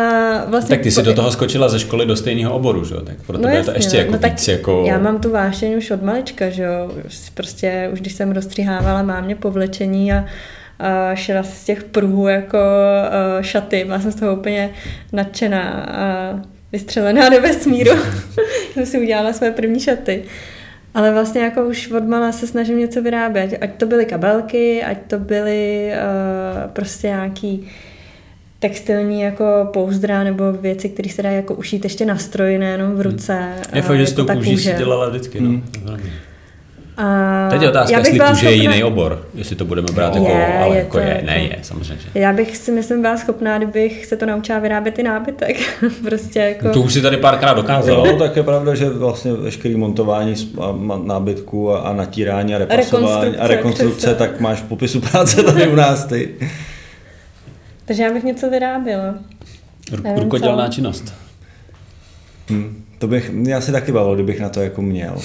vlastně 0.47 0.75
tak 0.75 0.83
ty 0.83 0.91
jsi 0.91 1.03
do 1.03 1.13
toho 1.13 1.31
skočila 1.31 1.69
ze 1.69 1.79
školy 1.79 2.05
do 2.05 2.15
stejného 2.15 2.53
oboru, 2.53 2.85
že? 2.85 2.95
Tak 2.95 3.15
proto 3.27 3.43
no 3.43 3.49
je 3.49 3.63
to 3.63 3.71
ještě 3.71 3.97
jako 3.97 4.11
no, 4.11 4.19
tak 4.19 4.31
víc 4.31 4.47
jako... 4.47 4.83
Já 4.87 4.97
mám 4.97 5.19
tu 5.19 5.31
vášeň 5.31 5.77
už 5.77 5.91
od 5.91 6.03
malička, 6.03 6.49
že 6.49 6.63
jo? 6.63 6.91
Prostě 7.33 7.89
už 7.93 8.01
když 8.01 8.13
jsem 8.13 8.31
rozstřihávala 8.31 9.03
mámě 9.03 9.35
povlečení 9.35 10.13
a, 10.13 10.25
a 10.79 11.15
se 11.15 11.43
z 11.43 11.63
těch 11.63 11.83
pruhů 11.83 12.27
jako 12.27 12.57
a, 12.57 13.41
šaty, 13.41 13.83
byla 13.85 13.99
jsem 13.99 14.11
z 14.11 14.15
toho 14.15 14.35
úplně 14.35 14.69
nadšená 15.11 15.71
a 15.71 16.33
vystřelená 16.71 17.29
do 17.29 17.41
vesmíru. 17.41 17.91
jsem 18.73 18.85
si 18.85 18.99
udělala 18.99 19.33
své 19.33 19.51
první 19.51 19.79
šaty. 19.79 20.23
Ale 20.93 21.11
vlastně 21.11 21.41
jako 21.41 21.65
už 21.65 21.91
od 21.91 22.07
mala 22.07 22.31
se 22.31 22.47
snažím 22.47 22.79
něco 22.79 23.01
vyrábět. 23.01 23.57
Ať 23.61 23.73
to 23.73 23.85
byly 23.85 24.05
kabelky, 24.05 24.83
ať 24.83 24.97
to 25.07 25.19
byly 25.19 25.91
uh, 25.91 26.71
prostě 26.71 27.07
nějaký 27.07 27.67
textilní 28.63 29.21
jako 29.21 29.69
pouzdra 29.73 30.23
nebo 30.23 30.51
věci, 30.51 30.89
které 30.89 31.09
se 31.09 31.23
dají 31.23 31.35
jako 31.35 31.53
ušít 31.53 31.83
ještě 31.83 32.05
na 32.05 32.17
stroji, 32.17 32.57
nejenom 32.57 32.95
v 32.95 33.01
ruce. 33.01 33.33
Hmm. 33.33 33.63
Je 33.73 33.81
fakt, 33.81 33.97
že 33.97 34.07
s 34.07 34.13
tou 34.13 34.25
kůží 34.25 34.57
si 34.57 34.73
dělala 34.77 35.09
vždycky. 35.09 35.41
No. 35.41 35.49
Hmm. 35.49 35.63
A 36.97 37.47
Teď 37.49 37.61
je 37.61 37.69
otázka, 37.69 37.97
jestli 37.97 38.19
kůže 38.19 38.45
je 38.45 38.53
jiný 38.53 38.83
obor, 38.83 39.25
jestli 39.35 39.55
to 39.55 39.65
budeme 39.65 39.87
brát 39.93 40.15
jako, 40.15 40.27
je, 40.27 40.57
ale 40.57 40.75
je 40.75 40.79
jako 40.79 40.99
je, 40.99 41.07
jako, 41.07 41.25
ne 41.25 41.37
je, 41.37 41.59
samozřejmě. 41.61 41.97
Že. 42.03 42.19
Já 42.19 42.33
bych 42.33 42.57
si 42.57 42.71
myslím 42.71 43.01
byla 43.01 43.17
schopná, 43.17 43.57
kdybych 43.57 44.05
se 44.05 44.17
to 44.17 44.25
naučila 44.25 44.59
vyrábět 44.59 44.99
i 44.99 45.03
nábytek. 45.03 45.57
prostě 46.03 46.39
jako... 46.39 46.69
To 46.69 46.81
už 46.81 46.93
si 46.93 47.01
tady 47.01 47.17
párkrát 47.17 47.53
dokázal. 47.53 48.05
No, 48.05 48.17
tak 48.17 48.35
je 48.35 48.43
pravda, 48.43 48.75
že 48.75 48.89
vlastně 48.89 49.33
veškerý 49.33 49.75
montování 49.75 50.35
nábytku 51.03 51.71
a 51.73 51.93
natírání 51.93 52.55
a 52.55 52.57
repasování 52.57 53.07
rekonstrukce, 53.07 53.43
a 53.43 53.47
rekonstrukce, 53.47 54.15
tak 54.15 54.39
máš 54.39 54.59
v 54.59 54.63
popisu 54.63 55.01
práce 55.01 55.43
tady 55.43 55.67
u 55.67 55.75
nás 55.75 56.05
ty. 56.05 56.29
Takže 57.85 58.03
já 58.03 58.13
bych 58.13 58.23
něco 58.23 58.49
vyráběla. 58.49 59.15
Rukodělná 60.15 60.67
činnost. 60.67 61.13
Hmm, 62.49 62.83
to 62.99 63.07
bych, 63.07 63.31
mě 63.31 63.55
asi 63.55 63.71
taky 63.71 63.91
bavilo, 63.91 64.15
kdybych 64.15 64.39
na 64.39 64.49
to 64.49 64.61
jako 64.61 64.81
měl. 64.81 65.15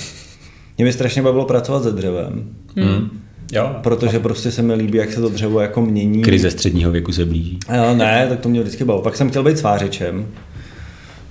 Mě 0.79 0.85
by 0.85 0.93
strašně 0.93 1.23
bavilo 1.23 1.45
pracovat 1.45 1.83
se 1.83 1.93
dřevem. 1.93 2.57
Hmm. 2.77 3.21
Jo. 3.53 3.77
Protože 3.83 4.19
prostě 4.19 4.51
se 4.51 4.63
mi 4.63 4.75
líbí, 4.75 4.99
jak 4.99 5.13
se 5.13 5.21
to 5.21 5.29
dřevo 5.29 5.61
jako 5.61 5.83
mění. 5.83 6.23
Krize 6.23 6.51
středního 6.51 6.91
věku 6.91 7.13
se 7.13 7.25
blíží. 7.25 7.59
Jo, 7.77 7.95
ne, 7.95 8.27
tak 8.29 8.41
to 8.41 8.49
mě 8.49 8.61
vždycky 8.61 8.85
bavilo. 8.85 9.03
Pak 9.03 9.17
jsem 9.17 9.31
chtěl 9.31 9.43
být. 9.43 9.65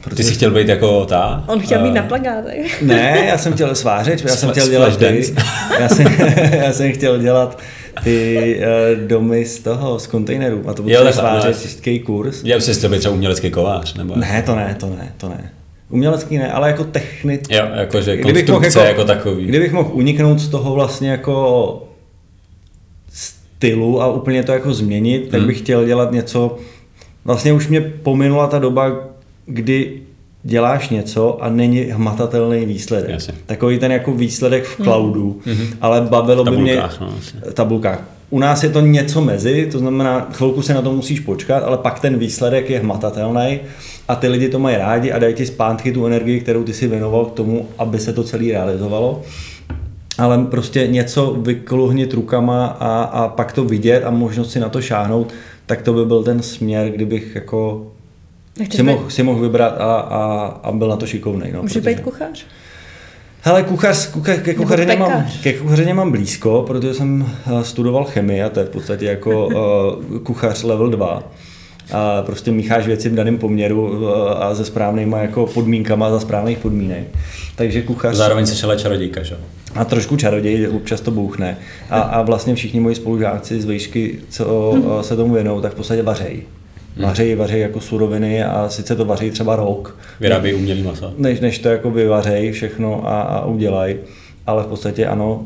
Protože 0.02 0.16
Ty 0.16 0.24
jsi 0.24 0.34
chtěl 0.34 0.52
být 0.52 0.68
jako 0.68 1.06
ta? 1.06 1.44
On 1.48 1.60
chtěl 1.60 1.84
být 1.84 1.90
uh, 1.90 1.96
na 1.96 2.04
plagátech. 2.04 2.82
Ne, 2.82 3.26
já 3.28 3.38
jsem 3.38 3.54
chtěl 3.54 3.76
svářit, 3.76 4.22
já 4.28 4.36
jsem 4.36 4.50
chtěl 4.50 4.70
dělat 4.70 4.98
ty, 4.98 5.34
já 5.80 5.90
jsem, 5.90 6.08
já 6.52 6.74
jsem 6.74 6.94
chtěl 6.94 7.20
dělat 7.20 7.60
ty 8.04 8.60
uh, 8.60 9.08
domy 9.08 9.46
z 9.46 9.60
toho, 9.60 10.00
z 10.00 10.08
kontejnerů. 10.08 10.64
A 10.68 10.74
to 10.74 10.84
byl 10.84 11.14
svářecký 11.14 12.00
kurz. 12.00 12.44
Já 12.44 12.60
si 12.60 12.80
třeba 12.80 13.10
umělecký 13.10 13.52
kovář, 13.52 13.94
nebo? 13.94 14.16
Ne, 14.16 14.44
to 14.46 14.56
ne, 14.56 14.76
to 14.80 14.90
ne, 14.90 15.14
to 15.18 15.30
ne. 15.30 15.52
Umělecký 15.90 16.38
ne, 16.38 16.52
ale 16.52 16.68
jako 16.68 16.84
technik. 16.84 17.42
Jo, 17.50 17.68
jakože 17.74 18.18
kdybych 18.18 18.48
mohl 18.50 18.66
jako, 18.66 18.80
jako 18.80 19.04
takový. 19.04 19.46
Kdybych 19.46 19.74
mohl 19.74 19.90
uniknout 19.94 20.40
z 20.40 20.48
toho 20.48 20.74
vlastně 20.74 21.10
jako 21.10 21.88
stylu 23.58 24.02
a 24.02 24.12
úplně 24.12 24.44
to 24.44 24.52
jako 24.52 24.74
změnit, 24.74 25.22
hmm. 25.22 25.32
tak 25.32 25.42
bych 25.42 25.58
chtěl 25.58 25.86
dělat 25.86 26.12
něco, 26.12 26.58
vlastně 27.26 27.54
už 27.54 27.68
mě 27.68 27.82
pominula 27.82 28.48
ta 28.48 28.60
doba, 28.60 29.08
kdy 29.46 30.02
děláš 30.48 30.90
něco 30.90 31.44
a 31.44 31.50
není 31.50 31.80
hmatatelný 31.80 32.66
výsledek. 32.66 33.10
Jasně. 33.10 33.34
Takový 33.46 33.80
ten 33.80 33.92
jako 33.92 34.14
výsledek 34.14 34.64
v 34.64 34.76
cloudu, 34.76 35.40
mm-hmm. 35.46 35.68
ale 35.82 36.02
bavilo 36.02 36.44
by 36.44 36.58
mě... 36.58 36.76
No, 37.02 37.12
tabulkách. 37.54 38.04
U 38.30 38.40
nás 38.40 38.64
je 38.64 38.70
to 38.70 38.82
něco 38.82 39.22
mezi, 39.22 39.68
to 39.72 39.80
znamená, 39.80 40.28
chvilku 40.32 40.62
se 40.62 40.74
na 40.74 40.82
to 40.82 40.92
musíš 40.92 41.20
počkat, 41.20 41.64
ale 41.64 41.78
pak 41.78 42.00
ten 42.00 42.18
výsledek 42.18 42.70
je 42.70 42.80
hmatatelný 42.80 43.60
a 44.08 44.16
ty 44.16 44.28
lidi 44.28 44.50
to 44.50 44.60
mají 44.60 44.78
rádi 44.78 45.12
a 45.12 45.20
dají 45.20 45.34
ti 45.34 45.46
zpátky 45.46 45.92
tu 45.92 46.06
energii, 46.06 46.40
kterou 46.40 46.64
ty 46.64 46.74
si 46.74 46.88
věnoval 46.88 47.26
k 47.26 47.34
tomu, 47.34 47.68
aby 47.78 48.00
se 48.00 48.14
to 48.14 48.24
celé 48.24 48.48
realizovalo. 48.48 49.22
Ale 50.18 50.46
prostě 50.52 50.88
něco 50.88 51.36
vykluhnit 51.40 52.14
rukama 52.14 52.66
a, 52.66 53.04
a 53.04 53.28
pak 53.28 53.52
to 53.52 53.64
vidět 53.64 54.04
a 54.04 54.12
možnost 54.12 54.52
si 54.52 54.60
na 54.60 54.70
to 54.70 54.82
šáhnout, 54.82 55.34
tak 55.66 55.82
to 55.82 55.94
by 55.94 56.06
byl 56.06 56.24
ten 56.24 56.42
směr, 56.42 56.90
kdybych 56.90 57.36
jako 57.36 57.88
si 58.72 58.84
mohl, 58.84 59.10
si 59.10 59.24
mohl 59.24 59.42
vybrat 59.42 59.76
a, 59.80 60.00
a, 60.00 60.46
a 60.64 60.72
byl 60.72 60.88
na 60.88 60.96
to 60.96 61.08
šikovný. 61.08 61.52
No, 61.54 61.62
Může 61.62 61.82
protože... 61.82 61.96
být 61.96 62.00
kuchař? 62.00 62.46
Hele, 63.42 63.64
kuchař, 63.64 64.12
kuchař, 64.12 64.40
ke, 64.40 64.54
kuchaři 64.54 64.86
nemám, 64.86 65.26
ke 65.44 65.54
kuchaři 65.54 65.86
nemám 65.86 66.12
blízko, 66.12 66.64
protože 66.68 66.94
jsem 66.94 67.30
eh, 67.48 67.64
studoval 67.64 68.04
chemii 68.04 68.44
a 68.44 68.50
to 68.50 68.60
je 68.60 68.66
v 68.66 68.70
podstatě 68.70 69.06
jako 69.06 69.48
uh, 69.48 70.20
kuchař 70.24 70.64
level 70.64 70.90
2. 70.90 71.24
A 71.92 72.22
prostě 72.22 72.52
mícháš 72.52 72.88
věci 72.88 73.10
v 73.10 73.16
daném 73.16 73.38
poměru 73.38 73.90
uh, 73.90 74.10
a 74.44 74.56
se 74.56 74.66
správnýma 74.66 75.18
jako 75.18 75.46
podmínkama 75.46 76.12
za 76.12 76.20
správných 76.20 76.58
podmínek. 76.58 77.08
Takže 77.56 77.82
kuchař... 77.82 78.16
Zároveň 78.16 78.46
se 78.46 78.56
šele 78.56 78.78
čarodějka, 78.78 79.24
že? 79.24 79.38
A 79.76 79.86
trošku 79.86 80.18
čaroděj, 80.18 80.68
občas 80.68 81.02
to 81.02 81.12
bouchne. 81.12 81.58
A, 81.90 82.00
a 82.00 82.22
vlastně 82.22 82.56
všichni 82.56 82.80
moji 82.80 82.96
spolužáci 82.96 83.62
z 83.62 83.66
výšky, 83.66 84.20
co 84.30 84.72
hmm. 84.72 85.04
se 85.04 85.16
tomu 85.16 85.34
věnou, 85.34 85.62
tak 85.62 85.72
v 85.72 85.76
podstatě 85.76 86.04
vařejí. 86.04 86.44
Hmm. 86.98 87.06
Vaří, 87.06 87.36
vaří 87.36 87.60
jako 87.60 87.82
suroviny 87.82 88.44
a 88.44 88.70
sice 88.70 88.96
to 88.96 89.06
vaří 89.06 89.32
třeba 89.32 89.56
rok. 89.56 89.98
Vyrábí 90.20 90.54
umělý 90.54 90.84
maso. 90.84 91.14
Než, 91.18 91.40
než 91.40 91.60
to 91.60 91.70
jako 91.70 91.92
vyvařejí 91.92 92.52
všechno 92.52 93.08
a, 93.08 93.22
a 93.22 93.46
udělají. 93.46 93.96
Ale 94.48 94.64
v 94.64 94.68
podstatě 94.68 95.06
ano, 95.06 95.46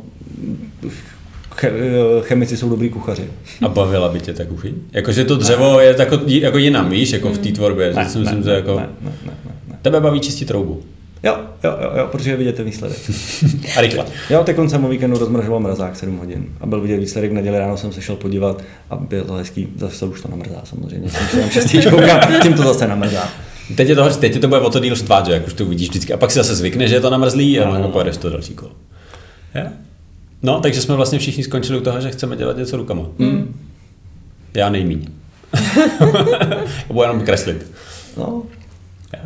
chemici 2.21 2.57
jsou 2.57 2.69
dobrý 2.69 2.89
kuchaři. 2.89 3.23
A 3.61 3.69
bavila 3.69 4.09
by 4.09 4.19
tě 4.19 4.33
ta 4.33 4.45
kuchyň? 4.45 4.73
Jakože 4.91 5.25
to 5.25 5.35
dřevo 5.35 5.77
ne. 5.77 5.83
je 5.83 5.93
tako, 5.93 6.19
jako 6.25 6.57
jinam, 6.57 6.89
víš, 6.89 7.11
jako 7.11 7.29
v 7.29 7.37
té 7.37 7.51
tvorbě. 7.51 7.87
Ne, 7.87 7.93
ne, 7.93 8.19
myslím, 8.19 8.43
ne, 8.45 8.53
jako... 8.53 8.75
ne, 8.79 8.89
ne, 9.01 9.11
ne, 9.25 9.33
ne. 9.69 9.77
Tebe 9.81 9.99
baví 9.99 10.19
čistit 10.19 10.45
troubu. 10.45 10.81
Jo, 11.23 11.37
jo, 11.63 11.77
jo, 11.81 11.91
jo, 11.97 12.07
protože 12.11 12.35
vidět 12.35 12.55
ten 12.55 12.65
výsledek. 12.65 12.97
a 13.77 13.81
rychle. 13.81 14.05
Jo, 14.29 14.43
teď 14.43 14.57
jsem 14.67 14.85
o 14.85 14.89
víkendu 14.89 15.17
rozmražoval 15.17 15.59
mrazák 15.59 15.95
7 15.95 16.17
hodin 16.17 16.45
a 16.61 16.65
byl 16.65 16.81
vidět 16.81 16.97
výsledek, 16.97 17.31
v 17.31 17.33
neděli 17.33 17.59
ráno 17.59 17.77
jsem 17.77 17.91
se 17.91 18.01
šel 18.01 18.15
podívat 18.15 18.61
a 18.89 18.95
bylo 18.95 19.23
to 19.23 19.33
hezký, 19.33 19.67
zase 19.77 20.05
už 20.05 20.21
to 20.21 20.27
namrzá 20.27 20.61
samozřejmě, 20.63 21.09
jsem 21.09 21.49
šestý 21.49 21.79
tím 22.41 22.53
to 22.53 22.63
zase 22.63 22.87
namrzá. 22.87 23.29
Teď 23.75 23.89
je 23.89 23.95
to, 23.95 24.09
teď 24.09 24.33
je 24.33 24.39
to 24.39 24.47
bude 24.47 24.59
o 24.59 24.69
to 24.69 24.79
díl 24.79 24.95
štvát, 24.95 25.25
že 25.25 25.31
jak 25.31 25.47
už 25.47 25.53
to 25.53 25.65
vidíš 25.65 25.89
vždycky. 25.89 26.13
A 26.13 26.17
pak 26.17 26.31
si 26.31 26.37
zase 26.37 26.55
zvykne, 26.55 26.87
že 26.87 26.95
je 26.95 27.01
to 27.01 27.09
namrzlý 27.09 27.59
a 27.59 27.79
no. 27.79 27.89
pojedeš 27.89 28.17
to 28.17 28.29
další 28.29 28.53
kolo. 28.53 28.71
Ja? 29.53 29.63
No, 30.43 30.59
takže 30.59 30.81
jsme 30.81 30.95
vlastně 30.95 31.19
všichni 31.19 31.43
skončili 31.43 31.79
u 31.79 31.81
toho, 31.81 32.01
že 32.01 32.11
chceme 32.11 32.37
dělat 32.37 32.57
něco 32.57 32.77
rukama. 32.77 33.03
Hmm. 33.19 33.61
Já 34.53 34.69
nejmíň. 34.69 35.07
Budu 36.87 37.01
jenom 37.01 37.21
kreslit. 37.21 37.71
No. 38.17 38.43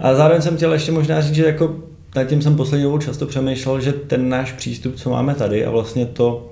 A 0.02 0.16
zároveň 0.16 0.42
jsem 0.42 0.58
chtěl 0.58 0.74
ještě 0.74 0.92
možná 0.92 1.22
říct, 1.22 1.36
že 1.36 1.46
jako 1.46 1.76
nad 2.16 2.24
tím 2.24 2.42
jsem 2.42 2.56
poslední 2.56 2.84
dobou 2.84 2.98
často 2.98 3.26
přemýšlel, 3.26 3.82
že 3.82 3.94
ten 3.94 4.30
náš 4.30 4.52
přístup, 4.52 4.96
co 4.96 5.10
máme 5.10 5.36
tady 5.36 5.66
a 5.66 5.72
vlastně 5.72 6.06
to, 6.06 6.52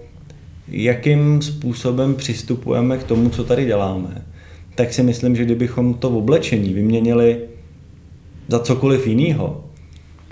jakým 0.67 1.41
způsobem 1.41 2.15
přistupujeme 2.15 2.97
k 2.97 3.03
tomu, 3.03 3.29
co 3.29 3.43
tady 3.43 3.65
děláme, 3.65 4.25
tak 4.75 4.93
si 4.93 5.03
myslím, 5.03 5.35
že 5.35 5.45
kdybychom 5.45 5.93
to 5.93 6.09
v 6.09 6.17
oblečení 6.17 6.73
vyměnili 6.73 7.37
za 8.47 8.59
cokoliv 8.59 9.07
jiného, 9.07 9.63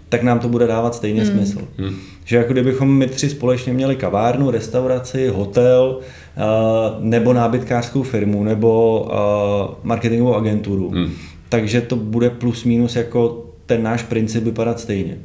tak 0.09 0.23
nám 0.23 0.39
to 0.39 0.49
bude 0.49 0.67
dávat 0.67 0.95
stejně 0.95 1.23
hmm. 1.23 1.31
smysl. 1.31 1.67
Hmm. 1.77 1.95
Že 2.25 2.37
jako 2.37 2.53
kdybychom 2.53 2.97
my 2.97 3.07
tři 3.07 3.29
společně 3.29 3.73
měli 3.73 3.95
kavárnu, 3.95 4.51
restauraci, 4.51 5.27
hotel, 5.27 5.99
uh, 5.99 7.05
nebo 7.05 7.33
nábytkářskou 7.33 8.03
firmu, 8.03 8.43
nebo 8.43 9.01
uh, 9.01 9.75
marketingovou 9.83 10.35
agenturu, 10.35 10.89
hmm. 10.89 11.11
takže 11.49 11.81
to 11.81 11.95
bude 11.95 12.29
plus 12.29 12.63
minus 12.63 12.95
jako 12.95 13.50
ten 13.65 13.83
náš 13.83 14.03
princip 14.03 14.43
vypadat 14.43 14.79
stejně. 14.79 15.17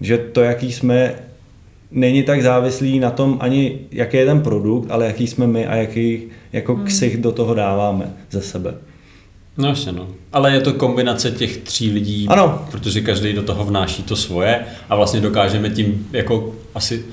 Že 0.00 0.18
to, 0.18 0.40
jaký 0.40 0.72
jsme, 0.72 1.14
není 1.90 2.22
tak 2.22 2.42
závislý 2.42 2.98
na 2.98 3.10
tom 3.10 3.38
ani, 3.40 3.78
jaký 3.90 4.16
je 4.16 4.26
ten 4.26 4.40
produkt, 4.40 4.90
ale 4.90 5.06
jaký 5.06 5.26
jsme 5.26 5.46
my 5.46 5.66
a 5.66 5.76
jaký 5.76 6.22
jako 6.52 6.74
hmm. 6.74 6.84
ksich 6.84 7.16
do 7.16 7.32
toho 7.32 7.54
dáváme 7.54 8.12
ze 8.30 8.40
sebe. 8.40 8.74
No 9.58 9.68
jasně, 9.68 9.92
no. 9.92 10.08
Ale 10.32 10.52
je 10.52 10.60
to 10.60 10.72
kombinace 10.72 11.30
těch 11.30 11.56
tří 11.56 11.90
lidí, 11.90 12.26
ano. 12.28 12.66
protože 12.70 13.00
každý 13.00 13.32
do 13.32 13.42
toho 13.42 13.64
vnáší 13.64 14.02
to 14.02 14.16
svoje 14.16 14.60
a 14.88 14.96
vlastně 14.96 15.20
dokážeme 15.20 15.70
tím 15.70 16.08
jako 16.12 16.54
asi 16.74 17.04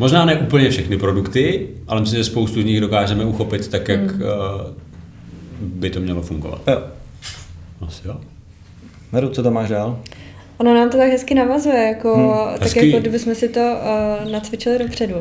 Možná 0.00 0.24
ne 0.24 0.36
úplně 0.36 0.70
všechny 0.70 0.98
produkty, 0.98 1.68
ale 1.88 2.00
myslím, 2.00 2.18
že 2.18 2.24
spoustu 2.24 2.62
z 2.62 2.64
nich 2.64 2.80
dokážeme 2.80 3.24
uchopit 3.24 3.68
tak, 3.68 3.88
jak 3.88 4.00
hmm. 4.00 4.22
uh, 4.22 4.28
by 5.60 5.90
to 5.90 6.00
mělo 6.00 6.22
fungovat. 6.22 6.62
Jo. 6.66 6.82
Asi 7.80 8.08
jo. 8.08 8.20
Meru, 9.12 9.28
co 9.30 9.42
tam 9.42 9.52
máš 9.52 9.68
dál? 9.68 9.98
Ono 10.58 10.74
nám 10.74 10.90
to 10.90 10.96
tak 10.98 11.10
hezky 11.10 11.34
navazuje, 11.34 11.82
jako, 11.82 12.14
Hmm, 12.14 12.52
tak 12.52 12.62
hezký. 12.62 12.86
jako 12.90 13.00
kdybychom 13.00 13.34
si 13.34 13.48
to 13.48 13.60
uh, 13.60 14.30
nacvičili 14.32 14.78
dopředu. 14.78 15.14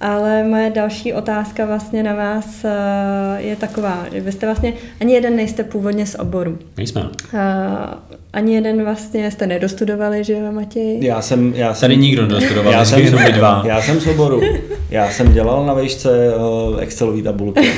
Ale 0.00 0.44
moje 0.44 0.70
další 0.70 1.12
otázka 1.12 1.66
vlastně 1.66 2.02
na 2.02 2.14
vás 2.14 2.46
uh, 2.64 2.70
je 3.38 3.56
taková, 3.56 4.04
že 4.12 4.20
vy 4.20 4.32
jste 4.32 4.46
vlastně, 4.46 4.72
ani 5.00 5.12
jeden 5.14 5.36
nejste 5.36 5.64
původně 5.64 6.06
z 6.06 6.14
oboru. 6.14 6.58
Nejsme. 6.76 7.02
Uh, 7.02 7.08
ani 8.32 8.54
jeden 8.54 8.84
vlastně 8.84 9.30
jste 9.30 9.46
nedostudovali, 9.46 10.24
že 10.24 10.32
jo, 10.32 10.52
Matěj? 10.52 10.98
Já 11.04 11.22
jsem, 11.22 11.52
já 11.56 11.74
jsem, 11.74 11.80
Tady 11.80 11.96
nikdo 11.96 12.22
nedostudoval, 12.22 12.72
já 12.72 12.84
jsem, 12.84 13.00
jenom 13.00 13.24
dva. 13.32 13.62
já 13.66 13.82
jsem 13.82 14.00
z 14.00 14.06
oboru. 14.06 14.40
Já 14.90 15.10
jsem 15.10 15.32
dělal 15.32 15.66
na 15.66 15.74
vejšce 15.74 16.34
uh, 16.70 16.80
Excelové 16.82 17.22
tabulky. 17.22 17.60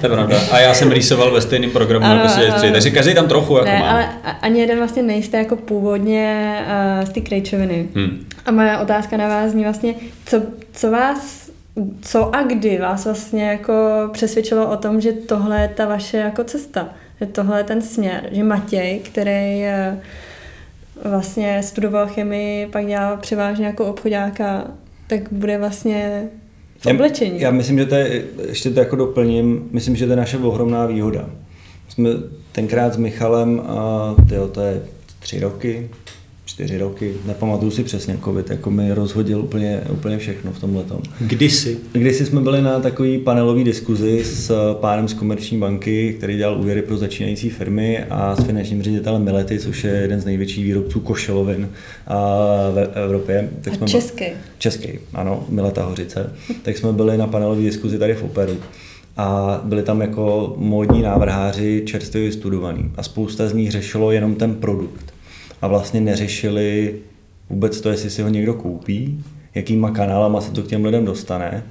To 0.00 0.06
je 0.06 0.10
pravda. 0.14 0.38
A 0.52 0.58
já 0.60 0.74
jsem 0.74 0.92
rýsoval 0.92 1.30
ve 1.30 1.40
stejném 1.40 1.70
programu 1.70 2.04
Ano, 2.06 2.14
jako 2.16 2.28
si 2.28 2.46
ano. 2.46 2.72
takže 2.72 2.90
každý 2.90 3.14
tam 3.14 3.28
trochu 3.28 3.54
jako 3.56 3.68
Ne, 3.68 3.78
má. 3.78 3.90
ale 3.90 4.08
ani 4.42 4.60
jeden 4.60 4.78
vlastně 4.78 5.02
nejste 5.02 5.38
jako 5.38 5.56
původně 5.56 6.58
uh, 6.98 7.04
z 7.04 7.08
té 7.12 7.20
krejčoviny. 7.20 7.88
Hmm. 7.94 8.26
A 8.46 8.50
moje 8.50 8.78
otázka 8.78 9.16
na 9.16 9.28
vás 9.28 9.50
zní 9.50 9.62
vlastně, 9.64 9.94
co, 10.26 10.42
co 10.72 10.90
vás, 10.90 11.35
co 12.00 12.36
a 12.36 12.42
kdy 12.42 12.78
vás 12.78 13.04
vlastně 13.04 13.44
jako 13.44 13.72
přesvědčilo 14.12 14.70
o 14.70 14.76
tom, 14.76 15.00
že 15.00 15.12
tohle 15.12 15.60
je 15.62 15.68
ta 15.68 15.86
vaše 15.86 16.16
jako 16.16 16.44
cesta, 16.44 16.88
že 17.20 17.26
tohle 17.26 17.60
je 17.60 17.64
ten 17.64 17.82
směr, 17.82 18.28
že 18.32 18.42
Matěj, 18.44 18.98
který 18.98 19.64
eh, 19.64 20.00
vlastně 21.04 21.62
studoval 21.62 22.06
chemii, 22.06 22.66
pak 22.66 22.86
dělal 22.86 23.16
převážně 23.16 23.66
jako 23.66 23.86
obchodáka, 23.86 24.64
tak 25.06 25.32
bude 25.32 25.58
vlastně 25.58 26.28
v 26.78 26.86
oblečení. 26.86 27.40
Já, 27.40 27.48
já 27.48 27.50
myslím, 27.50 27.78
že 27.78 27.86
to 27.86 27.94
je, 27.94 28.24
ještě 28.48 28.70
to 28.70 28.80
jako 28.80 28.96
doplním, 28.96 29.68
myslím, 29.72 29.96
že 29.96 30.06
to 30.06 30.12
je 30.12 30.16
naše 30.16 30.38
ohromná 30.38 30.86
výhoda. 30.86 31.26
Jsme 31.88 32.10
tenkrát 32.52 32.94
s 32.94 32.96
Michalem, 32.96 33.60
a 33.60 34.14
tyjo, 34.28 34.48
to 34.48 34.60
je 34.60 34.82
tři 35.18 35.40
roky, 35.40 35.90
čtyři 36.56 36.78
roky, 36.78 37.14
nepamatuju 37.26 37.70
si 37.70 37.84
přesně, 37.84 38.18
covid 38.24 38.50
jako 38.50 38.70
mi 38.70 38.92
rozhodil 38.92 39.40
úplně, 39.40 39.80
úplně 39.92 40.18
všechno 40.18 40.52
v 40.52 40.60
tomhle 40.60 40.82
tom. 40.82 41.00
Kdysi. 41.20 41.78
Kdysi 41.92 42.26
jsme 42.26 42.40
byli 42.40 42.62
na 42.62 42.80
takový 42.80 43.18
panelový 43.18 43.64
diskuzi 43.64 44.24
s 44.24 44.74
pánem 44.80 45.08
z 45.08 45.14
Komerční 45.14 45.58
banky, 45.58 46.14
který 46.18 46.36
dělal 46.36 46.60
úvěry 46.60 46.82
pro 46.82 46.96
začínající 46.96 47.50
firmy 47.50 48.04
a 48.10 48.36
s 48.36 48.44
finančním 48.44 48.82
ředitelem 48.82 49.24
Milety, 49.24 49.58
což 49.58 49.84
je 49.84 49.92
jeden 49.92 50.20
z 50.20 50.24
největších 50.24 50.64
výrobců 50.64 51.00
košelovin 51.00 51.68
a, 52.06 52.16
v 52.74 52.90
Evropě. 53.04 53.48
Tak 53.62 53.72
A 53.72 53.76
jsme 53.76 53.86
český. 53.86 54.24
Český, 54.58 54.88
ano, 55.14 55.44
Mileta 55.48 55.84
Hořice. 55.84 56.32
Tak 56.62 56.76
jsme 56.76 56.92
byli 56.92 57.18
na 57.18 57.26
panelové 57.26 57.62
diskuzi 57.62 57.98
tady 57.98 58.14
v 58.14 58.22
Operu. 58.22 58.56
A 59.16 59.60
byli 59.64 59.82
tam 59.82 60.00
jako 60.00 60.54
módní 60.58 61.02
návrháři 61.02 61.82
čerstvě 61.86 62.22
vystudovaní. 62.24 62.92
A 62.96 63.02
spousta 63.02 63.48
z 63.48 63.52
nich 63.52 63.70
řešilo 63.70 64.12
jenom 64.12 64.34
ten 64.34 64.54
produkt. 64.54 65.15
A 65.66 65.68
vlastně 65.68 66.00
neřešili 66.00 66.94
vůbec 67.50 67.80
to, 67.80 67.88
jestli 67.90 68.10
si 68.10 68.22
ho 68.22 68.28
někdo 68.28 68.54
koupí, 68.54 69.24
jakýma 69.54 69.90
kanálama 69.90 70.40
se 70.40 70.50
to 70.52 70.62
k 70.62 70.66
těm 70.66 70.84
lidem 70.84 71.04
dostane 71.04 71.62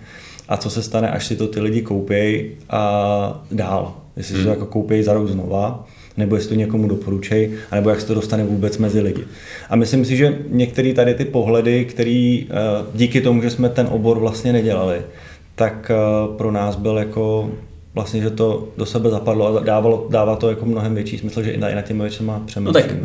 a 0.49 0.57
co 0.57 0.69
se 0.69 0.83
stane, 0.83 1.09
až 1.11 1.25
si 1.25 1.35
to 1.35 1.47
ty 1.47 1.59
lidi 1.59 1.81
koupějí 1.81 2.51
a 2.69 3.45
dál. 3.51 3.93
Jestli 4.17 4.37
si 4.37 4.43
to 4.43 4.49
jako 4.49 4.65
koupějí 4.65 5.03
za 5.03 5.13
rok 5.13 5.27
znova, 5.27 5.87
nebo 6.17 6.35
jestli 6.35 6.49
to 6.49 6.55
někomu 6.55 6.87
doporučej, 6.87 7.51
anebo 7.71 7.89
jak 7.89 8.01
se 8.01 8.07
to 8.07 8.13
dostane 8.13 8.43
vůbec 8.43 8.77
mezi 8.77 9.01
lidi. 9.01 9.23
A 9.69 9.75
myslím 9.75 10.05
si, 10.05 10.17
že 10.17 10.37
některé 10.49 10.93
tady 10.93 11.13
ty 11.13 11.25
pohledy, 11.25 11.85
který 11.85 12.47
eh, 12.49 12.53
díky 12.93 13.21
tomu, 13.21 13.41
že 13.41 13.49
jsme 13.49 13.69
ten 13.69 13.87
obor 13.91 14.19
vlastně 14.19 14.53
nedělali, 14.53 15.01
tak 15.55 15.91
eh, 15.91 15.95
pro 16.37 16.51
nás 16.51 16.75
byl 16.75 16.97
jako 16.97 17.51
vlastně, 17.93 18.21
že 18.21 18.29
to 18.29 18.69
do 18.77 18.85
sebe 18.85 19.09
zapadlo 19.09 19.57
a 19.57 19.63
dávalo, 19.63 20.07
dává 20.09 20.35
to 20.35 20.49
jako 20.49 20.65
mnohem 20.65 20.95
větší 20.95 21.17
smysl, 21.17 21.43
že 21.43 21.51
i 21.51 21.57
na, 21.57 21.69
i 21.69 21.75
na 21.75 21.81
těmi 21.81 22.01
věcma 22.01 22.33
No 22.37 22.45
přemýšlíme. 22.45 22.81
tak, 22.87 22.95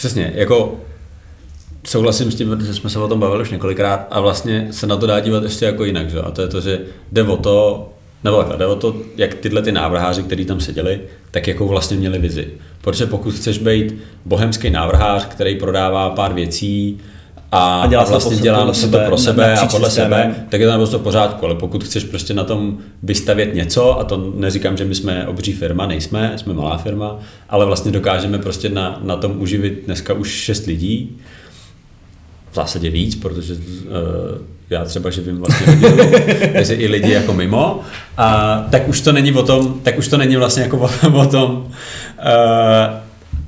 přesně, 0.00 0.32
jako 0.34 0.80
souhlasím 1.84 2.32
s 2.32 2.34
tím, 2.34 2.48
protože 2.48 2.74
jsme 2.74 2.90
se 2.90 2.98
o 2.98 3.08
tom 3.08 3.20
bavili 3.20 3.42
už 3.42 3.50
několikrát 3.50 4.06
a 4.10 4.20
vlastně 4.20 4.68
se 4.70 4.86
na 4.86 4.96
to 4.96 5.06
dá 5.06 5.20
dívat 5.20 5.42
ještě 5.42 5.64
jako 5.64 5.84
jinak, 5.84 6.10
že? 6.10 6.20
a 6.20 6.30
to 6.30 6.42
je 6.42 6.48
to, 6.48 6.60
že 6.60 6.80
jde 7.12 7.22
o 7.22 7.36
to, 7.36 7.88
nebo 8.24 8.36
takhle, 8.36 8.56
jde 8.56 8.66
o 8.66 8.76
to, 8.76 8.96
jak 9.16 9.34
tyhle 9.34 9.62
ty 9.62 9.72
návrháři, 9.72 10.22
kteří 10.22 10.44
tam 10.44 10.60
seděli, 10.60 11.00
tak 11.30 11.48
jakou 11.48 11.68
vlastně 11.68 11.96
měli 11.96 12.18
vizi. 12.18 12.48
Protože 12.80 13.06
pokud 13.06 13.34
chceš 13.34 13.58
být 13.58 13.94
bohemský 14.24 14.70
návrhář, 14.70 15.26
který 15.26 15.56
prodává 15.56 16.10
pár 16.10 16.32
věcí 16.32 17.00
a, 17.52 17.80
A 17.80 17.86
dělá 17.86 18.02
a 18.02 18.04
to 18.04 18.10
vlastně 18.10 18.36
po- 18.36 18.42
dělá 18.42 18.58
podle 18.58 18.74
si 18.74 18.88
to 18.88 18.98
pro 18.98 19.18
sebe 19.18 19.54
a 19.56 19.66
podle 19.66 19.90
sebe, 19.90 20.34
tak 20.48 20.60
je 20.60 20.66
to 20.66 20.72
naprosto 20.72 20.98
v 20.98 21.02
pořádku, 21.02 21.46
ale 21.46 21.54
pokud 21.54 21.84
chceš 21.84 22.04
prostě 22.04 22.34
na 22.34 22.44
tom 22.44 22.78
vystavět 23.02 23.54
něco, 23.54 24.00
a 24.00 24.04
to 24.04 24.32
neříkám, 24.36 24.76
že 24.76 24.84
my 24.84 24.94
jsme 24.94 25.26
obří 25.26 25.52
firma, 25.52 25.86
nejsme, 25.86 26.32
jsme 26.36 26.54
malá 26.54 26.78
firma, 26.78 27.18
ale 27.48 27.66
vlastně 27.66 27.92
dokážeme 27.92 28.38
prostě 28.38 28.68
na, 28.68 29.00
na 29.02 29.16
tom 29.16 29.40
uživit 29.40 29.82
dneska 29.86 30.14
už 30.14 30.28
šest 30.28 30.66
lidí, 30.66 31.16
v 32.50 32.54
zásadě 32.54 32.90
víc, 32.90 33.14
protože 33.14 33.54
uh, 33.54 33.60
já 34.70 34.84
třeba 34.84 35.10
živím 35.10 35.38
vlastně 35.38 35.72
lidi, 35.72 36.12
takže 36.52 36.74
i 36.84 36.88
lidi 36.88 37.12
jako 37.12 37.32
mimo, 37.32 37.80
a 38.16 38.58
tak 38.70 38.88
už 38.88 39.00
to 39.00 39.12
není 39.12 39.32
o 39.32 39.42
tom, 39.42 39.80
tak 39.82 39.98
už 39.98 40.08
to 40.08 40.16
není 40.16 40.36
vlastně 40.36 40.62
jako 40.62 40.78
o, 41.12 41.20
o 41.20 41.26
tom, 41.26 41.50
uh, 41.50 41.70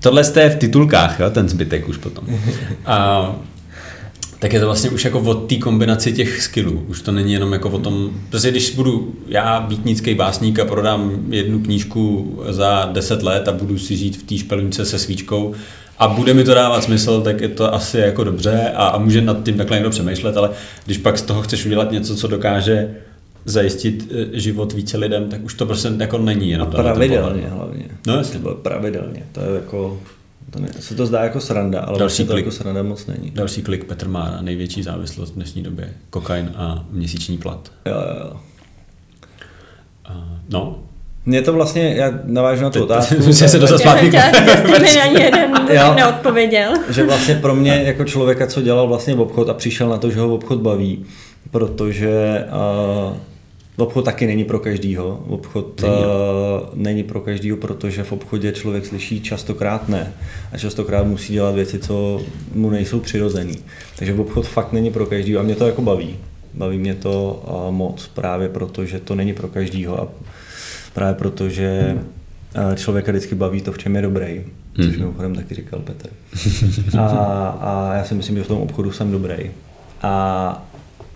tohle 0.01 0.25
jste 0.25 0.49
v 0.49 0.57
titulkách, 0.57 1.21
jo, 1.21 1.31
ten 1.31 1.49
zbytek 1.49 1.89
už 1.89 1.97
potom. 1.97 2.25
A, 2.87 3.33
tak 4.43 4.53
je 4.53 4.61
to 4.61 4.67
vlastně 4.67 4.91
už 4.91 5.05
jako 5.05 5.21
o 5.21 5.35
té 5.35 5.57
kombinaci 5.57 6.13
těch 6.13 6.43
skillů. 6.43 6.85
Už 6.89 7.03
to 7.03 7.13
není 7.13 7.33
jenom 7.33 7.53
jako 7.53 7.71
o 7.71 7.79
tom, 7.79 8.11
protože 8.31 8.51
když 8.51 8.75
budu 8.75 9.15
já 9.29 9.61
býtnický 9.61 10.15
básník 10.15 10.59
a 10.59 10.65
prodám 10.65 11.27
jednu 11.29 11.61
knížku 11.61 12.35
za 12.49 12.89
10 12.93 13.23
let 13.23 13.49
a 13.49 13.53
budu 13.53 13.79
si 13.79 13.97
žít 13.97 14.17
v 14.17 14.23
té 14.23 14.39
špelunce 14.39 14.85
se 14.85 14.99
svíčkou 14.99 15.55
a 15.99 16.09
bude 16.09 16.35
mi 16.35 16.45
to 16.45 16.55
dávat 16.55 16.85
smysl, 16.85 17.21
tak 17.21 17.41
je 17.41 17.49
to 17.49 17.75
asi 17.75 17.99
jako 17.99 18.25
dobře 18.25 18.73
a, 18.75 18.87
a 18.87 18.99
může 18.99 19.21
nad 19.21 19.45
tím 19.45 19.57
takhle 19.57 19.77
někdo 19.77 19.91
přemýšlet, 19.91 20.37
ale 20.37 20.51
když 20.85 20.99
pak 20.99 21.19
z 21.19 21.23
toho 21.23 21.43
chceš 21.43 21.67
udělat 21.67 21.91
něco, 21.91 22.17
co 22.17 22.29
dokáže 22.29 22.95
zajistit 23.45 24.13
eh, 24.13 24.39
život 24.41 24.73
více 24.73 24.97
lidem, 24.97 25.29
tak 25.29 25.45
už 25.45 25.55
to 25.55 25.67
prostě 25.67 25.89
jako 25.99 26.19
není 26.19 26.51
jenom 26.51 26.69
A 26.69 26.71
pravidelně 26.71 27.47
hlavně. 27.49 27.85
No 28.07 28.17
jasně. 28.17 28.33
To 28.33 28.43
bylo 28.43 28.55
pravidelně. 28.55 29.23
To 29.33 29.41
je 29.41 29.55
jako, 29.55 30.01
to 30.53 30.61
ne, 30.61 30.69
se 30.81 30.95
to 30.95 31.07
zdá 31.07 31.23
jako 31.25 31.41
sranda, 31.41 31.81
ale 31.81 31.99
Další 31.99 32.03
vlastně 32.03 32.25
to 32.25 32.33
klik. 32.33 32.45
jako 32.45 32.57
sranda 32.57 32.83
moc 32.83 33.07
není. 33.07 33.31
Další 33.31 33.63
klik 33.63 33.85
Petr 33.85 34.09
Mára, 34.09 34.39
největší 34.41 34.83
závislost 34.83 35.31
v 35.31 35.35
dnešní 35.35 35.63
době. 35.63 35.89
Kokain 36.11 36.53
a 36.57 36.85
měsíční 36.91 37.39
plat. 37.39 37.73
Jo, 37.87 37.95
jo, 37.95 38.25
jo. 38.31 38.37
A, 40.05 40.25
no, 40.49 40.79
Mně 41.27 41.43
to 41.43 41.53
vlastně, 41.53 41.95
já 41.95 42.11
navážu 42.25 42.63
na 42.63 42.71
tu 42.71 42.83
otázku, 42.83 43.15
Musím 43.27 43.49
se 43.49 43.59
dostat 43.59 43.81
Já 43.85 43.97
jsem 44.01 44.13
zpátky. 44.13 44.83
mi 44.83 45.01
ani 45.01 45.23
jeden 45.23 45.51
neodpověděl. 45.97 46.73
že 46.91 47.05
vlastně 47.07 47.35
pro 47.35 47.55
mě 47.55 47.83
jako 47.85 48.05
člověka, 48.05 48.47
co 48.47 48.63
dělal 48.63 48.89
vlastně 48.89 49.15
v 49.15 49.21
obchod 49.21 49.49
a 49.49 49.55
přišel 49.55 49.89
na 49.89 49.99
to, 49.99 50.11
že 50.11 50.21
ho 50.21 50.35
obchod 50.35 50.61
baví, 50.61 51.05
protože 51.51 52.45
uh, 53.11 53.17
obchod 53.77 54.05
taky 54.05 54.27
není 54.27 54.45
pro 54.45 54.59
každýho. 54.59 55.25
Obchod 55.29 55.83
Není, 55.83 55.95
není, 55.95 56.05
uh, 56.05 56.11
není 56.75 57.03
pro 57.03 57.21
každýho, 57.21 57.57
protože 57.57 58.03
v 58.05 58.13
obchodě 58.13 58.53
člověk 58.53 58.87
slyší 58.87 59.21
častokrát 59.21 59.89
ne. 59.89 60.13
A 60.53 60.59
častokrát 60.59 61.07
musí 61.07 61.33
dělat 61.33 61.55
věci, 61.55 61.79
co 61.79 62.21
mu 62.55 62.71
nejsou 62.71 63.01
přirozený. 63.01 63.55
Takže 63.99 64.15
obchod 64.15 64.47
fakt 64.47 64.73
není 64.73 64.91
pro 64.91 65.07
každýho 65.07 65.41
a 65.41 65.43
mě 65.43 65.55
to 65.55 65.67
jako 65.67 65.83
baví. 65.83 66.17
Baví 66.55 66.79
mě 66.79 66.95
to 66.95 67.43
uh, 67.67 67.75
moc 67.75 68.07
právě 68.15 68.49
proto, 68.49 68.85
že 68.85 69.01
to 69.01 69.15
není 69.15 69.33
pro 69.35 69.49
každýho 69.49 70.03
a 70.03 70.09
právě 70.95 71.15
proto, 71.15 71.49
že 71.49 71.97
uh, 72.69 72.75
člověka 72.75 73.13
vždycky 73.13 73.35
baví 73.35 73.61
to, 73.61 73.73
v 73.73 73.79
čem 73.79 73.97
je 73.97 74.03
dobrý. 74.03 74.45
Což 74.77 74.87
Mhm. 74.87 74.99
mimochodem 74.99 75.35
taky 75.35 75.55
říkal 75.55 75.81
Petr. 75.81 76.09
A, 76.99 77.07
a 77.61 77.95
já 77.95 78.05
si 78.05 78.15
myslím, 78.15 78.37
že 78.37 78.43
v 78.45 78.49
tom 78.49 78.61
obchodu 78.61 78.93
jsem 78.93 79.11
dobrý. 79.13 79.51
A 80.03 80.67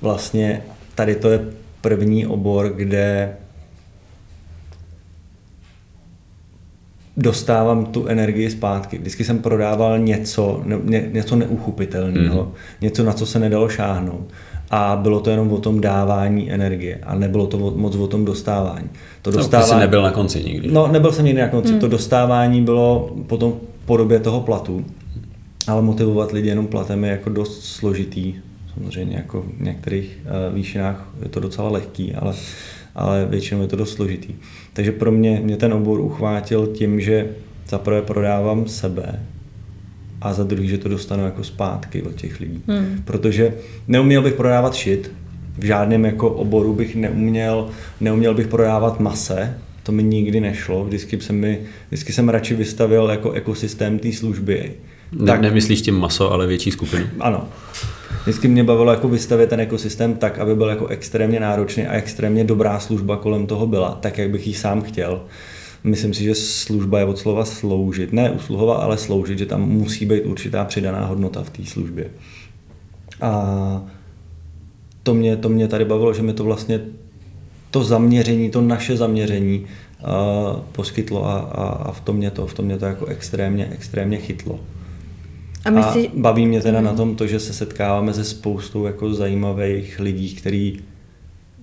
vlastně 0.01 0.63
tady 0.95 1.15
to 1.15 1.29
je 1.31 1.41
první 1.81 2.27
obor, 2.27 2.72
kde 2.77 3.37
dostávám 7.16 7.87
tu 7.87 8.07
energii 8.07 8.51
zpátky. 8.51 8.99
Vždycky 8.99 9.24
jsem 9.24 9.39
prodával 9.39 9.99
něco, 9.99 10.62
ne, 10.64 10.79
ně, 10.85 11.11
něco 11.12 11.37
neuchopitelného, 11.37 12.43
mm. 12.43 12.53
něco, 12.81 13.05
na 13.05 13.12
co 13.12 13.27
se 13.27 13.39
nedalo 13.39 13.68
šáhnout. 13.68 14.31
A 14.70 14.97
bylo 15.03 15.20
to 15.20 15.31
jenom 15.31 15.53
o 15.53 15.59
tom 15.59 15.81
dávání 15.81 16.53
energie 16.53 16.99
a 17.03 17.14
nebylo 17.14 17.47
to 17.47 17.59
moc 17.77 17.97
o 17.97 18.07
tom 18.07 18.24
dostávání. 18.24 18.89
To 19.22 19.31
no, 19.31 19.33
ty 19.33 19.39
dostávání, 19.39 19.70
jsi 19.70 19.77
nebyl 19.77 20.03
na 20.03 20.11
konci 20.11 20.45
nikdy. 20.45 20.70
No, 20.72 20.89
nebyl 20.93 21.12
jsem 21.12 21.24
nikdy 21.24 21.41
na 21.41 21.49
konci. 21.49 21.70
Hmm. 21.70 21.81
To 21.81 21.89
dostávání 21.89 22.62
bylo 22.62 23.11
potom 23.27 23.53
v 23.83 23.87
podobě 23.87 24.20
toho 24.20 24.41
platu, 24.41 24.85
ale 25.66 25.83
motivovat 25.83 26.33
lidi 26.33 26.49
jenom 26.49 26.66
platem 26.66 27.05
je 27.05 27.11
jako 27.11 27.31
dost 27.31 27.64
složitý. 27.64 28.35
Samozřejmě 28.79 29.16
jako 29.16 29.45
v 29.59 29.62
některých 29.62 30.18
uh, 30.49 30.55
výšinách 30.55 31.09
je 31.22 31.29
to 31.29 31.41
docela 31.41 31.68
lehký, 31.68 32.14
ale, 32.14 32.35
ale 32.95 33.27
většinou 33.31 33.62
je 33.62 33.68
to 33.68 33.77
dost 33.77 33.95
složitý. 33.95 34.35
Takže 34.72 34.93
pro 34.93 35.12
mě, 35.12 35.41
mě 35.45 35.57
ten 35.57 35.72
obor 35.72 36.01
uchvátil 36.01 36.66
tím, 36.66 37.01
že 37.01 37.29
za 37.68 37.79
prvé 37.79 38.03
prodávám 38.03 38.68
sebe 38.68 39.20
a 40.20 40.33
za 40.33 40.45
druhý, 40.45 40.68
že 40.68 40.79
to 40.79 40.89
dostanu 40.89 41.24
jako 41.24 41.45
zpátky 41.45 42.03
od 42.03 42.14
těch 42.14 42.41
lidí. 42.41 42.62
Hmm. 42.66 43.03
Protože 43.05 43.55
neuměl 43.89 44.22
bych 44.22 44.35
prodávat 44.35 44.74
shit, 44.74 45.11
v 45.59 45.65
žádném 45.65 46.05
jako 46.05 46.31
oboru 46.31 46.74
bych 46.74 46.97
neuměl, 46.97 47.69
neuměl 48.01 48.35
bych 48.35 48.48
prodávat 48.48 49.01
mase, 49.01 49.59
to 49.82 49.93
mi 49.93 50.03
nikdy 50.03 50.40
nešlo. 50.40 50.85
Vždycky 50.85 51.20
jsem, 51.20 51.36
mi, 51.36 51.59
vždycky 51.89 52.12
jsem 52.12 52.28
radši 52.28 52.55
vystavil 52.55 53.09
jako 53.11 53.32
ekosystém 53.32 53.98
té 53.98 54.12
služby. 54.12 54.73
Ne, 55.12 55.27
tak, 55.27 55.40
nemyslíš 55.40 55.82
tím 55.82 55.94
maso, 55.94 56.32
ale 56.32 56.47
větší 56.47 56.70
skupinu? 56.70 57.07
Ano. 57.20 57.48
Vždycky 58.27 58.48
mě 58.48 58.65
bavilo 58.65 58.90
jako 58.90 59.09
vystavit 59.09 59.51
ten 59.51 59.61
ekosystém 59.61 60.15
tak, 60.15 60.39
aby 60.39 60.55
byl 60.55 60.69
jako 60.69 60.86
extrémně 60.86 61.40
náročný 61.40 61.86
a 61.86 61.93
extrémně 61.93 62.44
dobrá 62.44 62.81
služba 62.81 63.16
kolem 63.16 63.47
toho 63.47 63.66
byla, 63.66 63.98
tak 64.01 64.19
jak 64.19 64.31
bych 64.31 64.47
ji 64.47 64.55
sám 64.55 64.82
chtěl. 64.82 65.23
Myslím 65.85 66.15
si, 66.15 66.24
že 66.24 66.35
služba 66.35 66.98
je 66.98 67.05
od 67.05 67.19
slova 67.19 67.44
sloužit. 67.44 68.12
Ne 68.12 68.31
usluhovat, 68.31 68.82
ale 68.82 68.98
sloužit, 68.98 69.39
že 69.39 69.47
tam 69.47 69.69
musí 69.69 70.07
být 70.07 70.20
určitá 70.20 70.65
přidaná 70.65 71.07
hodnota 71.07 71.43
v 71.43 71.51
té 71.51 71.65
službě. 71.65 72.11
A 73.20 73.82
to 75.03 75.15
mě, 75.15 75.36
to 75.36 75.48
mě 75.48 75.69
tady 75.69 75.85
bavilo, 75.85 76.15
že 76.15 76.23
mi 76.23 76.32
to 76.32 76.44
vlastně 76.44 76.81
to 77.70 77.85
zaměření, 77.85 78.51
to 78.51 78.61
naše 78.61 78.97
zaměření 78.97 79.61
uh, 79.61 80.61
poskytlo 80.73 81.27
a, 81.27 81.39
a, 81.39 81.65
a 81.65 81.93
v 81.93 82.01
tom 82.01 82.16
mě 82.16 82.31
to, 82.31 82.47
v 82.47 82.55
tom 82.55 82.65
mě 82.65 82.78
to 82.78 82.85
jako 82.85 83.07
extrémně, 83.07 83.69
extrémně 83.73 84.19
chytlo. 84.19 84.61
A, 85.66 85.70
my 85.70 85.82
si... 85.82 86.09
a 86.09 86.10
baví 86.14 86.47
mě 86.47 86.60
teda 86.60 86.78
mm. 86.78 86.84
na 86.84 86.93
tom 86.93 87.16
to, 87.16 87.26
že 87.26 87.40
se 87.40 87.52
setkáváme 87.52 88.14
se 88.14 88.24
spoustou 88.24 88.86
jako 88.86 89.14
zajímavých 89.14 90.01
lidí, 90.01 90.34
kteří 90.34 90.80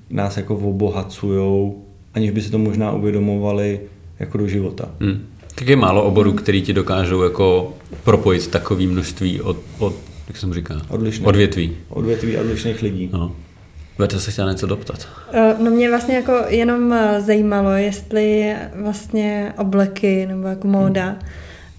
nás 0.10 0.38
jako 0.38 0.56
obohacují, 0.56 1.72
aniž 2.14 2.32
by 2.32 2.42
si 2.42 2.52
to 2.52 2.58
možná 2.58 2.92
uvědomovali 2.92 3.80
jako 4.20 4.38
do 4.38 4.48
života. 4.48 4.90
Mm. 5.00 5.26
Tak 5.56 5.68
je 5.68 5.76
málo 5.76 6.04
oborů, 6.04 6.34
který 6.34 6.62
ti 6.62 6.74
dokážou 6.74 7.24
jako 7.24 7.74
propojit 8.04 8.48
takové 8.48 8.88
množství 8.88 9.42
od, 9.42 9.58
od 9.80 9.96
jak 10.28 10.38
jsem 10.38 10.54
říká, 10.54 10.82
odlišných, 10.90 11.28
odvětví. 11.28 11.72
Odvětví 11.90 12.38
odlišných 12.38 12.82
lidí. 12.82 13.10
No. 13.14 13.36
Vete 13.98 14.20
se 14.20 14.32
chtěla 14.32 14.52
něco 14.52 14.68
doptat? 14.68 15.08
Eh, 15.34 15.56
no 15.64 15.72
mě 15.72 15.90
vlastně 15.90 16.16
jako 16.16 16.34
jenom 16.48 16.94
eh, 16.94 17.22
zajímalo, 17.22 17.72
jestli 17.72 18.56
vlastně 18.82 19.54
obleky 19.58 20.26
nebo 20.26 20.48
jako 20.48 20.68
móda 20.68 21.06
hmm 21.06 21.20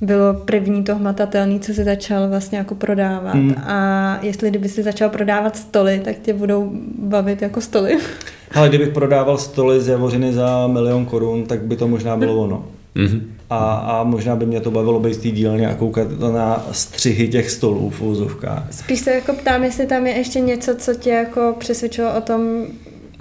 bylo 0.05 0.35
první 0.35 0.85
to 0.85 0.94
hmatatelné, 0.94 1.59
co 1.59 1.74
se 1.74 1.85
začal 1.85 2.28
vlastně 2.28 2.59
jako 2.59 2.74
prodávat. 2.74 3.35
Hmm. 3.35 3.55
A 3.59 4.18
jestli 4.22 4.51
kdyby 4.51 4.68
si 4.68 4.82
začal 4.82 5.09
prodávat 5.09 5.56
stoly, 5.56 6.01
tak 6.05 6.16
tě 6.22 6.32
budou 6.32 6.70
bavit 6.98 7.43
jako 7.43 7.60
stoly. 7.60 7.98
Ale 8.55 8.68
kdybych 8.68 8.89
prodával 8.89 9.39
stoly 9.39 9.81
z 9.81 9.89
Javořiny 9.89 10.32
za 10.32 10.66
milion 10.66 11.06
korun, 11.06 11.47
tak 11.47 11.62
by 11.62 11.76
to 11.76 11.89
možná 11.89 12.16
bylo 12.16 12.36
ono. 12.36 12.64
Mm-hmm. 12.97 13.20
A, 13.51 13.74
a 13.74 14.05
možná 14.05 14.36
by 14.36 14.47
mě 14.47 14.60
to 14.60 14.70
bavilo 14.70 15.01
být 15.01 15.14
z 15.14 15.18
té 15.18 15.28
dílny 15.28 15.66
a 15.66 15.74
koukat 15.74 16.09
na 16.20 16.66
střihy 16.72 17.28
těch 17.28 17.51
stolů 17.51 17.90
v 17.90 18.02
úzovkách. 18.02 18.66
Spíš 18.70 19.01
se 19.01 19.10
jako 19.10 19.32
ptám, 19.32 19.64
jestli 19.64 19.86
tam 19.86 20.06
je 20.06 20.16
ještě 20.16 20.40
něco, 20.40 20.76
co 20.76 20.94
tě 20.94 21.10
jako 21.10 21.55
přesvědčilo 21.59 22.14
o 22.18 22.20
tom, 22.20 22.40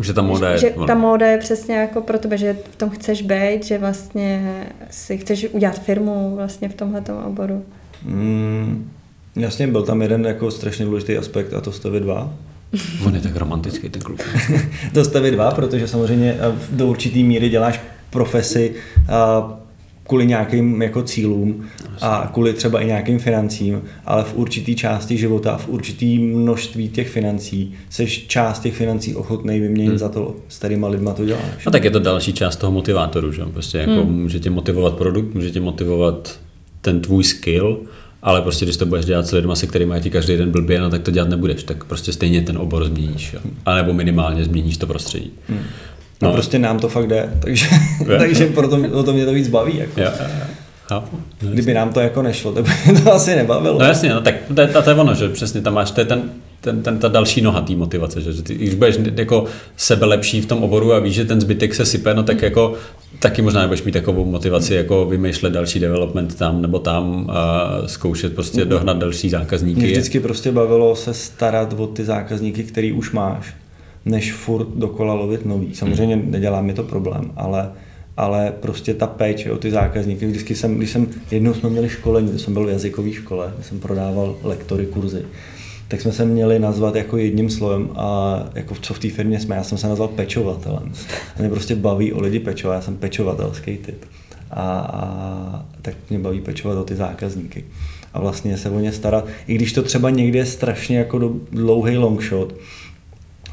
že 0.02 0.14
ta 0.14 0.22
móda 0.22 0.50
je... 0.50 0.58
Že 0.58 0.74
ta 0.88 0.96
móda 0.96 1.28
je 1.28 1.38
přesně 1.38 1.76
jako 1.76 2.02
pro 2.02 2.20
tebe, 2.20 2.38
že 2.38 2.58
v 2.72 2.76
tom 2.76 2.90
chceš 2.90 3.22
být, 3.22 3.66
že 3.66 3.78
vlastně 3.78 4.64
si 4.90 5.18
chceš 5.18 5.48
udělat 5.52 5.80
firmu 5.80 6.36
vlastně 6.36 6.70
v 6.70 6.74
tomhle 6.74 7.02
oboru. 7.26 7.66
Mm, 8.06 8.92
jasně, 9.36 9.68
byl 9.68 9.84
tam 9.84 10.02
jeden 10.02 10.26
jako 10.26 10.52
strašně 10.52 10.86
důležitý 10.86 11.18
aspekt 11.18 11.54
a 11.54 11.62
to 11.62 11.72
jste 11.72 11.90
vy 11.90 12.00
dva. 12.00 12.34
On 13.06 13.16
je 13.16 13.22
tak 13.22 13.36
romantický, 13.36 13.90
ten 13.90 14.02
kluk. 14.02 14.20
to 14.94 15.06
jste 15.06 15.20
vy 15.20 15.32
dva, 15.32 15.52
protože 15.52 15.88
samozřejmě 15.88 16.38
eh, 16.40 16.56
do 16.72 16.88
určitý 16.88 17.24
míry 17.24 17.50
děláš 17.50 17.82
profesi 18.10 18.76
a 19.10 19.50
kvůli 20.08 20.26
nějakým 20.26 20.82
jako 20.82 21.04
cílům 21.04 21.66
a 22.02 22.30
kvůli 22.34 22.54
třeba 22.54 22.82
i 22.82 22.86
nějakým 22.86 23.20
financím, 23.20 23.82
ale 24.06 24.24
v 24.24 24.36
určitý 24.36 24.76
části 24.76 25.18
života, 25.18 25.58
v 25.58 25.68
určitý 25.68 26.20
množství 26.20 26.90
těch 26.90 27.10
financí, 27.10 27.74
seš 27.90 28.28
část 28.28 28.60
těch 28.60 28.76
financí 28.76 29.16
ochotný 29.16 29.60
vyměnit 29.60 29.90
hmm. 29.90 29.98
za 29.98 30.10
to, 30.10 30.36
s 30.48 30.58
kterýma 30.58 30.88
lidma 30.88 31.14
to 31.14 31.26
děláš. 31.26 31.66
No 31.66 31.72
tak 31.72 31.84
je 31.84 31.92
to 31.92 32.00
další 32.00 32.34
část 32.34 32.56
toho 32.56 32.72
motivátoru, 32.72 33.32
že? 33.32 33.44
Prostě 33.54 33.78
jako 33.78 33.92
hmm. 33.92 34.22
může 34.22 34.40
tě 34.40 34.50
motivovat 34.50 34.94
produkt, 34.94 35.34
může 35.34 35.52
tě 35.52 35.62
motivovat 35.62 36.40
ten 36.82 37.02
tvůj 37.02 37.24
skill, 37.24 37.80
ale 38.24 38.42
prostě 38.42 38.66
když 38.66 38.78
to 38.78 38.86
budeš 38.86 39.06
dělat 39.06 39.28
s 39.28 39.32
lidmi, 39.32 39.52
se 39.56 39.68
kterými 39.68 40.02
ti 40.02 40.10
každý 40.10 40.38
den 40.38 40.52
blbě, 40.52 40.80
no 40.80 40.90
tak 40.90 41.02
to 41.02 41.12
dělat 41.12 41.30
nebudeš, 41.30 41.64
tak 41.64 41.84
prostě 41.84 42.14
stejně 42.14 42.42
ten 42.42 42.58
obor 42.58 42.86
změníš, 42.86 43.34
jo? 43.34 43.40
A 43.66 43.76
nebo 43.76 43.94
minimálně 43.94 44.44
změníš 44.44 44.78
to 44.78 44.88
prostředí. 44.88 45.32
Hmm. 45.48 45.60
No, 46.24 46.30
no 46.30 46.34
prostě 46.34 46.60
nám 46.60 46.80
to 46.80 46.90
fakt 46.90 47.08
jde, 47.08 47.30
takže, 47.40 47.66
takže 48.18 48.46
proto 48.46 48.80
o 48.92 49.04
to 49.04 49.14
mě 49.14 49.26
to 49.26 49.34
víc 49.34 49.48
baví. 49.48 49.78
Jako. 49.78 50.00
Ja, 50.00 50.14
ja. 50.20 50.48
Chápu. 50.88 51.20
No, 51.42 51.52
Kdyby 51.52 51.74
nám 51.74 51.94
to 51.94 52.00
jako 52.00 52.22
nešlo, 52.22 52.52
tak 52.52 52.66
by 52.66 53.02
to 53.02 53.14
asi 53.14 53.36
nebavilo. 53.36 53.80
No 53.80 53.86
jasně, 53.86 54.10
no, 54.10 54.22
tak 54.22 54.36
to 54.56 54.62
je, 54.62 54.68
to 54.68 54.90
je 54.90 54.96
ono, 54.96 55.16
že 55.16 55.30
přesně 55.30 55.62
tam 55.62 55.74
máš, 55.74 55.92
to 55.92 56.02
je 56.02 56.06
ten, 56.06 56.30
ten, 56.62 56.84
ten, 56.84 57.00
ta 57.00 57.08
další 57.08 57.42
noha 57.42 57.62
té 57.62 57.76
motivace, 57.76 58.22
že, 58.22 58.34
že 58.34 58.42
ty, 58.42 58.56
když 58.56 58.74
budeš 58.74 58.96
jako 59.16 59.46
sebe 59.78 60.06
lepší 60.06 60.42
v 60.42 60.46
tom 60.46 60.64
oboru 60.64 60.94
a 60.94 61.00
víš, 61.00 61.14
že 61.14 61.26
ten 61.26 61.42
zbytek 61.42 61.76
se 61.76 61.86
sype, 61.86 62.14
no 62.14 62.24
tak 62.24 62.42
jako 62.42 62.74
taky 63.20 63.42
možná 63.42 63.62
nebudeš 63.62 63.84
mít 63.84 63.92
takovou 63.92 64.26
motivaci 64.26 64.76
jako 64.76 65.06
vymýšlet 65.06 65.54
další 65.54 65.80
development 65.80 66.36
tam 66.36 66.62
nebo 66.62 66.80
tam 66.80 67.28
a 67.30 67.72
zkoušet 67.86 68.36
prostě 68.36 68.66
dohnat 68.66 68.98
další 68.98 69.30
zákazníky. 69.30 69.80
Mě 69.80 69.92
vždycky 69.92 70.20
prostě 70.20 70.52
bavilo 70.52 70.96
se 70.96 71.14
starat 71.14 71.74
o 71.78 71.88
ty 71.88 72.04
zákazníky, 72.04 72.64
který 72.64 72.92
už 72.92 73.12
máš 73.12 73.54
než 74.06 74.34
furt 74.34 74.68
dokola 74.68 75.14
lovit 75.14 75.46
nový. 75.46 75.76
Samozřejmě 75.76 76.16
hmm. 76.16 76.32
nedělá 76.32 76.62
mi 76.62 76.74
to 76.74 76.84
problém, 76.84 77.32
ale, 77.36 77.72
ale 78.18 78.54
prostě 78.60 78.94
ta 78.94 79.08
péče 79.08 79.52
o 79.52 79.58
ty 79.58 79.72
zákazníky. 79.72 80.26
Vždycky 80.26 80.56
jsem, 80.56 80.78
když 80.78 80.90
jsem, 80.90 81.08
jednou 81.32 81.54
jsme 81.54 81.70
měli 81.70 81.90
školení, 81.90 82.32
to 82.32 82.40
jsem 82.40 82.54
byl 82.54 82.66
v 82.66 82.70
jazykové 82.70 83.12
škole, 83.12 83.54
jsem 83.62 83.80
prodával 83.80 84.36
lektory, 84.44 84.86
kurzy, 84.86 85.26
tak 85.88 86.02
jsme 86.02 86.12
se 86.12 86.26
měli 86.26 86.60
nazvat 86.60 86.96
jako 86.96 87.18
jedním 87.18 87.50
slovem 87.50 87.90
a 87.96 88.40
jako 88.56 88.76
co 88.82 88.94
v 88.94 89.00
té 89.00 89.10
firmě 89.10 89.40
jsme, 89.40 89.56
já 89.56 89.64
jsem 89.64 89.78
se 89.78 89.88
nazval 89.88 90.08
pečovatelem. 90.08 90.92
A 91.38 91.40
mě 91.40 91.50
prostě 91.50 91.76
baví 91.76 92.14
o 92.14 92.22
lidi 92.22 92.40
pečovat, 92.40 92.76
já 92.76 92.82
jsem 92.82 92.98
pečovatelský 92.98 93.78
typ. 93.78 94.06
A, 94.52 94.80
a 94.80 95.66
tak 95.82 95.96
mě 96.10 96.20
baví 96.20 96.42
pečovat 96.42 96.78
o 96.78 96.84
ty 96.84 96.96
zákazníky 96.96 97.66
a 98.14 98.20
vlastně 98.20 98.58
se 98.58 98.70
o 98.70 98.80
ně 98.80 98.92
starat. 98.92 99.28
I 99.48 99.56
když 99.56 99.74
to 99.74 99.84
třeba 99.84 100.10
někdy 100.10 100.38
je 100.38 100.46
strašně 100.46 100.98
jako 100.98 101.34
dlouhý 101.52 101.98
long 101.98 102.24
shot, 102.24 102.56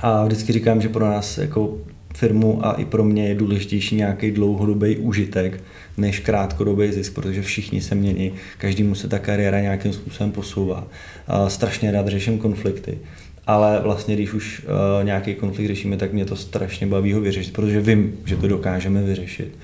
a 0.01 0.25
vždycky 0.25 0.53
říkám, 0.53 0.81
že 0.81 0.89
pro 0.89 1.05
nás 1.05 1.39
jako 1.39 1.79
firmu 2.17 2.67
a 2.67 2.73
i 2.73 2.85
pro 2.85 3.05
mě 3.05 3.29
je 3.29 3.35
důležitější 3.35 3.97
nějaký 3.97 4.31
dlouhodobý 4.31 4.97
užitek 4.97 5.63
než 5.97 6.21
krátkodobý 6.21 6.93
zisk, 6.93 7.15
protože 7.15 7.43
všichni 7.43 7.81
se 7.81 7.95
mění, 7.95 8.33
každému 8.59 8.95
se 8.95 9.09
ta 9.09 9.19
kariéra 9.19 9.61
nějakým 9.61 9.93
způsobem 9.93 10.33
posouvá. 10.33 10.87
Strašně 11.49 11.93
rád 11.93 12.09
řeším 12.09 12.39
konflikty, 12.39 12.99
ale 13.47 13.81
vlastně 13.83 14.15
když 14.15 14.33
už 14.33 14.63
uh, 14.63 15.05
nějaký 15.05 15.35
konflikt 15.35 15.69
řešíme, 15.69 15.97
tak 15.97 16.13
mě 16.13 16.25
to 16.25 16.37
strašně 16.37 16.87
baví 16.87 17.13
ho 17.13 17.21
vyřešit, 17.21 17.53
protože 17.53 17.81
vím, 17.81 18.13
že 18.25 18.37
to 18.37 18.49
dokážeme 18.49 19.03
vyřešit. 19.03 19.59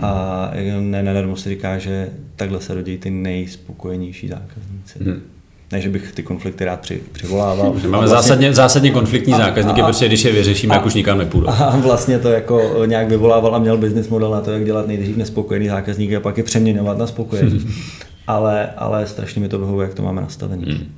A 0.00 0.52
ne 0.80 1.02
nadarmo 1.02 1.36
se 1.36 1.48
říká, 1.48 1.78
že 1.78 2.10
takhle 2.36 2.60
se 2.60 2.74
rodí 2.74 2.98
ty 2.98 3.10
nejspokojenější 3.10 4.28
zákazníci. 4.28 4.98
Hmm. 5.04 5.35
Ne, 5.72 5.80
že 5.80 5.88
bych 5.88 6.12
ty 6.12 6.22
konflikty 6.22 6.64
rád 6.64 6.80
při, 6.80 7.02
přivolával. 7.12 7.72
Máme 7.72 7.88
vlastně, 7.88 8.08
zásadně, 8.08 8.54
zásadně 8.54 8.90
konfliktní 8.90 9.34
a, 9.34 9.36
zákazníky, 9.36 9.82
a, 9.82 9.86
protože 9.86 10.06
když 10.06 10.24
je 10.24 10.32
vyřešíme, 10.32 10.74
a, 10.74 10.76
jak 10.76 10.86
už 10.86 10.94
nikam 10.94 11.18
nepůjdu. 11.18 11.50
A 11.50 11.76
vlastně 11.76 12.18
to 12.18 12.28
jako 12.28 12.82
nějak 12.86 13.08
vyvolával 13.08 13.54
a 13.54 13.58
měl 13.58 13.76
business 13.76 14.08
model 14.08 14.30
na 14.30 14.40
to, 14.40 14.52
jak 14.52 14.64
dělat 14.64 14.86
nejdřív 14.86 15.16
nespokojený 15.16 15.68
zákazníky 15.68 16.16
a 16.16 16.20
pak 16.20 16.38
je 16.38 16.44
přeměňovat 16.44 16.98
na 16.98 17.06
spokojený. 17.06 17.66
ale, 18.26 18.70
ale 18.76 19.06
strašně 19.06 19.40
mi 19.40 19.48
to 19.48 19.58
vyhovuje, 19.58 19.86
jak 19.86 19.94
to 19.94 20.02
máme 20.02 20.20
nastavený. 20.20 20.64
Hmm. 20.64 20.92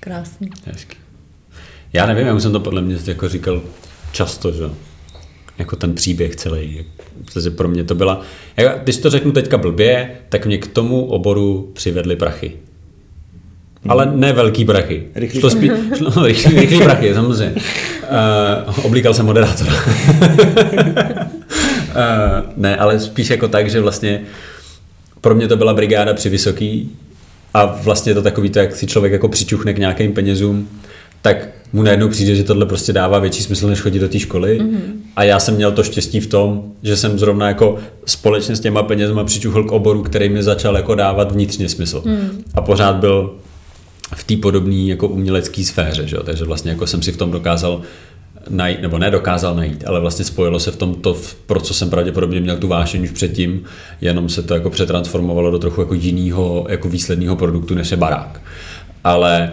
Krásný. 0.00 0.50
Hezky. 0.64 0.96
Já 1.92 2.06
nevím, 2.06 2.26
já 2.26 2.34
už 2.34 2.42
jsem 2.42 2.52
to 2.52 2.60
podle 2.60 2.82
mě 2.82 2.96
jako 3.06 3.28
říkal 3.28 3.62
často, 4.12 4.52
že 4.52 4.64
jako 5.58 5.76
ten 5.76 5.94
příběh 5.94 6.36
celý. 6.36 6.86
Protože 7.24 7.50
pro 7.50 7.68
mě 7.68 7.84
to 7.84 7.94
byla, 7.94 8.20
když 8.82 8.96
to 8.96 9.10
řeknu 9.10 9.32
teďka 9.32 9.58
blbě, 9.58 10.10
tak 10.28 10.46
mě 10.46 10.58
k 10.58 10.66
tomu 10.66 11.04
oboru 11.04 11.70
přivedly 11.72 12.16
prachy. 12.16 12.52
Ale 13.88 14.12
ne 14.14 14.32
velký 14.32 14.64
prachy. 14.64 15.06
Rychlý, 15.14 15.50
spí, 15.50 15.70
no, 16.16 16.26
rychlý, 16.26 16.60
rychlý 16.60 16.78
prachy, 16.78 17.14
samozřejmě. 17.14 17.54
Uh, 18.68 18.86
oblíkal 18.86 19.14
jsem 19.14 19.26
moderátora. 19.26 19.72
uh, 19.72 19.80
ne, 22.56 22.76
ale 22.76 23.00
spíš 23.00 23.30
jako 23.30 23.48
tak, 23.48 23.70
že 23.70 23.80
vlastně 23.80 24.20
pro 25.20 25.34
mě 25.34 25.48
to 25.48 25.56
byla 25.56 25.74
brigáda 25.74 26.14
při 26.14 26.28
vysoký 26.28 26.96
a 27.54 27.64
vlastně 27.64 28.14
to 28.14 28.22
takový, 28.22 28.50
to, 28.50 28.58
jak 28.58 28.76
si 28.76 28.86
člověk 28.86 29.12
jako 29.12 29.28
přičuchne 29.28 29.74
k 29.74 29.78
nějakým 29.78 30.12
penězům, 30.12 30.68
tak 31.22 31.48
mu 31.72 31.82
najednou 31.82 32.08
přijde, 32.08 32.34
že 32.34 32.44
tohle 32.44 32.66
prostě 32.66 32.92
dává 32.92 33.18
větší 33.18 33.42
smysl, 33.42 33.68
než 33.68 33.80
chodit 33.80 33.98
do 33.98 34.08
té 34.08 34.18
školy. 34.18 34.60
Mm-hmm. 34.60 34.80
A 35.16 35.24
já 35.24 35.40
jsem 35.40 35.54
měl 35.54 35.72
to 35.72 35.82
štěstí 35.82 36.20
v 36.20 36.26
tom, 36.26 36.62
že 36.82 36.96
jsem 36.96 37.18
zrovna 37.18 37.48
jako 37.48 37.78
společně 38.06 38.56
s 38.56 38.60
těma 38.60 38.82
penězma 38.82 39.24
přičuchl 39.24 39.64
k 39.64 39.72
oboru, 39.72 40.02
který 40.02 40.28
mi 40.28 40.42
začal 40.42 40.76
jako 40.76 40.94
dávat 40.94 41.32
vnitřně 41.32 41.68
smysl. 41.68 42.02
Mm. 42.04 42.44
A 42.54 42.60
pořád 42.60 42.96
byl 42.96 43.34
v 44.14 44.24
té 44.24 44.36
podobné 44.36 44.74
jako 44.74 45.08
umělecké 45.08 45.64
sféře, 45.64 46.06
že? 46.06 46.16
takže 46.24 46.44
vlastně 46.44 46.70
jako 46.70 46.86
jsem 46.86 47.02
si 47.02 47.12
v 47.12 47.16
tom 47.16 47.30
dokázal 47.30 47.82
najít, 48.50 48.82
nebo 48.82 48.98
nedokázal 48.98 49.54
najít, 49.54 49.84
ale 49.86 50.00
vlastně 50.00 50.24
spojilo 50.24 50.60
se 50.60 50.70
v 50.70 50.76
tom 50.76 50.94
to, 50.94 51.16
pro 51.46 51.60
co 51.60 51.74
jsem 51.74 51.90
pravděpodobně 51.90 52.40
měl 52.40 52.56
tu 52.56 52.68
vášeň 52.68 53.02
už 53.02 53.10
předtím, 53.10 53.64
jenom 54.00 54.28
se 54.28 54.42
to 54.42 54.54
jako 54.54 54.70
přetransformovalo 54.70 55.50
do 55.50 55.58
trochu 55.58 55.80
jako 55.80 55.94
jiného 55.94 56.66
jako 56.68 56.88
výsledného 56.88 57.36
produktu, 57.36 57.74
než 57.74 57.90
je 57.90 57.96
barák. 57.96 58.40
Ale 59.04 59.52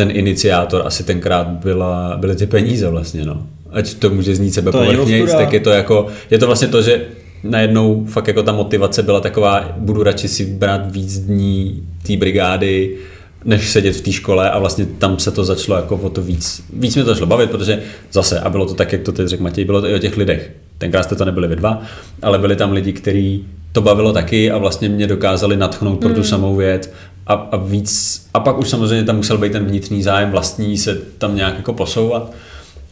ten 0.00 0.10
iniciátor 0.10 0.82
asi 0.86 1.04
tenkrát 1.04 1.46
byla, 1.46 2.16
byly 2.16 2.36
ty 2.36 2.46
peníze 2.46 2.88
vlastně, 2.88 3.24
no. 3.24 3.46
ať 3.70 3.94
to 3.94 4.10
může 4.10 4.34
znít 4.34 4.54
sebe 4.54 4.72
povrchnějc, 4.72 5.24
ostuda. 5.24 5.44
tak 5.44 5.52
je 5.52 5.60
to 5.60 5.70
jako, 5.70 6.06
je 6.30 6.38
to 6.38 6.46
vlastně 6.46 6.68
to, 6.68 6.82
že 6.82 7.02
najednou 7.44 8.04
fakt 8.04 8.28
jako 8.28 8.42
ta 8.42 8.52
motivace 8.52 9.02
byla 9.02 9.20
taková, 9.20 9.74
budu 9.76 10.02
radši 10.02 10.28
si 10.28 10.46
brát 10.46 10.92
víc 10.92 11.18
dní 11.18 11.82
té 12.06 12.16
brigády, 12.16 12.96
než 13.44 13.70
sedět 13.70 13.92
v 13.92 14.00
té 14.00 14.12
škole 14.12 14.50
a 14.50 14.58
vlastně 14.58 14.86
tam 14.98 15.18
se 15.18 15.30
to 15.30 15.44
začalo 15.44 15.78
jako 15.78 15.96
o 15.96 16.08
to 16.08 16.22
víc, 16.22 16.62
víc 16.72 16.94
mě 16.94 17.04
to 17.04 17.10
začalo 17.10 17.26
bavit, 17.26 17.50
protože 17.50 17.82
zase, 18.12 18.40
a 18.40 18.50
bylo 18.50 18.66
to 18.66 18.74
tak, 18.74 18.92
jak 18.92 19.02
to 19.02 19.12
teď 19.12 19.28
řekl 19.28 19.42
Matěj, 19.42 19.64
bylo 19.64 19.80
to 19.80 19.86
i 19.86 19.94
o 19.94 19.98
těch 19.98 20.16
lidech. 20.16 20.50
Tenkrát 20.78 21.02
jste 21.02 21.14
to 21.14 21.24
nebyli 21.24 21.48
vy 21.48 21.56
dva, 21.56 21.82
ale 22.22 22.38
byli 22.38 22.56
tam 22.56 22.72
lidi, 22.72 22.92
kteří 22.92 23.44
to 23.72 23.80
bavilo 23.80 24.12
taky 24.12 24.50
a 24.50 24.58
vlastně 24.58 24.88
mě 24.88 25.06
dokázali 25.06 25.56
natchnout 25.56 26.00
pro 26.00 26.14
tu 26.14 26.24
samou 26.24 26.56
věc 26.56 26.92
a, 27.26 27.32
a 27.34 27.56
víc, 27.56 28.22
a 28.34 28.40
pak 28.40 28.58
už 28.58 28.68
samozřejmě 28.68 29.04
tam 29.04 29.16
musel 29.16 29.38
být 29.38 29.52
ten 29.52 29.64
vnitřní 29.64 30.02
zájem 30.02 30.30
vlastní 30.30 30.78
se 30.78 30.94
tam 31.18 31.36
nějak 31.36 31.56
jako 31.56 31.72
posouvat, 31.72 32.32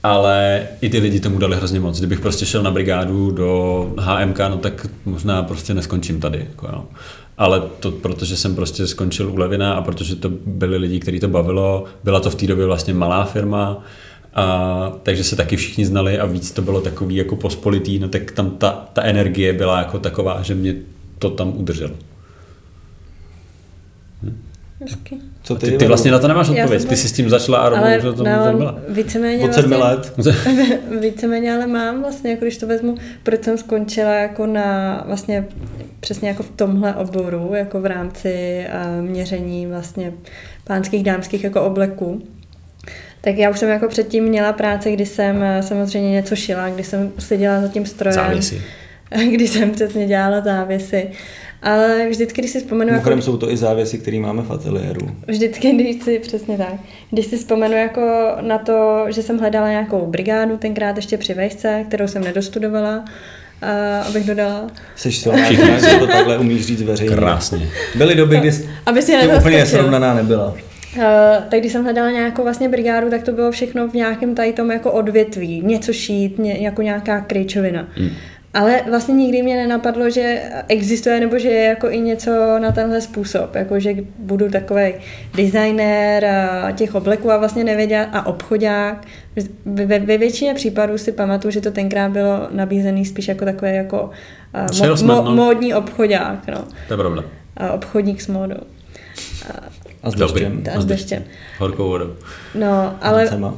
ale 0.02 0.66
i 0.80 0.88
ty 0.88 0.98
lidi 0.98 1.20
tomu 1.20 1.38
dali 1.38 1.56
hrozně 1.56 1.80
moc. 1.80 1.98
Kdybych 1.98 2.20
prostě 2.20 2.46
šel 2.46 2.62
na 2.62 2.70
brigádu 2.70 3.30
do 3.30 3.92
HMK, 3.98 4.38
no 4.38 4.56
tak 4.56 4.86
možná 5.04 5.42
prostě 5.42 5.74
neskončím 5.74 6.20
tady. 6.20 6.46
Jako 6.50 6.66
jo. 6.66 6.84
Ale 7.38 7.62
to 7.80 7.90
protože 7.90 8.36
jsem 8.36 8.54
prostě 8.54 8.86
skončil 8.86 9.30
u 9.30 9.36
Levina 9.36 9.72
a 9.72 9.82
protože 9.82 10.16
to 10.16 10.30
byli 10.46 10.76
lidi, 10.76 11.00
kteří 11.00 11.20
to 11.20 11.28
bavilo, 11.28 11.84
byla 12.04 12.20
to 12.20 12.30
v 12.30 12.34
té 12.34 12.46
době 12.46 12.66
vlastně 12.66 12.94
malá 12.94 13.24
firma, 13.24 13.84
a, 14.34 14.92
takže 15.02 15.24
se 15.24 15.36
taky 15.36 15.56
všichni 15.56 15.86
znali 15.86 16.18
a 16.18 16.26
víc 16.26 16.50
to 16.50 16.62
bylo 16.62 16.80
takový 16.80 17.16
jako 17.16 17.36
pospolitý, 17.36 17.98
no 17.98 18.08
tak 18.08 18.30
tam 18.30 18.50
ta, 18.50 18.70
ta 18.92 19.02
energie 19.02 19.52
byla 19.52 19.78
jako 19.78 19.98
taková, 19.98 20.42
že 20.42 20.54
mě 20.54 20.74
to 21.18 21.30
tam 21.30 21.52
udrželo. 21.56 21.94
Hezky. 24.80 25.16
Co 25.42 25.54
Ty, 25.54 25.70
ty 25.70 25.86
vlastně 25.86 26.10
na 26.10 26.18
to 26.18 26.28
nemáš 26.28 26.48
odpověď, 26.48 26.80
jsem- 26.80 26.90
ty 26.90 26.96
jsi 26.96 27.08
s 27.08 27.12
tím 27.12 27.30
začala 27.30 27.58
a 27.58 27.68
rovnou, 27.68 28.12
to 28.12 28.24
no, 28.24 28.24
tam 28.24 28.58
byla. 28.58 28.78
víceméně 28.88 29.44
Od 29.44 29.54
sedmi 29.54 29.76
vlastně, 29.76 30.26
let. 30.26 30.80
víceméně 31.00 31.54
ale 31.54 31.66
mám 31.66 32.02
vlastně, 32.02 32.30
jako 32.30 32.44
když 32.44 32.56
to 32.56 32.66
vezmu, 32.66 32.94
proč 33.22 33.44
jsem 33.44 33.58
skončila 33.58 34.14
jako 34.14 34.46
na 34.46 35.02
vlastně 35.06 35.46
přesně 36.00 36.28
jako 36.28 36.42
v 36.42 36.50
tomhle 36.50 36.94
oboru, 36.94 37.50
jako 37.54 37.80
v 37.80 37.86
rámci 37.86 38.64
uh, 38.68 39.04
měření 39.04 39.66
vlastně 39.66 40.12
pánských, 40.64 41.02
dámských 41.04 41.44
jako 41.44 41.62
obleků. 41.62 42.22
Tak 43.20 43.36
já 43.36 43.50
už 43.50 43.58
jsem 43.58 43.68
jako 43.68 43.88
předtím 43.88 44.24
měla 44.24 44.52
práce, 44.52 44.90
kdy 44.90 45.06
jsem 45.06 45.42
eh, 45.42 45.62
samozřejmě 45.62 46.10
něco 46.10 46.36
šila, 46.36 46.68
kdy 46.68 46.84
jsem 46.84 47.12
seděla 47.18 47.60
za 47.60 47.68
tím 47.68 47.86
strojem. 47.86 48.14
Závěsy. 48.14 48.62
Kdy 49.30 49.48
jsem 49.48 49.70
přesně 49.70 50.06
dělala 50.06 50.40
závěsy. 50.40 51.10
Ale 51.62 52.08
vždycky, 52.10 52.40
když 52.40 52.50
si 52.50 52.60
vzpomenu... 52.60 52.94
Jako, 52.94 53.22
jsou 53.22 53.36
to 53.36 53.50
i 53.50 53.56
závěsy, 53.56 53.98
které 53.98 54.18
máme 54.18 54.42
v 54.42 54.50
ateliéru. 54.50 55.10
Vždycky, 55.26 55.72
když 55.72 56.02
si, 56.02 56.18
přesně 56.18 56.58
tak, 56.58 56.74
když 57.10 57.26
si 57.26 57.36
vzpomenu 57.36 57.74
jako 57.74 58.36
na 58.40 58.58
to, 58.58 59.04
že 59.08 59.22
jsem 59.22 59.38
hledala 59.38 59.68
nějakou 59.68 60.06
brigádu, 60.06 60.56
tenkrát 60.56 60.96
ještě 60.96 61.18
při 61.18 61.34
vejšce, 61.34 61.84
kterou 61.88 62.08
jsem 62.08 62.24
nedostudovala, 62.24 63.04
a 63.62 64.00
abych 64.02 64.26
dodala. 64.26 64.66
Jsi 64.96 65.12
silná, 65.12 65.52
že 65.52 65.98
to 65.98 66.06
takhle 66.06 66.38
umíš 66.38 66.66
říct 66.66 66.82
veřejně. 66.82 67.16
Krásně. 67.16 67.68
Byly 67.94 68.14
doby, 68.14 68.36
kdy 68.36 68.52
jsi 68.52 68.68
Aby 68.86 69.02
si 69.02 69.12
tím 69.20 69.30
úplně 69.38 69.66
srovnaná 69.66 70.14
nebyla. 70.14 70.54
Uh, 70.96 71.02
tak 71.50 71.60
když 71.60 71.72
jsem 71.72 71.84
hledala 71.84 72.10
nějakou 72.10 72.42
vlastně 72.42 72.68
brigádu, 72.68 73.10
tak 73.10 73.22
to 73.22 73.32
bylo 73.32 73.50
všechno 73.50 73.88
v 73.88 73.94
nějakém 73.94 74.34
tady 74.34 74.52
tom 74.52 74.70
jako 74.70 74.92
odvětví. 74.92 75.62
Něco 75.64 75.92
šít, 75.92 76.38
ně, 76.38 76.58
jako 76.60 76.82
nějaká 76.82 77.20
kryčovina. 77.20 77.88
Hmm. 77.96 78.10
Ale 78.54 78.82
vlastně 78.88 79.14
nikdy 79.14 79.42
mě 79.42 79.56
nenapadlo, 79.56 80.10
že 80.10 80.42
existuje 80.68 81.20
nebo 81.20 81.38
že 81.38 81.48
je 81.48 81.64
jako 81.64 81.90
i 81.90 82.00
něco 82.00 82.58
na 82.58 82.72
tenhle 82.72 83.00
způsob. 83.00 83.54
Jako, 83.54 83.80
že 83.80 83.94
budu 84.18 84.50
takový 84.50 84.94
designér 85.34 86.24
a 86.24 86.72
těch 86.72 86.94
obleků 86.94 87.30
a 87.30 87.36
vlastně 87.36 87.64
nevěděla 87.64 88.04
a 88.12 88.26
obchodák. 88.26 89.06
Ve, 89.64 89.98
ve 89.98 90.18
většině 90.18 90.54
případů 90.54 90.98
si 90.98 91.12
pamatuju, 91.12 91.52
že 91.52 91.60
to 91.60 91.70
tenkrát 91.70 92.12
bylo 92.12 92.48
nabízený 92.50 93.04
spíš 93.04 93.28
jako 93.28 93.44
takový 93.44 93.74
jako 93.74 94.10
uh, 94.80 95.06
mo, 95.06 95.14
mo, 95.14 95.22
no. 95.22 95.36
módní 95.36 95.74
obchodák. 95.74 96.46
No. 96.46 96.64
To 96.88 96.94
je 96.94 96.98
pravda. 96.98 97.24
A 97.56 97.72
obchodník 97.72 98.20
s 98.20 98.26
módou. 98.26 98.60
A 99.50 99.77
s 100.04 100.14
Dobrý. 100.14 100.44
deštěm. 100.44 100.62
A 100.76 100.80
s 100.80 100.84
deštěm. 100.84 101.22
Horkou 101.58 101.88
vodou. 101.88 102.10
No, 102.54 102.94
ale 103.02 103.28
uh, 103.30 103.50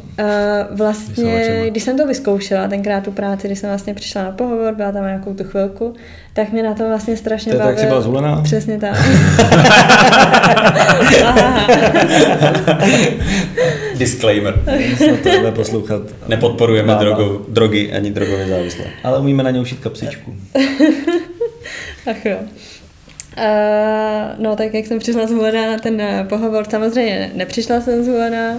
vlastně, 0.71 1.65
když 1.71 1.83
jsem 1.83 1.97
to 1.99 2.07
vyzkoušela, 2.07 2.69
tenkrát 2.69 3.05
tu 3.05 3.13
práci, 3.13 3.49
když 3.49 3.59
jsem 3.59 3.71
vlastně 3.71 3.95
přišla 3.95 4.23
na 4.23 4.31
pohovor, 4.33 4.75
byla 4.75 4.93
tam 4.93 5.05
nějakou 5.05 5.35
tu 5.35 5.45
chvilku, 5.45 5.95
tak 6.33 6.53
mě 6.53 6.63
na 6.63 6.75
tom 6.75 6.89
vlastně 6.89 7.17
strašně 7.17 7.53
To 7.53 7.59
je 7.59 7.65
tak, 7.65 7.69
jak 7.69 7.79
jsi 7.79 7.87
byla 7.87 8.01
bavilo. 8.01 8.13
zvolená? 8.21 8.43
Přesně 8.43 8.79
tak. 8.79 8.97
Disclaimer. 13.99 14.55
Snad 14.97 15.21
to 15.23 15.29
budeme 15.31 15.53
poslouchat. 15.53 16.03
Nepodporujeme 16.29 16.95
drogu, 16.95 17.45
drogy 17.49 17.93
ani 17.93 18.11
drogové 18.11 18.49
závislé. 18.49 18.85
Ale 19.05 19.19
umíme 19.19 19.43
na 19.43 19.51
ně 19.51 19.61
ušít 19.61 19.79
kapsičku. 19.81 20.35
Ach 22.11 22.25
jo. 22.27 22.37
No, 24.39 24.57
tak 24.57 24.75
jak 24.75 24.87
jsem 24.87 24.99
přišla 24.99 25.27
zvolená 25.27 25.67
na 25.71 25.79
ten 25.79 25.95
uh, 25.95 26.27
pohovor, 26.29 26.65
samozřejmě 26.71 27.19
ne- 27.21 27.31
nepřišla 27.35 27.81
jsem 27.81 28.05
zvolená, 28.05 28.59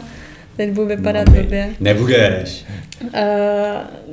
teď 0.58 0.70
budu 0.72 0.88
vypadat 0.88 1.28
No, 1.28 1.34
blbě. 1.34 1.70
Nebudeš. 1.80 2.66
Uh, 3.04 3.10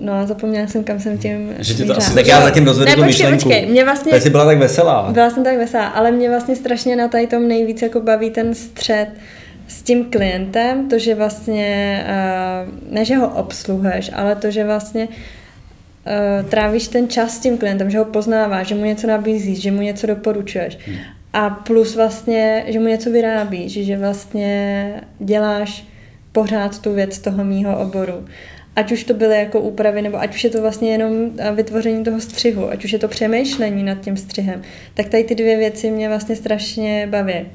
no 0.00 0.12
a 0.12 0.26
zapomněla 0.26 0.66
jsem, 0.66 0.84
kam 0.84 1.00
jsem 1.00 1.18
tím 1.18 1.54
Že 1.58 1.74
tě 1.74 1.84
to 1.84 1.96
asi 1.96 2.14
Tak 2.14 2.26
já 2.26 2.42
zatím 2.42 2.64
rozvedu 2.64 2.90
Ne, 2.90 2.96
tu 2.96 3.02
počkej, 3.02 3.26
myšlenku. 3.26 3.44
počkej, 3.44 3.66
mě 3.66 3.84
vlastně- 3.84 4.20
jsi 4.20 4.30
byla 4.30 4.44
tak 4.44 4.58
veselá. 4.58 5.08
Byla 5.12 5.30
jsem 5.30 5.44
tak 5.44 5.56
veselá, 5.56 5.86
ale 5.86 6.10
mě 6.10 6.28
vlastně 6.28 6.56
strašně 6.56 6.96
na 6.96 7.08
tady 7.08 7.26
tom 7.26 7.48
nejvíc 7.48 7.82
jako 7.82 8.00
baví 8.00 8.30
ten 8.30 8.54
střed 8.54 9.08
s 9.68 9.82
tím 9.82 10.04
klientem, 10.04 10.88
to, 10.88 10.98
že 10.98 11.14
vlastně, 11.14 12.04
uh, 12.06 12.94
ne, 12.94 13.04
že 13.04 13.16
ho 13.16 13.28
obsluhuješ, 13.28 14.10
ale 14.14 14.34
to, 14.36 14.50
že 14.50 14.64
vlastně 14.64 15.04
uh, 15.08 15.14
trávíš 16.48 16.88
ten 16.88 17.08
čas 17.08 17.36
s 17.36 17.38
tím 17.38 17.58
klientem, 17.58 17.90
že 17.90 17.98
ho 17.98 18.04
poznáváš, 18.04 18.66
že 18.66 18.74
mu 18.74 18.84
něco 18.84 19.06
nabízíš, 19.06 19.62
že 19.62 19.70
mu 19.70 19.82
něco 19.82 20.06
doporučuješ. 20.06 20.78
Hmm. 20.86 20.96
A 21.32 21.50
plus 21.50 21.96
vlastně, 21.96 22.64
že 22.66 22.78
mu 22.78 22.86
něco 22.86 23.10
vyrábíš, 23.10 23.72
že 23.72 23.96
vlastně 23.96 24.92
děláš 25.18 25.84
pořád 26.32 26.78
tu 26.78 26.94
věc 26.94 27.18
toho 27.18 27.44
mýho 27.44 27.78
oboru. 27.78 28.24
Ať 28.76 28.92
už 28.92 29.04
to 29.04 29.14
byly 29.14 29.38
jako 29.38 29.60
úpravy, 29.60 30.02
nebo 30.02 30.20
ať 30.20 30.34
už 30.34 30.44
je 30.44 30.50
to 30.50 30.60
vlastně 30.60 30.92
jenom 30.92 31.30
eh, 31.38 31.52
vytvoření 31.52 32.04
toho 32.04 32.20
střihu, 32.20 32.70
ať 32.70 32.84
už 32.84 32.92
je 32.92 32.98
to 32.98 33.08
přemýšlení 33.08 33.82
nad 33.82 34.00
tím 34.00 34.16
střihem, 34.16 34.62
tak 34.94 35.08
tady 35.08 35.24
ty 35.24 35.34
dvě 35.34 35.56
věci 35.56 35.90
mě 35.90 36.08
vlastně 36.08 36.36
strašně 36.36 37.06
baví. 37.10 37.46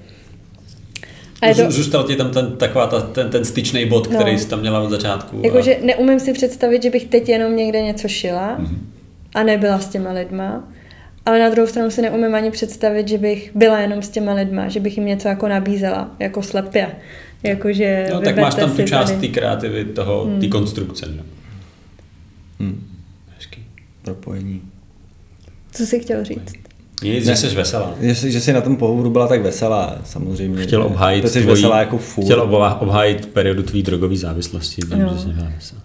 A 1.44 1.48
je 1.48 1.56
to, 1.56 1.62
Zů- 1.62 1.72
Zůstal 1.72 2.04
ti 2.04 2.16
tam 2.16 2.32
ten, 2.32 2.52
taková 2.58 2.88
ta, 2.88 3.02
ten, 3.02 3.30
ten 3.30 3.46
styčný 3.46 3.86
bod, 3.86 4.10
No. 4.12 4.20
který 4.20 4.40
jsi 4.40 4.48
tam 4.48 4.60
měla 4.60 4.82
od 4.82 4.90
začátku. 4.90 5.40
a- 5.44 5.46
jakože 5.46 5.78
neumím 5.84 6.20
si 6.20 6.34
představit, 6.34 6.84
že 6.84 6.90
bych 6.90 7.06
teď 7.06 7.30
jenom 7.30 7.56
někde 7.56 7.82
něco 7.82 8.08
šila 8.08 8.56
Mhm. 8.60 8.88
a 9.36 9.44
nebyla 9.44 9.80
s 9.80 9.88
těma 9.88 10.12
lidma, 10.12 10.68
ale 11.26 11.40
na 11.40 11.50
druhou 11.50 11.68
stranu 11.68 11.92
si 11.92 12.02
neumím 12.02 12.36
ani 12.36 12.52
představit, 12.52 13.08
že 13.08 13.18
bych 13.18 13.52
byla 13.56 13.80
jenom 13.80 14.02
s 14.02 14.10
těma 14.10 14.34
lidma, 14.34 14.68
že 14.70 14.80
bych 14.80 14.98
jim 14.98 15.06
něco 15.06 15.28
jako 15.28 15.48
nabízela, 15.48 16.12
jako 16.20 16.44
slepě. 16.44 16.88
Jakože 17.44 18.08
No, 18.14 18.22
tak 18.22 18.38
máš 18.38 18.56
tam 18.56 18.72
tu 18.76 18.84
část 18.84 19.12
té 19.12 19.28
kreativy, 19.28 19.86
toho, 19.86 20.30
té 20.42 20.48
konstrukce. 20.48 21.06
No. 21.18 21.24
Hm. 22.60 22.84
Hezký. 23.38 23.66
Propojení. 24.02 24.62
Co 25.72 25.86
jsi 25.86 26.00
chtěl 26.00 26.24
říct? 26.24 26.54
Nic, 27.04 27.26
Ne. 27.28 27.36
že 27.36 27.50
jsi 27.50 27.56
veselá. 27.56 27.94
Že 28.02 28.32
že 28.32 28.42
jsi 28.42 28.54
na 28.54 28.62
tom 28.62 28.76
pohovoru 28.78 29.10
byla 29.10 29.28
tak 29.28 29.42
veselá, 29.42 29.98
samozřejmě. 30.06 30.64
Chtěl 30.64 30.84
obhájit 30.84 31.22
To 31.24 31.30
jsi 31.30 31.42
tvojí, 31.42 31.56
veselá 31.56 31.80
jako 31.80 31.98
furt. 31.98 32.24
chtěl 32.26 32.42
obhájit 32.80 33.26
periodu 33.26 33.64
tvý 33.64 33.84
drogové 33.84 34.16
závislosti. 34.16 34.82
Jo. 34.98 35.10
že 35.14 35.20
jsi 35.22 35.28
byla 35.28 35.48
veselá. 35.56 35.82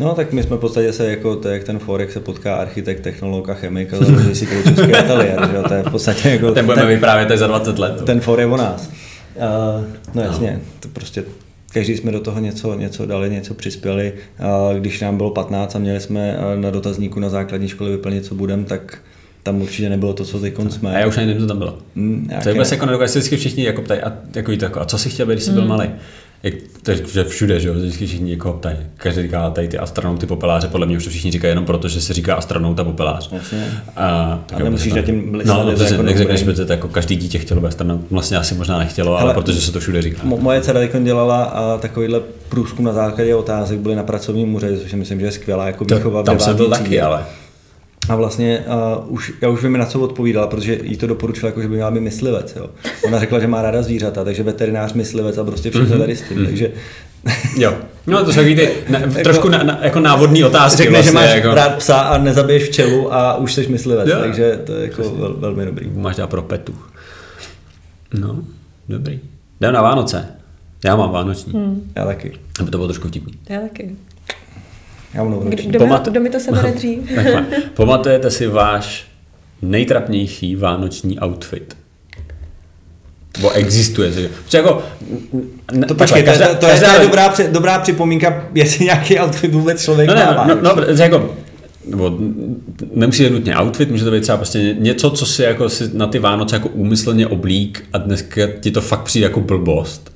No 0.00 0.14
tak 0.14 0.32
my 0.32 0.42
jsme 0.42 0.56
v 0.56 0.60
podstatě 0.60 0.92
se 0.92 1.10
jako, 1.10 1.36
to 1.36 1.48
jak 1.48 1.64
ten 1.64 1.78
Forex 1.78 2.12
se 2.12 2.20
potká 2.20 2.56
architekt, 2.56 3.00
technolog 3.00 3.48
a 3.48 3.54
chemik 3.54 3.94
a 3.94 4.04
založí 4.04 4.34
si 4.34 4.46
kroučovský 4.46 4.94
ateliér, 4.94 5.48
že 5.50 5.56
jo, 5.56 5.62
to 5.68 5.74
je 5.74 5.82
v 5.82 5.90
podstatě 5.90 6.28
jako 6.28 6.50
Ten 6.52 6.66
budeme 6.66 6.86
vyprávět 6.94 7.38
za 7.38 7.46
20 7.46 7.78
let. 7.78 8.02
ten 8.06 8.20
for 8.20 8.40
je 8.40 8.46
o 8.46 8.56
nás. 8.56 8.90
Uh, 9.36 9.84
no 10.14 10.22
jasně, 10.22 10.60
to 10.80 10.88
prostě 10.88 11.24
každý 11.72 11.96
jsme 11.96 12.12
do 12.12 12.20
toho 12.20 12.40
něco, 12.40 12.74
něco 12.74 13.06
dali, 13.06 13.30
něco 13.30 13.54
přispěli. 13.54 14.12
Uh, 14.40 14.78
když 14.78 15.00
nám 15.00 15.16
bylo 15.16 15.30
15 15.30 15.76
a 15.76 15.78
měli 15.78 16.00
jsme 16.00 16.36
uh, 16.54 16.60
na 16.62 16.70
dotazníku 16.70 17.20
na 17.20 17.28
základní 17.28 17.68
škole 17.68 17.90
vyplnit, 17.90 18.24
co 18.26 18.34
budem, 18.34 18.64
tak 18.64 18.98
tam 19.44 19.62
určitě 19.62 19.88
nebylo 19.88 20.12
to, 20.12 20.24
co 20.24 20.38
teď 20.38 20.54
jsme. 20.68 20.96
A 20.96 20.98
já 20.98 21.06
už 21.06 21.16
ani 21.16 21.26
nevím, 21.26 21.42
co 21.42 21.48
tam 21.48 21.58
bylo. 21.58 21.78
Mm, 21.94 22.30
To 22.42 22.48
je 22.48 22.52
vůbec 22.54 22.72
jako 22.72 22.86
nedokážu, 22.86 23.12
se 23.12 23.18
vždycky 23.18 23.36
všichni 23.36 23.64
jako 23.64 23.82
ptají, 23.82 24.00
a, 24.00 24.12
jako, 24.34 24.56
to 24.56 24.64
jako, 24.64 24.80
a 24.80 24.84
co 24.84 24.98
jsi 24.98 25.10
chtěl 25.10 25.26
být, 25.26 25.32
když 25.32 25.44
jsi 25.44 25.50
byl 25.50 25.64
malý? 25.64 25.88
Jak, 26.42 26.54
to 26.82 26.90
je 26.90 26.96
že 27.12 27.24
všude, 27.24 27.60
že 27.60 27.68
jo, 27.68 27.74
vždycky 27.74 28.06
všichni 28.06 28.30
jako 28.30 28.52
ptají. 28.52 28.76
Každý 28.96 29.22
říká 29.22 29.50
tady 29.50 29.68
ty 29.68 29.78
astronauty, 29.78 30.26
popeláře, 30.26 30.68
podle 30.68 30.86
mě 30.86 30.96
už 30.96 31.04
to 31.04 31.10
všichni 31.10 31.30
říkají 31.30 31.52
jenom 31.52 31.64
proto, 31.64 31.88
že 31.88 32.00
se 32.00 32.12
říká 32.12 32.34
astronaut 32.34 32.80
a 32.80 32.84
popelář. 32.84 33.30
Jasně. 33.32 33.66
A, 33.96 34.38
tak 34.46 34.60
A 34.60 34.64
nemusíš 34.64 34.86
jako- 34.86 34.96
nad 34.96 35.06
tím 35.06 35.42
No, 35.44 35.64
to 35.64 35.70
protože, 35.70 35.94
jako 35.94 36.06
jak 36.06 36.18
řekneš, 36.18 36.40
dobrý. 36.42 36.56
že 36.56 36.64
to 36.64 36.72
jako 36.72 36.88
každý 36.88 37.16
dítě 37.16 37.38
chtělo 37.38 37.60
být 37.60 37.66
astronaut, 37.66 38.00
vlastně 38.10 38.36
asi 38.36 38.54
možná 38.54 38.78
nechtělo, 38.78 39.12
ale, 39.12 39.20
Hele, 39.20 39.34
protože 39.34 39.60
se 39.60 39.72
to 39.72 39.80
všude 39.80 40.02
říká. 40.02 40.22
Mo- 40.24 40.40
moje 40.40 40.60
dcera 40.60 40.80
dělala 41.02 41.44
a 41.44 41.78
takovýhle 41.78 42.20
průzkum 42.48 42.84
na 42.84 42.92
základě 42.92 43.34
otázek 43.34 43.78
byly 43.78 43.94
na 43.96 44.02
pracovním 44.02 44.54
úřadě, 44.54 44.78
což 44.78 44.90
si 44.90 44.96
myslím, 44.96 45.20
že 45.20 45.26
je 45.26 45.32
skvělá 45.32 45.66
jako 45.66 45.84
To, 45.84 45.96
výchova 45.96 46.22
v 46.22 46.24
tam 46.24 46.40
jsem 46.40 46.56
byl 46.56 46.68
taky, 46.70 47.00
ale 47.00 47.24
A 48.08 48.16
vlastně 48.16 48.64
uh, 49.06 49.12
už, 49.14 49.32
já 49.42 49.48
už 49.48 49.62
vím, 49.62 49.78
na 49.78 49.86
co 49.86 50.00
odpovídala, 50.00 50.46
protože 50.46 50.78
jí 50.82 50.96
to 50.96 51.06
doporučila, 51.06 51.48
jako, 51.48 51.62
že 51.62 51.68
by 51.68 51.74
měla 51.74 51.90
být 51.90 52.00
myslivec. 52.00 52.56
Jo. 52.56 52.70
Ona 53.06 53.18
řekla, 53.18 53.40
že 53.40 53.46
má 53.46 53.62
ráda 53.62 53.82
zvířata, 53.82 54.24
takže 54.24 54.42
veterinář, 54.42 54.92
myslivec 54.92 55.38
a 55.38 55.44
prostě 55.44 55.70
všechno 55.70 55.98
tady 55.98 56.16
s 56.16 56.22
tím. 56.22 56.44
Takže 56.44 56.70
Jo. 57.56 57.74
No 58.06 58.24
to 58.24 58.32
jsou 58.32 58.36
takový 58.36 58.56
ty 58.56 58.70
na, 58.88 59.00
trošku 59.24 59.48
na, 59.48 59.62
na, 59.62 59.78
jako 59.82 60.00
návodní 60.00 60.44
otázky. 60.44 60.76
Řekne, 60.76 60.92
vlastně, 60.92 61.10
že 61.10 61.14
máš 61.14 61.34
jako, 61.34 61.54
rád 61.54 61.74
psa 61.76 62.00
a 62.00 62.18
nezabiješ 62.18 62.62
včelu 62.68 63.14
a 63.14 63.36
už 63.36 63.54
jsi 63.54 63.66
myslivec, 63.68 64.08
Jo. 64.08 64.16
takže 64.20 64.60
to 64.66 64.72
je 64.72 64.82
jako 64.82 65.10
vel, 65.10 65.34
velmi 65.38 65.64
dobrý. 65.64 65.90
Máš 65.94 66.16
dát 66.16 66.30
pro 66.30 66.42
petu. 66.42 66.74
No, 68.20 68.38
dobrý. 68.88 69.20
Jdem 69.60 69.72
na 69.72 69.82
Vánoce. 69.82 70.26
Já 70.84 70.96
mám 70.96 71.10
vánoční. 71.10 71.52
Hmm. 71.52 71.92
Já 71.96 72.04
taky. 72.06 72.32
Aby 72.60 72.70
to 72.70 72.78
bylo 72.78 72.88
trošku 72.88 73.08
vtipný. 73.08 73.32
Já 73.48 73.60
taky. 73.60 73.96
Já 75.14 75.24
novou 75.24 75.40
Kdo, 75.48 75.62
kdo, 75.62 75.78
mi, 75.78 75.86
Pamatu- 75.86 76.10
kdo 76.10 76.20
mi 76.20 76.30
to 76.30 76.40
sebere 76.40 76.72
dřív? 76.76 76.98
Takhle. 77.14 77.44
Pamatujete 77.74 78.30
si 78.30 78.46
váš 78.46 79.06
nejtrapnější 79.62 80.56
vánoční 80.56 81.18
outfit? 81.20 81.76
Bo 83.40 83.50
existuje. 83.50 84.12
že- 84.12 84.28
Protože 84.44 84.58
jako, 84.58 84.82
ne, 85.72 85.86
To 85.86 85.94
počkej, 85.94 86.22
to, 86.22 86.30
je- 86.30 86.36
každá- 86.38 86.54
to, 86.54 86.60
to, 86.60 86.66
je- 86.66 86.74
to 86.74 86.80
každá- 86.80 86.94
je 87.00 87.06
dobrá, 87.06 87.28
při- 87.28 87.48
dobrá 87.52 87.78
připomínka, 87.78 88.44
jestli 88.54 88.84
nějaký 88.84 89.18
outfit 89.20 89.54
vůbec 89.54 89.84
člověk 89.84 90.08
No, 90.08 90.14
ne, 90.14 90.24
má. 90.24 90.46
no, 90.46 90.54
no, 90.62 90.74
protože 90.74 91.02
jako, 91.02 91.34
nebo 91.86 92.18
nemusí 92.94 93.24
být 93.24 93.30
nutně 93.32 93.56
outfit, 93.58 93.90
může 93.90 94.04
to 94.04 94.10
být 94.10 94.20
třeba 94.20 94.36
prostě 94.38 94.58
něco, 94.78 95.10
co 95.10 95.26
si 95.26 95.42
jako 95.42 95.68
si 95.68 95.90
na 95.92 96.06
ty 96.06 96.18
Vánoce 96.18 96.56
jako 96.56 96.68
úmyslně 96.68 97.26
oblík 97.26 97.84
a 97.92 97.98
dneska 97.98 98.40
ti 98.60 98.70
to 98.70 98.80
fakt 98.80 99.02
přijde 99.02 99.26
jako 99.26 99.40
blbost. 99.40 100.12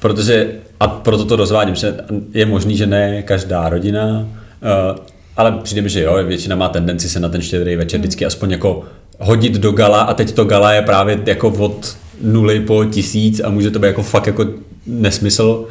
Protože, 0.00 0.48
a 0.80 0.88
proto 0.88 1.24
to 1.24 1.36
rozvádím, 1.36 1.74
že 1.74 1.94
je 2.34 2.46
možný, 2.46 2.76
že 2.76 2.86
ne 2.86 3.22
každá 3.22 3.68
rodina, 3.68 4.18
uh, 4.18 4.98
ale 5.36 5.52
přijde 5.52 5.82
mi, 5.82 5.88
že 5.88 6.02
jo, 6.02 6.24
většina 6.24 6.56
má 6.56 6.68
tendenci 6.68 7.08
se 7.08 7.20
na 7.20 7.28
ten 7.28 7.42
štědrý 7.42 7.76
večer 7.76 8.00
vždycky 8.00 8.26
aspoň 8.26 8.50
jako 8.50 8.84
hodit 9.18 9.52
do 9.52 9.72
gala 9.72 10.00
a 10.00 10.14
teď 10.14 10.32
to 10.32 10.44
gala 10.44 10.72
je 10.72 10.82
právě 10.82 11.18
jako 11.26 11.48
od 11.48 11.96
nuly 12.22 12.60
po 12.60 12.84
tisíc 12.84 13.40
a 13.44 13.50
může 13.50 13.70
to 13.70 13.78
být 13.78 13.86
jako 13.86 14.02
fakt 14.02 14.26
jako 14.26 14.46
nesmysl. 14.86 15.66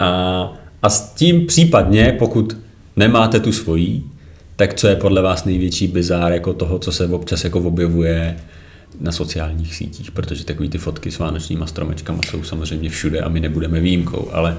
A, 0.00 0.52
a 0.82 0.90
s 0.90 1.12
tím 1.12 1.46
případně, 1.46 2.16
pokud 2.18 2.56
nemáte 2.96 3.40
tu 3.40 3.52
svojí, 3.52 4.04
tak 4.56 4.74
co 4.74 4.88
je 4.88 4.96
podle 4.96 5.22
vás 5.22 5.44
největší 5.44 5.86
bizár 5.86 6.32
jako 6.32 6.52
toho, 6.52 6.78
co 6.78 6.92
se 6.92 7.06
občas 7.06 7.44
jako 7.44 7.60
objevuje 7.60 8.36
na 9.00 9.12
sociálních 9.12 9.74
sítích, 9.74 10.10
protože 10.10 10.44
takový 10.44 10.68
ty 10.68 10.78
fotky 10.78 11.10
s 11.10 11.18
vánočníma 11.18 11.66
stromečkama 11.66 12.20
jsou 12.30 12.42
samozřejmě 12.42 12.90
všude 12.90 13.20
a 13.20 13.28
my 13.28 13.40
nebudeme 13.40 13.80
výjimkou, 13.80 14.28
ale 14.32 14.56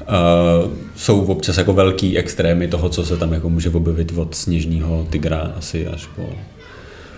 uh, 0.00 0.72
jsou 0.96 1.24
občas 1.24 1.58
jako 1.58 1.72
velký 1.72 2.18
extrémy 2.18 2.68
toho, 2.68 2.88
co 2.88 3.04
se 3.04 3.16
tam 3.16 3.32
jako 3.32 3.50
může 3.50 3.70
objevit 3.70 4.12
od 4.16 4.34
sněžního 4.34 5.06
tygra 5.10 5.52
asi 5.56 5.86
až 5.86 6.06
po... 6.06 6.28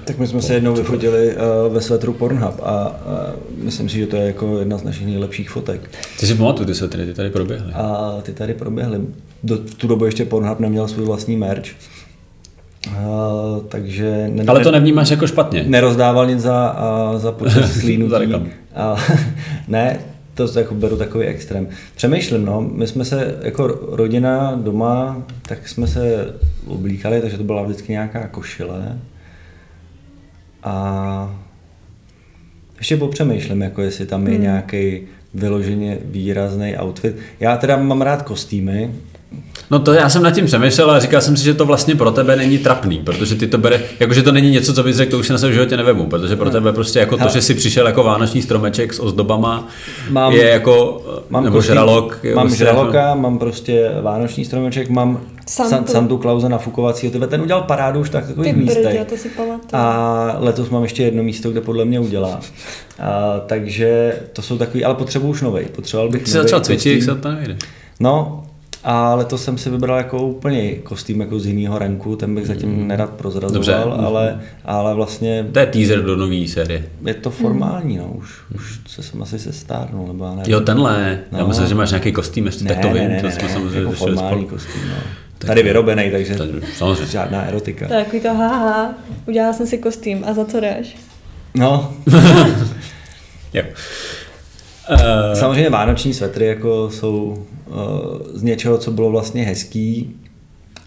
Tak 0.05 0.19
my 0.19 0.27
jsme 0.27 0.43
se 0.43 0.55
jednou 0.55 0.75
vyfotili 0.75 1.37
uh, 1.37 1.75
ve 1.75 1.81
svetru 1.81 2.13
Pornhub 2.13 2.61
a 2.63 2.89
uh, 2.89 3.65
myslím 3.65 3.89
si, 3.89 3.99
že 3.99 4.07
to 4.07 4.17
je 4.17 4.27
jako 4.27 4.59
jedna 4.59 4.79
z 4.79 4.83
našich 4.83 5.07
nejlepších 5.07 5.51
fotek. 5.51 5.91
Ty 6.21 6.27
si 6.27 6.35
pamatuju, 6.35 6.67
ty 6.67 6.75
svetry, 6.75 7.07
ty 7.07 7.15
tady 7.15 7.31
proběhly. 7.31 7.73
A 7.73 8.15
ty 8.23 8.33
tady 8.33 8.55
proběhly. 8.55 9.01
Do, 9.43 9.57
v 9.57 9.75
tu 9.75 9.87
dobu 9.87 10.05
ještě 10.05 10.25
Pornhub 10.25 10.61
neměl 10.61 10.89
svůj 10.89 11.07
vlastní 11.07 11.37
merch. 11.37 11.69
Uh, 12.91 13.63
takže 13.69 14.29
ne, 14.33 14.45
Ale 14.47 14.61
to 14.61 14.71
nevnímáš 14.71 15.11
jako 15.11 15.27
špatně. 15.27 15.65
nerozdával 15.67 16.27
nic 16.27 16.41
za, 16.41 16.67
a, 16.69 17.19
za 17.19 17.33
počet 17.33 17.63
Za 17.63 17.69
slínutí. 17.69 18.15
reklamu. 18.19 18.47
a, 18.75 18.97
ne, 19.69 19.99
to 20.35 20.59
jako 20.59 20.75
beru 20.75 20.97
takový 20.97 21.27
extrém. 21.27 21.69
Přemýšlím, 21.97 22.45
no, 22.45 22.61
my 22.61 22.87
jsme 22.87 23.05
se 23.05 23.39
jako 23.43 23.67
rodina 23.91 24.61
doma, 24.63 25.23
tak 25.49 25.69
jsme 25.69 25.87
se 25.87 26.35
oblíkali, 26.67 27.21
takže 27.21 27.37
to 27.37 27.45
byla 27.45 27.63
vždycky 27.63 27.93
nějaká 27.93 28.29
košile. 28.29 28.99
A 30.63 31.37
ještě 32.79 32.97
popřemýšlím, 32.97 33.63
jako 33.63 33.83
jestli 33.83 34.07
tam 34.07 34.27
je 34.27 34.33
hmm. 34.33 34.43
nějaký 34.43 35.01
vyloženě 35.35 35.99
výrazný 36.05 36.77
outfit. 36.77 37.17
Já 37.41 37.57
teda 37.57 37.77
mám 37.77 38.03
rád 38.03 38.23
kostýmy, 38.23 38.95
No 39.71 39.79
to 39.79 39.93
já 39.93 40.09
jsem 40.09 40.23
nad 40.23 40.31
tím 40.31 40.47
přemýšlel 40.47 40.91
a 40.91 41.01
říkal 41.01 41.21
jsem 41.21 41.37
si, 41.37 41.45
že 41.45 41.55
to 41.55 41.67
vlastně 41.67 41.95
pro 41.95 42.11
tebe 42.11 42.37
není 42.37 42.59
trapný, 42.59 42.99
protože 42.99 43.35
ty 43.35 43.47
to 43.47 43.59
bere, 43.59 43.81
jakože 44.01 44.23
to 44.23 44.33
není 44.33 44.51
něco, 44.51 44.75
co 44.75 44.83
bys 44.83 44.97
řekl, 44.97 45.11
to 45.11 45.19
už 45.19 45.27
si 45.27 45.33
na 45.33 45.39
svém 45.39 45.53
životě 45.53 45.77
nevemu, 45.77 46.07
protože 46.07 46.37
pro 46.37 46.51
tebe 46.51 46.73
prostě 46.73 46.99
jako 46.99 47.17
to, 47.17 47.29
že 47.29 47.43
si 47.43 47.55
přišel 47.55 47.87
jako 47.87 48.03
vánoční 48.03 48.43
stromeček 48.43 48.95
s 48.95 49.01
ozdobama, 49.01 49.69
Mám- 50.11 50.33
je 50.33 50.49
jako, 50.49 51.03
Mám 51.31 51.45
nebo 51.45 51.57
kostým, 51.57 51.73
žralok. 51.75 52.19
je 52.23 52.35
mám 52.35 52.47
prostě 52.47 52.65
žraloka, 52.65 53.15
mám 53.15 53.39
prostě 53.39 53.91
vánoční 54.03 54.45
stromeček, 54.45 54.89
mám 54.89 55.21
Santu. 55.47 55.93
Santu, 55.93 56.19
Klauze 56.19 56.49
nafukovacího, 56.49 57.13
tyhle, 57.13 57.27
ten 57.27 57.41
udělal 57.43 57.63
parádu 57.63 58.01
už 58.01 58.11
tak 58.11 58.25
Ty 58.25 58.29
takových 58.29 58.57
místech. 58.57 59.07
to 59.09 59.17
si 59.17 59.29
pamatuju. 59.29 59.69
A 59.73 60.37
letos 60.39 60.69
mám 60.71 60.83
ještě 60.83 61.03
jedno 61.03 61.23
místo, 61.23 61.51
kde 61.51 61.61
podle 61.61 61.85
mě 61.85 62.01
udělá. 62.01 62.41
A, 63.01 63.41
takže 63.47 64.13
to 64.33 64.43
jsou 64.43 64.59
takový, 64.59 64.85
ale 64.85 64.95
potřebuji 64.95 65.29
už 65.29 65.43
novej. 65.43 65.65
Potřeboval 65.65 66.11
bych 66.11 66.23
Ty 66.23 66.31
jsi 66.31 66.37
novej 66.37 66.49
začal 66.49 66.61
cvičit, 66.61 66.93
jak 66.95 67.03
se 67.03 67.15
to 67.15 67.33
nejde. 67.33 67.57
No, 68.01 68.45
a 68.91 69.15
letos 69.15 69.45
jsem 69.45 69.59
si 69.59 69.71
vybral 69.71 69.97
jako 69.97 70.23
úplně 70.27 70.75
kostým 70.75 71.21
jako 71.21 71.39
z 71.39 71.47
jiného 71.47 71.79
ranku, 71.79 72.17
ten 72.17 72.35
bych 72.35 72.47
zatím 72.47 72.89
nerad 72.89 73.11
prozrazoval, 73.11 73.53
Dobře. 73.55 73.75
ale, 73.75 74.41
ale 74.65 74.95
vlastně 74.95 75.47
To 75.53 75.59
je 75.59 75.67
teaser 75.67 76.03
do 76.03 76.17
nové 76.17 76.49
série. 76.49 76.85
je 77.05 77.15
to 77.15 77.31
formální, 77.31 77.97
no, 77.97 78.05
už, 78.13 78.31
už 78.55 78.81
se 78.87 79.03
jsem 79.03 79.23
asi 79.23 79.39
se 79.39 79.53
stárnul, 79.53 80.07
nebo 80.07 80.25
já 80.25 80.31
nevím. 80.35 80.53
Jo, 80.53 80.61
tenhle. 80.61 81.19
Já 81.33 81.39
No. 81.39 81.49
myslím, 81.49 81.67
že 81.67 81.75
máš 81.75 81.91
nějaký 81.91 82.13
kostým, 82.13 82.47
ještě 82.47 82.65
tak 82.65 82.79
to 82.81 82.89
vím, 82.93 83.11
to 83.21 83.31
jsme 83.31 83.49
samozřejmě 83.49 83.79
jako 83.81 83.93
formální 83.93 84.29
spolu. 84.45 84.47
kostým, 84.49 84.83
no. 84.89 84.95
Tady 85.39 85.63
vyrobený, 85.63 86.11
takže 86.11 86.33
je- 86.33 86.61
samozřejmě. 86.77 87.07
žádná 87.07 87.43
erotika. 87.43 87.89
To 87.89 87.95
je 87.95 88.05
takový 88.05 88.23
to, 88.23 88.35
haha, 88.35 88.95
udělala 89.27 89.53
jsem 89.53 89.67
si 89.67 89.79
kostým 89.79 90.25
a 90.27 90.35
za 90.35 90.45
co 90.45 90.61
jdeš? 90.61 90.97
No, 91.55 91.93
Jo. 93.55 93.63
Uh, 94.91 94.99
samozřejmě 95.35 95.71
vánoční 95.71 96.15
svetry 96.15 96.47
jako 96.47 96.91
jsou 96.91 97.45
uh, 97.67 97.75
z 98.35 98.43
něčeho, 98.43 98.79
co 98.79 98.91
bylo 98.91 99.11
vlastně 99.11 99.45
hezký 99.45 100.17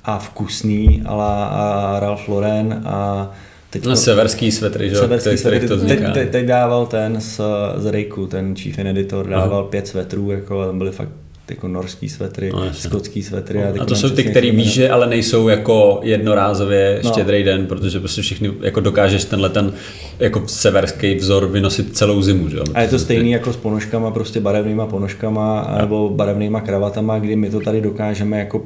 a 0.04 0.20
vkusný, 0.20 1.02
ale 1.06 1.26
a 1.50 1.98
Ralph 2.00 2.28
Lauren 2.28 2.82
a 2.86 3.32
teď 3.70 3.86
no, 3.86 3.96
severský 3.96 4.52
svetry, 4.52 4.90
že 4.90 4.96
severský 4.96 5.28
který- 5.30 5.38
svetry, 5.38 5.68
to 5.68 5.78
teď, 5.78 5.86
vzniká. 5.86 6.12
teď, 6.12 6.30
teď, 6.30 6.46
dával 6.46 6.86
ten 6.86 7.22
z, 7.22 7.42
z 7.78 7.86
Rejku, 7.86 8.28
ten 8.28 8.56
chief 8.56 8.80
editor, 8.80 9.28
dával 9.30 9.64
pět 9.64 9.88
svetrů, 9.88 10.32
jako, 10.32 10.62
a 10.62 10.66
tam 10.66 10.78
byly 10.78 10.92
fakt 10.92 11.10
jako 11.52 11.68
norský 11.68 12.10
svetry, 12.10 12.52
No, 12.54 12.74
skotský 12.74 13.24
svetry. 13.24 13.60
teď 13.60 13.66
A 13.66 13.86
to 13.86 13.94
nevím 13.94 13.96
jsou 13.96 14.08
ty, 14.10 14.14
přesně, 14.14 14.32
který 14.32 14.48
jak 14.48 14.56
se 14.56 14.62
víš, 14.62 14.74
že 14.74 14.90
ale 14.90 15.08
nejsou 15.08 15.48
jako 15.48 16.00
jednorázově 16.04 17.02
No. 17.04 17.10
štědrý 17.12 17.44
den, 17.44 17.66
protože 17.68 18.00
prostě 18.00 18.22
všichni 18.22 18.52
jako 18.62 18.80
dokážeš 18.80 19.26
tenhle 19.26 19.50
ten 19.50 19.74
jako 20.20 20.44
severský 20.48 21.16
vzor 21.16 21.48
vynosit 21.48 21.98
celou 21.98 22.22
zimu, 22.22 22.50
že? 22.50 22.58
A 22.74 22.82
je 22.82 22.88
to 22.88 23.00
stejný 23.00 23.32
jako 23.32 23.54
s 23.54 23.58
ponožkama, 23.58 24.12
prostě 24.12 24.40
barevnýma 24.40 24.86
ponožkama 24.88 25.76
nebo 25.82 26.10
barevnýma 26.10 26.62
kravatama, 26.62 27.20
kdy 27.20 27.36
my 27.36 27.50
to 27.50 27.60
tady 27.60 27.82
dokážeme 27.82 28.40
jako 28.40 28.64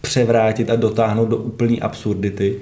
převrátit 0.00 0.70
a 0.70 0.76
dotáhnout 0.76 1.28
do 1.28 1.36
úplný 1.36 1.80
absurdity. 1.80 2.56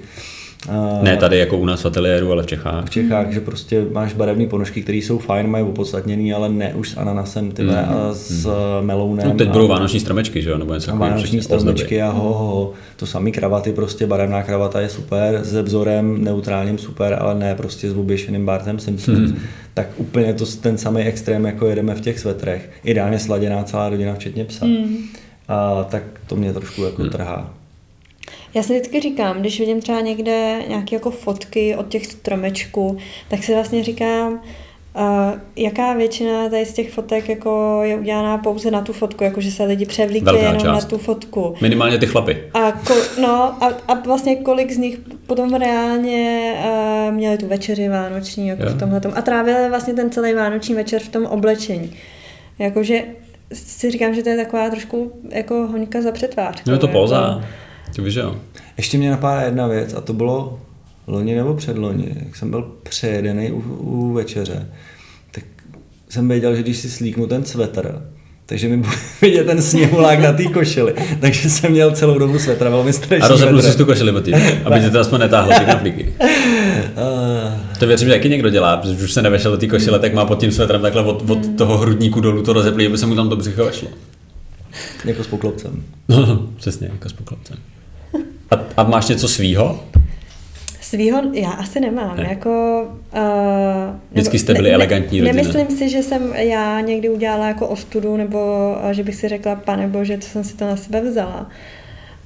A 0.69 0.99
Ne 1.03 1.17
tady 1.17 1.37
jako 1.37 1.57
u 1.57 1.65
nás 1.65 1.81
v 1.81 1.85
ateliéru, 1.85 2.31
ale 2.31 2.43
v 2.43 2.45
Čechách. 2.45 2.85
v 2.85 2.89
Čechách, 2.89 3.31
že 3.31 3.39
prostě 3.41 3.85
máš 3.91 4.13
barevné 4.13 4.45
ponožky, 4.45 4.81
které 4.81 4.97
jsou 4.97 5.17
fajn, 5.17 5.47
mají 5.47 5.63
opodstatněný, 5.63 6.33
ale 6.33 6.49
ne 6.49 6.73
už 6.75 6.89
s 6.89 6.97
ananasem 6.97 7.51
ty 7.51 7.63
vole, 7.65 7.85
a 7.85 8.09
s 8.13 8.49
melounem. 8.81 9.27
No, 9.27 9.33
teď 9.33 9.47
a- 9.47 9.51
budou 9.51 9.67
vánoční 9.67 9.99
stromečky, 9.99 10.41
že 10.41 10.49
jo? 10.49 10.57
Nebo 10.57 10.73
něco 10.73 10.89
a 10.89 10.93
takového, 10.93 11.11
vánoční 11.15 11.39
ozdoby. 11.39 11.61
stromečky 11.61 12.01
a 12.01 12.09
ho, 12.09 12.33
ho, 12.33 12.33
ho. 12.47 12.73
To 12.97 13.05
samý 13.05 13.31
kravaty, 13.31 13.71
prostě 13.73 14.07
barevná 14.07 14.43
kravata 14.43 14.81
je 14.81 14.89
super, 14.89 15.41
se 15.43 15.61
vzorem 15.61 16.23
neutrálním 16.23 16.77
super, 16.77 17.17
ale 17.21 17.35
ne 17.35 17.55
prostě 17.55 17.91
s 17.91 17.97
oběšeným 17.97 18.45
Bartem 18.45 18.79
Simpsonem. 18.79 19.25
Hmm. 19.25 19.37
Tak 19.73 19.87
úplně 19.97 20.33
to 20.33 20.45
ten 20.45 20.77
samý 20.77 21.01
extrém, 21.01 21.45
jako 21.45 21.67
jedeme 21.67 21.95
v 21.95 22.01
těch 22.01 22.19
svetrech. 22.19 22.69
Ideálně 22.83 23.19
sladěná 23.19 23.63
celá 23.63 23.89
rodina, 23.89 24.13
včetně 24.13 24.45
psa. 24.45 24.65
Hmm. 24.65 24.97
A 25.47 25.83
tak 25.83 26.03
to 26.27 26.35
mě 26.35 26.53
trošku 26.53 26.83
jako 26.83 27.01
Hmm. 27.01 27.11
trhá. 27.11 27.53
Já 28.53 28.63
si 28.63 28.73
vždycky 28.73 28.99
říkám, 28.99 29.39
když 29.39 29.59
vidím 29.59 29.81
třeba 29.81 30.01
někde 30.01 30.61
nějaké 30.67 30.95
jako 30.95 31.11
fotky 31.11 31.75
od 31.75 31.87
těch 31.87 32.05
stromečků, 32.05 32.97
tak 33.27 33.43
si 33.43 33.53
vlastně 33.53 33.83
říkám, 33.83 34.33
uh, 34.33 35.01
jaká 35.55 35.93
většina 35.93 36.49
tady 36.49 36.65
z 36.65 36.73
těch 36.73 36.91
fotek 36.91 37.29
jako 37.29 37.79
je 37.83 37.95
udělaná 37.95 38.37
pouze 38.37 38.71
na 38.71 38.81
tu 38.81 38.93
fotku, 38.93 39.23
jakože 39.23 39.51
se 39.51 39.63
lidi 39.63 39.85
převlíkli 39.85 40.39
jenom 40.39 40.57
část. 40.61 40.83
na 40.83 40.89
tu 40.89 40.97
fotku. 40.97 41.55
Minimálně 41.61 41.97
ty 41.97 42.05
chlapy. 42.07 42.43
A, 42.53 42.71
ko, 42.71 42.93
no, 43.21 43.63
a, 43.63 43.73
a 43.87 43.93
vlastně 43.93 44.35
kolik 44.35 44.71
z 44.71 44.77
nich 44.77 44.97
potom 45.27 45.53
reálně 45.53 46.53
uh, 46.65 47.13
měli 47.13 47.37
tu 47.37 47.47
večeři 47.47 47.89
vánoční 47.89 48.47
jako 48.47 48.63
Jo. 48.63 48.69
v 48.69 48.79
tomhletom 48.79 49.11
a 49.15 49.21
trávili 49.21 49.69
vlastně 49.69 49.93
ten 49.93 50.09
celý 50.11 50.33
vánoční 50.33 50.75
večer 50.75 51.01
v 51.01 51.09
tom 51.09 51.25
oblečení. 51.25 51.93
Jakože 52.59 53.03
si 53.53 53.91
říkám, 53.91 54.13
že 54.13 54.23
to 54.23 54.29
je 54.29 54.37
taková 54.37 54.69
trošku 54.69 55.11
jako 55.29 55.55
hoňka 55.55 56.01
za 56.01 56.11
přetvář. 56.11 56.61
No 56.65 56.73
je 56.73 56.79
to 56.79 56.87
jako- 56.87 56.99
Ty 57.95 58.01
víš, 58.01 58.15
jo? 58.15 58.35
Ještě 58.77 58.97
mě 58.97 59.11
napadá 59.11 59.41
jedna 59.41 59.67
věc 59.67 59.93
a 59.93 60.01
to 60.01 60.13
bylo 60.13 60.59
loni 61.07 61.35
nebo 61.35 61.53
předloni, 61.53 62.07
jak 62.25 62.35
jsem 62.35 62.49
byl 62.51 62.71
přejedený 62.83 63.51
u, 63.51 63.59
u 63.79 64.13
večeře, 64.13 64.67
tak 65.31 65.43
jsem 66.09 66.27
věděl, 66.27 66.55
že 66.55 66.61
když 66.63 66.77
si 66.77 66.89
slíknu 66.89 67.27
ten 67.27 67.43
svetr, 67.45 68.01
takže 68.45 68.67
mi 68.69 68.77
bude 68.77 68.95
vidět 69.21 69.43
ten 69.43 69.61
sněhulák 69.61 70.19
na 70.19 70.33
té 70.33 70.43
košili. 70.43 70.93
Takže 71.19 71.49
jsem 71.49 71.71
měl 71.71 71.91
celou 71.91 72.17
dobu 72.19 72.39
svetra 72.39 72.69
velmi 72.69 72.93
strašný. 72.93 73.25
A 73.25 73.27
rozepnul 73.27 73.61
si 73.61 73.77
tu 73.77 73.85
košili 73.85 74.11
boty, 74.11 74.33
aby 74.65 74.79
tě 74.79 74.89
to 74.89 74.99
aspoň 74.99 75.19
netáhlo 75.19 75.53
ty 75.59 75.65
knoflíky. 75.65 76.13
Ah, 76.95 77.77
To 77.79 77.87
věřím, 77.87 78.07
že 78.07 78.13
taky 78.13 78.29
někdo 78.29 78.49
dělá, 78.49 78.77
protože 78.77 79.03
už 79.03 79.11
se 79.13 79.21
nevešel 79.21 79.51
do 79.51 79.57
té 79.57 79.67
košile, 79.67 79.99
tak 79.99 80.13
má 80.13 80.25
pod 80.25 80.39
tím 80.39 80.51
svetrem 80.51 80.81
takhle 80.81 81.03
od, 81.03 81.29
od 81.29 81.39
toho 81.57 81.77
hrudníku 81.77 82.21
dolů 82.21 82.43
to 82.43 82.53
rozeplý, 82.53 82.87
aby 82.87 82.97
se 82.97 83.05
mu 83.05 83.15
tam 83.15 83.29
to 83.29 83.35
břicho 83.35 83.65
vešlo. 83.65 83.87
Jako 85.05 85.23
s 85.23 85.27
poklopcem. 85.27 85.83
No, 86.09 86.47
přesně, 86.57 86.89
jako 86.93 87.09
s 87.09 87.13
poklopcem. 87.13 87.57
A, 88.51 88.55
a 88.77 88.83
máš 88.83 89.07
něco 89.07 89.27
svýho? 89.27 89.79
Svýho 90.81 91.21
já 91.33 91.49
asi 91.49 91.79
nemám. 91.79 92.17
Ne. 92.17 92.27
Jako, 92.29 92.83
uh, 93.13 93.95
Vždycky 94.11 94.39
jste 94.39 94.53
byli 94.53 94.73
elegantní 94.73 95.19
rodina. 95.19 95.35
Nemyslím 95.35 95.77
si, 95.77 95.89
že 95.89 96.03
jsem 96.03 96.33
já 96.33 96.81
někdy 96.81 97.09
udělala 97.09 97.47
jako 97.47 97.67
ostudu, 97.67 98.17
nebo 98.17 98.37
uh, 98.83 98.91
že 98.91 99.03
bych 99.03 99.15
si 99.15 99.27
řekla, 99.27 99.55
pane 99.55 99.87
bože, 99.87 100.17
co 100.17 100.29
jsem 100.29 100.43
si 100.43 100.57
to 100.57 100.67
na 100.67 100.75
sebe 100.75 101.01
vzala. 101.01 101.49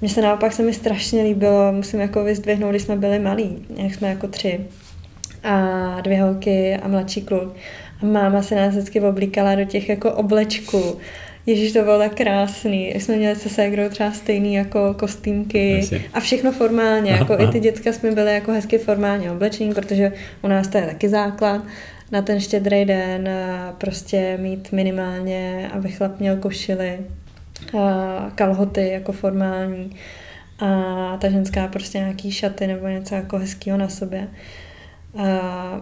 Mně 0.01 0.09
se 0.09 0.21
naopak 0.21 0.53
se 0.53 0.63
mi 0.63 0.73
strašně 0.73 1.23
líbilo, 1.23 1.71
musím 1.71 1.99
jako 1.99 2.23
vyzdvihnout, 2.23 2.69
když 2.69 2.81
jsme 2.81 2.95
byli 2.95 3.19
malí, 3.19 3.65
jak 3.75 3.95
jsme 3.95 4.09
jako 4.09 4.27
tři. 4.27 4.59
A 5.43 6.01
dvě 6.01 6.21
holky 6.21 6.75
a 6.75 6.87
mladší 6.87 7.21
kluk. 7.21 7.53
A 8.03 8.05
máma 8.05 8.41
se 8.41 8.55
nás 8.55 8.71
vždycky 8.73 9.01
oblíkala 9.01 9.55
do 9.55 9.65
těch 9.65 9.89
jako 9.89 10.11
oblečků. 10.11 10.97
Ježíš, 11.45 11.73
to 11.73 11.83
bylo 11.83 11.99
tak 11.99 12.15
krásný. 12.15 12.89
Jak 12.93 13.01
jsme 13.01 13.15
měli 13.15 13.35
se 13.35 13.49
ségrou 13.49 13.89
třeba 13.89 14.11
stejný 14.11 14.53
jako 14.53 14.93
kostýmky 14.93 15.77
Jasně. 15.77 16.01
a 16.13 16.19
všechno 16.19 16.51
formálně. 16.51 17.11
Aha, 17.11 17.19
Jako 17.19 17.33
aha. 17.33 17.43
i 17.43 17.47
ty 17.51 17.59
děcka 17.59 17.93
jsme 17.93 18.11
byli 18.11 18.33
jako 18.33 18.51
hezky 18.51 18.77
formálně 18.77 19.31
oblečení, 19.31 19.73
protože 19.73 20.11
u 20.41 20.47
nás 20.47 20.67
to 20.67 20.77
je 20.77 20.85
taky 20.85 21.09
základ 21.09 21.61
na 22.11 22.21
ten 22.21 22.39
štědrý 22.39 22.85
den 22.85 23.29
prostě 23.77 24.37
mít 24.41 24.71
minimálně, 24.71 25.69
aby 25.73 25.91
chlap 25.91 26.19
měl 26.19 26.35
košily, 26.37 26.99
kalhoty 28.35 28.89
jako 28.89 29.11
formální 29.11 29.95
a 30.59 31.17
ta 31.21 31.29
ženská 31.29 31.67
prostě 31.67 31.97
nějaký 31.97 32.31
šaty 32.31 32.67
nebo 32.67 32.87
něco 32.87 33.15
jako 33.15 33.37
hezkého 33.37 33.77
na 33.77 33.89
sobě. 33.89 34.27
A 35.17 35.81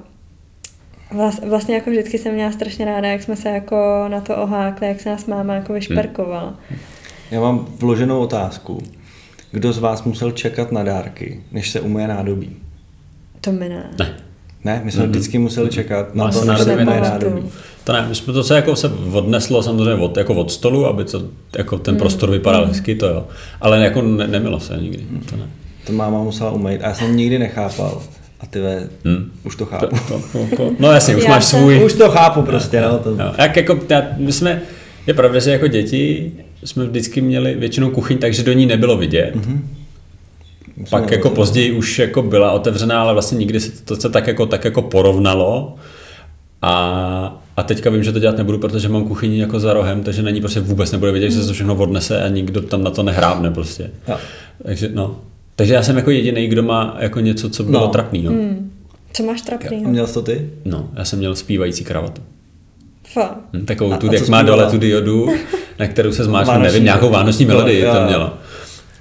vlastně 1.47 1.75
jako 1.75 1.89
vždycky 1.89 2.17
jsem 2.17 2.33
měla 2.33 2.51
strašně 2.51 2.85
ráda, 2.85 3.07
jak 3.07 3.23
jsme 3.23 3.35
se 3.35 3.49
jako 3.49 4.05
na 4.07 4.21
to 4.21 4.35
ohákli, 4.37 4.87
jak 4.87 5.01
se 5.01 5.09
nás 5.09 5.25
máma 5.25 5.53
jako 5.53 5.73
vyšperkovala. 5.73 6.59
Já 7.31 7.41
mám 7.41 7.67
vloženou 7.79 8.19
otázku. 8.19 8.83
Kdo 9.51 9.73
z 9.73 9.77
vás 9.77 10.03
musel 10.03 10.31
čekat 10.31 10.71
na 10.71 10.83
dárky, 10.83 11.43
než 11.51 11.69
se 11.69 11.79
umé 11.79 12.07
nádobí? 12.07 12.55
To 13.41 13.51
mi 13.51 13.69
ne. 13.69 13.89
Ne. 13.99 14.17
Ne, 14.63 14.81
my 14.83 14.91
jsme 14.91 15.07
vždycky 15.07 15.37
museli 15.37 15.69
čekat 15.69 16.15
na 16.15 16.31
to, 16.31 16.45
než 16.45 16.59
se 16.59 16.73
umé 16.73 16.85
nepamatuju. 16.85 17.11
nádobí. 17.11 17.49
To 17.83 17.93
ne, 17.93 18.05
my 18.09 18.15
jsme 18.15 18.33
to 18.33 18.43
se 18.43 18.55
jako 18.55 18.75
se 18.75 18.87
odneslo 19.13 19.63
samozřejmě 19.63 20.03
od, 20.03 20.17
jako 20.17 20.33
od 20.35 20.51
stolu, 20.51 20.85
aby 20.85 21.03
to, 21.03 21.21
jako 21.57 21.77
ten 21.77 21.97
prostor 21.97 22.31
vypadal 22.31 22.65
hezky, 22.65 22.95
to 22.95 23.07
jo. 23.07 23.27
Ale 23.61 23.83
jako 23.83 24.01
ne, 24.01 24.27
nemilo 24.27 24.59
se 24.59 24.77
nikdy, 24.77 25.05
to 25.29 25.35
ne. 25.35 25.49
To 25.85 25.93
máma 25.93 26.23
musela 26.23 26.51
umýt 26.51 26.81
a 26.83 26.87
já 26.87 26.93
jsem 26.93 27.17
nikdy 27.17 27.39
nechápal. 27.39 28.01
A 28.43 28.45
ty 28.45 28.59
ve, 28.61 28.89
Hmm. 29.05 29.31
už 29.43 29.55
to 29.55 29.65
To, 29.65 29.71
chápu. 29.71 29.95
to, 30.07 30.21
to, 30.31 30.55
to, 30.57 30.71
no 30.79 30.91
jasně, 30.91 31.15
už 31.15 31.23
Já 31.23 31.29
máš 31.29 31.45
jsem- 31.45 31.59
svůj. 31.59 31.83
Už 31.85 31.93
to 31.93 32.09
chápu 32.09 32.41
prostě, 32.41 32.81
no. 32.81 32.99
To... 32.99 33.09
Jo, 33.09 33.33
jak 33.37 33.55
jako, 33.57 33.79
já, 33.89 34.01
my 34.17 34.31
jsme, 34.31 34.61
je 35.07 35.13
pravda, 35.13 35.39
že 35.39 35.51
jako 35.51 35.67
děti 35.67 36.31
jsme 36.63 36.85
vždycky 36.85 37.21
měli 37.21 37.55
většinou 37.55 37.89
kuchyň, 37.89 38.17
takže 38.17 38.43
do 38.43 38.53
ní 38.53 38.65
nebylo 38.65 38.97
vidět. 38.97 39.35
Mm-hmm. 39.35 39.59
Pak 40.89 41.11
jako 41.11 41.29
později 41.29 41.71
už 41.71 41.99
jako 41.99 42.21
byla 42.21 42.51
otevřená, 42.51 43.01
ale 43.01 43.13
vlastně 43.13 43.37
nikdy 43.37 43.59
se 43.59 43.83
to 43.85 43.95
se 43.95 44.09
tak 44.09 44.27
jako, 44.27 44.45
tak 44.45 44.65
jako 44.65 44.81
porovnalo. 44.81 45.75
A, 46.61 47.41
a 47.57 47.63
teďka 47.63 47.89
vím, 47.89 48.03
že 48.03 48.11
to 48.11 48.19
dělat 48.19 48.37
nebudu, 48.37 48.57
protože 48.57 48.89
mám 48.89 49.03
kuchyni 49.07 49.39
jako 49.39 49.59
za 49.59 49.73
rohem, 49.73 50.03
takže 50.03 50.23
na 50.23 50.29
ní 50.29 50.39
prostě 50.41 50.59
vůbec 50.59 50.91
nebude 50.91 51.11
vidět, 51.11 51.31
že 51.31 51.41
se 51.41 51.47
to 51.47 51.53
všechno 51.53 51.75
odnese 51.75 52.23
a 52.23 52.27
nikdo 52.27 52.61
tam 52.61 52.83
na 52.83 52.91
to 52.91 53.03
nehrábne 53.03 53.51
prostě. 53.51 53.91
Jo. 54.07 54.17
Takže 54.65 54.89
no. 54.93 55.15
Takže 55.55 55.73
já 55.73 55.83
jsem 55.83 55.97
jako 55.97 56.11
jediný, 56.11 56.47
kdo 56.47 56.63
má 56.63 56.97
jako 56.99 57.19
něco, 57.19 57.49
co 57.49 57.63
bylo 57.63 57.79
No. 57.79 57.85
no. 57.85 57.91
trapný. 57.91 58.23
No. 58.23 58.31
Hmm. 58.31 58.71
Co 59.13 59.23
máš 59.23 59.41
A 59.41 59.45
trapnýho? 59.45 59.89
měl 59.89 60.07
jsi 60.07 60.13
to 60.13 60.21
ty? 60.21 60.49
no, 60.65 60.89
já 60.97 61.05
jsem 61.05 61.19
měl 61.19 61.35
zpívající 61.35 61.83
kravatu. 61.83 62.21
Fakt. 63.13 63.37
Hm, 63.53 63.65
takovou 63.65 63.93
A- 63.93 63.97
tu, 63.97 64.09
a 64.09 64.13
jak 64.13 64.21
má 64.21 64.39
zpívala? 64.39 64.43
dole 64.61 64.71
tu 64.71 64.77
diodu, 64.77 65.29
na 65.79 65.87
kterou 65.87 66.11
se 66.11 66.23
Vánoční, 66.27 66.63
nevím, 66.63 66.83
nějakou 66.83 67.09
vánoční 67.09 67.45
melodii 67.45 67.83
to 67.85 68.05
mělo. 68.05 68.33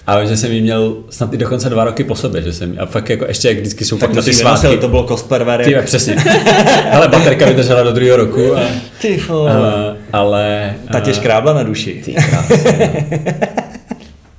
Ale 0.06 0.26
že 0.26 0.36
jsem 0.36 0.52
ji 0.52 0.60
měl 0.60 0.96
snad 1.10 1.34
i 1.34 1.36
dokonce 1.36 1.70
dva 1.70 1.84
roky 1.84 2.04
po 2.04 2.14
sobě, 2.14 2.42
že 2.42 2.52
jsem, 2.52 2.76
a 2.80 2.86
fakt 2.86 3.10
jako 3.10 3.24
ještě 3.24 3.48
jak 3.48 3.56
vždycky 3.58 3.84
jsou 3.84 3.96
Tak 3.98 4.08
pak 4.08 4.10
to 4.10 4.16
na 4.16 4.22
ty 4.22 4.32
svátky. 4.32 4.60
vynosil, 4.66 4.80
to 4.80 4.88
bylo 4.88 5.04
kostperver. 5.04 5.64
Ty, 5.64 5.76
přesně. 5.84 6.16
Ale 6.92 7.08
baterka 7.08 7.46
vydržela 7.46 7.82
do 7.82 7.92
druhého 7.92 8.16
roku. 8.16 8.56
A, 8.56 8.60
Ty 9.00 9.22
vole. 9.28 9.52
a, 9.52 9.96
ale... 10.12 10.74
Ta 10.92 11.00
tě 11.00 11.10
a- 11.10 11.14
škrábla 11.14 11.52
na 11.54 11.62
duši. 11.62 12.02
Ty 12.04 12.12
krásně, 12.14 12.94
no. 12.94 13.32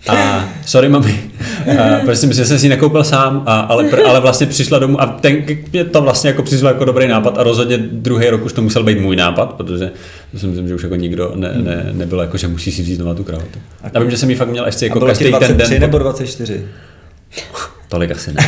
A 0.08 0.50
sorry 0.66 0.90
mami, 0.90 1.24
a, 1.80 2.00
protože 2.00 2.16
si 2.16 2.28
myslím, 2.28 2.44
že 2.44 2.48
jsem 2.48 2.60
si 2.60 2.66
ji 2.66 2.70
nekoupil 2.70 3.04
sám, 3.04 3.44
a, 3.46 3.60
ale, 3.60 3.90
ale 4.08 4.20
vlastně 4.20 4.48
přišla 4.48 4.80
domů 4.80 5.02
a 5.02 5.06
ten, 5.06 5.38
mě 5.72 5.84
to 5.84 6.02
vlastně 6.02 6.30
jako 6.30 6.44
přišlo 6.44 6.68
jako 6.68 6.86
dobrý 6.86 7.08
nápad 7.08 7.38
a 7.38 7.44
rozhodně 7.44 7.78
druhý 7.78 8.30
rok 8.30 8.46
už 8.46 8.54
to 8.54 8.62
musel 8.62 8.84
být 8.84 9.00
můj 9.00 9.16
nápad, 9.16 9.54
protože 9.54 9.92
si 10.38 10.48
myslím, 10.48 10.68
že 10.68 10.76
už 10.76 10.84
jako 10.84 10.96
nikdo 10.96 11.32
ne, 11.36 11.54
ne, 11.56 11.90
nebylo 11.94 12.22
jako, 12.22 12.38
že 12.38 12.48
musí 12.48 12.72
si 12.72 12.82
vzít 12.82 12.96
znova 12.96 13.14
tu 13.14 13.24
kravatu. 13.24 13.60
A 13.94 14.00
vím, 14.00 14.12
že 14.12 14.18
jsem 14.18 14.30
ji 14.30 14.36
fakt 14.36 14.50
měl 14.50 14.66
ještě 14.66 14.86
jako 14.86 15.00
každý 15.00 15.26
ten 15.26 15.32
23 15.32 15.72
den. 15.72 15.82
nebo 15.82 15.98
24? 15.98 16.66
Tolik 17.90 18.12
asi 18.12 18.34
ne. 18.34 18.42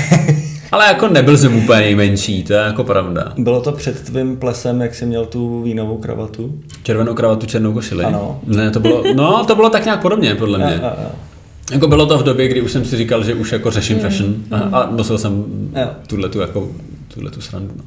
Ale 0.72 0.86
jako 0.86 1.07
nebyl 1.07 1.38
jsem 1.38 1.56
úplně 1.56 1.80
nejmenší, 1.80 2.44
to 2.44 2.53
je 2.53 2.60
jako 2.60 2.84
pravda. 2.84 3.34
Bylo 3.38 3.61
to 3.61 3.72
před 3.72 4.02
tvým 4.02 4.38
plesem, 4.38 4.82
jak 4.82 4.95
jsi 4.95 5.06
měl 5.06 5.26
tu 5.26 5.61
vínovou 5.61 5.98
kravatu? 5.98 6.60
Červenou 6.84 7.14
kravatu, 7.14 7.45
černou 7.45 7.73
košili. 7.73 8.03
Ano. 8.03 8.40
Ne, 8.48 8.72
to 8.72 8.80
bylo, 8.80 9.03
no, 9.15 9.45
to 9.45 9.56
bylo 9.56 9.69
tak 9.69 9.86
nějak 9.86 10.02
podobně, 10.02 10.36
podle 10.36 10.57
mě. 10.57 10.80
A, 10.80 10.88
a, 10.88 10.91
a. 10.91 11.26
Jako 11.72 11.88
bylo 11.88 12.06
to 12.06 12.18
v 12.18 12.24
době, 12.24 12.48
kdy 12.48 12.62
už 12.62 12.72
jsem 12.72 12.86
si 12.86 12.98
říkal, 12.98 13.24
že 13.24 13.34
už 13.34 13.52
jako 13.52 13.72
řeším 13.72 14.00
fashion 14.00 14.36
a, 14.52 14.58
a 14.58 14.92
nosil 14.92 15.18
jsem 15.18 15.44
Jo. 15.76 15.88
tuhle 16.08 16.30
tu 16.30 16.40
jako 16.40 16.70
tuhle 17.14 17.32
tu 17.32 17.42
srandu. 17.42 17.74
No. 17.78 17.84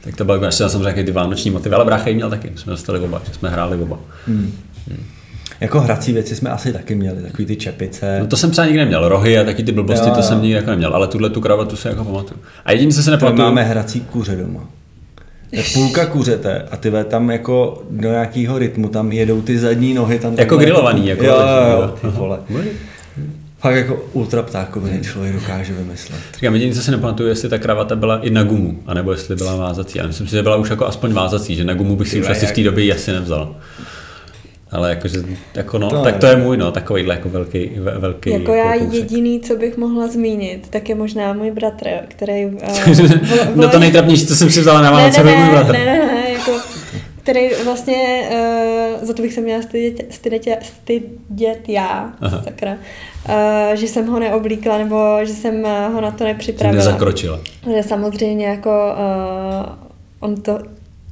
Tak 0.00 0.16
to 0.16 0.24
bylo 0.24 0.44
ještě 0.44 0.68
samozřejmě 0.68 0.82
nějaké 0.82 1.04
ty 1.04 1.12
vánoční 1.12 1.50
motivy, 1.50 1.74
ale 1.74 1.84
brácha 1.84 2.10
měl 2.14 2.30
taky, 2.30 2.52
jsme 2.56 2.70
dostali 2.70 2.98
oba, 3.00 3.22
že 3.28 3.34
jsme 3.34 3.48
hráli 3.50 3.76
oba. 3.76 3.98
Jako 5.60 5.80
hrací 5.80 6.12
věci 6.12 6.36
jsme 6.36 6.50
asi 6.50 6.72
taky 6.72 6.94
měli, 6.94 7.22
takový 7.22 7.46
ty 7.46 7.56
čepice. 7.56 8.16
No 8.20 8.26
to 8.26 8.36
jsem 8.36 8.50
třeba 8.50 8.64
nikdy 8.66 8.78
neměl, 8.80 9.08
rohy 9.08 9.38
a 9.38 9.44
taky 9.44 9.62
ty 9.62 9.72
blbosti, 9.72 10.08
Jo, 10.08 10.14
to 10.14 10.20
jo. 10.20 10.26
jsem 10.26 10.42
nikdy 10.42 10.56
jako 10.56 10.70
neměl, 10.70 10.94
ale 10.94 11.06
tuhle 11.08 11.30
tu 11.30 11.40
kravatu 11.40 11.76
si 11.76 11.88
jako 11.88 12.04
pamatuju. 12.04 12.40
A 12.64 12.72
jediný, 12.72 12.92
co 12.92 13.02
se 13.02 13.10
nepamatuju, 13.10 13.42
máme 13.42 13.62
hrací 13.62 14.00
kuře 14.00 14.36
doma. 14.36 14.60
Je 15.52 15.62
půlka 15.74 16.06
kuřete 16.06 16.62
a 16.70 16.76
ty 16.76 16.90
ve 16.90 17.04
tam 17.04 17.30
jako 17.30 17.82
do 17.90 18.08
nějakého 18.10 18.58
rytmu, 18.58 18.88
tam 18.88 19.12
jedou 19.12 19.42
ty 19.42 19.58
zadní 19.58 19.94
nohy. 19.94 20.18
Tam 20.18 20.34
Jako 20.38 20.56
grilovaný, 20.56 21.06
jako- 21.06 21.24
jo, 21.24 21.34
jo, 21.34 21.92
jo, 22.04 22.10
vole. 22.10 22.38
Fakt 23.66 23.76
jako 23.76 24.04
ultra 24.12 24.42
ptákoviny 24.42 25.00
člověk 25.02 25.34
dokáže 25.34 25.72
vymyslet. 25.72 26.20
Říkám, 26.34 26.54
jediný, 26.54 26.72
co 26.74 26.82
si 26.82 26.90
nepamatuju, 26.90 27.28
jestli 27.28 27.48
ta 27.48 27.58
kravata 27.58 27.96
byla 27.96 28.18
i 28.20 28.30
na 28.30 28.42
gumu, 28.42 28.78
anebo 28.86 29.12
jestli 29.12 29.36
byla 29.36 29.56
vázací. 29.56 29.98
Já 29.98 30.06
myslím 30.06 30.26
si, 30.26 30.36
že 30.36 30.42
byla 30.42 30.56
už 30.56 30.70
jako 30.70 30.86
aspoň 30.86 31.12
vázací, 31.12 31.54
že 31.56 31.64
na 31.64 31.74
gumu 31.74 31.96
bych 31.96 32.08
si 32.08 32.20
už 32.20 32.28
asi 32.28 32.46
v 32.46 32.52
té 32.52 32.62
době 32.62 32.94
asi 32.94 33.12
nevzal. 33.12 33.56
Ale 34.70 34.90
jakože, 34.90 35.22
jako 35.54 35.78
no, 35.78 35.90
To 35.90 36.02
tak 36.02 36.16
to 36.16 36.26
je 36.26 36.36
můj, 36.36 36.56
no, 36.56 36.72
takovýhle 36.72 37.14
jako 37.14 37.28
velký, 37.28 37.70
ve- 37.76 37.98
velký 37.98 38.30
Jako 38.30 38.52
já 38.54 38.72
kousek. 38.78 38.92
jediný, 38.92 39.40
co 39.40 39.56
bych 39.56 39.76
mohla 39.76 40.08
zmínit, 40.08 40.66
tak 40.70 40.88
je 40.88 40.94
možná 40.94 41.32
můj 41.32 41.50
bratr, 41.50 41.86
který... 42.08 42.46
Uh, 42.46 42.52
no 43.54 43.68
to 43.68 43.78
nejtrapnější, 43.78 44.26
co 44.26 44.36
jsem 44.36 44.50
si 44.50 44.60
vzala 44.60 44.80
na 44.80 44.90
ne, 44.90 44.96
Vánoce, 44.96 45.24
ne, 45.24 45.30
byl 45.32 45.40
můj 45.40 45.50
bratr. 45.50 45.72
ne, 45.72 45.84
ne, 45.84 45.98
ne, 46.06 46.32
jako, 46.32 46.52
který 47.26 47.48
vlastně, 47.64 48.28
uh, 48.98 49.04
za 49.04 49.14
to 49.14 49.22
bych 49.22 49.32
se 49.32 49.40
měla 49.40 49.62
stydět, 49.62 50.14
stydět, 50.14 50.46
stydět 50.62 51.68
já, 51.68 52.14
Aha. 52.20 52.42
sakra, 52.42 52.72
uh, 52.72 53.74
že 53.74 53.86
jsem 53.88 54.06
ho 54.06 54.18
neoblíkla, 54.18 54.78
nebo 54.78 54.96
že 55.24 55.32
jsem 55.32 55.54
uh, 55.60 55.94
ho 55.94 56.00
na 56.00 56.10
to 56.10 56.24
nepřipravila. 56.24 56.84
Nezakročila. 56.84 57.40
Že 57.76 57.82
samozřejmě 57.82 58.46
jako 58.46 58.70
uh, 58.70 59.72
on 60.20 60.36
to, 60.36 60.58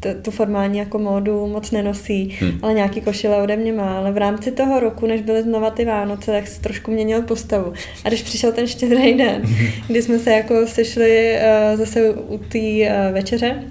t- 0.01 0.15
tu 0.15 0.31
formální 0.31 0.78
jako 0.78 0.99
módu 0.99 1.47
moc 1.47 1.70
nenosí, 1.70 2.36
Hmm. 2.41 2.59
ale 2.62 2.74
nějaký 2.74 3.01
košile 3.01 3.43
ode 3.43 3.57
mě 3.57 3.73
má. 3.73 3.99
Ale 3.99 4.12
v 4.12 4.16
rámci 4.19 4.51
toho 4.51 4.81
roku, 4.81 5.07
než 5.07 5.20
byly 5.23 5.43
znova 5.43 5.70
ty 5.70 5.85
Vánoce, 5.85 6.31
tak 6.32 6.47
si 6.47 6.61
trošku 6.61 6.91
měnil 6.91 7.23
postavu. 7.23 7.73
A 8.05 8.09
když 8.09 8.23
přišel 8.23 8.53
ten 8.53 8.66
štědrý 8.66 9.15
den, 9.15 9.43
kdy 9.89 10.03
jsme 10.03 10.19
se 10.19 10.31
jako 10.31 10.66
sešli 10.66 11.36
uh, 11.73 11.78
zase 11.78 12.11
u 12.11 12.39
té 12.39 12.59
uh, 12.59 13.15
večeře, 13.15 13.65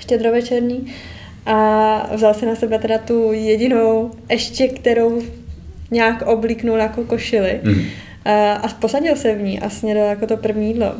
štědrovečerní, 0.00 0.92
a 1.46 2.10
vzal 2.16 2.34
si 2.34 2.46
na 2.46 2.54
sebe 2.54 2.78
teda 2.78 2.98
tu 2.98 3.32
jedinou, 3.32 4.10
ještě 4.30 4.68
kterou 4.68 5.22
nějak 5.90 6.22
oblíknul 6.22 6.78
jako 6.78 7.04
košili. 7.04 7.60
Mhm. 7.62 7.82
A, 8.24 8.52
a 8.52 8.68
posadil 8.68 9.16
se 9.16 9.34
v 9.34 9.42
ní 9.42 9.60
a 9.60 9.70
snědl 9.70 10.00
jako 10.00 10.26
to 10.26 10.36
první 10.36 10.68
jídlo. 10.68 10.92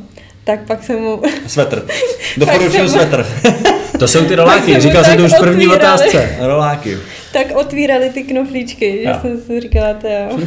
Tak 0.45 0.67
pak 0.67 0.83
jsem 0.85 0.99
mu... 1.01 1.23
Svetr. 1.47 1.87
Doporučuji 2.37 2.71
jsem- 2.73 2.89
svetr. 2.89 3.27
To 3.99 4.09
jsou 4.09 4.25
ty 4.25 4.35
roláky, 4.35 4.73
jsem 4.73 4.81
říkal 4.81 5.05
jsem 5.05 5.17
to 5.17 5.25
už 5.25 5.33
v 5.35 5.39
první 5.39 5.67
otvírali. 5.69 5.79
otázce. 5.99 6.37
Roláky. 6.41 6.97
tak 7.33 7.47
otvírali 7.57 8.11
ty 8.11 8.23
knoflíčky, 8.23 9.01
že 9.03 9.09
Jo. 9.09 9.15
jsem 9.21 9.41
si 9.41 9.61
říkala, 9.61 9.95
to 9.95 10.09
jo. 10.09 10.39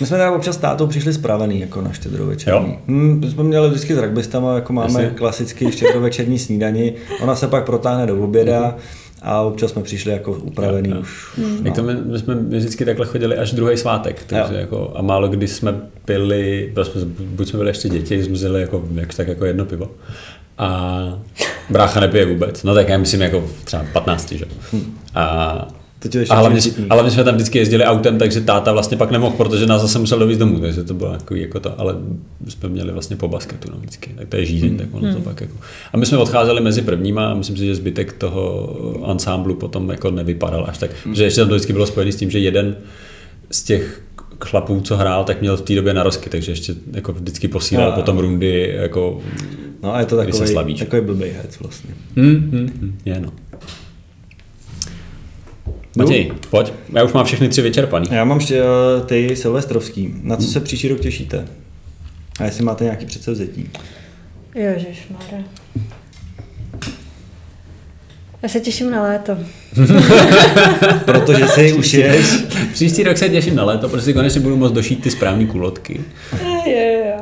My 0.00 0.06
jsme 0.06 0.16
teda 0.16 0.32
občas 0.32 0.54
s 0.54 0.58
tátou 0.58 0.86
přišli 0.86 1.12
spravený 1.12 1.60
jako 1.60 1.80
na 1.80 1.92
štědrovečerní. 1.92 2.70
Jo. 2.72 2.76
Hmm, 2.88 3.20
my 3.20 3.30
jsme 3.30 3.42
měli 3.44 3.68
vždycky 3.68 3.94
s 3.94 3.98
rugbystama, 3.98 4.54
jako 4.54 4.72
máme 4.72 5.02
Jasně. 5.02 5.16
klasický 5.18 5.72
štědrovečerní 5.72 6.38
snídani. 6.38 6.94
Ona 7.20 7.36
se 7.36 7.48
pak 7.48 7.64
protáhne 7.66 8.06
do 8.06 8.24
oběda 8.24 8.76
a 9.22 9.40
občas 9.40 9.70
jsme 9.70 9.82
přišli 9.82 10.12
jako 10.12 10.32
upravený 10.32 10.88
Jo, 10.90 10.96
jo. 10.96 11.00
už. 11.02 11.28
Jak 11.62 11.74
to 11.74 11.82
my, 11.82 11.94
my 11.94 12.18
jsme 12.18 12.34
vždycky 12.34 12.84
takhle 12.84 13.06
chodili 13.06 13.38
až 13.38 13.52
druhý 13.52 13.76
svátek, 13.76 14.24
takže 14.26 14.54
Jo. 14.54 14.60
jako, 14.60 14.92
a 14.94 15.02
málo 15.02 15.28
kdy 15.28 15.48
jsme 15.48 15.80
pili, 16.04 16.72
jsme, 16.82 17.00
buď 17.04 17.48
jsme 17.48 17.56
byli 17.56 17.70
ještě 17.70 17.88
děti, 17.88 18.24
jsme 18.24 18.34
vzali 18.34 18.60
jako, 18.60 18.88
jak, 18.94 19.14
tak 19.14 19.28
jako 19.28 19.44
jedno 19.44 19.64
pivo. 19.64 19.90
A 20.58 21.18
brácha 21.70 22.00
nepije 22.00 22.26
vůbec, 22.26 22.62
no 22.64 22.74
tak 22.74 22.88
já 22.88 22.98
myslím 22.98 23.20
jako 23.20 23.44
třeba 23.64 23.84
15, 23.92 24.32
že? 24.32 24.44
A, 25.14 25.68
To 25.98 26.18
ještě 26.18 26.34
A 26.34 26.38
hlavně, 26.38 26.60
a 26.90 26.94
hlavně 26.94 27.10
jsme 27.10 27.24
tam 27.24 27.34
vždycky 27.34 27.58
jezdili 27.58 27.84
autem, 27.84 28.18
takže 28.18 28.40
táta 28.40 28.72
vlastně 28.72 28.96
pak 28.96 29.10
nemohl, 29.10 29.36
protože 29.36 29.66
nás 29.66 29.82
zase 29.82 29.98
musel 29.98 30.18
dovízt 30.18 30.40
domů, 30.40 30.60
takže 30.60 30.84
to 30.84 30.94
bylo 30.94 31.12
jako, 31.12 31.34
jako 31.34 31.60
to, 31.60 31.80
ale 31.80 31.94
jsme 32.48 32.68
měli 32.68 32.92
vlastně 32.92 33.16
po 33.16 33.28
basketu 33.28 33.70
no, 33.70 33.78
vždycky, 33.78 34.10
tak 34.18 34.28
to 34.28 34.36
je 34.36 34.44
žízeň, 34.44 34.76
tak 34.76 34.86
ono 34.92 35.14
to 35.14 35.20
pak 35.20 35.40
jako. 35.40 35.54
A 35.92 35.96
my 35.96 36.06
jsme 36.06 36.18
odcházeli 36.18 36.60
mezi 36.60 36.82
prvníma 36.82 37.30
a 37.30 37.34
myslím 37.34 37.56
si, 37.56 37.66
že 37.66 37.74
zbytek 37.74 38.12
toho 38.12 38.76
ansámblu 39.04 39.54
potom 39.54 39.90
jako 39.90 40.10
nevypadal 40.10 40.64
až 40.68 40.78
tak, 40.78 40.90
protože 41.02 41.24
ještě 41.24 41.40
tam 41.40 41.48
to 41.48 41.54
vždycky 41.54 41.72
bylo 41.72 41.86
spojené 41.86 42.12
s 42.12 42.16
tím, 42.16 42.30
že 42.30 42.38
jeden 42.38 42.76
z 43.50 43.62
těch 43.62 44.02
chlapů, 44.40 44.80
co 44.80 44.96
hrál, 44.96 45.24
tak 45.24 45.40
měl 45.40 45.56
v 45.56 45.62
té 45.62 45.74
době 45.74 45.94
narozky, 45.94 46.30
takže 46.30 46.52
ještě 46.52 46.74
jako 46.92 47.12
vždycky 47.12 47.48
posílal 47.48 47.92
A- 47.92 47.94
potom 47.94 48.18
rundy 48.18 48.74
jako 48.76 49.20
No 49.82 49.94
a 49.94 50.00
je 50.00 50.06
to 50.06 50.16
takový, 50.16 50.48
slaví, 50.48 50.76
že? 50.76 50.84
takový 50.84 51.02
blbý 51.02 51.26
hec 51.42 51.58
vlastně. 51.58 51.90
hm, 52.16 52.50
hm, 52.52 52.70
hm, 52.80 52.98
je 53.04 53.20
no. 53.20 53.32
Matěj, 55.98 56.32
pojď, 56.50 56.72
já 56.92 57.04
už 57.04 57.12
mám 57.12 57.24
všechny 57.24 57.48
tři 57.48 57.62
vyčerpaný. 57.62 58.06
Já 58.10 58.24
mám 58.24 58.38
ještě 58.38 58.60
eh, 58.60 59.04
ty 59.06 59.36
silvestrovský. 59.36 60.14
Na 60.22 60.36
co 60.36 60.46
se 60.46 60.60
příští 60.60 60.88
rok 60.88 61.00
těšíte? 61.00 61.48
A 62.40 62.44
jestli 62.44 62.64
máte 62.64 62.84
nějaký 62.84 63.06
předsevzetí? 63.06 63.70
Ježišmarja. 64.54 65.44
Já 68.42 68.48
se 68.48 68.60
těším 68.60 68.90
na 68.90 69.02
léto. 69.02 69.38
Protože 71.04 71.48
si 71.48 71.72
už 71.72 71.94
ješ. 71.94 72.26
Příští 72.72 73.02
rok 73.02 73.16
se 73.18 73.28
těším 73.28 73.56
na 73.56 73.64
léto, 73.64 73.88
protože 73.88 74.04
si 74.04 74.14
konečně 74.14 74.40
budu 74.40 74.56
moct 74.56 74.72
došít 74.72 75.02
ty 75.02 75.10
správné 75.10 75.46
kulotky. 75.46 76.00
Je, 76.66 76.70
je, 76.72 76.82
je. 76.82 77.14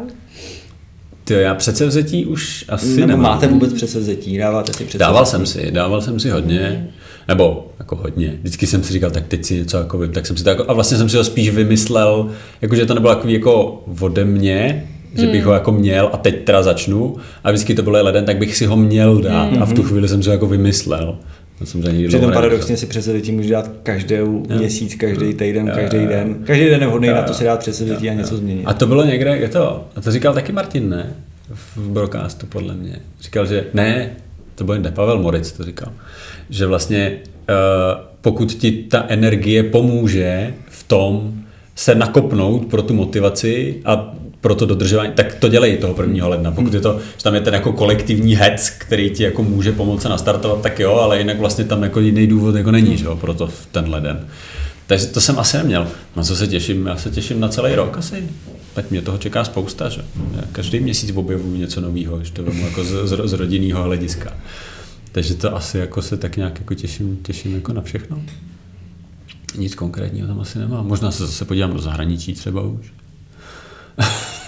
Ty 1.25 1.35
já 1.35 1.55
předsevzetí 1.55 2.27
už 2.27 2.65
asi 2.69 2.87
Nebo 2.89 3.07
nemám. 3.07 3.23
máte 3.23 3.47
vůbec 3.47 3.73
předsevzetí? 3.73 4.39
Dáváte 4.39 4.67
si 4.73 4.73
předsevzetí? 4.73 4.99
Dával 4.99 5.27
jsem 5.27 5.47
si, 5.47 5.71
dával 5.71 6.03
jsem 6.03 6.21
si 6.21 6.31
hodně, 6.31 6.89
nebo 7.29 7.73
jako 7.79 7.97
hodně. 7.97 8.35
Vždycky 8.41 8.67
jsem 8.67 8.83
si 8.83 8.93
říkal, 8.93 9.11
tak 9.11 9.27
teď 9.27 9.45
si 9.45 9.55
něco 9.55 9.79
jako 9.79 9.99
vím, 9.99 10.13
tak 10.13 10.27
jsem 10.27 10.37
si 10.37 10.45
to 10.45 10.51
jako, 10.51 10.65
a 10.69 10.73
vlastně 10.73 10.99
jsem 10.99 11.09
si 11.09 11.17
ho 11.17 11.25
spíš 11.25 11.51
vymyslel, 11.51 12.31
jakože 12.63 12.87
to 12.87 12.95
nebylo 12.95 13.15
takový 13.15 13.33
jako 13.33 13.85
ode 14.01 14.25
mě, 14.25 14.89
že 15.15 15.27
bych 15.27 15.45
ho 15.45 15.53
jako 15.53 15.73
měl 15.73 16.11
a 16.13 16.17
teď 16.17 16.45
teda 16.45 16.63
začnu 16.63 17.17
a 17.45 17.51
vždycky 17.51 17.75
to 17.75 17.83
bylo 17.83 18.05
leden, 18.05 18.25
tak 18.25 18.37
bych 18.37 18.57
si 18.57 18.67
ho 18.67 18.77
měl 18.77 19.19
dát 19.19 19.51
a 19.61 19.65
v 19.65 19.73
tu 19.73 19.83
chvíli 19.83 20.09
jsem 20.09 20.23
si 20.23 20.29
ho 20.29 20.33
jako 20.33 20.47
vymyslel. 20.47 21.19
To 21.59 21.65
Přitom 22.09 22.33
paradoxně 22.33 22.77
si 22.77 22.87
předsevzetí 22.87 23.33
může 23.33 23.53
dát 23.53 23.71
každý 23.83 24.17
měsíc, 24.57 24.95
každý 24.95 25.35
týden, 25.35 25.73
každý 25.75 26.07
den. 26.07 26.37
Každý 26.45 26.65
den 26.65 26.81
je 26.81 26.87
vhodný 26.87 27.09
na 27.09 27.23
to 27.23 27.35
si 27.35 27.45
dát 27.45 27.61
předsevzetí 27.61 28.11
a 28.11 28.15
něco 28.15 28.37
změnit. 28.37 28.65
A 28.65 28.75
to 28.75 28.87
bylo 28.87 29.05
někde, 29.05 29.37
je 29.37 29.49
to, 29.49 29.85
a 29.97 30.01
to 30.01 30.11
říkal 30.11 30.35
taky 30.35 30.53
Martin, 30.53 30.89
ne? 30.89 31.15
V 31.77 31.89
broadcastu 31.89 32.47
podle 32.47 32.75
mě. 32.75 32.99
Říkal, 33.21 33.47
že 33.47 33.65
ne, 33.75 34.11
to 34.57 34.65
byl 34.65 34.79
ne, 34.79 34.91
Pavel 34.91 35.19
Moritz 35.19 35.53
to 35.53 35.65
říkal, 35.65 35.93
že 36.51 36.67
vlastně 36.67 37.19
uh, 37.49 37.57
pokud 38.21 38.53
ti 38.53 38.73
ta 38.73 39.05
energie 39.09 39.63
pomůže 39.63 40.55
v 40.69 40.83
tom 40.83 41.33
se 41.75 41.95
nakopnout 41.95 42.67
pro 42.67 42.83
tu 42.83 42.95
motivaci 42.95 43.83
a 43.85 44.15
pro 44.41 44.55
to 44.55 44.67
dodržování, 44.67 45.13
tak 45.13 45.35
to 45.35 45.49
dělej 45.49 45.77
toho 45.77 46.03
1. 46.03 46.29
ledna. 46.29 46.51
Pokud 46.51 46.75
je 46.75 46.81
to, 46.81 46.99
že 47.17 47.25
tam 47.25 47.35
je 47.35 47.41
ten 47.41 47.55
jako 47.55 47.73
kolektivní 47.73 48.35
hec, 48.35 48.71
který 48.71 49.11
ti 49.11 49.23
jako 49.23 49.43
může 49.43 49.73
pomoct 49.73 50.03
se 50.03 50.09
nastartovat, 50.09 50.61
tak 50.61 50.81
jo, 50.81 50.95
ale 50.95 51.19
jinak 51.19 51.39
vlastně 51.39 51.65
tam 51.65 51.83
jako 51.83 52.01
jiný 52.01 52.27
důvod 52.27 52.55
jako 52.55 52.71
není, 52.71 52.97
že 52.97 53.05
jo, 53.05 53.17
pro 53.17 53.35
to 53.35 53.47
v 53.47 53.67
ten 53.73 53.91
leden. 53.91 54.27
Takže 54.87 55.07
to 55.07 55.21
jsem 55.21 55.39
asi 55.39 55.57
neměl. 55.57 55.89
Na 56.17 56.23
co 56.23 56.37
se 56.37 56.47
těším? 56.47 56.87
Já 56.87 56.97
se 56.97 57.11
těším 57.11 57.41
na 57.41 57.49
celý 57.49 57.75
rok 57.75 57.99
asi. 57.99 58.29
Tak 58.77 58.91
mě 58.91 59.03
toho 59.03 59.19
čeká 59.19 59.45
spousta, 59.45 59.89
že? 59.89 60.05
Já 60.37 60.43
každý 60.53 60.81
měsíc 60.81 61.17
objevuju 61.17 61.57
něco 61.57 61.81
nového, 61.81 62.25
že 62.25 62.33
to 62.33 62.43
vemu 62.43 62.65
jako 62.65 62.85
z, 62.85 62.89
z, 62.89 63.21
z 63.25 63.33
rodinného 63.33 63.83
hlediska. 63.83 64.33
Takže 65.13 65.35
to 65.35 65.57
asi 65.57 65.79
jako 65.79 66.03
se 66.03 66.17
tak 66.17 66.37
nějak 66.37 66.59
jako 66.59 66.75
těším, 66.75 67.17
těším 67.23 67.55
jako 67.55 67.73
na 67.73 67.83
všechno. 67.83 68.23
Nic 69.59 69.75
konkrétního 69.75 70.29
tam 70.29 70.41
asi 70.41 70.59
nemám. 70.59 70.87
Možná 70.87 71.11
se 71.11 71.27
zase 71.27 71.45
podívám 71.45 71.73
do 71.73 71.79
zahraničí 71.79 72.35
třeba 72.35 72.63
už. 72.63 72.93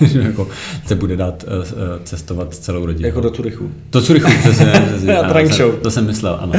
že 0.06 0.18
jako 0.18 0.48
se 0.86 0.94
bude 0.94 1.16
dát 1.16 1.44
uh, 1.44 1.64
cestovat 2.04 2.54
celou 2.54 2.86
rodinu. 2.86 3.06
Jako 3.06 3.20
do 3.20 3.30
Turychu. 3.30 3.70
To 3.90 4.02
Curychu, 4.02 4.30
přesně. 4.40 4.66
přesně. 4.66 5.12
Na 5.12 5.18
Ano, 5.18 5.48
to 5.48 5.54
jsem-. 5.54 5.80
To 5.82 5.90
jsem 5.90 6.06
myslel, 6.06 6.38
ano. 6.40 6.52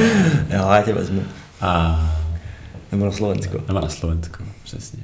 Jo, 0.49 0.69
já 0.69 0.81
tě 0.81 0.93
vezmu. 0.93 1.23
A 1.61 1.99
Nebo 2.91 3.05
na 3.05 3.11
Slovensko. 3.11 3.57
nebo 3.67 3.79
na 3.79 3.89
Slovensko, 3.89 4.43
přesně. 4.63 5.03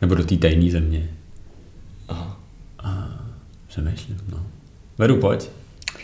Nebo 0.00 0.14
do 0.14 0.24
té 0.24 0.36
tajné 0.36 0.70
země. 0.70 1.08
Přemýšlím, 3.74 4.16
no. 4.32 4.38
Veru, 4.98 5.16
pojď. 5.16 5.48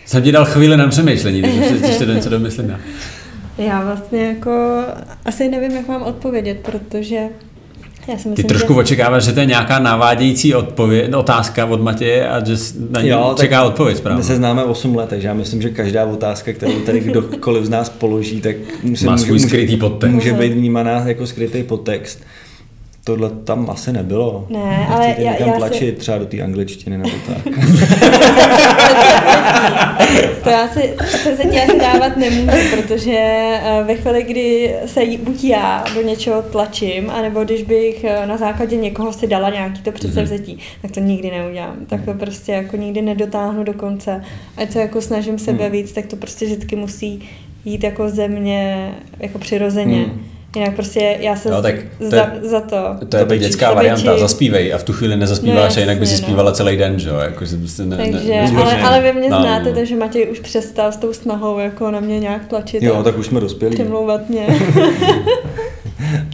Jsem 0.07 0.23
ti 0.23 0.33
dal 0.33 0.45
chvíli 0.45 0.77
na 0.77 0.89
přemýšlení, 0.89 1.43
takže 1.43 1.69
si 1.69 1.87
ještě 1.87 2.07
do 2.07 2.13
něco 2.13 2.29
domyslím 2.31 2.69
já. 2.69 2.79
Já 3.65 3.85
vlastně 3.85 4.27
jako 4.27 4.83
asi 5.25 5.49
nevím, 5.49 5.73
jak 5.73 5.89
mám 5.89 6.03
odpovědět, 6.03 6.59
protože 6.63 7.17
já 8.09 8.17
si 8.17 8.23
Ty 8.23 8.29
myslím, 8.29 8.47
trošku 8.47 8.73
že... 8.73 8.81
očekáváš, 8.81 9.25
že 9.25 9.33
to 9.33 9.41
je 9.41 9.47
nějaká 9.47 9.79
navádějící 9.79 10.55
odpověď, 10.55 11.15
otázka 11.15 11.67
od 11.67 11.81
Matěje 11.83 12.29
a 12.29 12.45
že 12.45 12.55
na 12.91 13.03
ní 13.03 13.09
Jo, 13.09 13.35
čeká 13.41 13.65
odpověď 13.65 13.97
správně. 13.97 14.19
My 14.19 14.25
se 14.25 14.37
známe 14.37 14.65
8 14.65 14.97
let, 14.97 15.09
takže 15.09 15.29
já 15.29 15.35
myslím, 15.35 15.63
že 15.63 15.71
každá 15.71 16.05
otázka, 16.05 16.53
kterou 16.53 16.81
tady 16.81 17.01
kdokoliv 17.01 17.65
z 17.65 17.69
nás 17.69 17.89
položí, 17.89 18.41
tak 18.41 18.57
musí, 18.83 19.05
Má 19.05 19.13
může, 19.13 19.25
svůj 19.25 19.39
může, 19.39 19.47
skrytý 19.49 19.77
podtext. 19.77 20.15
může 20.15 20.33
být 20.33 20.53
vnímaná 20.53 20.91
jako 20.91 21.27
skrytý 21.27 21.63
podtext. 21.63 22.25
Tohle 23.05 23.31
tam 23.31 23.71
asi 23.71 23.93
nebylo. 23.93 24.47
Ne, 24.51 24.87
ale 24.91 25.07
Nechcete 25.07 25.23
já- 25.27 25.47
já 25.47 25.53
si- 25.53 25.59
tlačit 25.59 25.99
třeba 25.99 26.19
do 26.19 26.27
té 26.27 26.41
angličtiny 26.43 26.99
nebo 26.99 27.11
tak. 27.27 27.47
To 30.45 30.51
já 30.51 30.69
si, 30.69 30.95
to 30.97 31.05
se 31.37 31.45
ti 31.51 31.61
asi 31.61 31.79
dávat 31.79 32.17
nemůžu, 32.17 32.57
protože 32.77 33.19
eh, 33.63 33.83
ve 33.87 33.95
chvíli, 33.95 34.23
kdy 34.23 34.75
se 34.87 35.01
buď 35.23 35.45
já 35.45 35.85
do 35.95 36.03
něčeho 36.03 36.43
tlačím, 36.43 37.11
anebo 37.11 37.45
když 37.45 37.63
bych 37.63 38.05
eh, 38.05 38.27
na 38.27 38.37
základě 38.37 38.77
někoho 38.77 39.13
si 39.13 39.27
dala 39.27 39.51
nějaký 39.51 39.83
to 39.83 39.93
předsevzetí, 39.93 40.59
tak 40.83 40.91
to 40.91 41.01
nikdy 41.01 41.31
neudělám. 41.31 41.77
Tak 41.87 42.05
to 42.05 42.15
prostě 42.15 42.53
jako 42.53 42.77
nikdy 42.77 43.03
nedotáhnu 43.03 43.65
do 43.65 43.73
konce. 43.73 44.25
Ať 44.57 44.71
se 44.73 44.81
jako 44.81 45.01
snažím 45.01 45.39
sebe 45.39 45.71
víc, 45.71 45.93
tak 45.93 46.07
to 46.07 46.17
prostě 46.17 46.45
vždycky 46.47 46.77
musí 46.77 47.29
jít 47.65 47.85
jako 47.85 48.09
ze 48.09 48.29
mě, 48.29 48.93
jako 49.19 49.39
přirozeně. 49.39 49.97
Hmm. 50.03 50.27
Jinak 50.57 50.75
prostě 50.75 51.17
já 51.21 51.37
se 51.37 51.49
Jo, 51.49 51.63
tak 51.63 51.75
to 51.99 52.11
za, 52.11 52.17
je- 52.17 52.49
za 52.49 52.61
to... 52.61 52.77
To 53.09 53.17
je 53.17 53.25
ta 53.25 53.37
dětská 53.37 53.67
Zabejčí. 53.69 53.75
varianta, 53.77 54.19
zaspívej 54.19 54.75
a 54.75 54.79
v 54.79 54.83
tu 54.85 54.93
chvíli 54.93 55.17
nezaspíváš 55.17 55.75
No, 55.77 55.79
a 55.79 55.81
jinak 55.81 55.99
by 55.99 56.07
si 56.07 56.13
no. 56.13 56.19
zpívala 56.19 56.53
celý 56.53 56.77
den, 56.77 56.99
že 56.99 57.09
jo? 57.09 57.17
Jako, 57.17 57.45
že 57.45 57.57
byste 57.57 57.85
ne, 57.87 57.97
Takže, 57.97 58.29
ne, 58.29 58.51
ale, 58.57 58.83
ale 58.83 59.01
vy 59.01 59.13
mě 59.21 59.31
No, 59.31 59.43
znáte, 59.43 59.69
no. 59.69 59.75
takže 59.75 59.97
Matěj 59.97 60.29
už 60.33 60.41
přestal 60.41 60.93
s 60.93 60.97
tou 60.97 61.13
snahou 61.13 61.59
jako 61.59 61.91
na 61.91 62.01
mě 62.01 62.19
nějak 62.19 62.47
tlačit 62.47 62.83
Jo, 62.83 62.95
a 62.95 63.03
tak 63.03 63.19
už 63.19 63.27
jsme 63.27 63.41
dospělí. 63.41 63.75
přemlouvat 63.75 64.29
mě. 64.29 64.47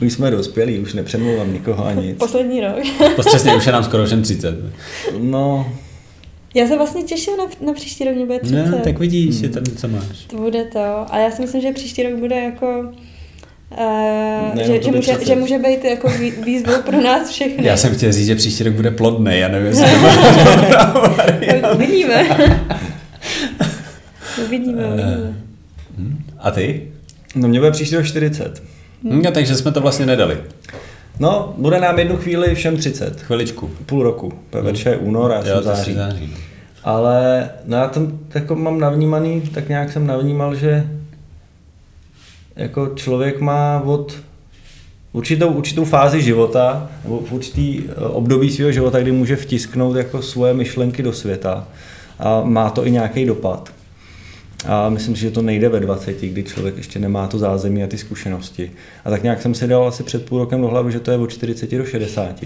Už 0.03 0.13
jsme 0.13 0.31
dospělí, 0.31 0.79
už 0.79 0.95
nepřemlouvám 0.95 1.53
nikoho 1.53 1.87
ani 1.87 2.07
nic. 2.07 2.19
Poslední 2.19 2.61
rok. 2.61 2.75
To 3.17 3.23
přesně, 3.27 3.55
už 3.57 3.67
je 3.67 3.73
nám 3.73 3.85
skoro 3.85 4.07
všem 4.07 4.23
30. 4.23 4.55
No, 5.21 5.73
Já 6.55 6.67
se 6.69 6.77
vlastně 6.77 7.03
těším 7.03 7.37
na, 7.37 7.45
na 7.67 7.73
příští 7.73 8.05
rok, 8.05 8.15
mě 8.15 8.27
bude 8.27 8.39
30. 8.39 8.67
No, 8.67 8.79
tak 8.79 8.99
vidíš, 8.99 9.41
je 9.41 9.49
tam 9.49 9.63
co 9.77 9.89
máš. 9.89 10.25
To 10.27 10.37
bude 10.37 10.65
to. 10.65 11.07
A 11.11 11.19
já 11.19 11.31
si 11.31 11.43
myslím, 11.43 11.63
že 11.63 11.73
příští 11.73 12.03
rok 12.03 12.13
bude 12.13 12.37
jako... 12.37 12.93
Uh, 13.71 14.59
že, 14.59 14.83
že, 14.83 14.91
může, 14.93 15.13
30. 15.17 15.27
že 15.27 15.37
může 15.37 15.59
být 15.59 15.85
jako 15.85 16.09
vý- 16.09 16.45
výzvou 16.45 16.83
pro 16.83 17.01
nás 17.03 17.31
všechny. 17.31 17.67
Já 17.67 17.77
jsem 17.77 17.95
chtěl 17.95 18.13
říct, 18.13 18.27
že 18.27 18.35
příští 18.35 18.65
rok 18.65 18.75
bude 18.75 18.91
plodný, 18.91 19.39
já 19.39 19.49
nevím, 19.49 19.67
jestli 19.67 19.85
Tak 21.51 21.75
Uvidíme. 21.75 22.25
uvidíme, 24.47 24.83
Eh. 24.83 24.93
uvidíme. 24.93 25.35
A 26.39 26.51
ty? 26.51 26.83
no 27.35 27.49
mě 27.49 27.59
bude 27.59 27.71
příští 27.71 27.97
rok 27.97 28.05
40. 28.05 28.63
Hm, 29.05 29.23
No, 29.23 29.31
takže 29.31 29.55
jsme 29.57 29.73
to 29.73 29.81
vlastně 29.81 30.07
nedali. 30.07 30.39
No, 31.21 31.55
bude 31.59 31.81
nám 31.81 31.99
jednu 31.99 32.17
chvíli 32.17 32.55
všem 32.55 32.77
30. 32.77 33.21
Chviličku. 33.21 33.71
Půl 33.87 34.03
roku. 34.03 34.33
PVČ 34.51 34.87
je 34.87 34.97
únor, 34.97 35.31
já 35.31 35.37
Jo, 35.39 35.45
jsem 35.45 35.57
to 35.57 35.63
září. 35.63 35.95
září. 35.95 36.29
no. 36.33 36.37
Ale 36.85 37.51
no 37.65 37.77
já 37.77 37.89
tam 37.89 38.19
jako 38.35 38.55
mám 38.55 38.81
navnímaný, 38.81 39.41
tak 39.41 39.69
nějak 39.69 39.93
jsem 39.93 40.07
navnímal, 40.07 40.55
že 40.55 40.87
jako 42.57 42.93
člověk 42.95 43.41
má 43.41 43.83
od 43.85 44.17
určitou, 45.13 45.49
určitou 45.49 45.85
fázi 45.85 46.23
života, 46.23 46.91
nebo 47.05 47.19
v 47.19 47.33
určitý 47.33 47.83
eh, 47.89 47.95
období 47.95 48.51
svého 48.51 48.73
života, 48.73 49.01
kdy 49.01 49.13
může 49.13 49.37
vtisknout 49.37 49.97
jako 49.97 50.23
svoje 50.23 50.55
myšlenky 50.55 51.03
do 51.03 51.13
světa 51.13 51.69
a 52.19 52.43
má 52.45 52.71
to 52.71 52.87
i 52.87 52.91
nějaký 52.91 53.25
dopad. 53.25 53.73
A 54.67 54.89
myslím 54.89 55.17
si, 55.17 55.23
že 55.23 55.31
to 55.31 55.43
nejde 55.43 55.69
ve 55.69 55.81
20, 55.81 56.21
kdy 56.21 56.43
člověk 56.43 56.77
ještě 56.77 56.99
nemá 56.99 57.27
to 57.27 57.39
zázemí 57.39 57.85
a 57.85 57.87
ty 57.87 57.99
zkušenosti. 57.99 58.71
A 59.05 59.11
tak 59.11 59.23
nějak 59.23 59.43
jsem 59.43 59.55
si 59.55 59.67
dal 59.67 59.89
asi 59.89 60.03
před 60.03 60.27
půl 60.27 60.39
rokem 60.39 60.61
do 60.61 60.69
hlavy, 60.69 60.93
že 60.93 61.01
to 61.01 61.11
je 61.11 61.19
od 61.19 61.31
40 61.31 61.71
do 61.71 61.85
60. 61.85 62.45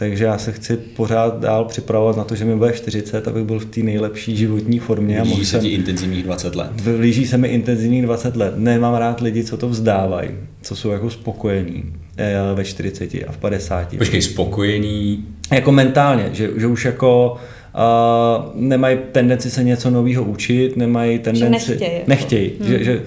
Takže 0.00 0.24
já 0.24 0.38
se 0.38 0.52
chci 0.52 0.76
pořád 0.76 1.40
dál 1.40 1.64
připravovat 1.64 2.16
na 2.16 2.24
to, 2.24 2.34
že 2.34 2.44
mi 2.44 2.56
bude 2.56 2.72
40, 2.72 3.28
abych 3.28 3.44
byl 3.44 3.58
v 3.58 3.64
té 3.64 3.80
nejlepší 3.80 4.36
životní 4.36 4.78
formě. 4.78 5.20
A 5.20 5.24
mohl 5.24 5.36
Blíží 5.36 5.46
se 5.50 5.50
jsem, 5.50 5.60
ti 5.60 5.68
intenzivních 5.68 6.24
20 6.24 6.56
let. 6.56 6.70
blíží 6.96 7.26
se 7.26 7.36
mi 7.38 7.48
intenzivních 7.48 8.02
20 8.02 8.36
let. 8.36 8.54
Nemám 8.56 8.94
rád 8.94 9.20
lidi, 9.20 9.44
co 9.44 9.56
to 9.56 9.68
vzdávají, 9.68 10.30
co 10.62 10.76
jsou 10.76 10.90
jako 10.90 11.10
spokojení 11.10 11.84
eh, 12.16 12.34
ve 12.54 12.64
40 12.64 13.14
a 13.14 13.32
v 13.32 13.36
50. 13.36 13.96
Počkej, 13.98 14.22
spokojení. 14.22 15.24
Jako 15.52 15.72
mentálně, 15.72 16.28
že, 16.32 16.50
že 16.56 16.66
už 16.66 16.84
jako 16.84 17.36
uh, 17.74 18.62
nemají 18.62 18.98
tendenci 19.12 19.50
se 19.50 19.64
něco 19.64 19.90
nového 19.90 20.24
učit, 20.24 20.76
nemají 20.76 21.18
tendenci... 21.18 21.70
nechtějí, 21.70 21.92
jako. 21.94 22.04
Nechtějí, 22.08 22.52
Hmm. 22.60 22.68
že, 22.68 22.84
že 22.84 23.02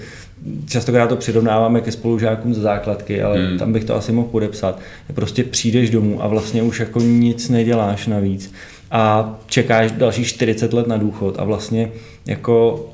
častokrát 0.70 1.10
to 1.10 1.16
přirovnáváme 1.16 1.82
ke 1.82 1.92
spolužákům 1.92 2.54
ze 2.54 2.62
základky, 2.62 3.22
ale 3.22 3.48
Hmm. 3.48 3.58
tam 3.58 3.74
bych 3.74 3.84
to 3.84 3.96
asi 3.96 4.12
mohl 4.12 4.28
podepsat. 4.28 4.80
Prostě 5.14 5.44
přijdeš 5.44 5.90
domů 5.90 6.24
a 6.24 6.28
vlastně 6.28 6.64
už 6.64 6.80
jako 6.80 7.00
nic 7.00 7.50
neděláš 7.50 8.08
navíc 8.08 8.54
a 8.92 9.36
čekáš 9.48 9.92
další 9.92 10.26
40 10.26 10.74
let 10.74 10.88
na 10.88 10.98
důchod 10.98 11.36
a 11.40 11.44
vlastně 11.44 11.92
jako 12.26 12.86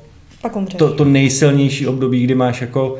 Pak 0.42 0.56
umřeš. 0.56 0.78
to, 0.78 0.92
to 0.92 1.04
nejsilnější 1.04 1.86
období, 1.86 2.24
kdy 2.24 2.34
máš 2.34 2.60
jako 2.60 2.98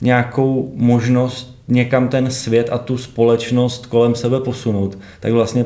nějakou 0.00 0.72
možnost 0.76 1.58
někam 1.68 2.08
ten 2.08 2.30
svět 2.30 2.68
a 2.72 2.78
tu 2.78 2.98
společnost 2.98 3.86
kolem 3.86 4.14
sebe 4.14 4.40
posunout, 4.40 4.98
tak 5.20 5.32
vlastně 5.32 5.64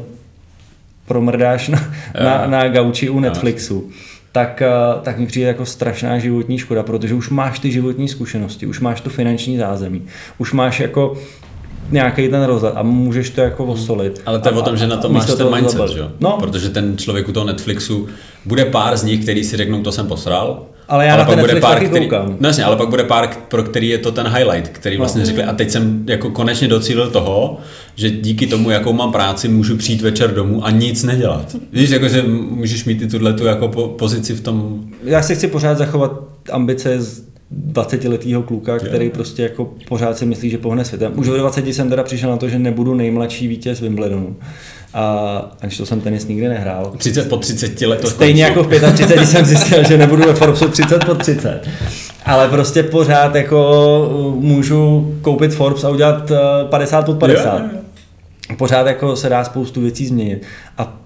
promrdáš 1.07 1.69
na, 1.69 1.89
na, 2.25 2.47
na 2.47 2.69
gauči 2.69 3.09
u 3.09 3.21
Netflixu. 3.21 3.91
Tak, 4.37 4.63
eh, 4.63 4.69
tak 5.03 5.19
mi 5.19 5.27
přijde 5.27 5.47
jako 5.47 5.67
strašná 5.67 6.19
životní 6.19 6.59
škoda, 6.59 6.83
protože 6.83 7.15
už 7.15 7.31
máš 7.31 7.59
ty 7.59 7.73
životní 7.73 8.09
zkušenosti, 8.09 8.67
už 8.67 8.81
máš 8.81 9.01
to 9.01 9.11
finanční 9.11 9.59
zázemí, 9.59 10.03
už 10.39 10.53
máš 10.53 10.81
jako 10.81 11.17
nějaký 11.91 12.29
ten 12.29 12.43
rozhled 12.45 12.73
a 12.77 12.83
můžeš 12.83 13.31
to 13.31 13.41
jako 13.41 13.65
osolit. 13.65 14.23
Ale 14.27 14.39
to 14.39 14.49
je 14.49 14.55
A- 14.55 14.59
o 14.59 14.63
tom, 14.63 14.77
že 14.77 14.87
na 14.87 14.97
to 14.97 15.09
máš 15.09 15.27
ten 15.35 15.55
mindset, 15.55 15.89
že 15.91 15.99
jo? 15.99 16.11
No, 16.21 16.37
Protože 16.41 16.69
ten 16.69 16.99
člověk 16.99 17.29
u 17.29 17.33
toho 17.33 17.47
Netflixu, 17.47 18.09
bude 18.45 18.65
pár 18.65 18.97
z 18.97 19.05
nich, 19.05 19.23
který 19.23 19.45
si 19.45 19.57
řeknou, 19.57 19.83
to 19.83 19.93
jsem 19.93 20.07
posral, 20.07 20.67
Ale 20.89 21.07
já 21.07 21.17
na 21.17 21.25
ten 21.25 21.35
pak 21.35 21.41
bude 21.51 21.61
pár, 21.61 21.85
který, 21.85 22.05
koukám. 22.05 22.37
no 22.41 22.49
jasně, 22.49 22.65
ale 22.65 22.77
pak 22.77 22.89
bude 22.89 23.05
pár, 23.05 23.29
pro 23.49 23.63
který 23.63 23.89
je 23.89 23.99
to 23.99 24.13
ten 24.13 24.29
highlight, 24.29 24.69
který 24.69 24.97
vlastně 24.97 25.21
No. 25.21 25.27
řekli, 25.27 25.43
a 25.45 25.53
teď 25.53 25.71
jsem 25.71 26.05
jako 26.09 26.31
konečně 26.31 26.69
docílil 26.69 27.11
toho, 27.11 27.59
že 27.95 28.11
díky 28.11 28.47
tomu, 28.47 28.71
jakou 28.71 28.93
mám 28.93 29.13
práci, 29.13 29.49
můžu 29.49 29.77
přijít 29.77 30.03
večer 30.03 30.35
domů 30.35 30.65
a 30.67 30.71
nic 30.71 31.03
nedělat. 31.05 31.57
Víš, 31.73 31.91
jako, 31.91 32.09
že 32.09 32.23
můžeš 32.51 32.85
mít 32.85 33.03
i 33.03 33.07
tuhle 33.09 33.33
tu 33.33 33.45
jako 33.45 33.69
po, 33.69 33.89
pozici 33.89 34.35
v 34.35 34.41
tom, 34.41 34.81
já 35.05 35.23
si 35.23 35.35
chci 35.35 35.49
pořád 35.49 35.79
zachovat 35.79 36.13
ambice 36.53 37.01
z 37.03 37.23
20-letého 37.73 38.43
kluka, 38.43 38.79
který 38.79 39.11
prostě 39.11 39.43
jako 39.43 39.75
pořád 39.89 40.19
si 40.19 40.27
myslí, 40.27 40.51
že 40.51 40.59
pohne 40.59 40.85
světem. 40.85 41.13
Už 41.17 41.29
ve 41.29 41.39
20 41.39 41.67
jsem 41.67 41.91
teda 41.91 42.03
přišel 42.03 42.31
na 42.31 42.37
to, 42.37 42.49
že 42.49 42.59
nebudu 42.59 42.95
nejmladší 42.95 43.49
vítěz 43.49 43.81
Wimbledonu. 43.81 44.37
A 44.95 45.57
aniž 45.61 45.77
to 45.77 45.87
jsem 45.87 46.01
tenis 46.01 46.27
nikdy 46.27 46.49
nehrál. 46.49 46.93
30 46.99 47.29
po 47.29 47.37
30 47.37 47.81
let 47.81 48.01
to 48.01 48.11
Stejně 48.11 48.45
jako 48.45 48.63
v 48.63 48.69
35 48.93 49.27
jsem 49.27 49.45
zjistil, 49.45 49.85
že 49.85 49.99
nebudu 49.99 50.23
ve 50.23 50.35
Forbesu 50.35 50.69
30 50.69 51.05
po 51.05 51.15
30. 51.15 51.69
Ale 52.25 52.49
prostě 52.49 52.83
pořád 52.83 53.35
jako 53.35 54.37
můžu 54.41 55.15
koupit 55.23 55.55
Forbes 55.55 55.85
a 55.85 55.91
udělat 55.91 56.31
eh, 56.31 56.39
50 56.69 57.07
pod 57.07 57.19
50. 57.19 57.59
Jo, 57.59 57.69
jo, 57.73 58.57
Pořád 58.59 58.87
jako 58.87 59.17
se 59.17 59.29
dá 59.29 59.45
spoustu 59.45 59.81
věcí 59.81 60.07
změnit. 60.07 60.47
A 60.79 61.06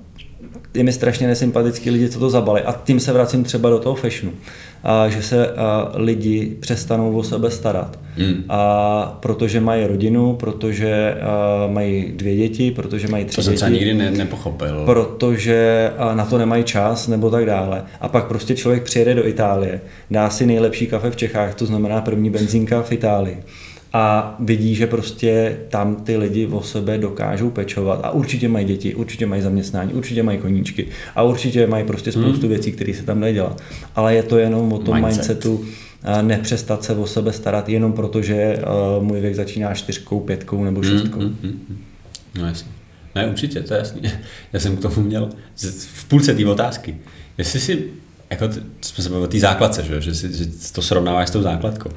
je 0.75 0.85
mi 0.85 0.93
strašně 0.93 1.27
nesympatický 1.27 1.91
lidi, 1.91 2.09
co 2.09 2.19
to 2.19 2.31
zabali. 2.31 2.63
A 2.63 2.73
tím 2.85 3.01
se 3.01 3.13
vracím 3.13 3.45
třeba 3.45 3.71
do 3.71 3.79
toho 3.79 3.95
fashionu. 3.95 4.33
A 4.85 5.09
že 5.09 5.23
se 5.23 5.47
a, 5.47 5.93
lidi 5.95 6.57
přestanou 6.61 7.17
o 7.17 7.23
sebe 7.23 7.51
starat. 7.51 7.99
Hmm. 8.17 8.45
A 8.49 9.19
protože 9.21 9.61
mají 9.61 9.87
rodinu, 9.87 10.35
protože 10.35 11.15
a, 11.15 11.67
mají 11.67 12.13
dvě 12.17 12.37
děti, 12.37 12.71
protože 12.71 13.09
mají 13.09 13.25
tři 13.25 13.37
To 13.37 13.43
jsem 13.43 13.53
děti 13.53 13.57
třeba 13.57 13.71
nikdy 13.71 13.95
ne, 13.95 14.11
nepochopil. 14.11 14.83
protože 14.85 15.91
a, 15.99 16.15
na 16.15 16.25
to 16.25 16.39
nemají 16.39 16.65
čas 16.65 17.09
nebo 17.09 17.31
tak 17.31 17.47
dále. 17.47 17.83
A 18.01 18.09
pak 18.09 18.27
prostě 18.27 18.55
člověk 18.57 18.83
přijede 18.83 19.15
do 19.15 19.27
Itálie, 19.27 19.81
dá 20.11 20.31
si 20.31 20.47
nejlepší 20.47 20.87
kafe 20.87 21.11
v 21.11 21.17
Čechách, 21.17 21.55
to 21.55 21.67
znamená 21.67 22.01
první 22.01 22.31
benzínka 22.31 22.83
v 22.83 22.93
Itálii. 22.93 23.39
A 23.93 24.37
vidí, 24.41 24.75
že 24.75 24.87
prostě 24.87 25.59
tam 25.69 25.97
ty 25.97 26.17
lidi 26.17 26.47
o 26.47 26.63
sebe 26.63 26.99
dokážou 26.99 27.51
pečovat 27.51 28.01
a 28.03 28.11
určitě 28.11 28.49
mají 28.49 28.67
děti, 28.67 28.95
určitě 28.95 29.27
mají 29.27 29.43
zaměstnání, 29.43 29.93
určitě 29.93 30.23
mají 30.23 30.39
koníčky 30.39 30.87
a 31.15 31.23
určitě 31.23 31.67
mají 31.67 31.85
prostě 31.85 32.13
spoustu 32.13 32.49
věcí, 32.49 32.73
které 32.73 32.95
se 32.95 33.03
tam 33.03 33.21
dají 33.21 33.35
dělat. 33.35 33.63
Ale 33.97 34.15
je 34.15 34.23
to 34.23 34.39
jenom 34.39 34.73
o 34.73 34.79
tom 34.79 34.95
Mindset. 34.95 35.17
mindsetu, 35.17 35.65
nepřestat 36.23 36.85
se 36.85 36.95
o 36.95 37.07
sebe 37.07 37.33
starat 37.33 37.69
jenom 37.69 37.93
proto, 37.93 38.23
že 38.23 38.59
uh, 38.99 39.05
můj 39.05 39.21
věk 39.21 39.35
začíná 39.35 39.75
čtyřkou, 39.75 40.21
pětkou 40.21 40.65
nebo 40.65 40.83
šestkou. 40.83 41.21
Mm, 41.21 41.37
mm, 41.43 41.61
mm. 41.69 41.79
No 42.39 42.47
jasně. 42.47 42.71
Ne, 43.15 43.27
určitě, 43.27 43.61
to 43.61 43.75
je 43.75 43.79
jasný. 43.79 44.03
Já 44.53 44.61
jsem 44.61 44.77
k 44.77 44.81
tomu 44.81 45.03
měl 45.03 45.29
v 45.95 46.05
půlce 46.09 46.35
té 46.35 46.47
otázky. 46.47 46.97
Jestli 47.39 47.61
si, 47.61 47.85
jako 48.31 48.49
jsme 48.81 49.05
se 49.05 49.11
bavili 49.11 49.29
o 49.29 49.31
té 49.31 49.39
základce, 49.39 49.85
že, 49.85 50.01
že, 50.01 50.15
si, 50.15 50.37
že 50.37 50.47
to 50.73 50.83
srovnáváš 50.83 51.29
s 51.29 51.33
tou 51.33 51.43
základkou. 51.43 51.91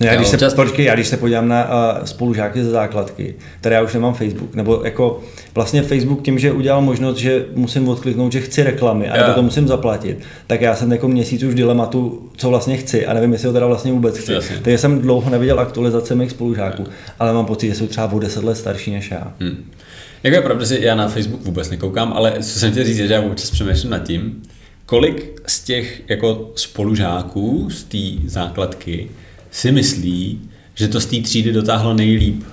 No 0.00 0.06
já, 0.06 0.12
Jo, 0.12 0.18
když 0.18 0.28
se, 0.28 0.36
občas- 0.36 0.54
počkej, 0.54 0.84
já 0.84 0.94
když 0.94 1.08
se 1.08 1.16
podívám 1.16 1.48
na 1.48 1.64
uh, 1.64 2.04
spolužáky 2.04 2.64
ze 2.64 2.70
základky, 2.70 3.34
které 3.60 3.74
já 3.76 3.82
už 3.82 3.94
nemám 3.94 4.14
Facebook, 4.14 4.54
nebo 4.54 4.80
jako 4.84 5.20
vlastně 5.54 5.82
Facebook 5.82 6.22
tím, 6.22 6.38
že 6.38 6.52
udělal 6.52 6.80
možnost, 6.80 7.16
že 7.16 7.44
musím 7.54 7.88
odkliknout, 7.88 8.32
že 8.32 8.40
chci 8.40 8.62
reklamy 8.62 9.08
a 9.10 9.16
Jo. 9.16 9.22
nebo 9.22 9.34
to 9.34 9.42
musím 9.42 9.68
zaplatit, 9.68 10.18
tak 10.46 10.60
já 10.60 10.76
jsem 10.76 10.92
jako 10.92 11.08
měsíc 11.08 11.42
už 11.42 11.52
v 11.52 11.56
dilematu, 11.56 12.28
co 12.36 12.48
vlastně 12.48 12.76
chci 12.76 13.06
a 13.06 13.14
nevím, 13.14 13.32
jestli 13.32 13.46
ho 13.46 13.52
teda 13.52 13.66
vlastně 13.66 13.92
vůbec 13.92 14.18
chci. 14.18 14.32
Jasně. 14.32 14.56
Takže 14.62 14.78
jsem 14.78 15.00
dlouho 15.00 15.30
neviděl 15.30 15.60
aktualizace 15.60 16.14
mých 16.14 16.30
spolužáků, 16.30 16.84
ale 17.18 17.32
mám 17.32 17.46
pocit, 17.46 17.68
že 17.68 17.74
jsou 17.74 17.86
třeba 17.86 18.12
o 18.12 18.18
10 18.18 18.44
let 18.44 18.54
starší 18.54 18.90
než 18.92 19.10
já. 19.10 19.32
Hmm. 19.40 19.64
Jako 20.22 20.36
je 20.36 20.42
pravda, 20.42 20.64
že 20.64 20.78
já 20.80 20.94
na 20.94 21.08
Facebook 21.08 21.42
vůbec 21.42 21.70
nekoukám, 21.70 22.12
ale 22.12 22.32
co 22.40 22.58
jsem 22.58 22.70
chtěl 22.70 22.84
říct, 22.84 22.96
že 22.96 23.04
já 23.04 23.20
občas 23.20 23.50
přemýšlím 23.50 23.90
nad 23.90 23.98
tím, 23.98 24.42
kolik 24.86 25.40
z 25.46 25.60
těch 25.64 26.02
jako 26.08 26.50
spolužáků 26.54 27.68
z 27.70 27.84
té 27.84 28.28
základky 28.28 29.08
si 29.50 29.72
myslí, 29.72 30.40
že 30.74 30.88
to 30.88 31.00
z 31.00 31.06
té 31.06 31.16
třídy 31.20 31.52
dotáhlo 31.52 31.94
nejlíp 31.94 32.44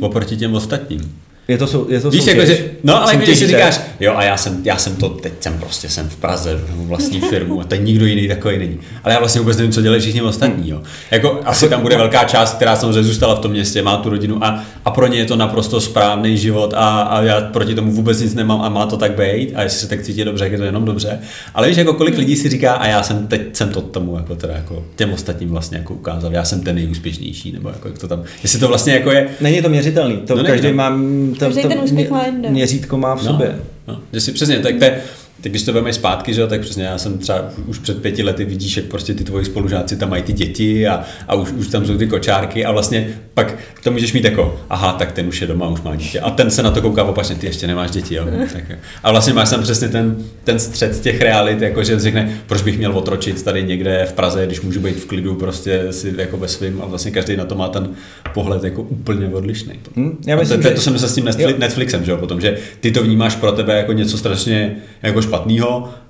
oproti 0.00 0.36
těm 0.36 0.54
ostatním. 0.54 1.23
Je 1.48 1.58
to, 1.58 1.66
sou, 1.66 1.86
je 1.90 2.00
to 2.00 2.10
Víš, 2.10 2.26
jako, 2.26 2.44
že, 2.44 2.64
no 2.84 3.02
ale 3.02 3.16
když 3.16 3.38
si 3.38 3.46
říkáš, 3.46 3.80
jo 4.00 4.12
a 4.16 4.24
já 4.24 4.36
jsem, 4.36 4.60
já 4.64 4.76
jsem 4.76 4.96
to, 4.96 5.08
teď 5.08 5.32
jsem 5.40 5.58
prostě 5.58 5.88
jsem 5.88 6.08
v 6.08 6.16
Praze, 6.16 6.60
mám 6.76 6.86
vlastní 6.86 7.20
firmu 7.20 7.60
a 7.60 7.64
teď 7.64 7.80
nikdo 7.80 8.06
jiný 8.06 8.28
takový 8.28 8.58
není. 8.58 8.78
Ale 9.04 9.14
já 9.14 9.20
vlastně 9.20 9.40
vůbec 9.40 9.56
nevím, 9.56 9.72
co 9.72 9.82
dělají 9.82 10.00
všichni 10.00 10.22
ostatní. 10.22 10.70
Jo. 10.70 10.82
Jako 11.10 11.40
asi 11.44 11.68
tam 11.68 11.82
bude 11.82 11.96
velká 11.96 12.24
část, 12.24 12.54
která 12.54 12.76
samozřejmě 12.76 13.02
zůstala 13.02 13.34
v 13.34 13.38
tom 13.38 13.50
městě, 13.50 13.82
má 13.82 13.96
tu 13.96 14.10
rodinu 14.10 14.44
a, 14.44 14.64
a 14.84 14.90
pro 14.90 15.06
ně 15.06 15.18
je 15.18 15.24
to 15.24 15.36
naprosto 15.36 15.80
správný 15.80 16.38
život 16.38 16.74
a, 16.76 17.02
a 17.02 17.22
já 17.22 17.40
proti 17.40 17.74
tomu 17.74 17.92
vůbec 17.92 18.20
nic 18.20 18.34
nemám 18.34 18.60
a 18.60 18.68
má 18.68 18.86
to 18.86 18.96
tak 18.96 19.12
být 19.12 19.52
a 19.54 19.62
jestli 19.62 19.78
se 19.78 19.88
tak 19.88 20.02
cítí 20.02 20.24
dobře, 20.24 20.46
je 20.46 20.58
to 20.58 20.64
jenom 20.64 20.84
dobře. 20.84 21.18
Ale 21.54 21.68
víš, 21.68 21.76
jako 21.76 21.94
kolik 21.94 22.18
lidí 22.18 22.36
si 22.36 22.48
říká 22.48 22.72
a 22.72 22.86
já 22.86 23.02
jsem 23.02 23.26
teď 23.26 23.56
jsem 23.56 23.68
to 23.68 23.80
tomu 23.80 24.16
jako 24.16 24.36
teda 24.36 24.54
jako 24.54 24.84
těm 24.96 25.12
ostatním 25.12 25.48
vlastně 25.48 25.78
jako 25.78 25.94
ukázal, 25.94 26.32
já 26.32 26.44
jsem 26.44 26.60
ten 26.60 26.74
nejúspěšnější, 26.74 27.52
nebo 27.52 27.68
jako 27.68 27.88
jak 27.88 27.98
to 27.98 28.08
tam, 28.08 28.22
jestli 28.42 28.58
to 28.58 28.68
vlastně 28.68 28.92
jako 28.92 29.10
je, 29.10 29.28
Není 29.40 29.62
to 29.62 29.68
měřitelný, 29.68 30.16
to 30.16 30.36
No 30.36 30.44
každý 30.44 30.68
no. 30.68 30.74
má, 30.74 30.90
to, 31.34 31.44
Každý 31.44 31.62
to 31.62 31.68
ten 31.68 31.80
úspěch 31.80 32.10
má 32.10 32.26
jinde. 32.26 32.50
měřítko 32.50 32.96
má 32.98 33.14
v 33.14 33.22
sobě. 33.22 33.58
No, 33.88 34.00
že 34.12 34.20
si 34.20 34.32
přesně, 34.32 34.58
tak 34.58 34.74
to 34.78 34.84
je, 34.84 35.02
tak 35.44 35.52
když 35.52 35.62
to 35.62 35.72
veme 35.72 35.92
zpátky, 35.92 36.34
že 36.34 36.40
jo, 36.40 36.46
tak 36.46 36.60
přesně 36.60 36.84
já 36.84 36.98
jsem 36.98 37.18
třeba 37.18 37.44
už 37.66 37.78
před 37.78 38.02
pěti 38.02 38.22
lety 38.22 38.44
vidíš, 38.44 38.76
jak 38.76 38.86
prostě 38.86 39.14
ty 39.14 39.24
tvoji 39.24 39.44
spolužáci 39.44 39.96
tam 39.96 40.10
mají 40.10 40.22
ty 40.22 40.32
děti 40.32 40.86
a, 40.88 41.04
a 41.28 41.34
už, 41.34 41.50
už 41.52 41.68
tam 41.68 41.86
jsou 41.86 41.96
ty 41.96 42.06
kočárky 42.06 42.64
a 42.64 42.72
vlastně 42.72 43.08
pak 43.34 43.54
to 43.82 43.90
můžeš 43.90 44.12
mít 44.12 44.24
jako, 44.24 44.60
aha, 44.70 44.92
tak 44.92 45.12
ten 45.12 45.26
už 45.28 45.40
je 45.40 45.46
doma, 45.46 45.68
už 45.68 45.80
má 45.82 45.96
dítě. 45.96 46.20
A 46.20 46.30
ten 46.30 46.50
se 46.50 46.62
na 46.62 46.70
to 46.70 46.82
kouká 46.82 47.04
opačně, 47.04 47.34
ty 47.36 47.46
ještě 47.46 47.66
nemáš 47.66 47.90
děti, 47.90 48.14
jo. 48.14 48.24
Tak, 48.52 48.62
jo. 48.70 48.76
a 49.02 49.10
vlastně 49.10 49.32
máš 49.32 49.50
tam 49.50 49.62
přesně 49.62 49.88
ten, 49.88 50.16
ten 50.44 50.58
střed 50.58 51.00
těch 51.00 51.20
realit, 51.20 51.60
jako 51.60 51.84
že 51.84 52.00
řekne, 52.00 52.32
proč 52.46 52.62
bych 52.62 52.78
měl 52.78 52.98
otročit 52.98 53.42
tady 53.42 53.62
někde 53.62 54.06
v 54.08 54.12
Praze, 54.12 54.46
když 54.46 54.60
můžu 54.60 54.80
být 54.80 54.96
v 54.96 55.04
klidu 55.06 55.34
prostě 55.34 55.82
si 55.90 56.14
jako 56.18 56.36
ve 56.36 56.48
svým 56.48 56.82
a 56.82 56.86
vlastně 56.86 57.10
každý 57.10 57.36
na 57.36 57.44
to 57.44 57.54
má 57.54 57.68
ten 57.68 57.88
pohled 58.34 58.64
jako 58.64 58.82
úplně 58.82 59.26
odlišný. 59.28 59.72
Hm, 59.96 60.18
já 60.26 60.36
A 60.36 60.40
myslím, 60.40 60.58
to, 60.58 60.62
to, 60.62 60.68
že- 60.68 60.74
to 60.74 60.80
jsem 60.80 60.92
myslel 60.92 61.08
s 61.10 61.14
tím 61.14 61.24
Netflix, 61.24 61.50
Jo. 61.50 61.56
Netflixem, 61.58 62.04
že 62.04 62.10
jo, 62.10 62.16
potom, 62.16 62.40
že 62.40 62.56
ty 62.80 62.90
to 62.90 63.02
vnímáš 63.02 63.36
pro 63.36 63.52
tebe 63.52 63.76
jako 63.76 63.92
něco 63.92 64.18
strašně 64.18 64.76
jako 65.02 65.22
špatného 65.22 65.33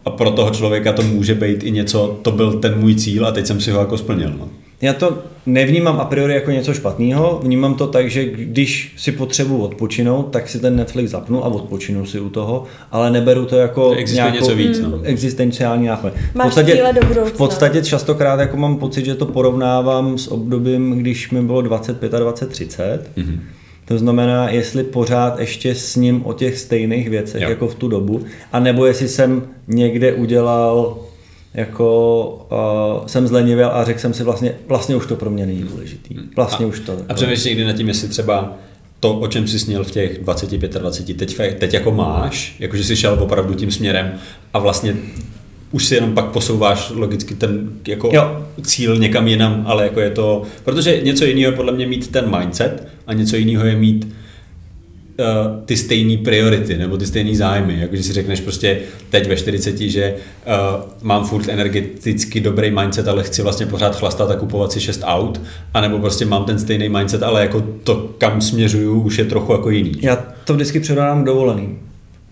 a 0.05 0.11
pro 0.11 0.31
toho 0.31 0.51
člověka 0.51 0.93
to 0.93 1.03
může 1.03 1.35
být 1.35 1.63
i 1.63 1.71
něco, 1.71 2.19
to 2.23 2.33
byl 2.33 2.53
ten 2.53 2.79
můj 2.81 2.95
cíl 2.95 3.27
a 3.27 3.33
teď 3.33 3.47
jsem 3.47 3.61
si 3.61 3.71
ho 3.71 3.81
jako 3.81 3.99
splnil. 3.99 4.33
No. 4.39 4.49
Já 4.83 4.93
to 4.93 5.19
nevnímám 5.47 6.01
a 6.01 6.05
priori 6.05 6.35
jako 6.35 6.51
něco 6.51 6.75
špatného, 6.75 7.41
vnímám 7.45 7.75
to 7.75 7.87
tak, 7.87 8.11
že 8.11 8.25
když 8.25 8.95
si 8.97 9.13
potřebuji 9.13 9.59
odpočinout, 9.59 10.23
tak 10.23 10.49
si 10.49 10.61
ten 10.61 10.77
Netflix 10.77 11.11
zapnu 11.11 11.45
a 11.45 11.49
odpočinu 11.49 12.07
si 12.07 12.21
u 12.21 12.29
toho, 12.29 12.65
ale 12.91 13.11
neberu 13.11 13.45
to 13.45 13.57
jako 13.57 13.93
existuje 13.93 14.31
něco 14.31 14.55
víc, 14.55 14.81
no. 14.81 15.01
existenciální 15.03 15.87
náplň. 15.87 16.11
V 16.35 16.43
podstatě, 16.43 16.85
v 17.25 17.33
podstatě 17.33 17.83
častokrát 17.83 18.41
jako 18.41 18.57
mám 18.57 18.77
pocit, 18.77 19.05
že 19.05 19.15
to 19.15 19.27
porovnávám 19.27 20.19
s 20.19 20.29
obdobím, 20.29 20.99
když 20.99 21.31
mi 21.31 21.43
bylo 21.43 21.63
25 21.63 22.15
a 22.15 22.19
20, 22.19 22.49
30. 22.49 23.11
Mhm. 23.17 23.41
To 23.85 23.99
znamená, 23.99 24.49
jestli 24.51 24.85
pořád 24.85 25.39
ještě 25.39 25.75
s 25.75 25.97
ním 25.97 26.27
o 26.27 26.33
těch 26.33 26.59
stejných 26.59 27.11
věcech 27.11 27.43
Jo. 27.43 27.49
jako 27.49 27.69
v 27.69 27.75
tu 27.75 27.89
dobu, 27.89 28.25
a 28.53 28.61
nebo 28.61 28.87
jestli 28.87 29.09
jsem 29.09 29.43
někde 29.69 30.13
udělal 30.13 30.99
jako 31.55 32.29
uh, 33.01 33.07
jsem 33.07 33.27
zlenivěl 33.27 33.71
a 33.73 33.85
řekl 33.85 34.01
jsem 34.01 34.15
si 34.15 34.25
vlastně, 34.25 34.55
vlastně 34.69 34.97
už 34.97 35.07
to 35.07 35.17
pro 35.17 35.31
mě 35.31 35.47
není 35.47 35.63
důležitý. 35.63 36.15
Vlastně 36.37 36.67
a, 36.67 36.69
už 36.69 36.81
to. 36.81 36.97
A 37.09 37.15
přemýšlíš 37.15 37.45
někdy 37.45 37.65
nad 37.65 37.73
tím, 37.73 37.89
jestli 37.89 38.09
třeba 38.09 38.57
to, 39.01 39.19
o 39.19 39.29
čem 39.29 39.49
jsi 39.49 39.59
sněl 39.59 39.85
v 39.85 39.91
těch 39.91 40.19
25 40.19 40.77
a 40.77 40.79
20, 40.79 41.17
teď, 41.17 41.37
teď 41.59 41.75
jako 41.75 41.91
máš, 41.91 42.57
jakože 42.59 42.85
jsi 42.85 42.97
šel 42.97 43.19
opravdu 43.21 43.55
tím 43.55 43.71
směrem 43.71 44.13
a 44.53 44.59
vlastně 44.59 44.97
už 45.73 45.85
si 45.85 45.95
jenom 45.95 46.15
pak 46.15 46.25
posouváš 46.27 46.93
logicky 46.95 47.35
ten 47.35 47.71
jako 47.87 48.11
Jo. 48.13 48.47
cíl 48.63 48.97
někam 48.97 49.29
jinam, 49.29 49.65
ale 49.67 49.83
jako 49.83 50.01
je 50.01 50.11
to, 50.11 50.43
protože 50.65 51.01
něco 51.01 51.25
jiného 51.25 51.53
je 51.53 51.57
podle 51.57 51.73
mě 51.73 51.87
mít 51.87 52.09
ten 52.11 52.39
mindset 52.39 52.89
a 53.07 53.13
něco 53.13 53.37
jiného 53.37 53.65
je 53.67 53.77
mít 53.77 54.05
uh, 54.05 55.65
ty 55.65 55.77
stejné 55.77 56.17
priority 56.17 56.77
nebo 56.77 56.97
ty 56.97 57.07
stejné 57.07 57.37
zájmy. 57.37 57.81
Jakože 57.81 58.03
si 58.03 58.13
řekneš 58.13 58.41
prostě 58.41 58.79
teď 59.11 59.29
ve 59.29 59.37
40, 59.37 59.79
že 59.79 60.15
uh, 60.15 60.53
mám 61.03 61.25
furt 61.25 61.49
energeticky 61.49 62.41
dobrý 62.41 62.71
mindset, 62.71 63.09
ale 63.09 63.23
chci 63.23 63.43
vlastně 63.43 63.67
pořád 63.67 63.97
chlastat 63.97 64.31
a 64.31 64.37
kupovat 64.37 64.73
si 64.73 64.81
6 64.81 65.01
aut, 65.05 65.41
anebo 65.75 65.99
prostě 65.99 66.25
mám 66.25 66.45
ten 66.45 66.59
stejný 66.59 66.89
mindset, 66.89 67.23
ale 67.23 67.41
jako 67.41 67.61
to, 67.61 68.15
kam 68.19 68.41
směřuju, 68.41 69.01
už 69.01 69.19
je 69.19 69.25
trochu 69.25 69.53
jako 69.53 69.71
jiný. 69.71 69.93
Já 70.03 70.17
to 70.45 70.55
vždycky 70.55 70.81
předávám 70.81 71.25
dovoleným. 71.25 71.84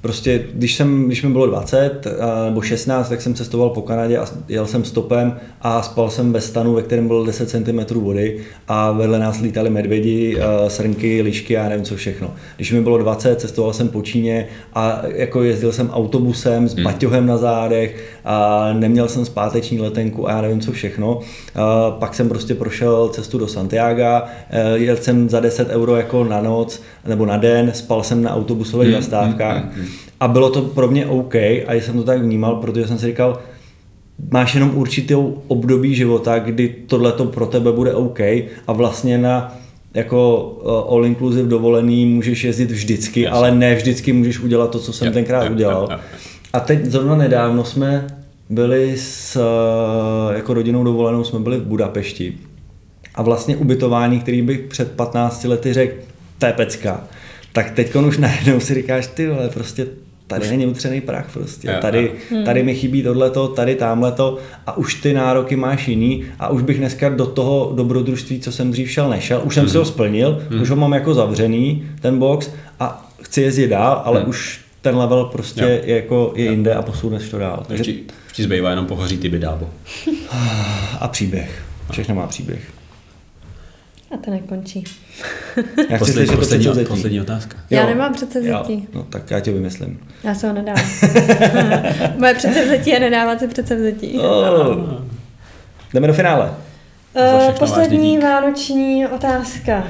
Prostě, 0.03 0.45
když, 0.55 0.75
jsem, 0.75 1.07
když 1.07 1.23
mi 1.23 1.31
bylo 1.31 1.47
20 1.47 2.07
nebo 2.45 2.63
16, 2.63 3.09
tak 3.09 3.23
jsem 3.23 3.35
cestoval 3.35 3.71
po 3.71 3.83
Kanadě 3.83 4.19
a 4.19 4.27
jel 4.49 4.67
jsem 4.67 4.85
stopem 4.85 5.37
a 5.61 5.83
spal 5.83 6.11
jsem 6.11 6.33
ve 6.33 6.41
stanu, 6.41 6.75
ve 6.75 6.83
kterém 6.83 7.07
bylo 7.07 7.25
10 7.25 7.51
cm 7.51 7.95
vody 7.95 8.39
a 8.69 8.93
vedle 8.93 9.19
nás 9.19 9.41
lítali 9.41 9.71
medvědi, 9.71 10.39
srnky, 10.69 11.23
lišky 11.23 11.59
a 11.59 11.69
nevím 11.69 11.85
co 11.85 11.97
všechno. 11.97 12.35
Když 12.57 12.73
mi 12.73 12.81
bylo 12.81 12.99
20, 12.99 13.41
cestoval 13.41 13.73
jsem 13.73 13.89
po 13.89 14.03
Číně 14.03 14.47
a 14.75 15.03
jako 15.15 15.43
jezdil 15.43 15.73
jsem 15.73 15.91
autobusem 15.91 16.69
s 16.69 16.75
hmm. 16.75 16.85
baťohem 16.85 17.27
na 17.27 17.37
zádech 17.37 18.05
a 18.25 18.69
neměl 18.73 19.09
jsem 19.09 19.25
zpáteční 19.25 19.81
letenku 19.81 20.29
a 20.29 20.33
já 20.33 20.41
nevím 20.41 20.61
co 20.61 20.73
všechno. 20.73 21.21
A 21.55 21.91
pak 21.91 22.15
jsem 22.15 22.29
prostě 22.29 22.55
prošel 22.55 23.09
cestu 23.09 23.39
do 23.39 23.49
Santiago, 23.49 24.27
jel 24.75 24.97
jsem 24.97 25.29
za 25.29 25.41
10 25.41 25.69
euro 25.69 25.97
jako 25.97 26.25
na 26.25 26.41
noc 26.41 26.83
nebo 27.07 27.27
na 27.27 27.37
den, 27.37 27.71
spal 27.75 28.03
jsem 28.03 28.23
na 28.23 28.35
autobusových 28.35 28.93
hmm. 28.93 29.03
zastávkách. 29.03 29.65
Hmm. 29.75 29.92
A 30.21 30.29
bylo 30.29 30.51
to 30.51 30.63
pro 30.63 30.89
mě 30.89 31.07
OK 31.07 31.35
a 31.35 31.73
jsem 31.73 31.95
to 31.95 32.05
tak 32.05 32.23
vnímal, 32.23 32.57
protože 32.57 32.87
jsem 32.87 32.99
si 32.99 33.07
říkal, 33.07 33.39
máš 34.31 34.55
jenom 34.55 34.71
určitou 34.75 35.43
období 35.49 35.95
života, 35.95 36.39
kdy 36.39 36.75
tohle 36.87 37.13
to 37.13 37.25
pro 37.25 37.47
tebe 37.47 37.73
bude 37.73 37.95
OK 37.95 38.21
a 38.67 38.73
vlastně 38.73 39.19
na 39.19 39.59
jako 39.95 40.45
uh, 40.65 40.95
all 40.95 41.07
inclusive 41.07 41.49
dovolený 41.49 42.07
můžeš 42.07 42.45
jezdit 42.45 42.71
vždycky, 42.71 43.21
Jasně. 43.21 43.37
ale 43.37 43.55
ne 43.55 43.75
vždycky 43.75 44.13
můžeš 44.13 44.41
udělat 44.41 44.71
to, 44.71 44.79
co 44.79 44.93
jsem 44.93 45.07
ja, 45.07 45.13
tenkrát 45.13 45.45
ja, 45.45 45.51
udělal. 45.51 45.89
Ja. 45.91 46.01
A 46.53 46.61
teď 46.61 46.85
zrovna 46.85 47.17
nedávno 47.17 47.65
jsme 47.65 48.07
byli 48.51 48.95
s 48.97 49.37
uh, 49.37 50.37
jako 50.37 50.55
rodinou 50.55 50.85
dovolenou, 50.85 51.25
jsme 51.25 51.39
byli 51.39 51.59
v 51.59 51.63
Budapešti 51.65 52.39
a 53.15 53.23
vlastně 53.23 53.57
ubytování, 53.57 54.21
který 54.21 54.43
bych 54.43 54.61
před 54.61 54.93
15 54.93 55.45
lety 55.45 55.73
řekl, 55.73 55.95
to 56.39 56.47
je 56.47 56.53
pecka. 56.53 57.05
Tak 57.53 57.71
teď 57.71 57.95
už 57.95 58.19
najednou 58.19 58.61
si 58.61 58.75
říkáš, 58.75 59.07
ty 59.07 59.29
vole, 59.29 59.49
prostě 59.49 59.87
tady 60.27 60.49
není 60.51 60.67
utřený 60.67 61.01
prach 61.01 61.33
prostě, 61.33 61.79
tady, 61.81 62.13
hmm. 62.31 62.45
tady 62.45 62.63
mi 62.63 62.75
chybí 62.75 63.03
tohleto, 63.03 63.49
tady 63.49 63.75
tamhleto 63.75 64.39
a 64.67 64.77
už 64.77 64.95
ty 64.95 65.13
nároky 65.13 65.57
máš 65.57 65.89
jiný 65.89 66.25
a 66.39 66.49
už 66.49 66.63
bych 66.63 66.79
dneska 66.79 67.09
do 67.09 67.27
toho 67.27 67.73
dobrodružství, 67.77 68.41
co 68.41 68.53
jsem 68.53 68.71
dřív 68.71 68.91
šel, 68.91 69.11
nešel, 69.11 69.43
už 69.45 69.55
jsem 69.55 69.69
si 69.69 69.77
ho 69.77 69.83
hmm. 69.83 69.93
splnil, 69.93 70.43
už 70.63 70.71
ho 70.71 70.77
mám 70.77 70.93
jako 70.93 71.15
zavřený, 71.15 71.89
ten 72.01 72.19
box 72.19 72.51
a 72.81 73.11
chci 73.23 73.43
jezdit 73.43 73.69
dál, 73.69 74.03
ale 74.05 74.25
už 74.25 74.61
ten 74.81 74.97
level 74.97 75.25
prostě 75.25 75.81
je, 75.85 75.95
jako 75.95 76.33
je 76.37 76.45
jinde 76.45 76.75
a 76.75 76.83
posuneš 76.83 77.29
to 77.29 77.39
dál. 77.39 77.65
Takže... 77.69 77.93
Ti 78.33 78.43
zbývá 78.43 78.71
jenom 78.71 78.87
pohoří 78.87 79.19
ty 79.19 79.29
bydábo. 79.29 79.71
A 81.01 81.09
příběh. 81.09 81.63
Všechno 81.91 82.15
má 82.15 82.27
příběh. 82.27 82.82
A 84.15 84.17
to 84.17 84.31
nekončí. 84.31 84.85
Já 85.91 85.97
chci 85.97 85.99
poslední, 85.99 86.37
poslední, 86.37 86.67
to 86.67 86.85
poslední 86.85 87.21
otázka. 87.21 87.59
Já 87.71 87.81
jo. 87.81 87.89
nemám 87.89 88.13
předsevzetí. 88.13 88.89
No 88.95 89.03
tak 89.03 89.31
já 89.31 89.41
tě 89.41 89.53
vymyslím. 89.53 90.01
Já 90.25 90.35
se 90.35 90.49
ho 90.49 90.53
nedám. 90.53 90.77
Moje 92.19 92.35
předsevzetí 92.35 92.91
je 92.91 93.01
nedávat 93.01 93.41
si 93.41 93.49
předsevzetí. 93.49 94.19
Oh. 94.19 95.03
Jdeme 95.95 96.07
do 96.07 96.15
finále. 96.15 96.55
Uh, 97.15 97.53
poslední 97.53 98.19
vánoční 98.19 99.07
otázka. 99.07 99.85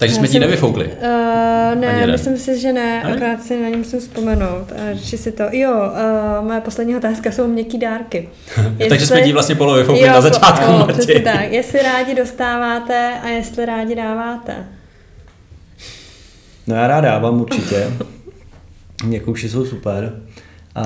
Takže 0.00 0.14
jsme 0.14 0.28
ti 0.28 0.38
nevyfoukli? 0.38 0.84
Uh, 0.84 1.80
ne, 1.80 2.06
myslím 2.06 2.38
si, 2.38 2.58
že 2.58 2.72
ne, 2.72 3.02
ne, 3.02 3.02
akorát 3.02 3.42
si 3.42 3.62
na 3.62 3.68
ní 3.68 3.76
musím 3.76 4.00
vzpomenout. 4.00 4.72
A 4.72 4.98
si 5.16 5.32
to, 5.32 5.42
jo, 5.52 5.72
uh, 5.72 6.46
moje 6.46 6.60
poslední 6.60 6.96
otázka 6.96 7.32
jsou 7.32 7.46
měkký 7.46 7.78
dárky. 7.78 8.28
jestli, 8.56 8.88
Takže 8.88 9.06
jsme 9.06 9.20
ti 9.20 9.32
vlastně 9.32 9.54
polo 9.54 9.74
vyfoukli 9.74 10.06
jo, 10.06 10.12
na 10.12 10.20
začátku, 10.20 10.72
jo, 10.72 10.86
přesně 10.92 11.20
tak. 11.20 11.52
Jestli 11.52 11.82
rádi 11.82 12.14
dostáváte 12.14 13.12
a 13.22 13.28
jestli 13.28 13.66
rádi 13.66 13.94
dáváte. 13.94 14.54
No 16.66 16.74
já 16.74 16.86
rád 16.86 17.00
dávám 17.00 17.40
určitě. 17.40 17.86
Měkouši 19.04 19.48
jsou 19.48 19.66
super. 19.66 20.22
A 20.74 20.84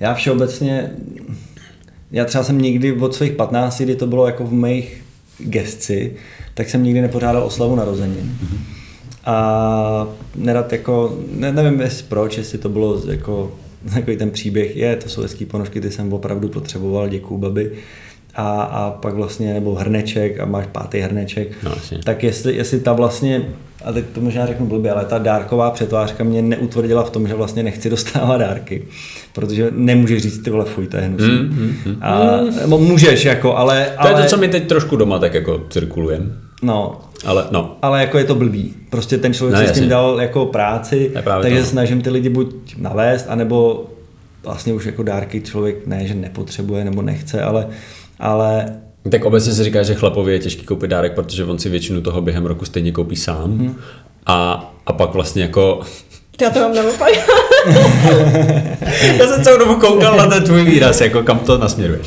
já 0.00 0.14
všeobecně, 0.14 0.90
já 2.10 2.24
třeba 2.24 2.44
jsem 2.44 2.58
nikdy 2.58 2.92
od 2.92 3.14
svých 3.14 3.32
15, 3.32 3.80
kdy 3.80 3.96
to 3.96 4.06
bylo 4.06 4.26
jako 4.26 4.44
v 4.44 4.52
mých 4.52 5.04
gesci, 5.38 6.16
tak 6.56 6.68
jsem 6.68 6.82
nikdy 6.82 7.00
nepořádal 7.00 7.42
oslavu 7.42 7.76
narozenin. 7.76 8.38
A 9.24 10.06
nerad 10.34 10.72
jako, 10.72 11.18
ne, 11.30 11.52
nevím 11.52 11.80
jestli 11.80 12.04
proč, 12.08 12.38
jestli 12.38 12.58
to 12.58 12.68
bylo 12.68 13.02
jako 13.10 13.52
takový 13.94 14.16
ten 14.16 14.30
příběh, 14.30 14.76
je, 14.76 14.96
to 14.96 15.08
jsou 15.08 15.22
hezký 15.22 15.44
ponožky, 15.44 15.80
ty 15.80 15.90
jsem 15.90 16.12
opravdu 16.12 16.48
potřeboval, 16.48 17.08
děkuju 17.08 17.40
babi. 17.40 17.72
A, 18.34 18.62
a 18.62 18.90
pak 18.90 19.14
vlastně, 19.14 19.54
nebo 19.54 19.74
hrneček 19.74 20.40
a 20.40 20.44
máš 20.46 20.66
pátý 20.72 20.98
hrneček, 20.98 21.48
no, 21.62 21.72
tak 22.04 22.24
jestli, 22.24 22.56
jestli 22.56 22.80
ta 22.80 22.92
vlastně 22.92 23.46
a 23.84 23.92
teď 23.92 24.04
to 24.12 24.20
možná 24.20 24.46
řeknu 24.46 24.66
blbě, 24.66 24.92
ale 24.92 25.04
ta 25.04 25.18
dárková 25.18 25.70
přetvářka 25.70 26.24
mě 26.24 26.42
neutvrdila 26.42 27.04
v 27.04 27.10
tom, 27.10 27.28
že 27.28 27.34
vlastně 27.34 27.62
nechci 27.62 27.90
dostávat 27.90 28.38
dárky, 28.38 28.82
protože 29.32 29.70
nemůžeš 29.70 30.22
říct 30.22 30.38
ty 30.38 30.50
vole 30.50 30.64
fuj, 30.64 30.86
to 30.86 30.96
je 30.96 31.02
hnusný. 31.02 31.28
Mm, 31.28 31.48
mm, 31.48 31.76
mm. 31.86 32.02
A, 32.02 32.40
nebo 32.60 32.78
můžeš 32.78 33.24
jako, 33.24 33.56
ale... 33.56 33.84
To 33.84 34.00
ale... 34.00 34.10
je 34.10 34.22
to, 34.24 34.30
co 34.30 34.36
mi 34.36 34.48
teď 34.48 34.68
trošku 34.68 34.96
doma 34.96 35.18
tak 35.18 35.34
jako 35.34 35.66
cirkulujeme. 35.70 36.26
No, 36.62 37.00
ale, 37.24 37.46
no. 37.50 37.76
ale 37.82 38.00
jako 38.00 38.18
je 38.18 38.24
to 38.24 38.34
blbý. 38.34 38.74
Prostě 38.90 39.18
ten 39.18 39.34
člověk 39.34 39.60
no, 39.60 39.66
si 39.66 39.74
s 39.74 39.78
tím 39.78 39.88
dal 39.88 40.20
jako 40.20 40.46
práci, 40.46 41.10
takže 41.14 41.56
to. 41.56 41.62
No. 41.62 41.66
snažím 41.66 42.02
ty 42.02 42.10
lidi 42.10 42.28
buď 42.28 42.76
navést, 42.76 43.26
anebo 43.28 43.84
vlastně 44.42 44.72
už 44.72 44.86
jako 44.86 45.02
dárky 45.02 45.40
člověk 45.40 45.86
ne, 45.86 46.06
že 46.06 46.14
nepotřebuje 46.14 46.84
nebo 46.84 47.02
nechce, 47.02 47.42
ale, 47.42 47.66
ale 48.18 48.66
tak 49.10 49.24
obecně 49.24 49.52
se 49.52 49.64
říká, 49.64 49.82
že 49.82 49.94
chlapovi 49.94 50.32
je 50.32 50.38
těžký 50.38 50.66
koupit 50.66 50.90
dárek, 50.90 51.14
protože 51.14 51.44
on 51.44 51.58
si 51.58 51.68
většinu 51.68 52.00
toho 52.00 52.20
během 52.20 52.46
roku 52.46 52.64
stejně 52.64 52.92
koupí 52.92 53.16
sám. 53.16 53.58
Hmm. 53.58 53.76
A, 54.26 54.70
a 54.86 54.92
pak 54.92 55.14
vlastně 55.14 55.42
jako 55.42 55.80
já 56.40 56.50
to 56.50 56.60
mám 56.60 56.74
na 56.74 56.82
Já 59.18 59.26
jsem 59.26 59.44
celou 59.44 59.58
dobu 59.58 59.74
koukal 59.74 60.16
na 60.16 60.26
ten 60.26 60.44
tvůj 60.44 60.64
výraz, 60.64 61.00
jako 61.00 61.22
kam 61.22 61.38
to 61.38 61.58
nasměruješ. 61.58 62.06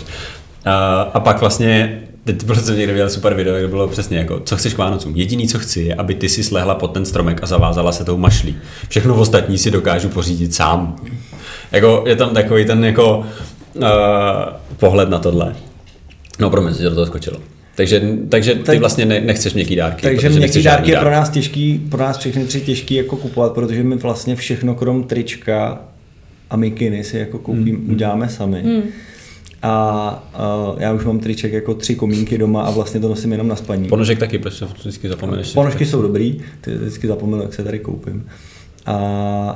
A, 0.66 1.02
a 1.02 1.20
pak 1.20 1.40
vlastně 1.40 2.02
Teď 2.24 2.44
bylo 2.44 2.60
jsem 2.60 2.78
někde 2.78 2.94
viděl 2.94 3.10
super 3.10 3.34
video, 3.34 3.58
kde 3.58 3.68
bylo 3.68 3.88
přesně 3.88 4.18
jako, 4.18 4.40
co 4.40 4.58
chceš 4.58 4.74
k 4.74 4.78
Vánocům. 4.78 5.16
Jediný, 5.16 5.48
co 5.48 5.60
chci, 5.60 5.82
je, 5.82 5.96
aby 5.96 6.16
ty 6.16 6.30
si 6.30 6.44
slehla 6.44 6.76
pod 6.76 6.88
ten 6.88 7.06
stromek 7.06 7.44
a 7.44 7.46
zavázala 7.46 7.92
se 7.92 8.06
tou 8.06 8.18
mašlí. 8.18 8.58
Všechno 8.90 9.16
ostatní 9.16 9.58
si 9.58 9.72
dokážu 9.72 10.10
pořídit 10.10 10.56
sám. 10.56 10.96
Jako, 11.72 12.04
je 12.08 12.16
tam 12.16 12.34
takový 12.34 12.66
ten 12.66 12.86
jako 12.86 13.18
uh, 13.18 13.84
pohled 14.78 15.10
na 15.10 15.20
tohle. 15.20 15.56
No, 16.40 16.50
promiň, 16.50 16.74
že 16.74 16.84
do 16.84 16.96
toho 16.96 17.06
skočilo. 17.06 17.40
Takže, 17.76 18.02
takže 18.30 18.56
ty 18.56 18.64
tak, 18.64 18.80
vlastně 18.80 19.06
ne, 19.06 19.22
nechceš 19.22 19.54
měkký 19.54 19.76
dárky. 19.76 20.02
Takže 20.02 20.30
měkký 20.30 20.64
dárky 20.64 20.92
je 20.92 21.00
pro 21.00 21.12
nás 21.12 21.30
těžký, 21.30 21.82
pro 21.90 22.00
nás 22.00 22.18
všechny 22.18 22.46
tři 22.46 22.62
těžký 22.62 22.96
jako 22.96 23.18
kupovat, 23.18 23.54
protože 23.54 23.84
my 23.84 23.96
vlastně 23.96 24.36
všechno 24.36 24.76
krom 24.76 25.04
trička 25.04 25.82
a 26.50 26.56
mikiny 26.56 27.04
si 27.04 27.18
jako 27.18 27.38
koupím, 27.38 27.76
hmm. 27.76 27.90
uděláme 27.90 28.30
sami. 28.30 28.62
Hmm. 28.62 28.84
A 29.62 30.30
uh, 30.74 30.82
já 30.82 30.94
už 30.94 31.06
mám 31.06 31.20
triček 31.20 31.54
jako 31.54 31.74
tři 31.74 31.96
komínky 31.96 32.38
doma 32.38 32.64
a 32.64 32.72
vlastně 32.72 33.00
to 33.00 33.10
nosím 33.10 33.32
jenom 33.32 33.48
na 33.48 33.56
spaní. 33.56 33.88
Ponožek 33.88 34.20
taky, 34.20 34.40
protože 34.40 34.66
vždycky 34.66 35.10
zapomeneš. 35.10 35.54
Ponožky 35.54 35.86
jsou 35.86 36.02
dobrý, 36.02 36.42
ty 36.62 36.76
vždycky 36.76 37.08
zapomenu, 37.08 37.44
jak 37.44 37.54
se 37.54 37.64
tady 37.64 37.80
koupím 37.80 38.26
a, 38.86 38.96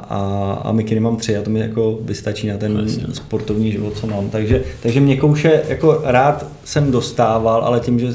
a, 0.10 0.54
a 0.64 0.72
mikiny 0.72 1.00
mám 1.00 1.18
tři 1.18 1.38
a 1.38 1.42
to 1.42 1.50
mi 1.50 1.60
jako 1.60 2.00
vystačí 2.02 2.48
na 2.48 2.58
ten 2.58 2.78
Vlastně. 2.78 3.06
sportovní 3.14 3.72
život, 3.72 3.98
co 3.98 4.08
mám. 4.08 4.30
Takže, 4.30 4.64
takže 4.82 5.00
měkouše 5.00 5.64
jako 5.68 6.02
rád 6.04 6.48
jsem 6.64 6.92
dostával, 6.92 7.62
ale 7.62 7.80
tím, 7.80 8.00
že 8.00 8.08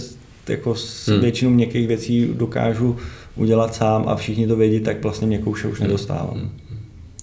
jako 0.49 0.75
s 0.75 1.09
hmm. 1.09 1.21
většinu 1.21 1.51
měkkých 1.51 1.89
věcí 1.89 2.31
dokážu 2.35 2.97
udělat 3.37 3.75
sám 3.75 4.05
a 4.09 4.17
všichni 4.17 4.47
to 4.47 4.57
vědí, 4.57 4.81
tak 4.81 5.03
vlastně 5.03 5.27
měkouše 5.27 5.69
už 5.69 5.79
hmm. 5.79 5.87
nedostávám. 5.87 6.35
Hmm. 6.35 6.51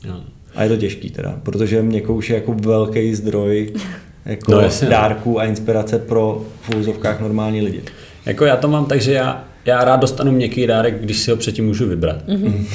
Hmm. 0.04 0.24
A 0.56 0.64
je 0.64 0.70
to 0.70 0.78
těžký 0.78 1.10
teda, 1.10 1.40
protože 1.44 1.82
měkouš 1.82 2.30
je 2.30 2.36
jako 2.36 2.54
velký 2.54 3.16
zdroj 3.16 3.74
jako 4.26 4.52
no, 4.52 4.70
dárků 4.90 5.40
a 5.40 5.46
inspirace 5.46 6.00
pro 6.00 6.46
v 6.62 6.76
úzovkách 6.76 7.22
normální 7.22 7.62
lidi. 7.62 7.82
Jako 8.26 8.46
já 8.46 8.56
to 8.56 8.68
mám 8.68 8.86
tak, 8.86 9.02
že 9.02 9.14
já 9.14 9.46
já 9.66 9.84
rád 9.84 10.00
dostanu 10.00 10.32
měkký 10.32 10.68
dárek, 10.68 11.02
když 11.02 11.18
si 11.18 11.32
ho 11.32 11.38
předtím 11.38 11.66
můžu 11.66 11.88
vybrat. 11.88 12.28
Mm-hmm. 12.28 12.66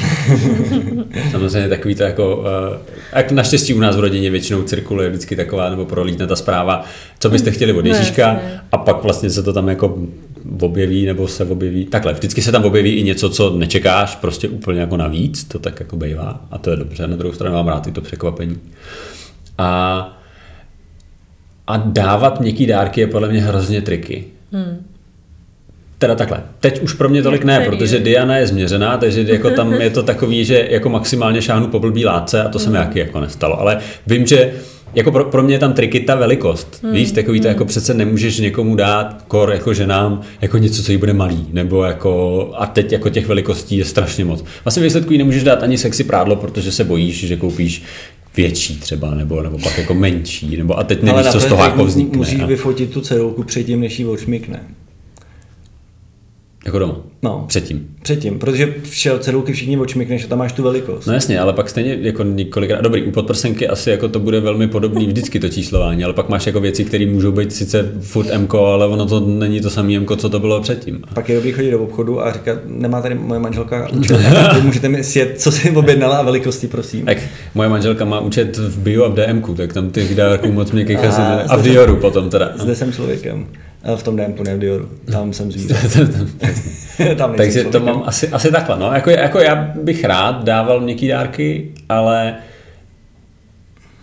Samozřejmě 1.30 1.68
takový 1.68 1.94
to 1.94 2.02
jako, 2.02 2.36
uh, 2.36 2.44
jak 3.12 3.32
naštěstí 3.32 3.74
u 3.74 3.80
nás 3.80 3.96
v 3.96 4.00
rodině 4.00 4.30
většinou 4.30 4.62
cirkuluje 4.62 5.08
vždycky 5.08 5.36
taková, 5.36 5.70
nebo 5.70 5.84
prolítne 5.84 6.26
ta 6.26 6.36
zpráva, 6.36 6.84
co 7.18 7.30
byste 7.30 7.50
chtěli 7.50 7.72
od 7.72 7.84
no, 7.84 7.90
Ježíška 7.90 8.32
no, 8.32 8.40
a 8.72 8.78
pak 8.78 9.02
vlastně 9.02 9.30
se 9.30 9.42
to 9.42 9.52
tam 9.52 9.68
jako 9.68 9.98
objeví, 10.60 11.06
nebo 11.06 11.28
se 11.28 11.44
objeví, 11.44 11.84
takhle, 11.84 12.12
vždycky 12.12 12.42
se 12.42 12.52
tam 12.52 12.64
objeví 12.64 12.94
i 12.94 13.02
něco, 13.02 13.30
co 13.30 13.50
nečekáš, 13.50 14.16
prostě 14.16 14.48
úplně 14.48 14.80
jako 14.80 14.96
navíc, 14.96 15.44
to 15.44 15.58
tak 15.58 15.80
jako 15.80 15.96
bývá 15.96 16.40
a 16.50 16.58
to 16.58 16.70
je 16.70 16.76
dobře, 16.76 17.06
na 17.06 17.16
druhou 17.16 17.34
stranu 17.34 17.54
mám 17.54 17.68
rád 17.68 17.86
i 17.86 17.92
to 17.92 18.00
překvapení. 18.00 18.58
A, 19.58 20.19
a 21.70 21.82
dávat 21.86 22.40
měkký 22.40 22.66
dárky 22.66 23.00
je 23.00 23.06
podle 23.06 23.28
mě 23.28 23.40
hrozně 23.40 23.82
triky. 23.82 24.24
Hmm 24.52 24.84
Teda 26.00 26.14
takhle. 26.14 26.42
Teď 26.60 26.82
už 26.82 26.92
pro 26.92 27.08
mě 27.08 27.22
tolik 27.22 27.44
ne, 27.44 27.60
protože. 27.60 27.98
Diana 27.98 28.36
je 28.36 28.46
změřená, 28.46 28.96
takže 28.96 29.24
jako 29.28 29.50
tam 29.50 29.72
je 29.80 29.90
to 29.90 30.02
takový, 30.02 30.44
že 30.44 30.66
jako 30.70 30.88
maximálně 30.88 31.42
šáhnu 31.42 31.66
po 31.66 31.78
blbý 31.78 32.04
látce 32.04 32.42
a 32.42 32.48
to 32.48 32.58
se 32.58 32.70
mi 32.70 32.76
jaký 32.76 32.98
jako 32.98 33.20
nestalo. 33.20 33.60
Ale 33.60 33.78
vím, 34.06 34.26
že 34.26 34.52
jako 34.94 35.12
pro, 35.12 35.24
pro 35.24 35.42
mě 35.42 35.54
je 35.54 35.58
tam 35.58 35.72
triky 35.72 36.00
ta 36.00 36.14
velikost. 36.14 36.80
Hmm. 36.82 36.92
Víš, 36.92 37.12
takový 37.12 37.40
to 37.40 37.48
jako 37.48 37.64
přece 37.64 37.94
nemůžeš 37.94 38.38
někomu 38.38 38.76
dát 38.76 39.24
kor 39.28 39.52
jako 39.52 39.74
ženám 39.74 40.20
jako 40.40 40.58
něco, 40.58 40.82
co 40.82 40.92
jí 40.92 40.98
bude 40.98 41.12
malý. 41.12 41.46
Nebo 41.52 41.84
jako, 41.84 42.50
a 42.54 42.66
teď 42.66 42.92
jako 42.92 43.08
těch 43.08 43.26
velikostí 43.26 43.76
je 43.76 43.84
strašně 43.84 44.24
moc. 44.24 44.44
Vlastně 44.64 44.82
výsledku 44.82 45.12
jí 45.12 45.18
nemůžeš 45.18 45.44
dát 45.44 45.62
ani 45.62 45.78
sexy 45.78 46.04
prádlo, 46.04 46.36
protože 46.36 46.72
se 46.72 46.84
bojíš, 46.84 47.26
že 47.26 47.36
koupíš 47.36 47.82
větší 48.36 48.80
třeba, 48.80 49.14
nebo, 49.14 49.42
nebo 49.42 49.58
pak 49.58 49.78
jako 49.78 49.94
menší, 49.94 50.56
nebo 50.56 50.78
a 50.78 50.84
teď 50.84 51.02
nevíš, 51.02 51.26
co 51.26 51.40
z 51.40 51.46
toho 51.46 51.64
jako 51.64 51.84
vznikne. 51.84 52.18
Musíš 52.18 52.42
vyfotit 52.42 52.90
tu 52.90 53.00
cedulku 53.00 53.42
předtím, 53.42 53.80
než 53.80 53.98
ji 53.98 54.06
odšmikne. 54.06 54.60
Jako 56.64 56.78
doma. 56.78 56.96
No. 57.22 57.44
Předtím. 57.48 57.88
Předtím, 58.02 58.38
protože 58.38 58.74
šel 58.90 59.18
cedulky 59.18 59.52
všichni 59.52 59.78
odšmikneš 59.78 60.24
a 60.24 60.28
tam 60.28 60.38
máš 60.38 60.52
tu 60.52 60.62
velikost. 60.62 61.06
No 61.06 61.12
jasně, 61.12 61.40
ale 61.40 61.52
pak 61.52 61.68
stejně 61.68 61.98
jako 62.00 62.22
několikrát, 62.22 62.80
dobrý, 62.80 63.02
u 63.02 63.10
podprsenky 63.10 63.68
asi 63.68 63.90
jako 63.90 64.08
to 64.08 64.18
bude 64.18 64.40
velmi 64.40 64.68
podobný 64.68 65.06
vždycky 65.06 65.40
to 65.40 65.48
číslování, 65.48 66.04
ale 66.04 66.14
pak 66.14 66.28
máš 66.28 66.46
jako 66.46 66.60
věci, 66.60 66.84
které 66.84 67.06
můžou 67.06 67.32
být 67.32 67.52
sice 67.52 67.92
furt 68.00 68.38
MK, 68.38 68.54
ale 68.54 68.86
ono 68.86 69.06
to 69.06 69.20
není 69.20 69.60
to 69.60 69.70
samý 69.70 69.98
MK, 69.98 70.16
co 70.16 70.28
to 70.28 70.40
bylo 70.40 70.60
předtím. 70.60 71.02
Pak 71.14 71.28
je 71.28 71.34
dobrý 71.34 71.52
chodit 71.52 71.70
do 71.70 71.82
obchodu 71.82 72.24
a 72.24 72.32
říkat, 72.32 72.58
nemá 72.66 73.02
tady 73.02 73.14
moje 73.14 73.40
manželka 73.40 73.88
účet, 73.92 74.18
můžete 74.62 74.88
mi 74.88 75.04
sjet, 75.04 75.40
co 75.40 75.52
si 75.52 75.70
objednala 75.70 76.16
a 76.16 76.22
velikosti, 76.22 76.66
prosím. 76.66 77.04
Tak 77.04 77.18
moje 77.54 77.68
manželka 77.68 78.04
má 78.04 78.20
účet 78.20 78.56
v 78.56 78.78
Bio 78.78 79.04
a 79.04 79.08
v 79.08 79.14
DMku, 79.14 79.54
tak 79.54 79.72
tam 79.72 79.90
těch 79.90 80.14
dárků 80.14 80.52
moc 80.52 80.72
měkkých 80.72 80.98
A, 80.98 81.08
asi 81.08 81.20
ne. 81.20 81.44
A 81.48 81.56
v 81.56 81.62
Dioru 81.62 81.96
potom 81.96 82.30
teda. 82.30 82.52
Zde 82.56 82.74
jsem 82.74 82.92
člověkem. 82.92 83.46
A 83.84 83.96
V 83.96 84.02
tom 84.02 84.16
ne 84.16 84.34
v 84.56 84.58
Dioru. 84.58 84.88
Tam 85.12 85.32
jsem 85.32 85.52
zvíře. 85.52 85.74
Tam 87.16 87.34
Takže 87.36 87.64
to 87.64 87.70
člověkem. 87.70 87.94
mám 87.94 88.02
asi, 88.06 88.28
asi 88.28 88.50
takhle. 88.50 88.78
No. 88.78 88.92
Jako, 88.92 89.10
jako 89.10 89.38
já 89.38 89.72
bych 89.82 90.04
rád 90.04 90.44
dával 90.44 90.80
měkký 90.80 91.08
dárky, 91.08 91.68
ale 91.88 92.34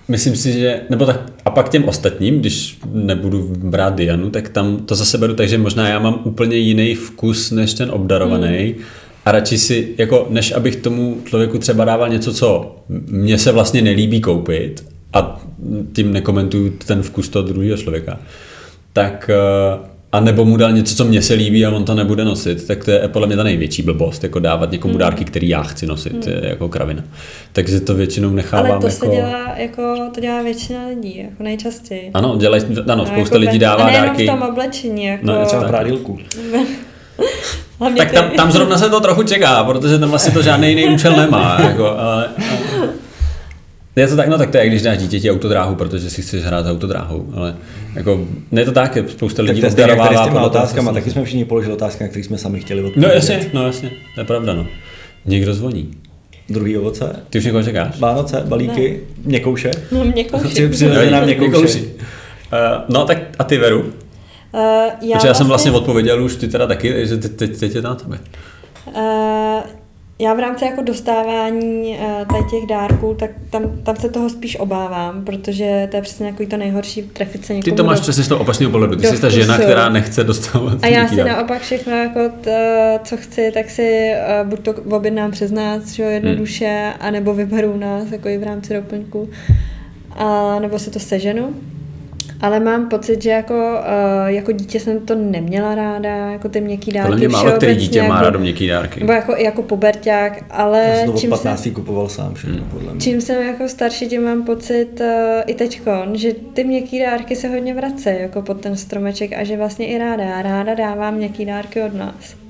myslím 0.08 0.36
si, 0.36 0.52
že, 0.54 0.82
nebo 0.90 1.06
tak, 1.06 1.22
a 1.46 1.50
pak 1.50 1.70
těm 1.70 1.84
ostatním, 1.84 2.40
když 2.40 2.78
nebudu 2.94 3.54
brát 3.58 3.96
Dianu, 3.96 4.30
tak 4.30 4.50
tam 4.50 4.78
to 4.78 4.96
zase 4.96 5.18
beru, 5.18 5.34
takže 5.34 5.58
možná 5.58 5.90
já 5.90 6.00
mám 6.00 6.22
úplně 6.24 6.58
jiný 6.58 6.96
vkus 6.96 7.52
než 7.52 7.74
ten 7.74 7.92
obdarovaný. 7.92 8.58
Hmm. 8.64 8.84
A 9.26 9.32
radši 9.32 9.58
si, 9.58 9.96
jako, 9.98 10.28
než 10.30 10.52
abych 10.52 10.76
tomu 10.76 11.18
člověku 11.26 11.58
třeba 11.58 11.86
dával 11.86 12.10
něco, 12.10 12.34
co 12.34 12.76
mně 13.08 13.38
se 13.38 13.52
vlastně 13.52 13.82
nelíbí 13.82 14.22
koupit 14.22 14.86
a 15.14 15.42
tím 15.94 16.14
nekomentuju 16.14 16.70
ten 16.70 17.02
vkus 17.04 17.30
toho 17.30 17.48
druhého 17.48 17.78
člověka, 17.78 18.20
tak 18.98 19.30
eh, 19.30 19.88
a 20.12 20.20
nebo 20.20 20.46
mu 20.46 20.58
dal 20.58 20.72
něco, 20.72 20.96
co 20.96 21.06
mně 21.06 21.22
se 21.22 21.34
líbí 21.34 21.66
a 21.66 21.70
on 21.72 21.86
to 21.86 21.96
nebude 21.96 22.26
nosit, 22.26 22.68
tak 22.68 22.86
to 22.86 22.92
je 22.92 23.08
podle 23.08 23.28
mě 23.28 23.36
ta 23.36 23.44
největší 23.44 23.82
blbost, 23.82 24.24
jako 24.24 24.40
dávat 24.40 24.72
někomu 24.72 24.98
dárky, 24.98 25.26
který 25.26 25.50
já 25.50 25.64
chci 25.64 25.88
nosit, 25.88 26.28
je 26.28 26.42
jako 26.44 26.70
kravina. 26.70 27.04
Takže 27.54 27.80
to 27.80 27.94
většinou 27.94 28.30
nechávám 28.30 28.72
Ale 28.72 28.80
to 28.80 28.88
jako... 28.88 29.06
se 29.06 29.08
dělá, 29.16 29.54
jako, 29.58 30.12
to 30.14 30.22
dělá 30.22 30.42
většina 30.42 30.88
lidí, 30.88 31.18
jako 31.18 31.44
nejčastěji. 31.44 32.12
Ano, 32.14 32.36
dělaj, 32.38 32.62
ano, 32.92 33.04
A 33.04 33.06
spousta 33.06 33.36
jako 33.36 33.38
lidí 33.38 33.60
dává 33.60 33.84
a 33.84 33.92
dárky. 33.92 34.24
v 34.24 34.30
tom 34.30 34.42
oblečení, 34.42 35.06
jako... 35.06 35.26
No, 35.26 35.46
Třeba 35.46 35.68
prádílku. 35.68 36.20
hlavně 37.80 37.98
Tak 37.98 38.12
tam, 38.12 38.30
tam 38.30 38.52
zrovna 38.52 38.78
se 38.78 38.90
to 38.90 39.00
trochu 39.00 39.24
čeká, 39.24 39.64
protože 39.64 40.00
tam 40.00 40.10
vlastně 40.10 40.34
to 40.34 40.42
žádný 40.42 40.70
jiný 40.70 40.86
účel 40.86 41.16
nemá. 41.16 41.62
Jako, 41.68 42.00
ale, 42.00 42.30
je 44.02 44.08
to 44.08 44.16
tak, 44.16 44.28
no 44.28 44.38
tak 44.38 44.50
to 44.50 44.58
je, 44.58 44.68
když 44.68 44.82
dáš 44.82 44.98
dítěti 44.98 45.32
autodráhu, 45.32 45.76
protože 45.76 46.10
si 46.10 46.22
chceš 46.22 46.44
hrát 46.44 46.66
autodráhou, 46.66 47.28
ale 47.36 47.56
jako, 47.96 48.28
ne 48.52 48.66
to 48.66 48.72
tak, 48.72 48.98
spousta 49.08 49.38
Tak 49.44 49.50
lidí 49.50 49.62
to 49.62 49.66
je 49.68 49.72
s 49.72 49.76
těma 49.76 50.42
otázkama. 50.42 50.94
Taky 50.94 51.12
jsme 51.12 51.24
všichni 51.24 51.46
položili 51.46 51.74
otázky, 51.74 52.04
na 52.04 52.10
které 52.10 52.24
jsme 52.24 52.38
sami 52.38 52.60
chtěli 52.60 52.82
No 52.82 52.88
odpovědět. 52.88 53.16
jasně, 53.16 53.40
no 53.54 53.66
jasně, 53.66 53.92
to 54.16 54.22
je 54.22 54.26
pravda, 54.26 54.54
no. 54.54 54.68
Někdo 55.26 55.54
zvoní. 55.54 55.92
Druhý 56.50 56.78
ovoce, 56.78 57.16
Ty 57.30 57.38
už 57.38 57.46
někoho 57.46 57.64
čekáš? 57.64 58.00
Vánoce, 58.00 58.44
balíky, 58.48 59.00
měkouše. 59.26 59.72
No, 59.92 60.04
mě 60.06 60.24
kouši. 60.24 60.48
Při- 60.48 60.70
přiveze 60.70 61.12
nám 61.12 61.24
měkouše. 61.26 61.80
Uh, 61.80 61.84
no 62.90 63.06
tak 63.06 63.18
a 63.40 63.44
ty 63.44 63.58
Veru? 63.58 63.80
Uh, 63.82 64.62
já, 65.02 65.18
Protože 65.18 65.28
já 65.28 65.34
jsem 65.34 65.48
vlastně 65.48 65.72
odpověděl 65.72 66.24
už 66.24 66.36
ty 66.36 66.48
teda 66.48 66.68
taky, 66.68 66.94
takže 66.94 67.18
teď, 67.18 67.32
teď, 67.32 67.60
teď 67.60 67.76
je 67.76 67.82
to 67.82 67.88
na 67.88 67.96
tebe. 67.96 68.20
Uh, 68.88 69.04
já 70.20 70.34
v 70.34 70.40
rámci 70.40 70.66
jako 70.66 70.82
dostávání 70.82 71.98
uh, 72.00 72.28
tady 72.28 72.44
těch 72.52 72.66
dárků, 72.70 73.16
tak 73.20 73.32
tam, 73.50 73.64
tam 73.84 73.96
se 73.96 74.10
toho 74.10 74.30
spíš 74.30 74.60
obávám, 74.60 75.26
protože 75.26 75.88
to 75.92 75.96
je 75.96 76.02
přesně 76.02 76.32
takový 76.32 76.50
to 76.50 76.58
nejhorší 76.58 77.02
trefit 77.02 77.46
se 77.46 77.54
Ty 77.54 77.54
někomu 77.54 77.78
to 77.78 77.84
máš 77.84 77.98
do, 77.98 78.02
přesně 78.02 78.24
z 78.24 78.28
toho 78.28 78.42
opačného 78.42 78.72
pohledu. 78.72 78.96
Ty 78.96 79.08
jsi 79.08 79.22
ta 79.22 79.30
žena, 79.30 79.58
která 79.58 79.90
nechce 79.90 80.24
dostávat. 80.24 80.78
A 80.82 80.88
já 80.88 81.08
si 81.08 81.16
dárky. 81.16 81.32
naopak 81.32 81.62
všechno, 81.62 81.94
jako 81.94 82.20
t, 82.42 83.00
co 83.04 83.18
chci, 83.18 83.52
tak 83.54 83.70
si 83.70 84.12
uh, 84.42 84.50
buď 84.50 84.60
to 84.60 84.74
objednám 84.74 85.32
přes 85.32 85.52
nás, 85.52 85.88
že 85.88 86.04
jo, 86.04 86.10
jednoduše, 86.10 86.84
Hmm. 86.88 87.08
anebo 87.08 87.34
vyberu 87.34 87.78
nás, 87.78 88.12
jako 88.12 88.30
i 88.30 88.38
v 88.38 88.44
rámci 88.44 88.74
doplňku, 88.74 89.30
a 90.16 90.60
nebo 90.60 90.80
si 90.80 90.90
to 90.90 91.00
seženu. 91.00 91.54
Ale 92.42 92.60
mám 92.60 92.90
pocit, 92.90 93.22
že 93.22 93.30
jako, 93.30 93.54
uh, 93.54 94.28
jako 94.28 94.52
dítě 94.52 94.80
jsem 94.80 95.00
to 95.00 95.16
neměla 95.16 95.76
ráda, 95.76 96.10
jako 96.32 96.50
ty 96.50 96.62
měkký 96.62 96.92
dárky 96.92 97.06
Podle 97.08 97.18
mě 97.18 97.28
málo 97.28 97.52
který 97.52 97.76
dítě 97.76 98.02
má 98.02 98.08
jako- 98.08 98.24
rádo 98.26 98.40
měkký 98.40 98.68
dárky. 98.68 99.00
Nebo 99.00 99.12
jako, 99.14 99.36
jako 99.36 99.62
puberták, 99.62 100.44
ale 100.52 100.80
Já 100.90 100.96
jsem 100.96 101.12
to 101.12 101.18
čím 101.18 101.30
15 101.30 101.64
jsem, 101.64 101.74
kupoval 101.74 102.10
sám 102.10 102.34
všechno, 102.34 102.56
Hmm. 102.58 102.70
podle 102.70 102.92
mě. 102.92 103.02
čím 103.02 103.22
jsem 103.22 103.44
jako 103.48 103.70
starší, 103.70 104.08
tím 104.08 104.24
mám 104.24 104.44
pocit 104.44 105.00
uh, 105.02 105.06
i 105.46 105.54
teďkon, 105.54 106.10
že 106.18 106.34
ty 106.54 106.64
měkký 106.64 107.00
dárky 107.00 107.36
se 107.36 107.48
hodně 107.48 107.74
vracejí 107.74 108.22
jako 108.22 108.42
pod 108.42 108.62
ten 108.62 108.76
stromeček 108.78 109.34
a 109.34 109.44
že 109.44 109.58
vlastně 109.58 109.88
i 109.88 109.98
ráda, 109.98 110.24
já 110.24 110.42
ráda 110.42 110.76
dávám 110.76 111.16
měkký 111.16 111.46
dárky 111.46 111.82
od 111.82 111.94
nás. 111.94 112.47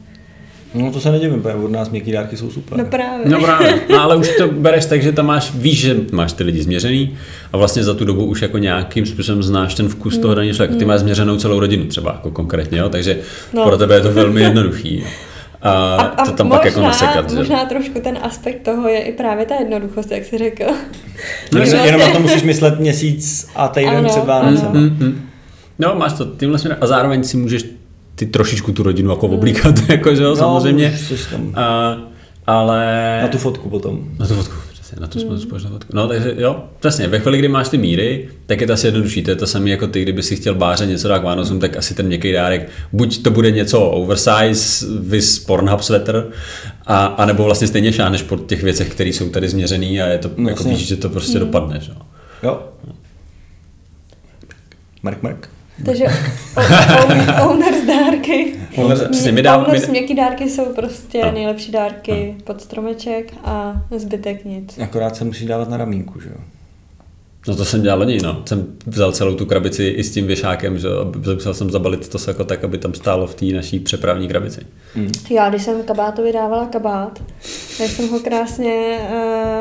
No 0.78 0.92
to 0.92 1.00
se 1.00 1.12
nedivím, 1.12 1.42
protože 1.42 1.56
od 1.56 1.72
nás 1.72 1.90
měkký 1.90 2.12
dárky 2.12 2.38
jsou 2.38 2.52
super. 2.52 2.78
No 2.78 2.86
právě. 2.86 3.30
No 3.30 3.40
právě, 3.42 3.80
no, 3.90 4.02
ale 4.02 4.16
už 4.16 4.30
to 4.38 4.48
bereš 4.48 4.86
tak, 4.86 5.02
že 5.02 5.12
tam 5.12 5.26
máš, 5.26 5.52
víš, 5.56 5.80
že 5.80 5.96
máš 6.12 6.34
ty 6.34 6.44
lidi 6.44 6.62
změřený 6.64 7.18
a 7.54 7.58
vlastně 7.58 7.84
za 7.84 7.94
tu 7.94 8.06
dobu 8.06 8.26
už 8.26 8.42
jako 8.42 8.58
nějakým 8.58 9.06
způsobem 9.06 9.44
znáš 9.44 9.76
ten 9.76 9.90
vkus 9.90 10.18
toho 10.18 10.36
daného 10.36 10.54
člověka. 10.54 10.80
Ty 10.80 10.86
máš 10.86 11.00
změřenou 11.00 11.38
celou 11.38 11.60
rodinu 11.60 11.86
třeba 11.86 12.12
jako 12.12 12.32
konkrétně, 12.32 12.80
jo? 12.80 12.90
takže 12.90 13.20
no. 13.54 13.64
Pro 13.64 13.78
tebe 13.78 13.96
je 13.96 14.02
to 14.02 14.12
velmi 14.12 14.42
jednoduchý. 14.42 15.04
A, 15.62 16.24
to 16.26 16.32
tam 16.32 16.50
pak 16.50 16.66
jako 16.66 16.82
nasekat. 16.82 17.30
že? 17.30 17.36
možná 17.36 17.66
trošku 17.66 18.00
ten 18.00 18.18
aspekt 18.22 18.62
toho 18.62 18.88
je 18.88 19.02
i 19.02 19.12
právě 19.12 19.46
ta 19.46 19.56
jednoduchost, 19.60 20.12
jak 20.12 20.26
jsi 20.26 20.38
řekl. 20.38 20.64
No, 21.54 21.60
jenom, 21.60 21.76
jenom 21.76 21.92
na 21.92 21.98
vlastně- 21.98 22.14
to 22.14 22.20
musíš 22.20 22.44
myslet 22.44 22.80
měsíc 22.80 23.50
a 23.56 23.68
týden 23.68 23.96
Ano. 23.98 24.10
před 24.10 24.26
Vánocem. 24.26 24.72
Mm, 24.74 24.98
mm. 25.00 25.22
No, 25.80 25.96
máš 25.96 26.14
to 26.14 26.26
tímhle 26.26 26.60
směrem 26.60 26.78
a 26.82 26.88
zároveň 26.88 27.24
si 27.24 27.38
můžeš 27.38 27.66
ty 28.18 28.26
trošičku 28.26 28.72
tu 28.72 28.84
rodinu 28.84 29.10
jako 29.10 29.28
oblíkat, 29.28 29.76
jako, 29.90 30.16
že 30.16 30.24
jo, 30.24 30.36
samozřejmě. 30.36 31.00
už 31.12 31.20
jsi 31.20 31.30
tam 31.30 31.54
A, 31.56 31.98
ale... 32.48 33.20
na 33.22 33.28
tu 33.28 33.38
fotku 33.38 33.70
potom. 33.70 34.10
Na 34.20 34.28
tu 34.28 34.34
fotku, 34.34 34.54
přesně, 34.74 34.98
na 35.02 35.08
tu 35.08 35.20
jsme 35.20 35.40
společnou 35.40 35.70
fotku. 35.72 35.92
No, 35.96 36.08
takže 36.08 36.34
jo, 36.38 36.64
přesně, 36.80 37.08
ve 37.08 37.20
chvíli, 37.20 37.38
kdy 37.38 37.48
máš 37.48 37.70
ty 37.70 37.78
míry, 37.78 38.30
tak 38.46 38.62
je 38.62 38.68
to 38.68 38.74
asi 38.74 38.88
jednodušší. 38.88 39.24
To 39.24 39.32
je 39.32 39.36
to 39.36 39.48
samé 39.48 39.70
jako 39.70 39.88
ty, 39.88 40.02
kdyby 40.02 40.24
si 40.24 40.36
chtěl 40.36 40.56
báře 40.56 40.86
něco 40.86 41.08
dát 41.08 41.20
k 41.20 41.24
Vánocům, 41.24 41.60
tak 41.60 41.78
asi 41.78 41.94
ten 41.94 42.06
měkký 42.06 42.32
dárek, 42.32 42.70
buď 42.94 43.24
to 43.24 43.32
bude 43.32 43.52
něco 43.52 43.82
oversize, 43.82 44.86
vis 45.00 45.40
Pornhub 45.40 45.82
sweater, 45.82 46.28
a, 46.86 47.06
a 47.06 47.26
nebo 47.26 47.44
vlastně 47.44 47.68
stejně 47.68 47.94
šáneš 47.94 48.22
po 48.22 48.38
těch 48.38 48.64
věcech, 48.64 48.90
které 48.90 49.10
jsou 49.10 49.30
tady 49.30 49.50
změřený 49.50 50.02
a 50.02 50.08
je 50.08 50.18
to, 50.18 50.30
No, 50.38 50.50
jako 50.50 50.64
víš, 50.64 50.88
že 50.88 50.96
to 50.96 51.10
prostě 51.10 51.40
dopadne, 51.40 51.80
že 51.82 51.92
jo. 51.92 51.98
Jo. 52.44 52.62
Mark, 55.04 55.24
Mark. 55.24 55.50
Takže 55.86 56.06
owners 57.44 57.86
dárky. 57.88 58.56
Owner- 58.76 59.10
přesně, 59.12 59.32
my 59.32 59.42
dám- 59.42 59.62
owners 59.66 59.82
my- 59.88 59.92
měkký 59.92 60.16
dárky 60.16 60.50
jsou 60.50 60.66
prostě 60.66 61.22
Ano. 61.22 61.32
nejlepší 61.32 61.72
dárky 61.72 62.36
pod 62.44 62.62
stromeček 62.62 63.34
a 63.46 63.82
zbytek 63.98 64.46
nic. 64.46 64.80
Akorát 64.80 65.16
se 65.16 65.24
musí 65.24 65.46
dávat 65.46 65.70
na 65.70 65.78
ramínku, 65.78 66.20
že 66.22 66.30
jo. 66.30 66.36
No 67.48 67.56
to 67.56 67.66
jsem 67.66 67.82
dělal 67.82 68.00
loni, 68.00 68.20
no. 68.24 68.42
Jsem 68.46 68.66
vzal 68.86 69.12
celou 69.12 69.36
tu 69.36 69.46
krabici 69.46 69.84
i 69.84 70.04
s 70.04 70.12
tím 70.12 70.28
věšákem, 70.28 70.80
že 70.80 70.88
musel 71.34 71.54
jsem 71.54 71.70
zabalit 71.72 72.10
to 72.10 72.18
jako 72.28 72.44
tak, 72.44 72.64
aby 72.64 72.78
tam 72.78 72.94
stálo 72.94 73.28
v 73.28 73.36
té 73.36 73.46
naší 73.46 73.80
přepravní 73.80 74.28
krabici. 74.28 74.62
Já, 75.30 75.50
když 75.50 75.64
jsem 75.64 75.84
kabátovi 75.84 76.34
dávala 76.34 76.66
kabát, 76.66 77.20
tak 77.78 77.88
jsem 77.90 78.10
ho 78.10 78.20
krásně 78.20 79.00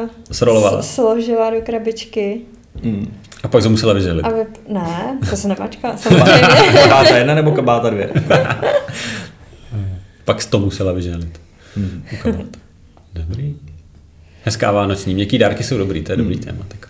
uh, 0.02 0.08
Srolovala. 0.32 0.82
složila 0.82 1.50
do 1.50 1.60
krabičky. 1.62 2.40
Mm. 2.82 3.12
A 3.46 3.48
pak 3.48 3.62
jsem 3.62 3.70
musela 3.70 3.92
vyželit. 3.92 4.26
A 4.26 4.28
vy... 4.28 4.46
Ne, 4.68 5.18
to 5.30 5.36
se 5.36 5.48
samozřejmě. 5.96 6.48
Kabáta 6.82 7.16
jedna 7.16 7.34
nebo 7.34 7.52
kabáta 7.52 7.90
dvě? 7.90 8.10
Pak 10.24 10.44
to 10.44 10.58
musela 10.58 10.92
vyželit. 10.92 11.40
Hmm. 11.76 12.04
Dobrý. 13.14 13.56
Hezká 14.42 14.72
vánoční. 14.72 15.14
Měkký 15.14 15.38
dárky 15.38 15.64
jsou 15.64 15.78
dobrý, 15.78 16.02
to 16.02 16.12
je 16.12 16.16
dobrý 16.16 16.38
téma. 16.38 16.58
Tak. 16.68 16.88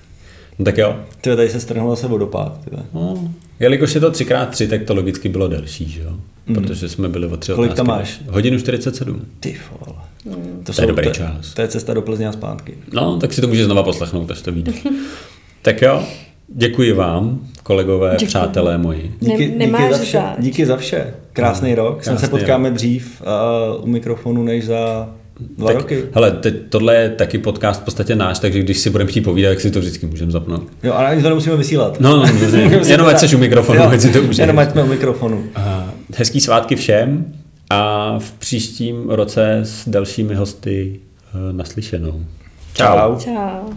No 0.59 0.65
tak 0.65 0.79
jo. 0.79 0.97
Ty 1.21 1.37
tady 1.37 1.49
se 1.49 1.61
strhnul 1.61 1.91
zase 1.91 2.09
vodopád. 2.09 2.61
Ty. 2.65 2.71
No, 2.95 3.31
jelikož 3.61 3.95
je 3.95 4.01
to 4.01 4.11
3x3, 4.11 4.69
tak 4.69 4.83
to 4.83 4.95
logicky 4.95 5.29
bylo 5.29 5.49
delší, 5.49 5.89
že 5.89 6.03
jo? 6.03 6.17
Protože 6.55 6.89
jsme 6.89 7.09
byli 7.09 7.27
o 7.27 7.37
3 7.37 7.53
Kolik 7.53 7.75
tam 7.75 7.87
máš? 7.87 8.21
Hodinu 8.29 8.59
47. 8.59 9.27
Ty 9.41 9.57
vole. 9.71 9.99
To 10.65 10.83
je 10.83 10.87
dobrý 10.87 11.07
to, 11.07 11.15
čas. 11.15 11.55
To 11.55 11.63
je 11.63 11.69
cesta 11.69 11.95
do 11.95 12.03
Plzně 12.03 12.29
a 12.29 12.33
zpátky. 12.33 12.75
No, 12.93 13.17
tak 13.17 13.33
si 13.33 13.41
to 13.41 13.49
můžeš 13.49 13.65
znova 13.65 13.83
poslechnout, 13.83 14.31
až 14.31 14.43
to 14.43 14.53
vyjde. 14.53 14.73
tak 15.63 15.83
jo, 15.83 16.07
děkuji 16.49 16.93
vám. 16.93 17.41
kolegové, 17.63 18.11
Děkuji. 18.13 18.27
přátelé 18.27 18.79
moji. 18.79 19.13
Díky, 19.21 19.55
Ne- 19.57 19.67
díky, 19.67 19.93
za 19.93 19.99
vše, 19.99 20.23
díky 20.39 20.67
za 20.67 20.77
vše. 20.77 21.15
Krásný 21.33 21.75
rok. 21.75 22.05
Sem 22.05 22.15
se 22.15 22.21
krásný 22.21 22.39
potkáme 22.39 22.71
dřív 22.71 23.23
uh, 23.77 23.85
u 23.85 23.87
mikrofonu 23.87 24.43
než 24.43 24.67
za 24.67 25.09
dva 25.59 25.67
tak, 25.67 25.77
roky. 25.77 26.03
Hele, 26.13 26.31
teď, 26.31 26.55
tohle 26.69 26.95
je 26.97 27.11
taky 27.11 27.39
podcast 27.39 27.81
v 27.81 27.85
podstatě 27.85 28.17
náš, 28.17 28.39
takže 28.39 28.61
když 28.61 28.79
si 28.79 28.91
budeme 28.91 29.11
chtít 29.11 29.21
povídat, 29.21 29.51
tak 29.51 29.61
si 29.61 29.71
to 29.71 29.79
vždycky 29.79 30.07
můžeme 30.07 30.33
zapnout. 30.33 30.63
Jo, 30.83 30.93
ale 30.95 31.07
ani 31.07 31.23
to 31.23 31.29
nemusíme 31.29 31.57
vysílat. 31.57 32.01
No, 32.01 32.17
no, 32.17 32.25
jenom 32.87 33.07
ať 33.07 33.19
seš 33.19 33.35
u 33.35 33.39
mikrofonu, 33.39 33.81
Jo, 33.81 33.89
ať 33.91 34.01
si 34.01 34.09
to 34.11 34.19
užiješ. 34.19 34.39
Jenom 34.39 34.59
ať 34.59 34.71
jsme 34.73 34.83
u 34.83 34.87
mikrofonu. 34.87 35.45
A 35.55 35.91
Hezký 36.17 36.41
svátky 36.41 36.77
všem 36.77 37.25
a 37.71 38.15
v 38.19 38.33
příštím 38.33 39.11
roce 39.11 39.61
s 39.65 39.89
dalšími 39.89 40.35
hosty 40.35 41.01
eh, 41.35 41.53
naslyšenou. 41.53 42.21
Čau. 42.75 43.19
Čau. 43.19 43.73